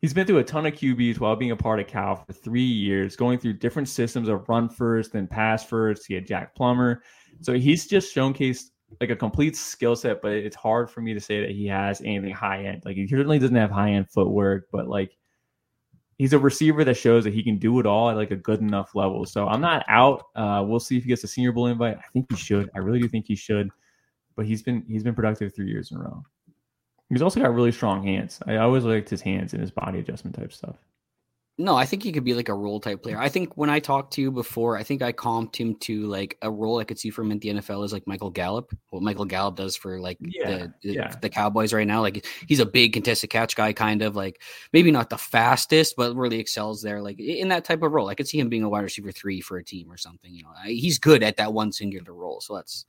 He's 0.03 0.13
been 0.13 0.27
through 0.27 0.39
a 0.39 0.45
ton 0.45 0.67
of 0.67 0.75
QBs 0.75 1.21
while 1.21 1.37
being 1.37 1.53
a 1.53 1.57
part 1.57 1.79
of 1.79 1.87
Cal 1.87 2.17
for 2.17 2.33
three 2.33 2.61
years, 2.61 3.15
going 3.15 3.39
through 3.39 3.55
different 3.55 3.89
systems 3.89 4.29
of 4.29 4.49
run 4.49 4.69
first, 4.69 5.13
then 5.13 5.29
pass 5.29 5.65
first. 5.65 6.07
He 6.07 6.15
had 6.15 6.27
Jack 6.27 6.57
Plummer. 6.57 7.03
So 7.41 7.53
he's 7.53 7.87
just 7.87 8.15
showcased 8.15 8.71
like 9.01 9.11
a 9.11 9.17
complete 9.17 9.57
skill 9.57 9.95
set, 9.95 10.21
but 10.21 10.33
it's 10.33 10.57
hard 10.57 10.91
for 10.91 11.01
me 11.03 11.15
to 11.15 11.21
say 11.21 11.41
that 11.41 11.51
he 11.51 11.69
has 11.69 12.01
anything 12.01 12.35
high 12.35 12.65
end. 12.65 12.83
Like 12.85 12.97
he 12.97 13.07
certainly 13.07 13.39
doesn't 13.39 13.55
have 13.55 13.71
high 13.71 13.93
end 13.93 14.11
footwork, 14.11 14.67
but 14.73 14.89
like 14.89 15.17
he's 16.19 16.33
a 16.33 16.39
receiver 16.39 16.85
that 16.85 16.95
shows 16.95 17.23
that 17.23 17.33
he 17.33 17.45
can 17.45 17.59
do 17.59 17.79
it 17.79 17.87
all 17.87 18.11
at 18.11 18.17
like 18.17 18.33
a 18.33 18.37
good 18.37 18.61
enough 18.61 18.97
level. 18.97 19.25
So 19.25 19.47
I'm 19.47 19.61
not 19.61 19.85
out. 19.89 20.25
Uh, 20.35 20.65
we'll 20.67 20.81
see 20.81 20.97
if 20.97 21.05
he 21.05 21.09
gets 21.09 21.23
a 21.25 21.29
Senior 21.29 21.53
Bowl 21.53 21.69
invite. 21.69 21.97
I 21.99 22.05
think 22.13 22.27
he 22.29 22.37
should. 22.37 22.71
I 22.75 22.79
really 22.79 23.01
do 23.01 23.09
think 23.09 23.27
he 23.27 23.37
should. 23.37 23.71
But 24.35 24.47
he's 24.47 24.63
been 24.63 24.85
he's 24.89 25.05
been 25.05 25.15
productive 25.15 25.55
three 25.55 25.69
years 25.69 25.93
in 25.93 25.99
a 25.99 26.01
row. 26.01 26.25
He's 27.13 27.21
also 27.21 27.41
got 27.41 27.55
really 27.55 27.73
strong 27.73 28.03
hands. 28.03 28.41
I 28.47 28.57
always 28.57 28.85
liked 28.85 29.11
his 29.11 29.21
hands 29.21 29.53
and 29.53 29.61
his 29.61 29.71
body 29.71 29.99
adjustment 29.99 30.35
type 30.35 30.51
stuff. 30.51 30.77
No, 31.59 31.77
I 31.77 31.85
think 31.85 32.03
he 32.03 32.11
could 32.11 32.25
be 32.25 32.33
like 32.33 32.49
a 32.49 32.55
role 32.55 32.81
type 32.81 33.03
player. 33.03 33.19
I 33.21 33.29
think 33.29 33.55
when 33.59 33.69
I 33.69 33.79
talked 33.79 34.15
to 34.15 34.23
you 34.23 34.33
before, 34.33 34.79
I 34.79 34.83
think 34.83 35.03
I 35.03 35.13
comped 35.13 35.57
him 35.57 35.75
to 35.81 36.07
like 36.07 36.39
a 36.41 36.51
role 36.51 36.79
I 36.79 36.85
could 36.85 36.99
see 36.99 37.11
from 37.11 37.27
him 37.27 37.33
in 37.33 37.39
the 37.41 37.49
NFL 37.61 37.85
is 37.85 37.93
like 37.93 38.07
Michael 38.07 38.31
Gallup. 38.31 38.75
What 38.89 39.03
Michael 39.03 39.27
Gallup 39.27 39.57
does 39.57 39.77
for 39.77 40.01
like 40.01 40.17
yeah, 40.21 40.69
the, 40.83 40.93
yeah. 40.95 41.15
the 41.21 41.29
Cowboys 41.29 41.75
right 41.75 41.87
now. 41.87 42.01
Like 42.01 42.25
he's 42.49 42.61
a 42.61 42.65
big 42.65 42.95
contested 42.95 43.29
catch 43.29 43.55
guy, 43.55 43.75
kind 43.75 44.01
of 44.01 44.17
like 44.17 44.41
maybe 44.73 44.91
not 44.91 45.11
the 45.11 45.19
fastest, 45.19 45.95
but 45.95 46.17
really 46.17 46.39
excels 46.39 46.81
there. 46.81 47.03
Like 47.03 47.21
in 47.21 47.49
that 47.49 47.67
type 47.67 47.83
of 47.83 47.93
role, 47.93 48.09
I 48.09 48.15
could 48.15 48.27
see 48.27 48.41
him 48.41 48.49
being 48.49 48.63
a 48.63 48.71
wide 48.71 48.85
receiver 48.85 49.13
three 49.13 49.43
for 49.43 49.59
a 49.59 49.65
team 49.65 49.93
or 49.93 49.99
something. 49.99 50.35
You 50.35 50.45
know, 50.45 50.53
he's 50.65 50.99
good 50.99 51.23
at 51.23 51.37
that 51.37 51.53
one 51.53 51.73
singular 51.73 52.15
role. 52.15 52.41
So 52.41 52.57
that's 52.57 52.87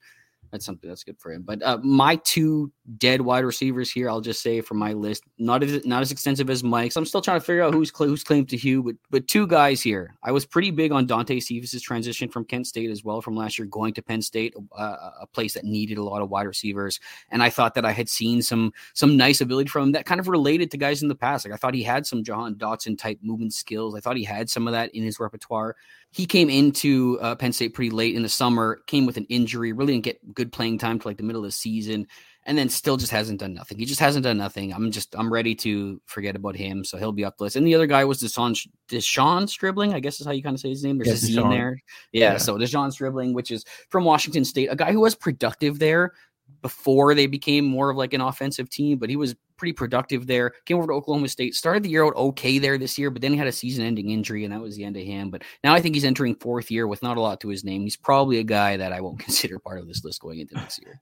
that's 0.54 0.66
something 0.66 0.88
that's 0.88 1.04
good 1.04 1.18
for 1.18 1.34
him. 1.34 1.42
But 1.42 1.64
uh, 1.64 1.80
my 1.82 2.16
two 2.18 2.72
dead 3.00 3.22
wide 3.22 3.44
receivers 3.44 3.92
here, 3.92 4.08
I'll 4.08 4.22
just 4.22 4.44
say 4.44 4.62
from 4.62 4.78
my 4.78 4.94
list, 4.94 5.24
not 5.40 5.64
as 5.64 5.84
not 5.84 6.04
as 6.04 6.12
extensive 6.12 6.48
as 6.48 6.64
Mike's. 6.64 6.96
I'm 6.96 7.06
still 7.06 7.24
trying 7.24 7.40
to 7.40 7.46
figure 7.46 7.64
out 7.64 7.74
who's 7.74 7.92
cl- 7.92 8.08
who's 8.08 8.24
claimed 8.24 8.50
to 8.50 8.58
Hugh, 8.58 8.84
but 8.84 8.96
but 9.10 9.28
two 9.28 9.48
guys 9.48 9.82
here. 9.82 10.14
I 10.22 10.32
was 10.32 10.46
pretty 10.46 10.70
big 10.70 10.92
on 10.92 11.08
Dante 11.08 11.40
Cephas's 11.40 11.82
transition 11.82 12.30
from 12.30 12.46
Kent 12.46 12.68
State 12.68 12.92
as 12.92 13.04
well 13.04 13.20
from 13.20 13.36
last 13.36 13.58
year, 13.58 13.66
going 13.66 13.96
to 13.96 14.04
Penn 14.04 14.22
State, 14.22 14.54
uh, 14.78 15.10
a 15.22 15.26
place 15.26 15.56
that 15.56 15.64
needed 15.64 15.98
a 15.98 16.04
lot 16.04 16.22
of 16.22 16.30
wide 16.30 16.46
receivers, 16.46 17.00
and 17.32 17.42
I 17.42 17.50
thought 17.50 17.74
that 17.74 17.84
I 17.84 17.92
had 17.92 18.08
seen 18.08 18.44
some 18.44 18.74
some 18.94 19.18
nice 19.18 19.42
ability 19.42 19.70
from 19.70 19.86
him 19.86 19.92
that 19.94 20.06
kind 20.06 20.20
of 20.20 20.28
related 20.28 20.70
to 20.72 20.78
guys 20.78 21.02
in 21.02 21.08
the 21.08 21.16
past. 21.16 21.46
Like 21.46 21.54
I 21.56 21.58
thought 21.58 21.74
he 21.74 21.82
had 21.82 22.06
some 22.06 22.24
Jahan 22.24 22.56
Dotson 22.56 22.96
type 22.96 23.18
movement 23.24 23.54
skills. 23.54 23.96
I 23.96 24.02
thought 24.02 24.18
he 24.18 24.24
had 24.24 24.52
some 24.52 24.68
of 24.68 24.74
that 24.74 24.94
in 24.94 25.02
his 25.02 25.20
repertoire 25.20 25.76
he 26.14 26.28
came 26.28 26.48
into 26.48 27.18
uh, 27.22 27.34
Penn 27.34 27.52
State 27.52 27.74
pretty 27.74 27.90
late 27.90 28.16
in 28.16 28.22
the 28.22 28.30
summer, 28.30 28.82
came 28.86 29.08
with 29.08 29.18
an 29.18 29.26
injury, 29.30 29.74
really 29.74 29.94
didn't 29.94 30.06
get 30.06 30.34
good 30.36 30.52
playing 30.52 30.78
time 30.78 31.00
to 31.00 31.08
like 31.08 31.18
the 31.18 31.24
middle 31.24 31.42
of 31.42 31.48
the 31.48 31.52
season, 31.52 32.08
and 32.46 32.56
then 32.56 32.70
still 32.70 32.98
just 32.98 33.12
hasn't 33.12 33.40
done 33.40 33.56
nothing. 33.56 33.80
He 33.80 33.86
just 33.86 34.00
hasn't 34.00 34.24
done 34.24 34.38
nothing. 34.38 34.72
I'm 34.74 34.92
just 34.92 35.16
I'm 35.18 35.34
ready 35.34 35.56
to 35.56 36.00
forget 36.06 36.36
about 36.36 36.56
him, 36.56 36.84
so 36.84 37.00
he'll 37.00 37.14
be 37.14 37.26
up 37.26 37.38
the 37.38 37.46
list. 37.46 37.56
And 37.56 37.66
the 37.66 37.74
other 37.74 37.88
guy 37.88 38.06
was 38.06 38.22
Deshaun 38.22 38.56
De'Zhaun 38.90 39.50
Stribling, 39.50 39.96
I 39.96 40.00
guess 40.00 40.20
is 40.20 40.28
how 40.28 40.34
you 40.34 40.44
kind 40.44 40.54
of 40.54 40.60
say 40.60 40.70
his 40.70 40.84
name. 40.84 41.00
There's 41.00 41.10
a 41.10 41.18
Z 41.18 41.36
in 41.36 41.50
there, 41.50 41.82
yeah, 42.12 42.34
yeah. 42.34 42.38
So 42.38 42.60
De'Zhaun 42.60 42.92
Stribling, 42.92 43.34
which 43.34 43.50
is 43.50 43.66
from 43.90 44.04
Washington 44.04 44.46
State, 44.46 44.68
a 44.68 44.76
guy 44.76 44.92
who 44.92 45.00
was 45.00 45.16
productive 45.16 45.80
there 45.80 46.14
before 46.62 47.16
they 47.16 47.26
became 47.26 47.66
more 47.66 47.90
of 47.90 47.98
like 47.98 48.14
an 48.14 48.22
offensive 48.22 48.70
team, 48.70 49.00
but 49.00 49.10
he 49.10 49.16
was 49.16 49.36
pretty 49.64 49.72
productive 49.72 50.28
there. 50.28 50.52
Came 50.66 50.76
over 50.76 50.88
to 50.88 50.94
Oklahoma 50.94 51.30
State, 51.30 51.56
started 51.56 51.84
the 51.84 51.90
year 51.90 52.04
out 52.04 52.18
okay 52.18 52.60
there 52.60 52.78
this 52.78 52.98
year, 52.98 53.10
but 53.10 53.22
then 53.22 53.32
he 53.32 53.38
had 53.38 53.48
a 53.48 53.52
season 53.52 53.86
ending 53.86 54.10
injury, 54.10 54.44
and 54.44 54.52
that 54.52 54.60
was 54.60 54.76
the 54.76 54.84
end 54.84 54.98
of 54.98 55.04
him. 55.04 55.30
But 55.30 55.44
now 55.64 55.74
I 55.74 55.80
think 55.80 55.96
he's 55.96 56.04
entering 56.04 56.36
fourth 56.36 56.70
year 56.70 56.86
with 56.86 57.02
not 57.02 57.16
a 57.16 57.22
lot 57.22 57.40
to 57.40 57.48
his 57.48 57.64
name. 57.64 57.84
He's 57.84 57.96
probably 57.96 58.40
a 58.40 58.44
guy 58.44 58.76
that 58.76 58.92
I 58.92 59.00
won't 59.00 59.20
consider 59.28 59.58
part 59.58 59.80
of 59.80 59.88
this 59.88 60.04
list 60.04 60.20
going 60.20 60.40
into 60.40 60.56
next 60.56 60.82
year. 60.84 61.02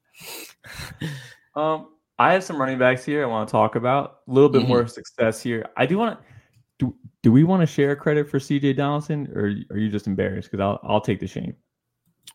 um, 1.55 1.87
I 2.19 2.33
have 2.33 2.43
some 2.43 2.61
running 2.61 2.77
backs 2.77 3.03
here 3.03 3.23
I 3.23 3.25
want 3.25 3.47
to 3.47 3.51
talk 3.51 3.75
about. 3.75 4.19
A 4.27 4.31
little 4.31 4.47
bit 4.47 4.59
mm-hmm. 4.59 4.67
more 4.67 4.87
success 4.87 5.41
here. 5.41 5.65
I 5.75 5.87
do 5.87 5.97
want 5.97 6.19
to. 6.19 6.25
Do, 6.77 6.95
do 7.23 7.31
we 7.31 7.43
want 7.43 7.61
to 7.61 7.67
share 7.67 7.95
credit 7.95 8.29
for 8.29 8.37
CJ 8.37 8.75
Donaldson, 8.75 9.31
or 9.35 9.55
are 9.71 9.77
you 9.77 9.89
just 9.89 10.05
embarrassed? 10.05 10.51
Because 10.51 10.63
I'll 10.63 10.79
I'll 10.83 11.01
take 11.01 11.19
the 11.19 11.27
shame. 11.27 11.55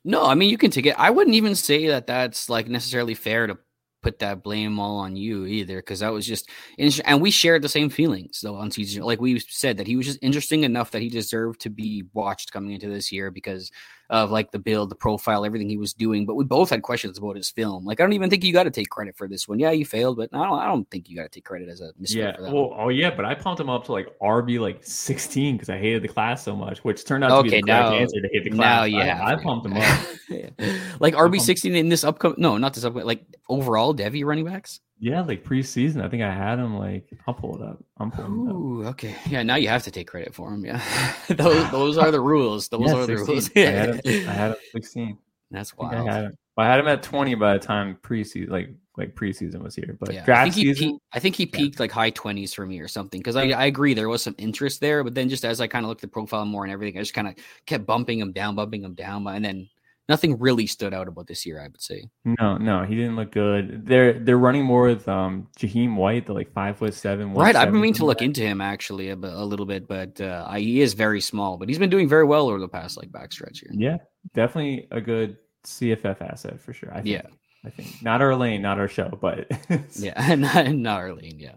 No, 0.05 0.25
I 0.25 0.35
mean 0.35 0.51
you 0.51 0.59
can 0.59 0.71
take 0.71 0.87
it. 0.87 0.95
I 0.99 1.11
wouldn't 1.11 1.35
even 1.35 1.55
say 1.55 1.89
that 1.89 2.07
that's 2.07 2.49
like 2.49 2.69
necessarily 2.69 3.15
fair 3.15 3.47
to 3.49 3.59
put 4.07 4.21
that 4.21 4.41
blame 4.41 4.79
all 4.79 4.99
on 4.99 5.17
you 5.17 5.47
either 5.47 5.79
because 5.79 5.99
that 5.99 6.13
was 6.13 6.25
just 6.25 6.49
and 6.79 7.21
we 7.21 7.29
shared 7.29 7.61
the 7.61 7.69
same 7.69 7.91
feelings 7.91 8.41
though 8.41 8.55
on 8.55 8.71
season 8.71 9.03
like 9.03 9.21
we 9.21 9.37
said 9.41 9.77
that 9.77 9.87
he 9.89 9.97
was 9.97 10.07
just 10.07 10.21
interesting 10.23 10.63
enough 10.63 10.93
that 10.93 11.03
he 11.03 11.09
deserved 11.09 11.61
to 11.61 11.69
be 11.69 12.05
watched 12.13 12.53
coming 12.53 12.71
into 12.71 12.89
this 12.89 13.11
year 13.11 13.33
because 13.33 13.73
of 14.11 14.31
like 14.31 14.51
the 14.51 14.59
build, 14.59 14.91
the 14.91 14.95
profile, 14.95 15.45
everything 15.45 15.69
he 15.69 15.77
was 15.77 15.93
doing. 15.93 16.27
But 16.27 16.35
we 16.35 16.45
both 16.45 16.71
had 16.71 16.83
questions 16.83 17.19
about 17.19 17.37
his 17.37 17.51
film. 17.51 17.85
Like 17.85 18.01
I 18.01 18.05
don't 18.05 18.13
even 18.13 18.31
think 18.31 18.45
you 18.45 18.53
got 18.53 18.65
to 18.65 18.71
take 18.71 18.89
credit 18.89 19.17
for 19.17 19.29
this 19.29 19.49
one. 19.49 19.59
Yeah, 19.59 19.71
you 19.71 19.85
failed, 19.85 20.17
but 20.17 20.31
I 20.33 20.45
don't. 20.45 20.59
I 20.59 20.67
don't 20.67 20.89
think 20.91 21.09
you 21.09 21.17
got 21.17 21.25
to 21.25 21.29
take 21.29 21.45
credit 21.45 21.69
as 21.69 21.81
a 21.81 21.93
yeah. 22.01 22.37
well, 22.41 22.71
one. 22.71 22.81
oh 22.81 22.89
yeah, 22.89 23.11
but 23.11 23.25
I 23.25 23.35
pumped 23.35 23.61
him 23.61 23.71
up 23.71 23.85
to 23.87 23.93
like 23.93 24.09
RB 24.21 24.61
like 24.61 24.85
16 24.85 25.57
because 25.57 25.69
I 25.69 25.79
hated 25.79 26.03
the 26.03 26.09
class 26.09 26.43
so 26.43 26.55
much, 26.57 26.85
which 26.85 27.05
turned 27.05 27.25
out 27.25 27.33
okay, 27.33 27.49
to 27.49 27.57
be 27.57 27.61
the 27.61 27.67
correct 27.67 27.93
answer 27.95 28.21
to 28.21 28.29
hate 28.33 28.45
the 28.45 28.51
class. 28.51 28.59
Now, 28.59 28.85
yeah, 28.85 29.23
I, 29.23 29.35
I 29.35 29.43
pumped 29.43 29.67
him 29.67 29.75
up. 29.75 31.01
like 31.01 31.15
RB 31.15 31.41
16 31.41 31.75
in 31.75 31.89
this 31.89 32.05
upcoming. 32.05 32.37
No, 32.39 32.59
not 32.59 32.75
this 32.75 32.85
upcoming. 32.85 33.07
Like 33.07 33.25
overall, 33.49 33.95
Devy 33.95 34.25
running 34.25 34.45
backs. 34.45 34.81
Yeah, 34.99 35.21
like 35.23 35.45
preseason. 35.45 36.03
I 36.03 36.09
think 36.09 36.23
I 36.23 36.33
had 36.33 36.59
him 36.59 36.79
like 36.79 37.11
I'll 37.27 37.35
pull 37.35 37.57
it 37.57 37.63
up. 37.63 37.83
I'm 37.99 38.11
pulling 38.11 38.33
Ooh, 38.33 38.83
it 38.83 38.87
up. 38.87 38.91
okay. 38.93 39.15
Yeah, 39.29 39.43
now 39.43 39.57
you 39.57 39.69
have 39.69 39.83
to 39.85 39.91
take 39.91 40.09
credit 40.09 40.35
for 40.35 40.53
him. 40.53 40.65
Yeah. 40.65 40.81
those 41.29 41.71
those 41.71 41.99
are 41.99 42.11
the 42.11 42.21
rules. 42.21 42.69
Those 42.69 42.87
yeah, 42.87 42.97
are 42.97 43.07
16. 43.07 43.17
the 43.17 43.33
rules. 43.33 43.51
I 43.57 43.61
had 43.61 44.05
him 44.05 44.29
I 44.29 44.33
had 44.33 44.51
him 44.53 44.57
16. 44.73 45.19
That's 45.51 45.77
wild. 45.77 45.95
I, 45.95 46.11
I, 46.11 46.15
had 46.15 46.25
him. 46.25 46.39
I 46.57 46.67
had 46.67 46.81
him 46.81 46.89
at 46.89 47.03
20 47.03 47.35
by 47.35 47.53
the 47.55 47.59
time 47.59 47.99
preseason 48.03 48.49
like 48.49 48.71
like 48.97 49.15
preseason 49.15 49.63
was 49.63 49.75
here. 49.75 49.97
But 50.01 50.15
yeah, 50.15 50.25
draft 50.25 50.41
I 50.41 50.45
think 50.45 50.55
he 50.55 50.75
season, 50.75 50.93
peaked, 50.93 51.03
I 51.13 51.19
think 51.19 51.37
he 51.37 51.47
peaked 51.47 51.77
yeah. 51.77 51.83
like 51.83 51.93
high 51.93 52.11
20s 52.11 52.55
for 52.55 52.65
me 52.65 52.81
or 52.81 52.89
something. 52.89 53.21
Because 53.21 53.37
I, 53.37 53.49
I 53.51 53.67
agree 53.67 53.93
there 53.93 54.09
was 54.09 54.23
some 54.23 54.35
interest 54.39 54.81
there, 54.81 55.05
but 55.05 55.15
then 55.15 55.29
just 55.29 55.45
as 55.45 55.61
I 55.61 55.67
kind 55.67 55.85
of 55.85 55.89
looked 55.89 55.99
at 56.03 56.09
the 56.09 56.13
profile 56.13 56.47
more 56.47 56.65
and 56.65 56.73
everything, 56.73 56.99
I 56.99 57.03
just 57.03 57.13
kind 57.13 57.29
of 57.29 57.35
kept 57.67 57.85
bumping 57.85 58.19
him 58.19 58.33
down, 58.33 58.55
bumping 58.55 58.83
him 58.83 58.95
down, 58.95 59.27
and 59.27 59.45
then 59.45 59.69
nothing 60.09 60.39
really 60.39 60.67
stood 60.67 60.95
out 60.95 61.09
about 61.09 61.27
this 61.27 61.45
year, 61.45 61.61
I 61.61 61.69
would 61.69 61.83
say. 61.83 62.09
No, 62.25 62.57
no, 62.57 62.85
he 62.85 62.95
didn't 62.95 63.17
look 63.17 63.33
good. 63.33 63.87
They're 63.87 64.19
they're 64.19 64.39
running 64.39 64.65
more 64.65 64.83
with 64.83 65.09
um 65.09 65.49
Jahiem 65.59 65.97
White, 65.97 66.27
the 66.27 66.33
like 66.33 66.53
five 66.53 66.79
foot 66.79 66.95
seven. 66.95 67.33
Right, 67.33 67.57
I've 67.57 67.73
been 67.73 67.81
meaning 67.81 67.95
to 67.95 68.07
look 68.07 68.23
into 68.23 68.43
him 68.43 68.61
actually 68.61 69.11
a, 69.11 69.15
a 69.15 69.45
little 69.45 69.67
bit, 69.67 69.89
but 69.89 70.21
uh, 70.21 70.53
he 70.55 70.81
is 70.81 70.95
very 70.95 71.21
small, 71.21 71.57
but 71.57 71.69
he's 71.69 71.79
been 71.79 71.91
doing 71.91 72.09
very 72.09 72.25
well 72.25 72.49
over 72.49 72.59
the 72.59 72.69
past 72.69 72.97
like 72.97 73.11
backstretch 73.11 73.61
here. 73.61 73.71
Yeah, 73.73 73.99
definitely 74.35 74.89
a 74.91 75.01
good 75.01 75.39
CFF 75.65 76.21
asset 76.23 76.61
for 76.61 76.73
sure. 76.73 76.91
I 76.93 77.03
think. 77.03 77.07
Yeah. 77.09 77.23
I 77.67 77.71
think 77.71 78.03
not 78.03 78.23
our 78.23 78.37
lane, 78.37 78.63
not 78.63 78.79
our 78.79 78.89
show, 78.89 79.19
but 79.21 79.51
yeah, 79.97 80.35
not, 80.37 80.69
not 80.69 80.99
our 80.99 81.13
lane. 81.15 81.39
Yeah. 81.39 81.57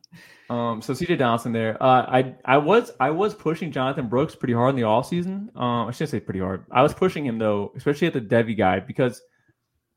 Um, 0.49 0.81
so 0.81 0.93
CJ 0.93 1.19
Donaldson 1.19 1.51
there. 1.51 1.81
Uh, 1.81 2.01
I 2.01 2.35
I 2.45 2.57
was 2.57 2.91
I 2.99 3.11
was 3.11 3.35
pushing 3.35 3.71
Jonathan 3.71 4.07
Brooks 4.07 4.35
pretty 4.35 4.53
hard 4.53 4.71
in 4.71 4.75
the 4.75 4.83
all 4.83 5.03
season. 5.03 5.51
Um, 5.55 5.87
I 5.87 5.91
shouldn't 5.91 6.09
say 6.09 6.19
pretty 6.19 6.39
hard. 6.39 6.65
I 6.71 6.81
was 6.81 6.93
pushing 6.93 7.25
him 7.25 7.37
though, 7.37 7.71
especially 7.75 8.07
at 8.07 8.13
the 8.13 8.21
Devy 8.21 8.57
guy 8.57 8.79
because 8.79 9.21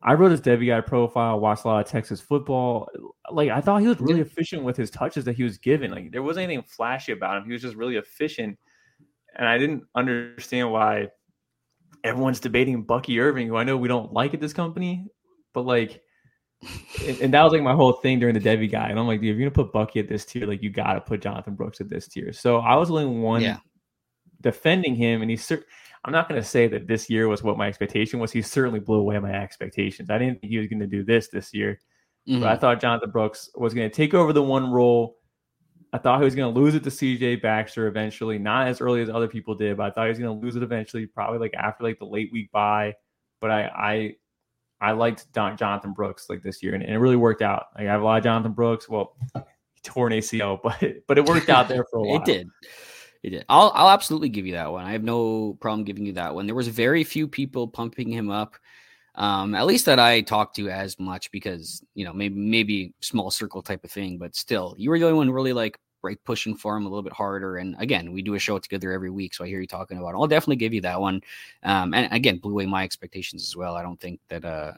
I 0.02 0.14
wrote 0.14 0.32
his 0.32 0.42
Devy 0.42 0.66
guy 0.66 0.82
profile, 0.82 1.40
watched 1.40 1.64
a 1.64 1.68
lot 1.68 1.86
of 1.86 1.90
Texas 1.90 2.20
football. 2.20 2.90
Like 3.30 3.48
I 3.48 3.62
thought 3.62 3.80
he 3.80 3.88
was 3.88 4.00
really 4.00 4.20
efficient 4.20 4.62
with 4.62 4.76
his 4.76 4.90
touches 4.90 5.24
that 5.24 5.36
he 5.36 5.44
was 5.44 5.56
given. 5.56 5.90
Like 5.90 6.12
there 6.12 6.22
wasn't 6.22 6.44
anything 6.44 6.64
flashy 6.68 7.12
about 7.12 7.38
him. 7.38 7.46
He 7.46 7.52
was 7.52 7.62
just 7.62 7.76
really 7.76 7.96
efficient, 7.96 8.58
and 9.34 9.48
I 9.48 9.56
didn't 9.56 9.84
understand 9.94 10.70
why 10.70 11.08
everyone's 12.04 12.40
debating 12.40 12.82
Bucky 12.82 13.20
Irving, 13.20 13.48
who 13.48 13.56
I 13.56 13.64
know 13.64 13.76
we 13.78 13.88
don't 13.88 14.12
like 14.12 14.34
at 14.34 14.40
this 14.40 14.52
company, 14.52 15.06
but 15.52 15.66
like 15.66 16.02
and, 17.20 17.34
that 17.34 17.42
was 17.42 17.52
like 17.52 17.62
my 17.62 17.74
whole 17.74 17.92
thing 17.92 18.20
during 18.20 18.34
the 18.34 18.40
Devy 18.40 18.70
guy. 18.70 18.88
And 18.88 18.98
I'm 18.98 19.06
like, 19.06 19.20
dude, 19.20 19.30
if 19.30 19.38
you're 19.38 19.50
gonna 19.50 19.64
put 19.64 19.72
Bucky 19.72 20.00
at 20.00 20.08
this 20.08 20.24
tier, 20.24 20.46
like 20.46 20.62
you 20.62 20.70
gotta 20.70 21.00
put 21.00 21.20
Jonathan 21.20 21.54
Brooks 21.54 21.80
at 21.80 21.88
this 21.88 22.06
tier. 22.06 22.32
So 22.32 22.58
I 22.58 22.76
was 22.76 22.90
only 22.90 23.06
one 23.06 23.42
yeah. 23.42 23.58
defending 24.40 24.94
him, 24.94 25.22
and 25.22 25.30
he's. 25.30 25.44
Cer- 25.44 25.64
I'm 26.04 26.12
not 26.12 26.28
gonna 26.28 26.42
say 26.42 26.66
that 26.68 26.86
this 26.86 27.08
year 27.10 27.28
was 27.28 27.42
what 27.42 27.56
my 27.56 27.68
expectation 27.68 28.18
was. 28.20 28.32
He 28.32 28.42
certainly 28.42 28.80
blew 28.80 28.98
away 28.98 29.18
my 29.18 29.32
expectations. 29.32 30.10
I 30.10 30.18
didn't 30.18 30.40
think 30.40 30.50
he 30.50 30.58
was 30.58 30.68
gonna 30.68 30.86
do 30.86 31.04
this 31.04 31.28
this 31.28 31.52
year, 31.52 31.78
mm-hmm. 32.28 32.40
but 32.40 32.48
I 32.48 32.56
thought 32.56 32.80
Jonathan 32.80 33.10
Brooks 33.10 33.50
was 33.56 33.74
gonna 33.74 33.90
take 33.90 34.14
over 34.14 34.32
the 34.32 34.42
one 34.42 34.70
role. 34.70 35.16
I 35.92 35.98
thought 35.98 36.20
he 36.20 36.24
was 36.24 36.34
going 36.34 36.54
to 36.54 36.58
lose 36.58 36.74
it 36.74 36.84
to 36.84 36.88
CJ 36.88 37.42
Baxter 37.42 37.86
eventually, 37.86 38.38
not 38.38 38.66
as 38.66 38.80
early 38.80 39.02
as 39.02 39.10
other 39.10 39.28
people 39.28 39.54
did, 39.54 39.76
but 39.76 39.82
I 39.82 39.90
thought 39.90 40.04
he 40.04 40.08
was 40.08 40.18
going 40.18 40.40
to 40.40 40.42
lose 40.42 40.56
it 40.56 40.62
eventually, 40.62 41.04
probably 41.04 41.38
like 41.38 41.52
after 41.52 41.84
like 41.84 41.98
the 41.98 42.06
late 42.06 42.32
week 42.32 42.50
bye. 42.50 42.94
But 43.42 43.50
I, 43.50 43.64
I 43.64 44.14
I 44.82 44.90
liked 44.92 45.32
Don, 45.32 45.56
Jonathan 45.56 45.92
Brooks 45.92 46.28
like 46.28 46.42
this 46.42 46.62
year, 46.62 46.74
and, 46.74 46.82
and, 46.82 46.92
it 46.92 46.98
really 46.98 47.16
worked 47.16 47.40
out. 47.40 47.66
Like, 47.76 47.86
I 47.86 47.92
have 47.92 48.02
a 48.02 48.04
lot 48.04 48.18
of 48.18 48.24
Jonathan 48.24 48.52
Brooks. 48.52 48.88
Well, 48.88 49.16
he 49.32 49.80
tore 49.84 50.08
an 50.08 50.12
ACL, 50.12 50.60
but 50.62 51.06
but 51.06 51.18
it 51.18 51.24
worked 51.24 51.48
out 51.48 51.68
there 51.68 51.84
for 51.90 52.00
a 52.00 52.02
while. 52.08 52.16
it 52.16 52.24
did. 52.24 52.48
It 53.22 53.30
did. 53.30 53.44
I'll 53.48 53.70
I'll 53.74 53.90
absolutely 53.90 54.28
give 54.28 54.44
you 54.44 54.54
that 54.54 54.72
one. 54.72 54.84
I 54.84 54.92
have 54.92 55.04
no 55.04 55.56
problem 55.60 55.84
giving 55.84 56.04
you 56.04 56.14
that 56.14 56.34
one. 56.34 56.46
There 56.46 56.56
was 56.56 56.66
very 56.68 57.04
few 57.04 57.28
people 57.28 57.68
pumping 57.68 58.10
him 58.10 58.28
up, 58.28 58.56
um, 59.14 59.54
at 59.54 59.66
least 59.66 59.86
that 59.86 60.00
I 60.00 60.20
talked 60.22 60.56
to 60.56 60.68
as 60.68 60.98
much 60.98 61.30
because 61.30 61.80
you 61.94 62.04
know 62.04 62.12
maybe 62.12 62.34
maybe 62.34 62.94
small 63.00 63.30
circle 63.30 63.62
type 63.62 63.84
of 63.84 63.92
thing, 63.92 64.18
but 64.18 64.34
still, 64.34 64.74
you 64.76 64.90
were 64.90 64.98
the 64.98 65.04
only 65.06 65.16
one 65.16 65.30
really 65.30 65.52
like 65.52 65.78
right 66.02 66.18
pushing 66.24 66.56
for 66.56 66.76
him 66.76 66.86
a 66.86 66.88
little 66.88 67.02
bit 67.02 67.12
harder. 67.12 67.56
And 67.56 67.76
again, 67.78 68.12
we 68.12 68.22
do 68.22 68.34
a 68.34 68.38
show 68.38 68.58
together 68.58 68.92
every 68.92 69.10
week, 69.10 69.34
so 69.34 69.44
I 69.44 69.48
hear 69.48 69.60
you 69.60 69.66
talking 69.66 69.98
about. 69.98 70.14
It. 70.14 70.16
I'll 70.16 70.26
definitely 70.26 70.56
give 70.56 70.74
you 70.74 70.80
that 70.82 71.00
one. 71.00 71.22
Um, 71.62 71.94
and 71.94 72.12
again, 72.12 72.38
blew 72.38 72.52
away 72.52 72.66
my 72.66 72.84
expectations 72.84 73.42
as 73.42 73.56
well. 73.56 73.76
I 73.76 73.82
don't 73.82 74.00
think 74.00 74.20
that. 74.28 74.44
Uh, 74.44 74.72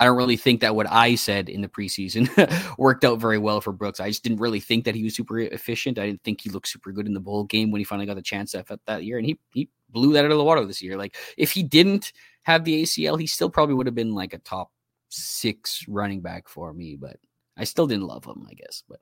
I 0.00 0.04
don't 0.04 0.16
really 0.16 0.36
think 0.36 0.60
that 0.60 0.76
what 0.76 0.86
I 0.88 1.16
said 1.16 1.48
in 1.48 1.60
the 1.60 1.68
preseason 1.68 2.28
worked 2.78 3.04
out 3.04 3.18
very 3.18 3.38
well 3.38 3.60
for 3.60 3.72
Brooks. 3.72 3.98
I 3.98 4.08
just 4.08 4.22
didn't 4.22 4.38
really 4.38 4.60
think 4.60 4.84
that 4.84 4.94
he 4.94 5.02
was 5.02 5.16
super 5.16 5.40
efficient. 5.40 5.98
I 5.98 6.06
didn't 6.06 6.22
think 6.22 6.40
he 6.40 6.50
looked 6.50 6.68
super 6.68 6.92
good 6.92 7.06
in 7.06 7.14
the 7.14 7.20
bowl 7.20 7.44
game 7.44 7.72
when 7.72 7.80
he 7.80 7.84
finally 7.84 8.06
got 8.06 8.14
the 8.14 8.22
chance 8.22 8.52
that 8.52 8.68
that 8.86 9.04
year, 9.04 9.18
and 9.18 9.26
he 9.26 9.38
he 9.52 9.68
blew 9.90 10.12
that 10.12 10.24
out 10.24 10.30
of 10.30 10.38
the 10.38 10.44
water 10.44 10.64
this 10.64 10.82
year. 10.82 10.96
Like 10.96 11.16
if 11.36 11.50
he 11.50 11.62
didn't 11.62 12.12
have 12.44 12.64
the 12.64 12.82
ACL, 12.82 13.18
he 13.18 13.26
still 13.26 13.50
probably 13.50 13.74
would 13.74 13.86
have 13.86 13.94
been 13.94 14.14
like 14.14 14.34
a 14.34 14.38
top 14.38 14.70
six 15.08 15.84
running 15.88 16.20
back 16.20 16.48
for 16.48 16.72
me. 16.72 16.96
But 16.96 17.16
I 17.56 17.64
still 17.64 17.86
didn't 17.86 18.06
love 18.06 18.24
him, 18.24 18.46
I 18.48 18.54
guess. 18.54 18.84
But 18.88 19.00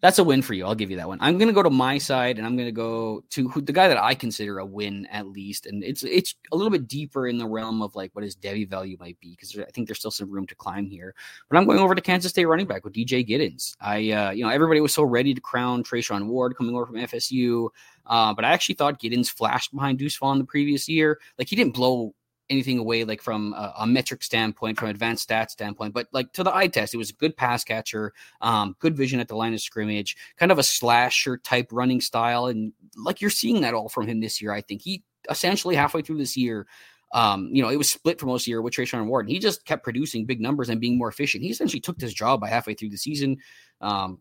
that's 0.00 0.18
a 0.18 0.24
win 0.24 0.42
for 0.42 0.54
you. 0.54 0.64
I'll 0.64 0.74
give 0.74 0.90
you 0.90 0.96
that 0.98 1.08
one. 1.08 1.18
I'm 1.20 1.38
going 1.38 1.48
to 1.48 1.54
go 1.54 1.62
to 1.62 1.70
my 1.70 1.98
side, 1.98 2.38
and 2.38 2.46
I'm 2.46 2.56
going 2.56 2.68
to 2.68 2.72
go 2.72 3.24
to 3.30 3.48
who, 3.48 3.60
the 3.60 3.72
guy 3.72 3.88
that 3.88 3.96
I 3.96 4.14
consider 4.14 4.58
a 4.58 4.66
win 4.66 5.06
at 5.06 5.26
least, 5.26 5.66
and 5.66 5.82
it's 5.82 6.04
it's 6.04 6.34
a 6.52 6.56
little 6.56 6.70
bit 6.70 6.86
deeper 6.86 7.26
in 7.26 7.38
the 7.38 7.46
realm 7.46 7.82
of 7.82 7.94
like 7.96 8.14
what 8.14 8.24
his 8.24 8.36
Devy 8.36 8.68
value 8.68 8.96
might 9.00 9.18
be 9.20 9.30
because 9.30 9.56
I 9.58 9.64
think 9.72 9.88
there's 9.88 9.98
still 9.98 10.10
some 10.10 10.30
room 10.30 10.46
to 10.46 10.54
climb 10.54 10.86
here. 10.86 11.14
But 11.48 11.58
I'm 11.58 11.66
going 11.66 11.78
over 11.78 11.94
to 11.94 12.00
Kansas 12.00 12.30
State 12.30 12.46
running 12.46 12.66
back 12.66 12.84
with 12.84 12.92
DJ 12.92 13.28
Giddens. 13.28 13.74
I 13.80 14.10
uh, 14.10 14.30
you 14.30 14.44
know 14.44 14.50
everybody 14.50 14.80
was 14.80 14.94
so 14.94 15.02
ready 15.02 15.34
to 15.34 15.40
crown 15.40 15.82
Treshaun 15.82 16.26
Ward 16.26 16.56
coming 16.56 16.74
over 16.74 16.86
from 16.86 16.96
FSU, 16.96 17.68
uh, 18.06 18.34
but 18.34 18.44
I 18.44 18.52
actually 18.52 18.76
thought 18.76 19.00
Giddens 19.00 19.30
flashed 19.30 19.74
behind 19.74 19.98
Deuce 19.98 20.16
Vaughn 20.16 20.38
the 20.38 20.44
previous 20.44 20.88
year. 20.88 21.18
Like 21.38 21.48
he 21.48 21.56
didn't 21.56 21.74
blow 21.74 22.14
anything 22.50 22.78
away 22.78 23.04
like 23.04 23.22
from 23.22 23.52
a, 23.54 23.74
a, 23.80 23.86
metric 23.86 24.22
standpoint, 24.22 24.78
from 24.78 24.88
advanced 24.88 25.28
stats 25.28 25.50
standpoint, 25.50 25.94
but 25.94 26.08
like 26.12 26.32
to 26.32 26.42
the 26.42 26.54
eye 26.54 26.66
test, 26.66 26.94
it 26.94 26.98
was 26.98 27.10
a 27.10 27.14
good 27.14 27.36
pass 27.36 27.64
catcher, 27.64 28.12
um, 28.40 28.74
good 28.78 28.96
vision 28.96 29.20
at 29.20 29.28
the 29.28 29.36
line 29.36 29.54
of 29.54 29.60
scrimmage, 29.60 30.16
kind 30.36 30.52
of 30.52 30.58
a 30.58 30.62
slasher 30.62 31.36
type 31.36 31.68
running 31.72 32.00
style, 32.00 32.46
and 32.46 32.72
like 32.96 33.20
you're 33.20 33.30
seeing 33.30 33.60
that 33.60 33.74
all 33.74 33.88
from 33.88 34.06
him 34.06 34.20
this 34.20 34.40
year. 34.40 34.52
I 34.52 34.60
think 34.60 34.82
he 34.82 35.02
essentially 35.30 35.74
halfway 35.74 36.02
through 36.02 36.18
this 36.18 36.36
year. 36.36 36.66
Um, 37.12 37.48
you 37.52 37.62
know, 37.62 37.70
it 37.70 37.76
was 37.76 37.90
split 37.90 38.20
for 38.20 38.26
most 38.26 38.42
of 38.42 38.44
the 38.46 38.50
year 38.50 38.60
with 38.60 38.74
Treshaun 38.74 39.06
Ward. 39.06 39.26
And 39.26 39.32
he 39.32 39.38
just 39.38 39.64
kept 39.64 39.82
producing 39.82 40.26
big 40.26 40.42
numbers 40.42 40.68
and 40.68 40.78
being 40.78 40.98
more 40.98 41.08
efficient. 41.08 41.42
He 41.42 41.48
essentially 41.48 41.80
took 41.80 41.98
this 41.98 42.12
job 42.12 42.40
by 42.40 42.48
halfway 42.48 42.74
through 42.74 42.90
the 42.90 42.98
season. 42.98 43.38
Um, 43.80 44.20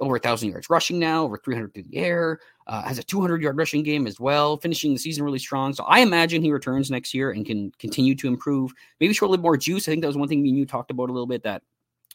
over 0.00 0.16
a 0.16 0.18
thousand 0.18 0.50
yards 0.50 0.68
rushing 0.68 0.98
now, 0.98 1.24
over 1.24 1.36
300 1.36 1.72
through 1.72 1.84
the 1.84 1.96
air, 1.96 2.40
uh, 2.66 2.82
has 2.82 2.98
a 2.98 3.02
200 3.02 3.42
yard 3.42 3.56
rushing 3.56 3.82
game 3.82 4.06
as 4.06 4.18
well, 4.18 4.56
finishing 4.56 4.92
the 4.92 4.98
season 4.98 5.24
really 5.24 5.38
strong. 5.38 5.72
So 5.74 5.84
I 5.84 6.00
imagine 6.00 6.42
he 6.42 6.50
returns 6.50 6.90
next 6.90 7.14
year 7.14 7.30
and 7.30 7.46
can 7.46 7.70
continue 7.78 8.14
to 8.16 8.28
improve. 8.28 8.72
Maybe 9.00 9.14
show 9.14 9.26
a 9.26 9.28
little 9.28 9.42
more 9.42 9.56
juice. 9.56 9.88
I 9.88 9.92
think 9.92 10.02
that 10.02 10.08
was 10.08 10.16
one 10.16 10.28
thing 10.28 10.42
me 10.42 10.50
and 10.50 10.58
you 10.58 10.66
talked 10.66 10.90
about 10.90 11.10
a 11.10 11.12
little 11.12 11.26
bit 11.26 11.44
that 11.44 11.62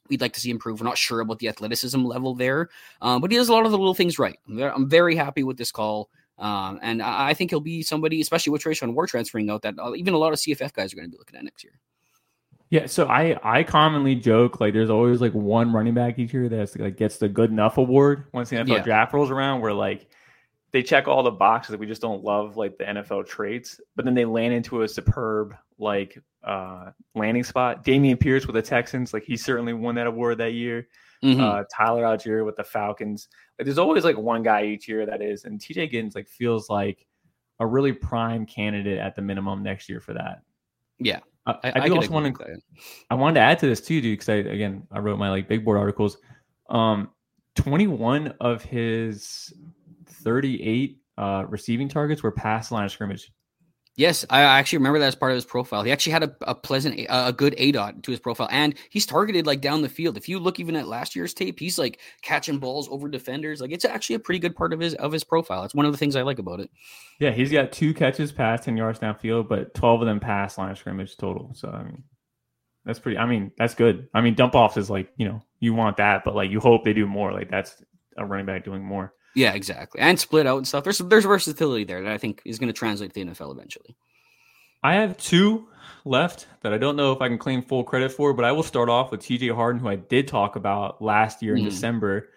we'd 0.09 0.21
like 0.21 0.33
to 0.33 0.39
see 0.39 0.49
improve. 0.49 0.79
We're 0.79 0.87
not 0.87 0.97
sure 0.97 1.21
about 1.21 1.39
the 1.39 1.47
athleticism 1.47 2.03
level 2.03 2.35
there, 2.35 2.69
um, 3.01 3.21
but 3.21 3.31
he 3.31 3.37
does 3.37 3.49
a 3.49 3.53
lot 3.53 3.65
of 3.65 3.71
the 3.71 3.77
little 3.77 3.93
things 3.93 4.19
right. 4.19 4.37
I'm 4.47 4.89
very, 4.89 5.15
happy 5.15 5.43
with 5.43 5.57
this 5.57 5.71
call. 5.71 6.09
Um, 6.37 6.79
and 6.81 7.01
I, 7.01 7.33
think 7.33 7.51
he'll 7.51 7.59
be 7.59 7.81
somebody, 7.81 8.21
especially 8.21 8.51
with 8.51 8.63
Treshaun 8.63 8.93
Ward 8.93 9.09
transferring 9.09 9.49
out, 9.49 9.61
that 9.63 9.75
uh, 9.77 9.93
even 9.95 10.13
a 10.13 10.17
lot 10.17 10.31
of 10.31 10.39
CFF 10.39 10.71
guys 10.71 10.93
are 10.93 10.95
going 10.95 11.07
to 11.07 11.11
be 11.11 11.17
looking 11.17 11.37
at 11.37 11.43
next 11.43 11.65
year. 11.65 11.73
Yeah, 12.69 12.85
so 12.85 13.07
I 13.07 13.39
I 13.43 13.63
commonly 13.63 14.15
joke 14.15 14.59
like 14.59 14.73
there's 14.73 14.91
always 14.91 15.21
like 15.21 15.33
one 15.33 15.73
running 15.73 15.95
back 15.95 16.19
each 16.19 16.33
year 16.33 16.49
that's 16.49 16.75
like 16.75 16.97
gets 16.97 17.17
the 17.17 17.27
good 17.27 17.49
enough 17.49 17.77
award 17.77 18.25
once 18.31 18.49
the 18.49 18.57
NFL 18.57 18.67
yeah. 18.67 18.83
draft 18.83 19.13
rolls 19.13 19.31
around, 19.31 19.61
where 19.61 19.73
like 19.73 20.07
they 20.71 20.83
check 20.83 21.07
all 21.07 21.23
the 21.23 21.31
boxes. 21.31 21.71
That 21.71 21.79
we 21.79 21.87
just 21.87 22.01
don't 22.01 22.23
love 22.23 22.57
like 22.57 22.77
the 22.77 22.83
NFL 22.83 23.27
traits, 23.27 23.81
but 23.95 24.05
then 24.05 24.13
they 24.13 24.25
land 24.25 24.53
into 24.53 24.83
a 24.83 24.87
superb 24.87 25.55
like 25.79 26.21
uh 26.43 26.91
landing 27.15 27.43
spot. 27.43 27.83
Dameon 27.83 28.19
Pierce 28.19 28.45
with 28.45 28.55
the 28.55 28.61
Texans, 28.61 29.13
like 29.13 29.23
he 29.23 29.35
certainly 29.35 29.73
won 29.73 29.95
that 29.95 30.05
award 30.05 30.37
that 30.37 30.53
year. 30.53 30.87
Mm-hmm. 31.23 31.41
Uh, 31.41 31.63
Tyler 31.75 32.03
Allgeier 32.03 32.45
with 32.45 32.55
the 32.55 32.63
Falcons. 32.63 33.29
Like 33.57 33.65
there's 33.65 33.79
always 33.79 34.03
like 34.03 34.17
one 34.17 34.43
guy 34.43 34.65
each 34.65 34.87
year 34.87 35.07
that 35.07 35.23
is, 35.23 35.43
and 35.43 35.59
DJ 35.59 35.91
Giddens 35.91 36.15
like 36.15 36.27
feels 36.27 36.69
like 36.69 37.05
a 37.59 37.65
really 37.65 37.93
prime 37.93 38.45
candidate 38.45 38.99
at 38.99 39.15
the 39.15 39.23
minimum 39.23 39.63
next 39.63 39.89
year 39.89 39.99
for 39.99 40.13
that. 40.13 40.43
Yeah, 40.99 41.19
I, 41.45 41.55
I, 41.63 41.71
I 41.75 41.87
do 41.87 41.95
also 41.95 42.11
want 42.11 42.37
to. 42.37 42.57
I 43.09 43.15
wanted 43.15 43.35
to 43.35 43.41
add 43.41 43.59
to 43.59 43.67
this 43.67 43.81
too, 43.81 44.01
dude, 44.01 44.19
because 44.19 44.29
I 44.29 44.35
again 44.35 44.87
I 44.91 44.99
wrote 44.99 45.17
my 45.17 45.29
like 45.29 45.47
big 45.47 45.65
board 45.65 45.77
articles. 45.77 46.17
Um, 46.69 47.09
21 47.55 48.35
of 48.39 48.63
his 48.63 49.53
38 50.05 50.97
uh, 51.17 51.45
receiving 51.49 51.89
targets 51.89 52.23
were 52.23 52.31
past 52.31 52.71
line 52.71 52.85
of 52.85 52.91
scrimmage. 52.91 53.31
Yes, 53.99 54.23
I 54.29 54.43
actually 54.43 54.77
remember 54.77 54.99
that 54.99 55.07
as 55.07 55.15
part 55.15 55.33
of 55.33 55.35
his 55.35 55.43
profile. 55.43 55.83
He 55.83 55.91
actually 55.91 56.13
had 56.13 56.23
a, 56.23 56.33
a 56.43 56.55
pleasant, 56.55 57.05
a 57.09 57.33
good 57.33 57.53
aDOT 57.57 58.01
to 58.03 58.11
his 58.11 58.21
profile, 58.21 58.47
and 58.49 58.73
he's 58.89 59.05
targeted 59.05 59.45
like 59.45 59.59
down 59.59 59.81
the 59.81 59.89
field. 59.89 60.15
If 60.15 60.29
you 60.29 60.39
look 60.39 60.57
even 60.57 60.77
at 60.77 60.87
last 60.87 61.17
year's 61.17 61.33
tape, 61.33 61.59
he's 61.59 61.77
like 61.77 61.99
catching 62.21 62.59
balls 62.59 62.87
over 62.89 63.09
defenders. 63.09 63.59
Like 63.59 63.73
it's 63.73 63.83
actually 63.83 64.15
a 64.15 64.19
pretty 64.19 64.39
good 64.39 64.55
part 64.55 64.71
of 64.71 64.79
his 64.79 64.93
of 64.93 65.11
his 65.11 65.25
profile. 65.25 65.65
It's 65.65 65.75
one 65.75 65.85
of 65.85 65.91
the 65.91 65.97
things 65.97 66.15
I 66.15 66.21
like 66.21 66.39
about 66.39 66.61
it. 66.61 66.69
Yeah, 67.19 67.31
he's 67.31 67.51
got 67.51 67.73
two 67.73 67.93
catches 67.93 68.31
past 68.31 68.63
ten 68.63 68.77
yards 68.77 68.99
downfield, 68.99 69.49
but 69.49 69.73
twelve 69.73 69.99
of 70.01 70.07
them 70.07 70.21
past 70.21 70.57
line 70.57 70.71
of 70.71 70.77
scrimmage 70.77 71.17
total. 71.17 71.51
So 71.53 71.69
I 71.69 71.83
mean, 71.83 72.05
that's 72.85 72.99
pretty. 72.99 73.17
I 73.17 73.25
mean, 73.25 73.51
that's 73.57 73.75
good. 73.75 74.07
I 74.13 74.21
mean, 74.21 74.33
dump 74.33 74.55
offs 74.55 74.77
is 74.77 74.89
like 74.89 75.11
you 75.17 75.27
know 75.27 75.41
you 75.59 75.73
want 75.73 75.97
that, 75.97 76.23
but 76.23 76.35
like 76.35 76.51
you 76.51 76.61
hope 76.61 76.85
they 76.85 76.93
do 76.93 77.05
more. 77.05 77.33
Like 77.33 77.51
that's 77.51 77.83
a 78.15 78.25
running 78.25 78.45
back 78.45 78.63
doing 78.63 78.81
more. 78.81 79.13
Yeah, 79.35 79.53
exactly. 79.53 80.01
And 80.01 80.19
split 80.19 80.47
out 80.47 80.57
and 80.57 80.67
stuff. 80.67 80.83
There's 80.83 80.99
there's 80.99 81.25
versatility 81.25 81.83
there 81.83 82.01
that 82.03 82.11
I 82.11 82.17
think 82.17 82.41
is 82.45 82.59
going 82.59 82.67
to 82.67 82.73
translate 82.73 83.13
to 83.13 83.23
the 83.23 83.31
NFL 83.31 83.51
eventually. 83.51 83.95
I 84.83 84.95
have 84.95 85.17
two 85.17 85.67
left 86.05 86.47
that 86.61 86.73
I 86.73 86.77
don't 86.77 86.95
know 86.95 87.11
if 87.11 87.21
I 87.21 87.27
can 87.27 87.37
claim 87.37 87.61
full 87.61 87.83
credit 87.83 88.11
for, 88.11 88.33
but 88.33 88.45
I 88.45 88.51
will 88.51 88.63
start 88.63 88.89
off 88.89 89.11
with 89.11 89.21
TJ 89.21 89.53
Harden, 89.53 89.81
who 89.81 89.89
I 89.89 89.97
did 89.97 90.27
talk 90.27 90.55
about 90.55 91.01
last 91.01 91.43
year 91.43 91.55
in 91.55 91.63
mm. 91.63 91.69
December. 91.69 92.29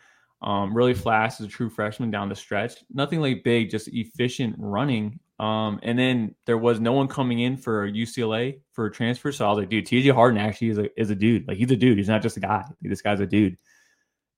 Um, 0.43 0.76
really 0.76 0.95
flashed 0.95 1.40
as 1.40 1.47
a 1.47 1.49
true 1.49 1.70
freshman 1.70 2.11
down 2.11 2.28
the 2.28 2.34
stretch. 2.34 2.82
Nothing 2.93 3.20
like 3.20 3.45
big, 3.45 3.70
just 3.70 3.86
efficient 3.88 4.57
running. 4.59 5.20
Um, 5.38 5.78
and 5.84 5.97
then 5.97 6.34
there 6.47 6.59
was 6.59 6.80
no 6.80 6.93
one 6.93 7.07
coming 7.07 7.38
in 7.38 7.57
for 7.57 7.88
UCLA 7.88 8.61
for 8.72 8.86
a 8.86 8.93
transfer. 8.93 9.30
So 9.30 9.47
I 9.47 9.51
was 9.51 9.59
like, 9.59 9.68
dude, 9.68 9.86
TJ 9.86 10.12
Harden 10.12 10.38
actually 10.38 10.70
is 10.70 10.78
a 10.78 11.01
is 11.01 11.11
a 11.11 11.14
dude. 11.14 11.47
Like 11.47 11.59
he's 11.59 11.70
a 11.70 11.76
dude. 11.76 11.97
He's 11.97 12.09
not 12.09 12.22
just 12.22 12.36
a 12.36 12.40
guy. 12.40 12.64
This 12.80 13.03
guy's 13.03 13.20
a 13.20 13.26
dude. 13.26 13.57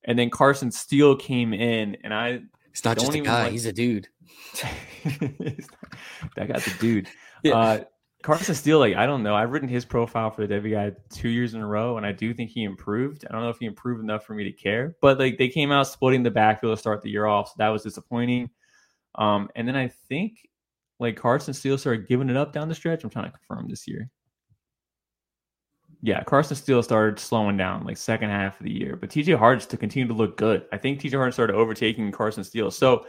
And 0.04 0.18
then 0.18 0.30
Carson 0.30 0.70
Steele 0.70 1.16
came 1.16 1.54
in, 1.54 1.96
and 2.04 2.12
I. 2.12 2.40
He's 2.70 2.84
not 2.84 2.98
just 2.98 3.14
a 3.14 3.20
guy. 3.20 3.44
Like, 3.44 3.52
he's 3.52 3.66
a 3.66 3.72
dude. 3.72 4.08
that 5.04 6.48
guy's 6.48 6.66
a 6.66 6.78
dude. 6.78 7.08
Yeah. 7.42 7.54
Uh, 7.54 7.84
Carson 8.24 8.54
Steele, 8.54 8.78
like 8.78 8.96
I 8.96 9.04
don't 9.04 9.22
know. 9.22 9.34
I've 9.34 9.52
written 9.52 9.68
his 9.68 9.84
profile 9.84 10.30
for 10.30 10.46
the 10.46 10.58
guy 10.58 10.92
two 11.10 11.28
years 11.28 11.52
in 11.52 11.60
a 11.60 11.66
row, 11.66 11.98
and 11.98 12.06
I 12.06 12.12
do 12.12 12.32
think 12.32 12.50
he 12.50 12.64
improved. 12.64 13.26
I 13.28 13.32
don't 13.32 13.42
know 13.42 13.50
if 13.50 13.58
he 13.58 13.66
improved 13.66 14.02
enough 14.02 14.24
for 14.24 14.34
me 14.34 14.44
to 14.44 14.52
care, 14.52 14.96
but 15.02 15.18
like 15.18 15.36
they 15.36 15.48
came 15.48 15.70
out 15.70 15.86
splitting 15.86 16.22
the 16.22 16.30
backfield 16.30 16.74
to 16.74 16.80
start 16.80 17.02
the 17.02 17.10
year 17.10 17.26
off, 17.26 17.48
so 17.48 17.54
that 17.58 17.68
was 17.68 17.82
disappointing. 17.82 18.48
Um, 19.16 19.50
and 19.54 19.68
then 19.68 19.76
I 19.76 19.88
think 20.08 20.38
like 20.98 21.16
Carson 21.16 21.52
Steele 21.52 21.76
started 21.76 22.08
giving 22.08 22.30
it 22.30 22.36
up 22.36 22.54
down 22.54 22.68
the 22.70 22.74
stretch. 22.74 23.04
I'm 23.04 23.10
trying 23.10 23.30
to 23.30 23.38
confirm 23.38 23.68
this 23.68 23.86
year 23.86 24.10
yeah, 26.04 26.22
Carson 26.22 26.54
Steele 26.54 26.82
started 26.82 27.18
slowing 27.18 27.56
down 27.56 27.82
like 27.84 27.96
second 27.96 28.28
half 28.28 28.60
of 28.60 28.64
the 28.64 28.70
year, 28.70 28.94
but 28.94 29.08
TJ 29.08 29.38
Harden 29.38 29.66
to 29.66 29.76
continue 29.78 30.06
to 30.06 30.12
look 30.12 30.36
good. 30.36 30.66
I 30.70 30.76
think 30.76 31.00
TJ 31.00 31.12
Harden 31.12 31.32
started 31.32 31.56
overtaking 31.56 32.12
Carson 32.12 32.44
Steele. 32.44 32.70
So 32.70 33.06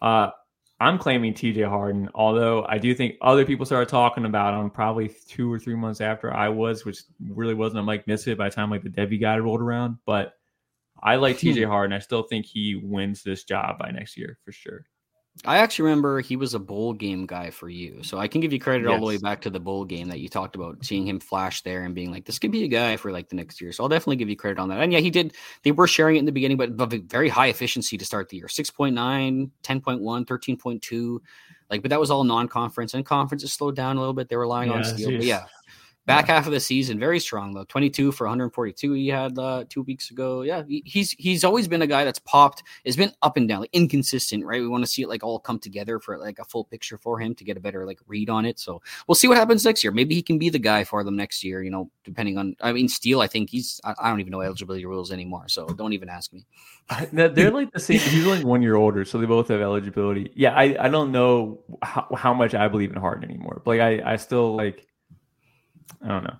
uh, 0.00 0.30
I'm 0.78 0.98
claiming 0.98 1.34
TJ 1.34 1.68
Harden, 1.68 2.08
although 2.14 2.64
I 2.68 2.78
do 2.78 2.94
think 2.94 3.16
other 3.22 3.44
people 3.44 3.66
started 3.66 3.88
talking 3.88 4.24
about 4.24 4.54
him 4.54 4.70
probably 4.70 5.12
two 5.26 5.52
or 5.52 5.58
three 5.58 5.74
months 5.74 6.00
after 6.00 6.32
I 6.32 6.48
was, 6.48 6.84
which 6.84 7.00
really 7.28 7.54
wasn't 7.54 7.80
a 7.80 7.82
Mike 7.82 8.06
Missit 8.06 8.38
by 8.38 8.50
the 8.50 8.54
time 8.54 8.70
like 8.70 8.84
the 8.84 8.88
Devy 8.88 9.20
guy 9.20 9.36
rolled 9.38 9.60
around. 9.60 9.98
But 10.06 10.34
I 11.02 11.16
like 11.16 11.38
TJ 11.38 11.64
hmm. 11.64 11.70
Harden. 11.70 11.92
I 11.92 11.98
still 11.98 12.22
think 12.22 12.46
he 12.46 12.76
wins 12.76 13.24
this 13.24 13.42
job 13.42 13.80
by 13.80 13.90
next 13.90 14.16
year 14.16 14.38
for 14.44 14.52
sure. 14.52 14.86
I 15.44 15.58
actually 15.58 15.84
remember 15.84 16.20
he 16.20 16.36
was 16.36 16.54
a 16.54 16.58
bowl 16.58 16.92
game 16.92 17.26
guy 17.26 17.50
for 17.50 17.68
you. 17.68 18.02
So 18.02 18.18
I 18.18 18.28
can 18.28 18.40
give 18.40 18.52
you 18.52 18.60
credit 18.60 18.84
yes. 18.84 18.92
all 18.92 19.00
the 19.00 19.06
way 19.06 19.16
back 19.16 19.40
to 19.42 19.50
the 19.50 19.58
bowl 19.58 19.84
game 19.84 20.08
that 20.08 20.20
you 20.20 20.28
talked 20.28 20.54
about, 20.54 20.84
seeing 20.84 21.06
him 21.06 21.20
flash 21.20 21.62
there 21.62 21.84
and 21.84 21.94
being 21.94 22.12
like, 22.12 22.26
this 22.26 22.38
could 22.38 22.52
be 22.52 22.64
a 22.64 22.68
guy 22.68 22.96
for 22.96 23.10
like 23.10 23.28
the 23.28 23.36
next 23.36 23.60
year. 23.60 23.72
So 23.72 23.82
I'll 23.82 23.88
definitely 23.88 24.16
give 24.16 24.28
you 24.28 24.36
credit 24.36 24.60
on 24.60 24.68
that. 24.68 24.80
And 24.80 24.92
yeah, 24.92 25.00
he 25.00 25.10
did, 25.10 25.34
they 25.62 25.72
were 25.72 25.86
sharing 25.88 26.16
it 26.16 26.20
in 26.20 26.26
the 26.26 26.32
beginning, 26.32 26.58
but, 26.58 26.76
but 26.76 26.92
very 26.92 27.30
high 27.30 27.48
efficiency 27.48 27.96
to 27.96 28.04
start 28.04 28.28
the 28.28 28.36
year 28.36 28.46
6.9, 28.46 28.92
10.1, 29.62 30.26
13.2. 30.26 31.18
Like, 31.70 31.80
but 31.80 31.88
that 31.88 31.98
was 31.98 32.10
all 32.10 32.24
non 32.24 32.48
conference 32.48 32.92
and 32.92 33.04
conferences 33.04 33.52
slowed 33.54 33.74
down 33.74 33.96
a 33.96 34.00
little 34.00 34.12
bit. 34.12 34.28
They 34.28 34.36
were 34.36 34.42
relying 34.42 34.70
yeah, 34.70 34.76
on 34.76 34.84
Steele. 34.84 35.12
But 35.12 35.24
yeah, 35.24 35.44
Back 36.04 36.26
yeah. 36.26 36.34
half 36.34 36.46
of 36.46 36.52
the 36.52 36.58
season, 36.58 36.98
very 36.98 37.20
strong 37.20 37.54
though. 37.54 37.64
22 37.64 38.10
for 38.10 38.26
142 38.26 38.92
he 38.94 39.06
had 39.06 39.38
uh, 39.38 39.64
two 39.68 39.82
weeks 39.82 40.10
ago. 40.10 40.42
Yeah, 40.42 40.64
he, 40.66 40.82
he's 40.84 41.12
he's 41.12 41.44
always 41.44 41.68
been 41.68 41.80
a 41.80 41.86
guy 41.86 42.04
that's 42.04 42.18
popped. 42.18 42.64
Has 42.84 42.96
been 42.96 43.12
up 43.22 43.36
and 43.36 43.48
down, 43.48 43.60
like 43.60 43.70
inconsistent, 43.72 44.44
right? 44.44 44.60
We 44.60 44.66
want 44.66 44.84
to 44.84 44.90
see 44.90 45.02
it 45.02 45.08
like 45.08 45.22
all 45.22 45.38
come 45.38 45.60
together 45.60 46.00
for 46.00 46.18
like 46.18 46.40
a 46.40 46.44
full 46.44 46.64
picture 46.64 46.98
for 46.98 47.20
him 47.20 47.36
to 47.36 47.44
get 47.44 47.56
a 47.56 47.60
better 47.60 47.86
like 47.86 48.00
read 48.08 48.30
on 48.30 48.44
it. 48.46 48.58
So 48.58 48.82
we'll 49.06 49.14
see 49.14 49.28
what 49.28 49.36
happens 49.36 49.64
next 49.64 49.84
year. 49.84 49.92
Maybe 49.92 50.16
he 50.16 50.22
can 50.22 50.38
be 50.38 50.48
the 50.48 50.58
guy 50.58 50.82
for 50.82 51.04
them 51.04 51.14
next 51.14 51.44
year. 51.44 51.62
You 51.62 51.70
know, 51.70 51.88
depending 52.02 52.36
on. 52.36 52.56
I 52.60 52.72
mean, 52.72 52.88
Steele. 52.88 53.20
I 53.20 53.28
think 53.28 53.50
he's. 53.50 53.80
I, 53.84 53.94
I 53.96 54.10
don't 54.10 54.18
even 54.18 54.32
know 54.32 54.40
eligibility 54.40 54.84
rules 54.84 55.12
anymore, 55.12 55.46
so 55.46 55.66
don't 55.68 55.92
even 55.92 56.08
ask 56.08 56.32
me. 56.32 56.46
They're 57.12 57.52
like 57.52 57.72
the 57.72 57.78
same. 57.78 58.00
He's 58.00 58.26
like 58.26 58.44
one 58.44 58.60
year 58.60 58.74
older, 58.74 59.04
so 59.04 59.18
they 59.18 59.26
both 59.26 59.46
have 59.48 59.60
eligibility. 59.60 60.32
Yeah, 60.34 60.52
I 60.54 60.76
I 60.80 60.88
don't 60.88 61.12
know 61.12 61.60
how, 61.80 62.08
how 62.16 62.34
much 62.34 62.54
I 62.54 62.66
believe 62.66 62.90
in 62.90 62.96
Harden 62.96 63.30
anymore. 63.30 63.62
But 63.64 63.70
like 63.70 63.80
I 63.80 64.14
I 64.14 64.16
still 64.16 64.56
like 64.56 64.88
I 66.02 66.08
don't 66.08 66.24
know. 66.24 66.36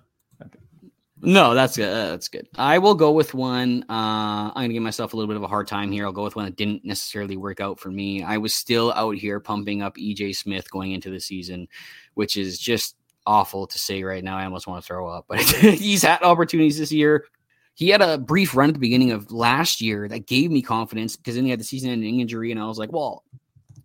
No, 1.25 1.53
that's 1.53 1.77
good. 1.77 1.89
That's 1.89 2.27
good. 2.27 2.49
I 2.57 2.79
will 2.79 2.95
go 2.95 3.13
with 3.13 3.33
one. 3.33 3.83
Uh, 3.83 4.51
I'm 4.51 4.53
gonna 4.55 4.73
give 4.73 4.83
myself 4.83 5.13
a 5.13 5.15
little 5.15 5.29
bit 5.29 5.37
of 5.37 5.43
a 5.43 5.47
hard 5.47 5.67
time 5.67 5.89
here. 5.89 6.05
I'll 6.05 6.11
go 6.11 6.23
with 6.25 6.35
one 6.35 6.43
that 6.43 6.57
didn't 6.57 6.83
necessarily 6.83 7.37
work 7.37 7.61
out 7.61 7.79
for 7.79 7.89
me. 7.89 8.21
I 8.23 8.37
was 8.37 8.53
still 8.53 8.91
out 8.91 9.15
here 9.15 9.39
pumping 9.39 9.81
up 9.81 9.95
EJ 9.95 10.35
Smith 10.35 10.69
going 10.69 10.91
into 10.91 11.09
the 11.09 11.21
season, 11.21 11.69
which 12.15 12.35
is 12.35 12.59
just 12.59 12.97
awful 13.25 13.65
to 13.67 13.79
say 13.79 14.03
right 14.03 14.21
now. 14.21 14.37
I 14.37 14.43
almost 14.43 14.67
want 14.67 14.83
to 14.83 14.87
throw 14.87 15.07
up, 15.07 15.23
but 15.29 15.39
he's 15.41 16.03
had 16.03 16.21
opportunities 16.23 16.77
this 16.77 16.91
year. 16.91 17.23
He 17.73 17.87
had 17.87 18.01
a 18.01 18.17
brief 18.17 18.53
run 18.53 18.69
at 18.69 18.73
the 18.73 18.79
beginning 18.79 19.11
of 19.11 19.31
last 19.31 19.79
year 19.79 20.09
that 20.09 20.27
gave 20.27 20.51
me 20.51 20.61
confidence 20.61 21.15
because 21.15 21.35
then 21.35 21.45
he 21.45 21.49
had 21.49 21.59
the 21.59 21.63
season-ending 21.63 22.19
injury, 22.19 22.51
and 22.51 22.59
I 22.59 22.65
was 22.65 22.77
like, 22.77 22.91
well, 22.91 23.23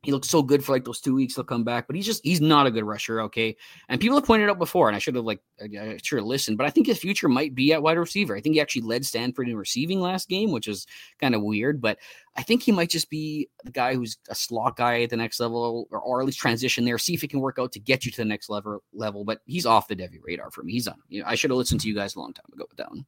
he 0.08 0.12
looked 0.12 0.24
so 0.24 0.40
good 0.40 0.64
for 0.64 0.72
like 0.72 0.86
those 0.86 1.02
two 1.02 1.14
weeks. 1.14 1.34
He'll 1.34 1.44
come 1.44 1.64
back, 1.64 1.86
but 1.86 1.94
he's 1.94 2.06
just 2.06 2.24
he's 2.24 2.40
not 2.40 2.66
a 2.66 2.70
good 2.70 2.84
rusher. 2.84 3.20
Okay, 3.20 3.54
and 3.90 4.00
people 4.00 4.16
have 4.16 4.24
pointed 4.24 4.48
out 4.48 4.58
before, 4.58 4.88
and 4.88 4.96
I 4.96 4.98
should 4.98 5.14
have 5.14 5.26
like 5.26 5.42
I 5.62 5.98
should 6.02 6.16
have 6.16 6.24
listened, 6.24 6.56
but 6.56 6.66
I 6.66 6.70
think 6.70 6.86
his 6.86 6.96
future 6.96 7.28
might 7.28 7.54
be 7.54 7.74
at 7.74 7.82
wide 7.82 7.98
receiver. 7.98 8.34
I 8.34 8.40
think 8.40 8.54
he 8.54 8.60
actually 8.62 8.80
led 8.80 9.04
Stanford 9.04 9.50
in 9.50 9.56
receiving 9.58 10.00
last 10.00 10.30
game, 10.30 10.50
which 10.50 10.66
is 10.66 10.86
kind 11.20 11.34
of 11.34 11.42
weird, 11.42 11.82
but 11.82 11.98
I 12.36 12.42
think 12.42 12.62
he 12.62 12.72
might 12.72 12.88
just 12.88 13.10
be 13.10 13.50
the 13.64 13.70
guy 13.70 13.94
who's 13.94 14.16
a 14.30 14.34
slot 14.34 14.78
guy 14.78 15.02
at 15.02 15.10
the 15.10 15.18
next 15.18 15.40
level, 15.40 15.86
or, 15.90 16.00
or 16.00 16.20
at 16.20 16.26
least 16.26 16.38
transition 16.38 16.86
there, 16.86 16.96
see 16.96 17.12
if 17.12 17.22
it 17.22 17.28
can 17.28 17.40
work 17.40 17.58
out 17.58 17.72
to 17.72 17.78
get 17.78 18.06
you 18.06 18.10
to 18.10 18.16
the 18.16 18.24
next 18.24 18.48
level. 18.48 18.82
Level, 18.94 19.26
but 19.26 19.40
he's 19.44 19.66
off 19.66 19.88
the 19.88 19.96
Devy 19.96 20.20
radar 20.22 20.50
for 20.50 20.62
me. 20.62 20.72
He's 20.72 20.88
on. 20.88 20.96
You 21.10 21.20
know, 21.20 21.28
I 21.28 21.34
should 21.34 21.50
have 21.50 21.58
listened 21.58 21.82
to 21.82 21.88
you 21.88 21.94
guys 21.94 22.16
a 22.16 22.20
long 22.20 22.32
time 22.32 22.46
ago 22.50 22.64
with 22.66 22.78
that 22.78 22.90
one. 22.90 23.04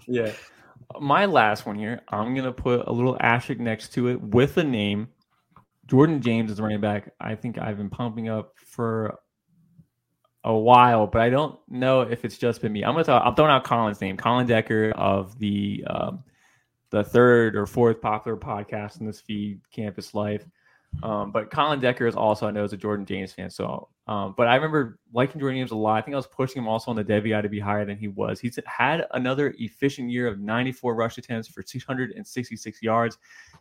yeah 0.08 0.32
my 1.00 1.26
last 1.26 1.66
one 1.66 1.76
here, 1.76 2.00
I'm 2.08 2.34
gonna 2.34 2.52
put 2.52 2.86
a 2.86 2.92
little 2.92 3.16
asterisk 3.20 3.60
next 3.60 3.92
to 3.94 4.08
it 4.08 4.20
with 4.20 4.56
a 4.56 4.64
name. 4.64 5.08
Jordan 5.86 6.22
James 6.22 6.50
is 6.50 6.60
running 6.60 6.80
back. 6.80 7.12
I 7.20 7.34
think 7.34 7.58
I've 7.58 7.76
been 7.76 7.90
pumping 7.90 8.28
up 8.28 8.54
for 8.56 9.18
a 10.44 10.54
while, 10.54 11.06
but 11.06 11.22
I 11.22 11.30
don't 11.30 11.58
know 11.68 12.02
if 12.02 12.24
it's 12.24 12.38
just 12.38 12.60
been 12.60 12.72
me. 12.72 12.84
I'm 12.84 12.94
gonna 12.94 13.18
I'm 13.18 13.34
throwing 13.34 13.50
out 13.50 13.64
Colin's 13.64 14.00
name, 14.00 14.16
Colin 14.16 14.46
Decker 14.46 14.90
of 14.92 15.38
the 15.38 15.84
um, 15.86 16.24
the 16.90 17.02
third 17.02 17.56
or 17.56 17.66
fourth 17.66 18.00
popular 18.00 18.36
podcast 18.36 19.00
in 19.00 19.06
this 19.06 19.20
feed, 19.20 19.60
Campus 19.72 20.14
Life. 20.14 20.46
Um, 21.02 21.32
but 21.32 21.50
Colin 21.50 21.80
Decker 21.80 22.06
is 22.06 22.14
also 22.14 22.46
I 22.46 22.50
know 22.50 22.64
is 22.64 22.72
a 22.72 22.76
Jordan 22.76 23.06
James 23.06 23.32
fan. 23.32 23.50
So, 23.50 23.88
um, 24.06 24.34
but 24.36 24.46
I 24.46 24.54
remember 24.56 24.98
liking 25.14 25.40
Jordan 25.40 25.60
James 25.60 25.70
a 25.70 25.76
lot. 25.76 25.96
I 25.96 26.02
think 26.02 26.12
I 26.12 26.18
was 26.18 26.26
pushing 26.26 26.60
him 26.60 26.68
also 26.68 26.90
on 26.90 26.96
the 26.96 27.04
Devy 27.04 27.40
to 27.40 27.48
be 27.48 27.58
higher 27.58 27.86
than 27.86 27.96
he 27.96 28.08
was. 28.08 28.38
He's 28.38 28.58
had 28.66 29.06
another 29.12 29.54
efficient 29.58 30.10
year 30.10 30.26
of 30.26 30.38
94 30.38 30.94
rush 30.94 31.16
attempts 31.16 31.48
for 31.48 31.62
666 31.62 32.82
yards 32.82 33.16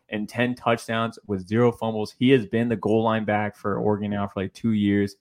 and 0.10 0.28
10 0.28 0.56
touchdowns 0.56 1.18
with 1.28 1.48
zero 1.48 1.72
fumbles. 1.72 2.12
He 2.12 2.30
has 2.32 2.46
been 2.46 2.68
the 2.68 2.76
goal 2.76 3.04
line 3.04 3.24
back 3.24 3.56
for 3.56 3.78
Oregon 3.78 4.12
now 4.12 4.28
for 4.28 4.42
like 4.42 4.54
two 4.54 4.72
years. 4.72 5.16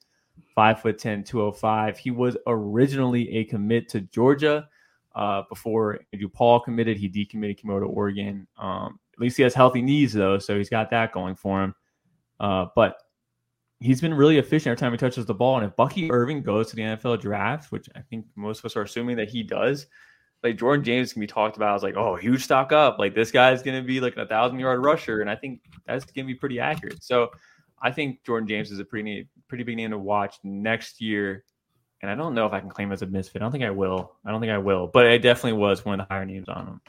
Five 0.56 0.82
foot 0.82 0.98
10, 0.98 1.22
205. 1.22 1.98
He 1.98 2.10
was 2.10 2.36
originally 2.48 3.36
a 3.36 3.44
commit 3.44 3.88
to 3.90 4.00
Georgia 4.00 4.68
uh, 5.14 5.42
before 5.48 6.00
Andrew 6.12 6.28
Paul 6.28 6.58
committed. 6.60 6.96
He 6.96 7.08
decommitted, 7.08 7.58
came 7.58 7.70
over 7.70 7.80
to 7.80 7.86
Oregon. 7.86 8.46
Um, 8.58 8.98
at 9.14 9.20
least 9.20 9.36
he 9.36 9.44
has 9.44 9.54
healthy 9.54 9.82
knees 9.82 10.12
though, 10.12 10.38
so 10.38 10.58
he's 10.58 10.68
got 10.70 10.90
that 10.90 11.12
going 11.12 11.36
for 11.36 11.62
him. 11.62 11.74
Uh, 12.40 12.66
but 12.74 12.96
he's 13.82 14.00
been 14.00 14.14
really 14.14 14.38
efficient 14.38 14.68
every 14.68 14.78
time 14.78 14.92
he 14.92 14.98
touches 14.98 15.26
the 15.26 15.34
ball. 15.34 15.56
And 15.56 15.66
if 15.66 15.76
Bucky 15.76 16.10
Irving 16.10 16.42
goes 16.42 16.70
to 16.70 16.76
the 16.76 16.82
NFL 16.82 17.20
draft, 17.20 17.72
which 17.72 17.88
I 17.96 18.00
think 18.00 18.26
most 18.36 18.60
of 18.60 18.66
us 18.66 18.76
are 18.76 18.82
assuming 18.82 19.16
that 19.16 19.28
he 19.28 19.42
does, 19.42 19.86
like 20.42 20.58
Jordan 20.58 20.84
James 20.84 21.12
can 21.12 21.20
be 21.20 21.26
talked 21.26 21.56
about 21.56 21.76
as 21.76 21.82
like, 21.82 21.96
oh, 21.96 22.16
huge 22.16 22.44
stock 22.44 22.72
up. 22.72 22.98
Like 22.98 23.14
this 23.14 23.30
guy's 23.30 23.62
going 23.62 23.80
to 23.80 23.86
be 23.86 24.00
like 24.00 24.16
a 24.16 24.26
thousand 24.26 24.58
yard 24.58 24.82
rusher. 24.82 25.20
And 25.20 25.30
I 25.30 25.36
think 25.36 25.60
that's 25.86 26.04
going 26.04 26.26
to 26.26 26.32
be 26.32 26.38
pretty 26.38 26.60
accurate. 26.60 27.02
So 27.02 27.30
I 27.80 27.90
think 27.90 28.24
Jordan 28.24 28.48
James 28.48 28.70
is 28.70 28.78
a 28.78 28.84
pretty, 28.84 29.28
pretty 29.48 29.64
big 29.64 29.76
name 29.76 29.90
to 29.90 29.98
watch 29.98 30.36
next 30.42 31.00
year. 31.00 31.44
And 32.00 32.10
I 32.10 32.14
don't 32.14 32.34
know 32.34 32.46
if 32.46 32.52
I 32.52 32.60
can 32.60 32.68
claim 32.68 32.90
as 32.90 33.02
a 33.02 33.06
misfit. 33.06 33.42
I 33.42 33.44
don't 33.44 33.52
think 33.52 33.64
I 33.64 33.70
will. 33.70 34.12
I 34.24 34.30
don't 34.30 34.40
think 34.40 34.52
I 34.52 34.58
will. 34.58 34.88
But 34.88 35.06
it 35.06 35.22
definitely 35.22 35.58
was 35.58 35.84
one 35.84 36.00
of 36.00 36.06
the 36.06 36.12
higher 36.12 36.24
names 36.24 36.48
on 36.48 36.66
him. 36.66 36.80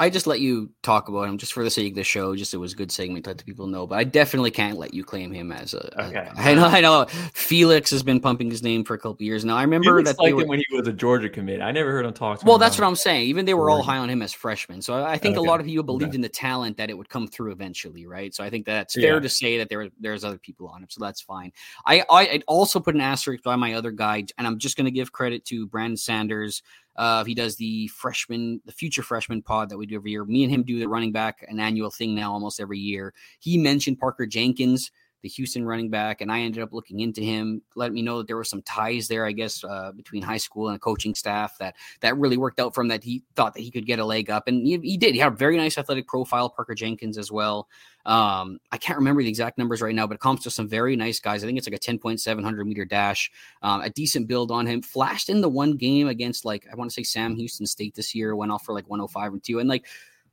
I 0.00 0.10
just 0.10 0.26
let 0.26 0.40
you 0.40 0.70
talk 0.82 1.08
about 1.08 1.28
him 1.28 1.38
just 1.38 1.52
for 1.52 1.62
the 1.62 1.70
sake 1.70 1.92
of 1.92 1.96
the 1.96 2.04
show. 2.04 2.34
Just 2.34 2.54
it 2.54 2.56
was 2.56 2.72
a 2.72 2.76
good 2.76 2.90
segment, 2.90 3.24
to 3.24 3.30
let 3.30 3.38
the 3.38 3.44
people 3.44 3.66
know. 3.66 3.86
But 3.86 3.98
I 3.98 4.04
definitely 4.04 4.50
can't 4.50 4.78
let 4.78 4.94
you 4.94 5.04
claim 5.04 5.32
him 5.32 5.52
as 5.52 5.74
a. 5.74 6.04
Okay. 6.06 6.28
A, 6.28 6.32
I 6.36 6.54
know. 6.54 6.64
I 6.64 6.80
know. 6.80 7.06
Felix 7.34 7.90
has 7.90 8.02
been 8.02 8.18
pumping 8.20 8.50
his 8.50 8.62
name 8.62 8.84
for 8.84 8.94
a 8.94 8.98
couple 8.98 9.22
years 9.22 9.44
now. 9.44 9.56
I 9.56 9.62
remember 9.62 9.90
Felix 9.90 10.10
that 10.10 10.24
they 10.24 10.32
were, 10.32 10.46
when 10.46 10.60
he 10.66 10.76
was 10.76 10.88
a 10.88 10.92
Georgia 10.92 11.28
commit. 11.28 11.60
I 11.60 11.72
never 11.72 11.92
heard 11.92 12.06
him 12.06 12.12
talk. 12.12 12.42
well, 12.44 12.58
that's 12.58 12.78
what 12.78 12.86
I'm 12.86 12.96
saying. 12.96 13.26
Even 13.28 13.44
they 13.44 13.54
were 13.54 13.70
all 13.70 13.82
high 13.82 13.98
on 13.98 14.08
him 14.08 14.22
as 14.22 14.32
freshmen. 14.32 14.80
So 14.80 15.04
I 15.04 15.18
think 15.18 15.36
okay. 15.36 15.46
a 15.46 15.50
lot 15.50 15.60
of 15.60 15.66
people 15.66 15.84
believed 15.84 16.10
okay. 16.10 16.16
in 16.16 16.22
the 16.22 16.28
talent 16.28 16.78
that 16.78 16.88
it 16.88 16.96
would 16.96 17.08
come 17.08 17.28
through 17.28 17.52
eventually, 17.52 18.06
right? 18.06 18.34
So 18.34 18.42
I 18.42 18.50
think 18.50 18.66
that's 18.66 18.94
fair 18.94 19.14
yeah. 19.14 19.20
to 19.20 19.28
say 19.28 19.58
that 19.58 19.68
there 19.68 19.88
there's 20.00 20.24
other 20.24 20.38
people 20.38 20.68
on 20.68 20.82
him. 20.82 20.88
So 20.90 21.04
that's 21.04 21.20
fine. 21.20 21.52
I 21.86 22.04
I 22.10 22.28
I'd 22.28 22.44
also 22.46 22.80
put 22.80 22.94
an 22.94 23.00
asterisk 23.00 23.42
by 23.42 23.56
my 23.56 23.74
other 23.74 23.90
guy, 23.90 24.24
and 24.38 24.46
I'm 24.46 24.58
just 24.58 24.76
going 24.76 24.86
to 24.86 24.90
give 24.90 25.12
credit 25.12 25.44
to 25.46 25.66
Brandon 25.66 25.96
Sanders 25.96 26.62
uh, 26.96 27.24
he 27.24 27.34
does 27.34 27.56
the 27.56 27.88
freshman, 27.88 28.60
the 28.64 28.72
future 28.72 29.02
freshman 29.02 29.42
pod 29.42 29.68
that 29.70 29.78
we 29.78 29.86
do 29.86 29.96
every 29.96 30.10
year. 30.10 30.24
Me 30.24 30.42
and 30.44 30.52
him 30.52 30.62
do 30.62 30.78
the 30.78 30.88
running 30.88 31.12
back, 31.12 31.44
an 31.48 31.58
annual 31.58 31.90
thing 31.90 32.14
now 32.14 32.32
almost 32.32 32.60
every 32.60 32.78
year. 32.78 33.14
He 33.40 33.58
mentioned 33.58 33.98
Parker 33.98 34.26
Jenkins 34.26 34.90
the 35.22 35.28
Houston 35.28 35.64
running 35.64 35.88
back, 35.88 36.20
and 36.20 36.30
I 36.30 36.40
ended 36.40 36.62
up 36.62 36.72
looking 36.72 37.00
into 37.00 37.20
him. 37.20 37.62
Let 37.74 37.92
me 37.92 38.02
know 38.02 38.18
that 38.18 38.26
there 38.26 38.36
were 38.36 38.44
some 38.44 38.62
ties 38.62 39.08
there, 39.08 39.24
I 39.24 39.32
guess, 39.32 39.64
uh, 39.64 39.92
between 39.92 40.22
high 40.22 40.36
school 40.36 40.68
and 40.68 40.80
coaching 40.80 41.14
staff 41.14 41.56
that 41.58 41.76
that 42.00 42.16
really 42.18 42.36
worked 42.36 42.60
out 42.60 42.74
for 42.74 42.82
him. 42.82 42.88
That 42.88 43.04
he 43.04 43.22
thought 43.36 43.54
that 43.54 43.60
he 43.60 43.70
could 43.70 43.86
get 43.86 43.98
a 43.98 44.04
leg 44.04 44.30
up, 44.30 44.48
and 44.48 44.66
he, 44.66 44.78
he 44.78 44.96
did. 44.96 45.14
He 45.14 45.20
had 45.20 45.32
a 45.32 45.36
very 45.36 45.56
nice 45.56 45.78
athletic 45.78 46.06
profile. 46.06 46.50
Parker 46.50 46.74
Jenkins 46.74 47.16
as 47.16 47.30
well. 47.30 47.68
Um, 48.04 48.58
I 48.72 48.78
can't 48.78 48.98
remember 48.98 49.22
the 49.22 49.28
exact 49.28 49.58
numbers 49.58 49.80
right 49.80 49.94
now, 49.94 50.08
but 50.08 50.14
it 50.14 50.20
comes 50.20 50.42
to 50.42 50.50
some 50.50 50.68
very 50.68 50.96
nice 50.96 51.20
guys. 51.20 51.44
I 51.44 51.46
think 51.46 51.56
it's 51.56 51.68
like 51.68 51.76
a 51.76 51.78
ten 51.78 51.98
point 51.98 52.20
seven 52.20 52.42
hundred 52.42 52.66
meter 52.66 52.84
dash, 52.84 53.30
um, 53.62 53.80
a 53.80 53.90
decent 53.90 54.26
build 54.26 54.50
on 54.50 54.66
him. 54.66 54.82
Flashed 54.82 55.28
in 55.28 55.40
the 55.40 55.48
one 55.48 55.76
game 55.76 56.08
against 56.08 56.44
like 56.44 56.66
I 56.70 56.74
want 56.74 56.90
to 56.90 56.94
say 56.94 57.04
Sam 57.04 57.36
Houston 57.36 57.66
State 57.66 57.94
this 57.94 58.14
year, 58.14 58.34
went 58.34 58.50
off 58.50 58.64
for 58.64 58.74
like 58.74 58.88
105 58.88 59.32
and 59.32 59.42
two, 59.44 59.60
and 59.60 59.68
like 59.68 59.86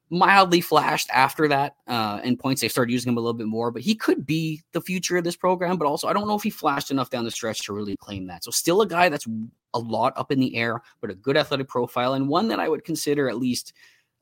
mildly 0.09 0.61
flashed 0.61 1.09
after 1.11 1.47
that 1.47 1.75
uh, 1.87 2.19
in 2.23 2.37
points. 2.37 2.61
They 2.61 2.67
started 2.67 2.91
using 2.91 3.11
him 3.11 3.17
a 3.17 3.21
little 3.21 3.33
bit 3.33 3.47
more, 3.47 3.71
but 3.71 3.81
he 3.81 3.95
could 3.95 4.25
be 4.25 4.61
the 4.71 4.81
future 4.81 5.17
of 5.17 5.23
this 5.23 5.35
program. 5.35 5.77
But 5.77 5.87
also, 5.87 6.07
I 6.07 6.13
don't 6.13 6.27
know 6.27 6.35
if 6.35 6.43
he 6.43 6.49
flashed 6.49 6.91
enough 6.91 7.09
down 7.09 7.25
the 7.25 7.31
stretch 7.31 7.63
to 7.65 7.73
really 7.73 7.95
claim 7.97 8.27
that. 8.27 8.43
So, 8.43 8.51
still 8.51 8.81
a 8.81 8.87
guy 8.87 9.09
that's 9.09 9.27
a 9.73 9.79
lot 9.79 10.13
up 10.15 10.31
in 10.31 10.39
the 10.39 10.55
air, 10.55 10.81
but 11.01 11.11
a 11.11 11.15
good 11.15 11.37
athletic 11.37 11.67
profile 11.67 12.13
and 12.13 12.27
one 12.27 12.47
that 12.47 12.59
I 12.59 12.67
would 12.67 12.83
consider 12.83 13.29
at 13.29 13.37
least 13.37 13.73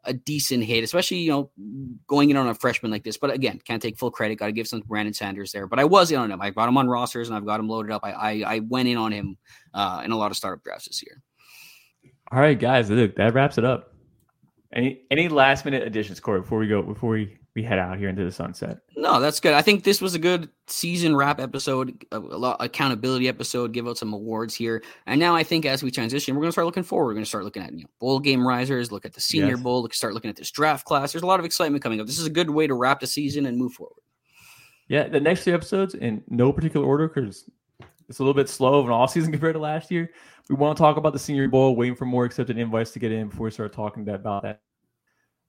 a 0.03 0.13
decent 0.13 0.63
hit, 0.63 0.83
especially 0.83 1.17
you 1.17 1.31
know 1.31 1.51
going 2.07 2.29
in 2.29 2.37
on 2.37 2.47
a 2.47 2.55
freshman 2.55 2.91
like 2.91 3.03
this. 3.03 3.17
But 3.17 3.31
again, 3.31 3.59
can't 3.63 3.81
take 3.81 3.97
full 3.97 4.11
credit. 4.11 4.35
Got 4.35 4.47
to 4.47 4.51
give 4.51 4.67
some 4.67 4.81
to 4.81 4.87
Brandon 4.87 5.13
Sanders 5.13 5.51
there. 5.51 5.67
But 5.67 5.79
I 5.79 5.85
was 5.85 6.11
in 6.11 6.19
on 6.19 6.31
him. 6.31 6.41
I 6.41 6.49
got 6.49 6.69
him 6.69 6.77
on 6.77 6.87
rosters 6.87 7.27
and 7.27 7.37
I've 7.37 7.45
got 7.45 7.59
him 7.59 7.69
loaded 7.69 7.91
up. 7.91 8.03
I 8.03 8.11
I, 8.11 8.43
I 8.55 8.59
went 8.59 8.87
in 8.87 8.97
on 8.97 9.11
him 9.11 9.37
uh, 9.73 10.01
in 10.03 10.11
a 10.11 10.17
lot 10.17 10.31
of 10.31 10.37
startup 10.37 10.63
drafts 10.63 10.87
this 10.87 11.03
year. 11.03 11.21
All 12.31 12.39
right, 12.39 12.59
guys, 12.59 12.89
look, 12.89 13.15
that 13.15 13.33
wraps 13.33 13.57
it 13.57 13.63
up. 13.63 13.93
Any 14.77 15.01
any 15.09 15.27
last 15.27 15.65
minute 15.65 15.81
additions, 15.81 16.19
Cory, 16.19 16.41
before 16.41 16.59
we 16.59 16.67
go 16.67 16.83
before 16.83 17.09
we 17.09 17.35
we 17.55 17.63
head 17.63 17.79
out 17.79 17.97
here 17.97 18.09
into 18.09 18.23
the 18.23 18.31
sunset? 18.31 18.77
No, 18.95 19.19
that's 19.19 19.39
good. 19.39 19.55
I 19.55 19.63
think 19.63 19.83
this 19.83 19.99
was 19.99 20.13
a 20.13 20.19
good 20.19 20.49
season 20.67 21.15
wrap 21.15 21.39
episode, 21.39 22.05
a, 22.11 22.19
lot 22.19 22.57
accountability 22.59 23.27
episode. 23.27 23.73
Give 23.73 23.87
out 23.87 23.97
some 23.97 24.13
awards 24.13 24.53
here, 24.53 24.83
and 25.07 25.19
now 25.19 25.35
I 25.35 25.41
think 25.41 25.65
as 25.65 25.81
we 25.81 25.89
transition, 25.89 26.35
we're 26.35 26.41
going 26.41 26.49
to 26.49 26.51
start 26.51 26.67
looking 26.67 26.83
forward. 26.83 27.07
We're 27.07 27.13
going 27.15 27.23
to 27.23 27.29
start 27.29 27.43
looking 27.43 27.63
at 27.63 27.73
you 27.73 27.85
know 27.85 27.89
bowl 27.99 28.19
game 28.19 28.47
risers, 28.47 28.91
look 28.91 29.03
at 29.03 29.13
the 29.13 29.19
Senior 29.19 29.55
yes. 29.55 29.61
Bowl, 29.61 29.81
look, 29.81 29.95
start 29.95 30.13
looking 30.13 30.29
at 30.29 30.35
this 30.35 30.51
draft 30.51 30.85
class. 30.85 31.11
There's 31.11 31.23
a 31.23 31.27
lot 31.27 31.39
of 31.39 31.45
excitement 31.47 31.81
coming 31.81 31.99
up. 31.99 32.05
This 32.05 32.19
is 32.19 32.27
a 32.27 32.29
good 32.29 32.51
way 32.51 32.67
to 32.67 32.75
wrap 32.75 32.99
the 32.99 33.07
season 33.07 33.47
and 33.47 33.57
move 33.57 33.73
forward. 33.73 34.03
Yeah, 34.89 35.07
the 35.07 35.19
next 35.19 35.43
three 35.43 35.53
episodes 35.53 35.95
in 35.95 36.23
no 36.29 36.53
particular 36.53 36.85
order 36.85 37.07
because 37.07 37.49
it's 38.09 38.19
a 38.19 38.21
little 38.21 38.35
bit 38.35 38.47
slow 38.47 38.77
of 38.77 38.85
an 38.85 38.91
off 38.91 39.09
season 39.09 39.31
compared 39.33 39.55
to 39.55 39.59
last 39.59 39.89
year. 39.89 40.11
We 40.49 40.55
want 40.55 40.77
to 40.77 40.81
talk 40.81 40.97
about 40.97 41.13
the 41.13 41.19
Senior 41.19 41.47
Bowl, 41.47 41.75
waiting 41.75 41.95
for 41.95 42.05
more 42.05 42.25
accepted 42.25 42.59
invites 42.59 42.91
to 42.91 42.99
get 42.99 43.11
in 43.11 43.29
before 43.29 43.45
we 43.45 43.51
start 43.51 43.73
talking 43.73 44.07
about 44.07 44.43
that. 44.43 44.61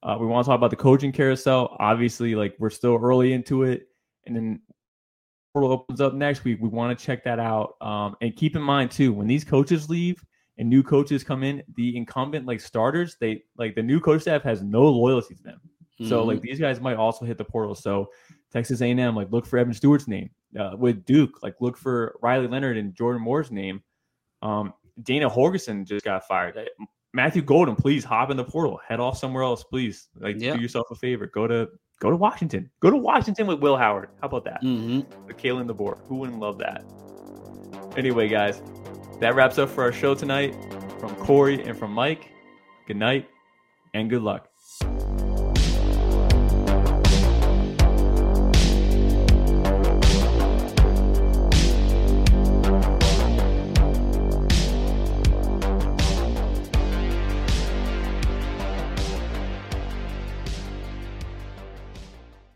Uh, 0.03 0.17
we 0.21 0.27
want 0.27 0.45
to 0.45 0.49
talk 0.49 0.57
about 0.57 0.71
the 0.71 0.77
coaching 0.77 1.13
carousel. 1.13 1.77
Obviously, 1.81 2.35
like 2.35 2.55
we're 2.59 2.71
still 2.71 2.99
early 3.03 3.33
into 3.33 3.65
it, 3.65 3.89
and 4.27 4.37
then 4.37 4.61
portal 5.53 5.73
opens 5.73 6.01
up 6.01 6.15
next 6.15 6.45
week. 6.45 6.59
We 6.61 6.69
want 6.69 6.97
to 6.97 7.05
check 7.05 7.25
that 7.25 7.39
out. 7.39 7.75
Um, 7.81 8.17
and 8.21 8.35
keep 8.37 8.55
in 8.57 8.63
mind 8.63 8.91
too, 8.91 9.13
when 9.13 9.27
these 9.27 9.45
coaches 9.45 9.89
leave 9.89 10.23
and 10.59 10.69
new 10.69 10.83
coaches 10.83 11.25
come 11.25 11.43
in, 11.43 11.63
the 11.77 11.97
incumbent 11.97 12.47
like 12.47 12.61
starters, 12.61 13.17
they 13.21 13.43
like 13.57 13.75
the 13.75 13.83
new 13.83 14.01
coach 14.01 14.23
staff 14.23 14.43
has 14.43 14.63
no 14.63 14.83
loyalty 14.83 15.35
to 15.35 15.43
them. 15.43 15.61
Mm-hmm. 16.01 16.09
So 16.09 16.25
like 16.25 16.41
these 16.43 16.61
guys 16.61 16.81
might 16.81 16.97
also 16.97 17.25
hit 17.25 17.39
the 17.39 17.45
portal. 17.45 17.75
So 17.75 18.11
Texas 18.53 18.81
A&M, 18.81 19.17
like 19.17 19.31
look 19.33 19.47
for 19.47 19.59
Evan 19.59 19.75
Stewart's 19.75 20.09
name. 20.09 20.31
Uh, 20.59 20.71
with 20.79 21.05
Duke, 21.05 21.43
like 21.43 21.57
look 21.61 21.77
for 21.77 22.17
Riley 22.23 22.47
Leonard 22.47 22.79
and 22.79 22.95
Jordan 22.95 23.21
Moore's 23.21 23.51
name. 23.51 23.83
Um, 24.41 24.73
Dana 25.03 25.29
Holgorsen 25.29 25.87
just 25.87 26.05
got 26.05 26.27
fired. 26.27 26.57
Matthew 27.15 27.43
Golden, 27.43 27.75
please 27.75 28.05
hop 28.05 28.31
in 28.31 28.37
the 28.37 28.45
portal. 28.45 28.81
Head 28.87 29.01
off 29.01 29.19
somewhere 29.19 29.43
else, 29.43 29.65
please. 29.65 30.09
Like 30.19 30.37
yeah. 30.39 30.55
do 30.55 30.61
yourself 30.61 30.87
a 30.91 30.95
favor. 30.95 31.27
Go 31.27 31.47
to 31.47 31.69
go 32.01 32.11
to 32.11 32.17
Washington. 32.17 32.71
Go 32.81 32.91
to 32.91 32.97
Washington 32.97 33.47
with 33.47 33.61
Will 33.61 33.77
Howard. 33.77 34.11
How 34.21 34.29
about 34.29 34.45
that? 34.45 34.63
Mm-hmm. 34.63 35.27
With 35.27 35.37
Kalen 35.37 35.71
DeBoer. 35.71 35.99
Who 36.09 36.17
wouldn't 36.17 36.39
love 36.39 36.59
that? 36.59 36.85
Anyway, 37.97 38.29
guys, 38.29 38.63
that 39.21 39.35
wraps 39.35 39.59
up 39.59 39.69
for 39.69 39.83
our 39.83 39.93
show 39.93 40.15
tonight. 40.15 40.55
From 41.01 41.15
Cory 41.17 41.63
and 41.63 41.79
from 41.79 41.93
Mike, 41.93 42.33
good 42.87 42.97
night 42.97 43.29
and 43.95 44.11
good 44.11 44.23
luck. 44.23 44.48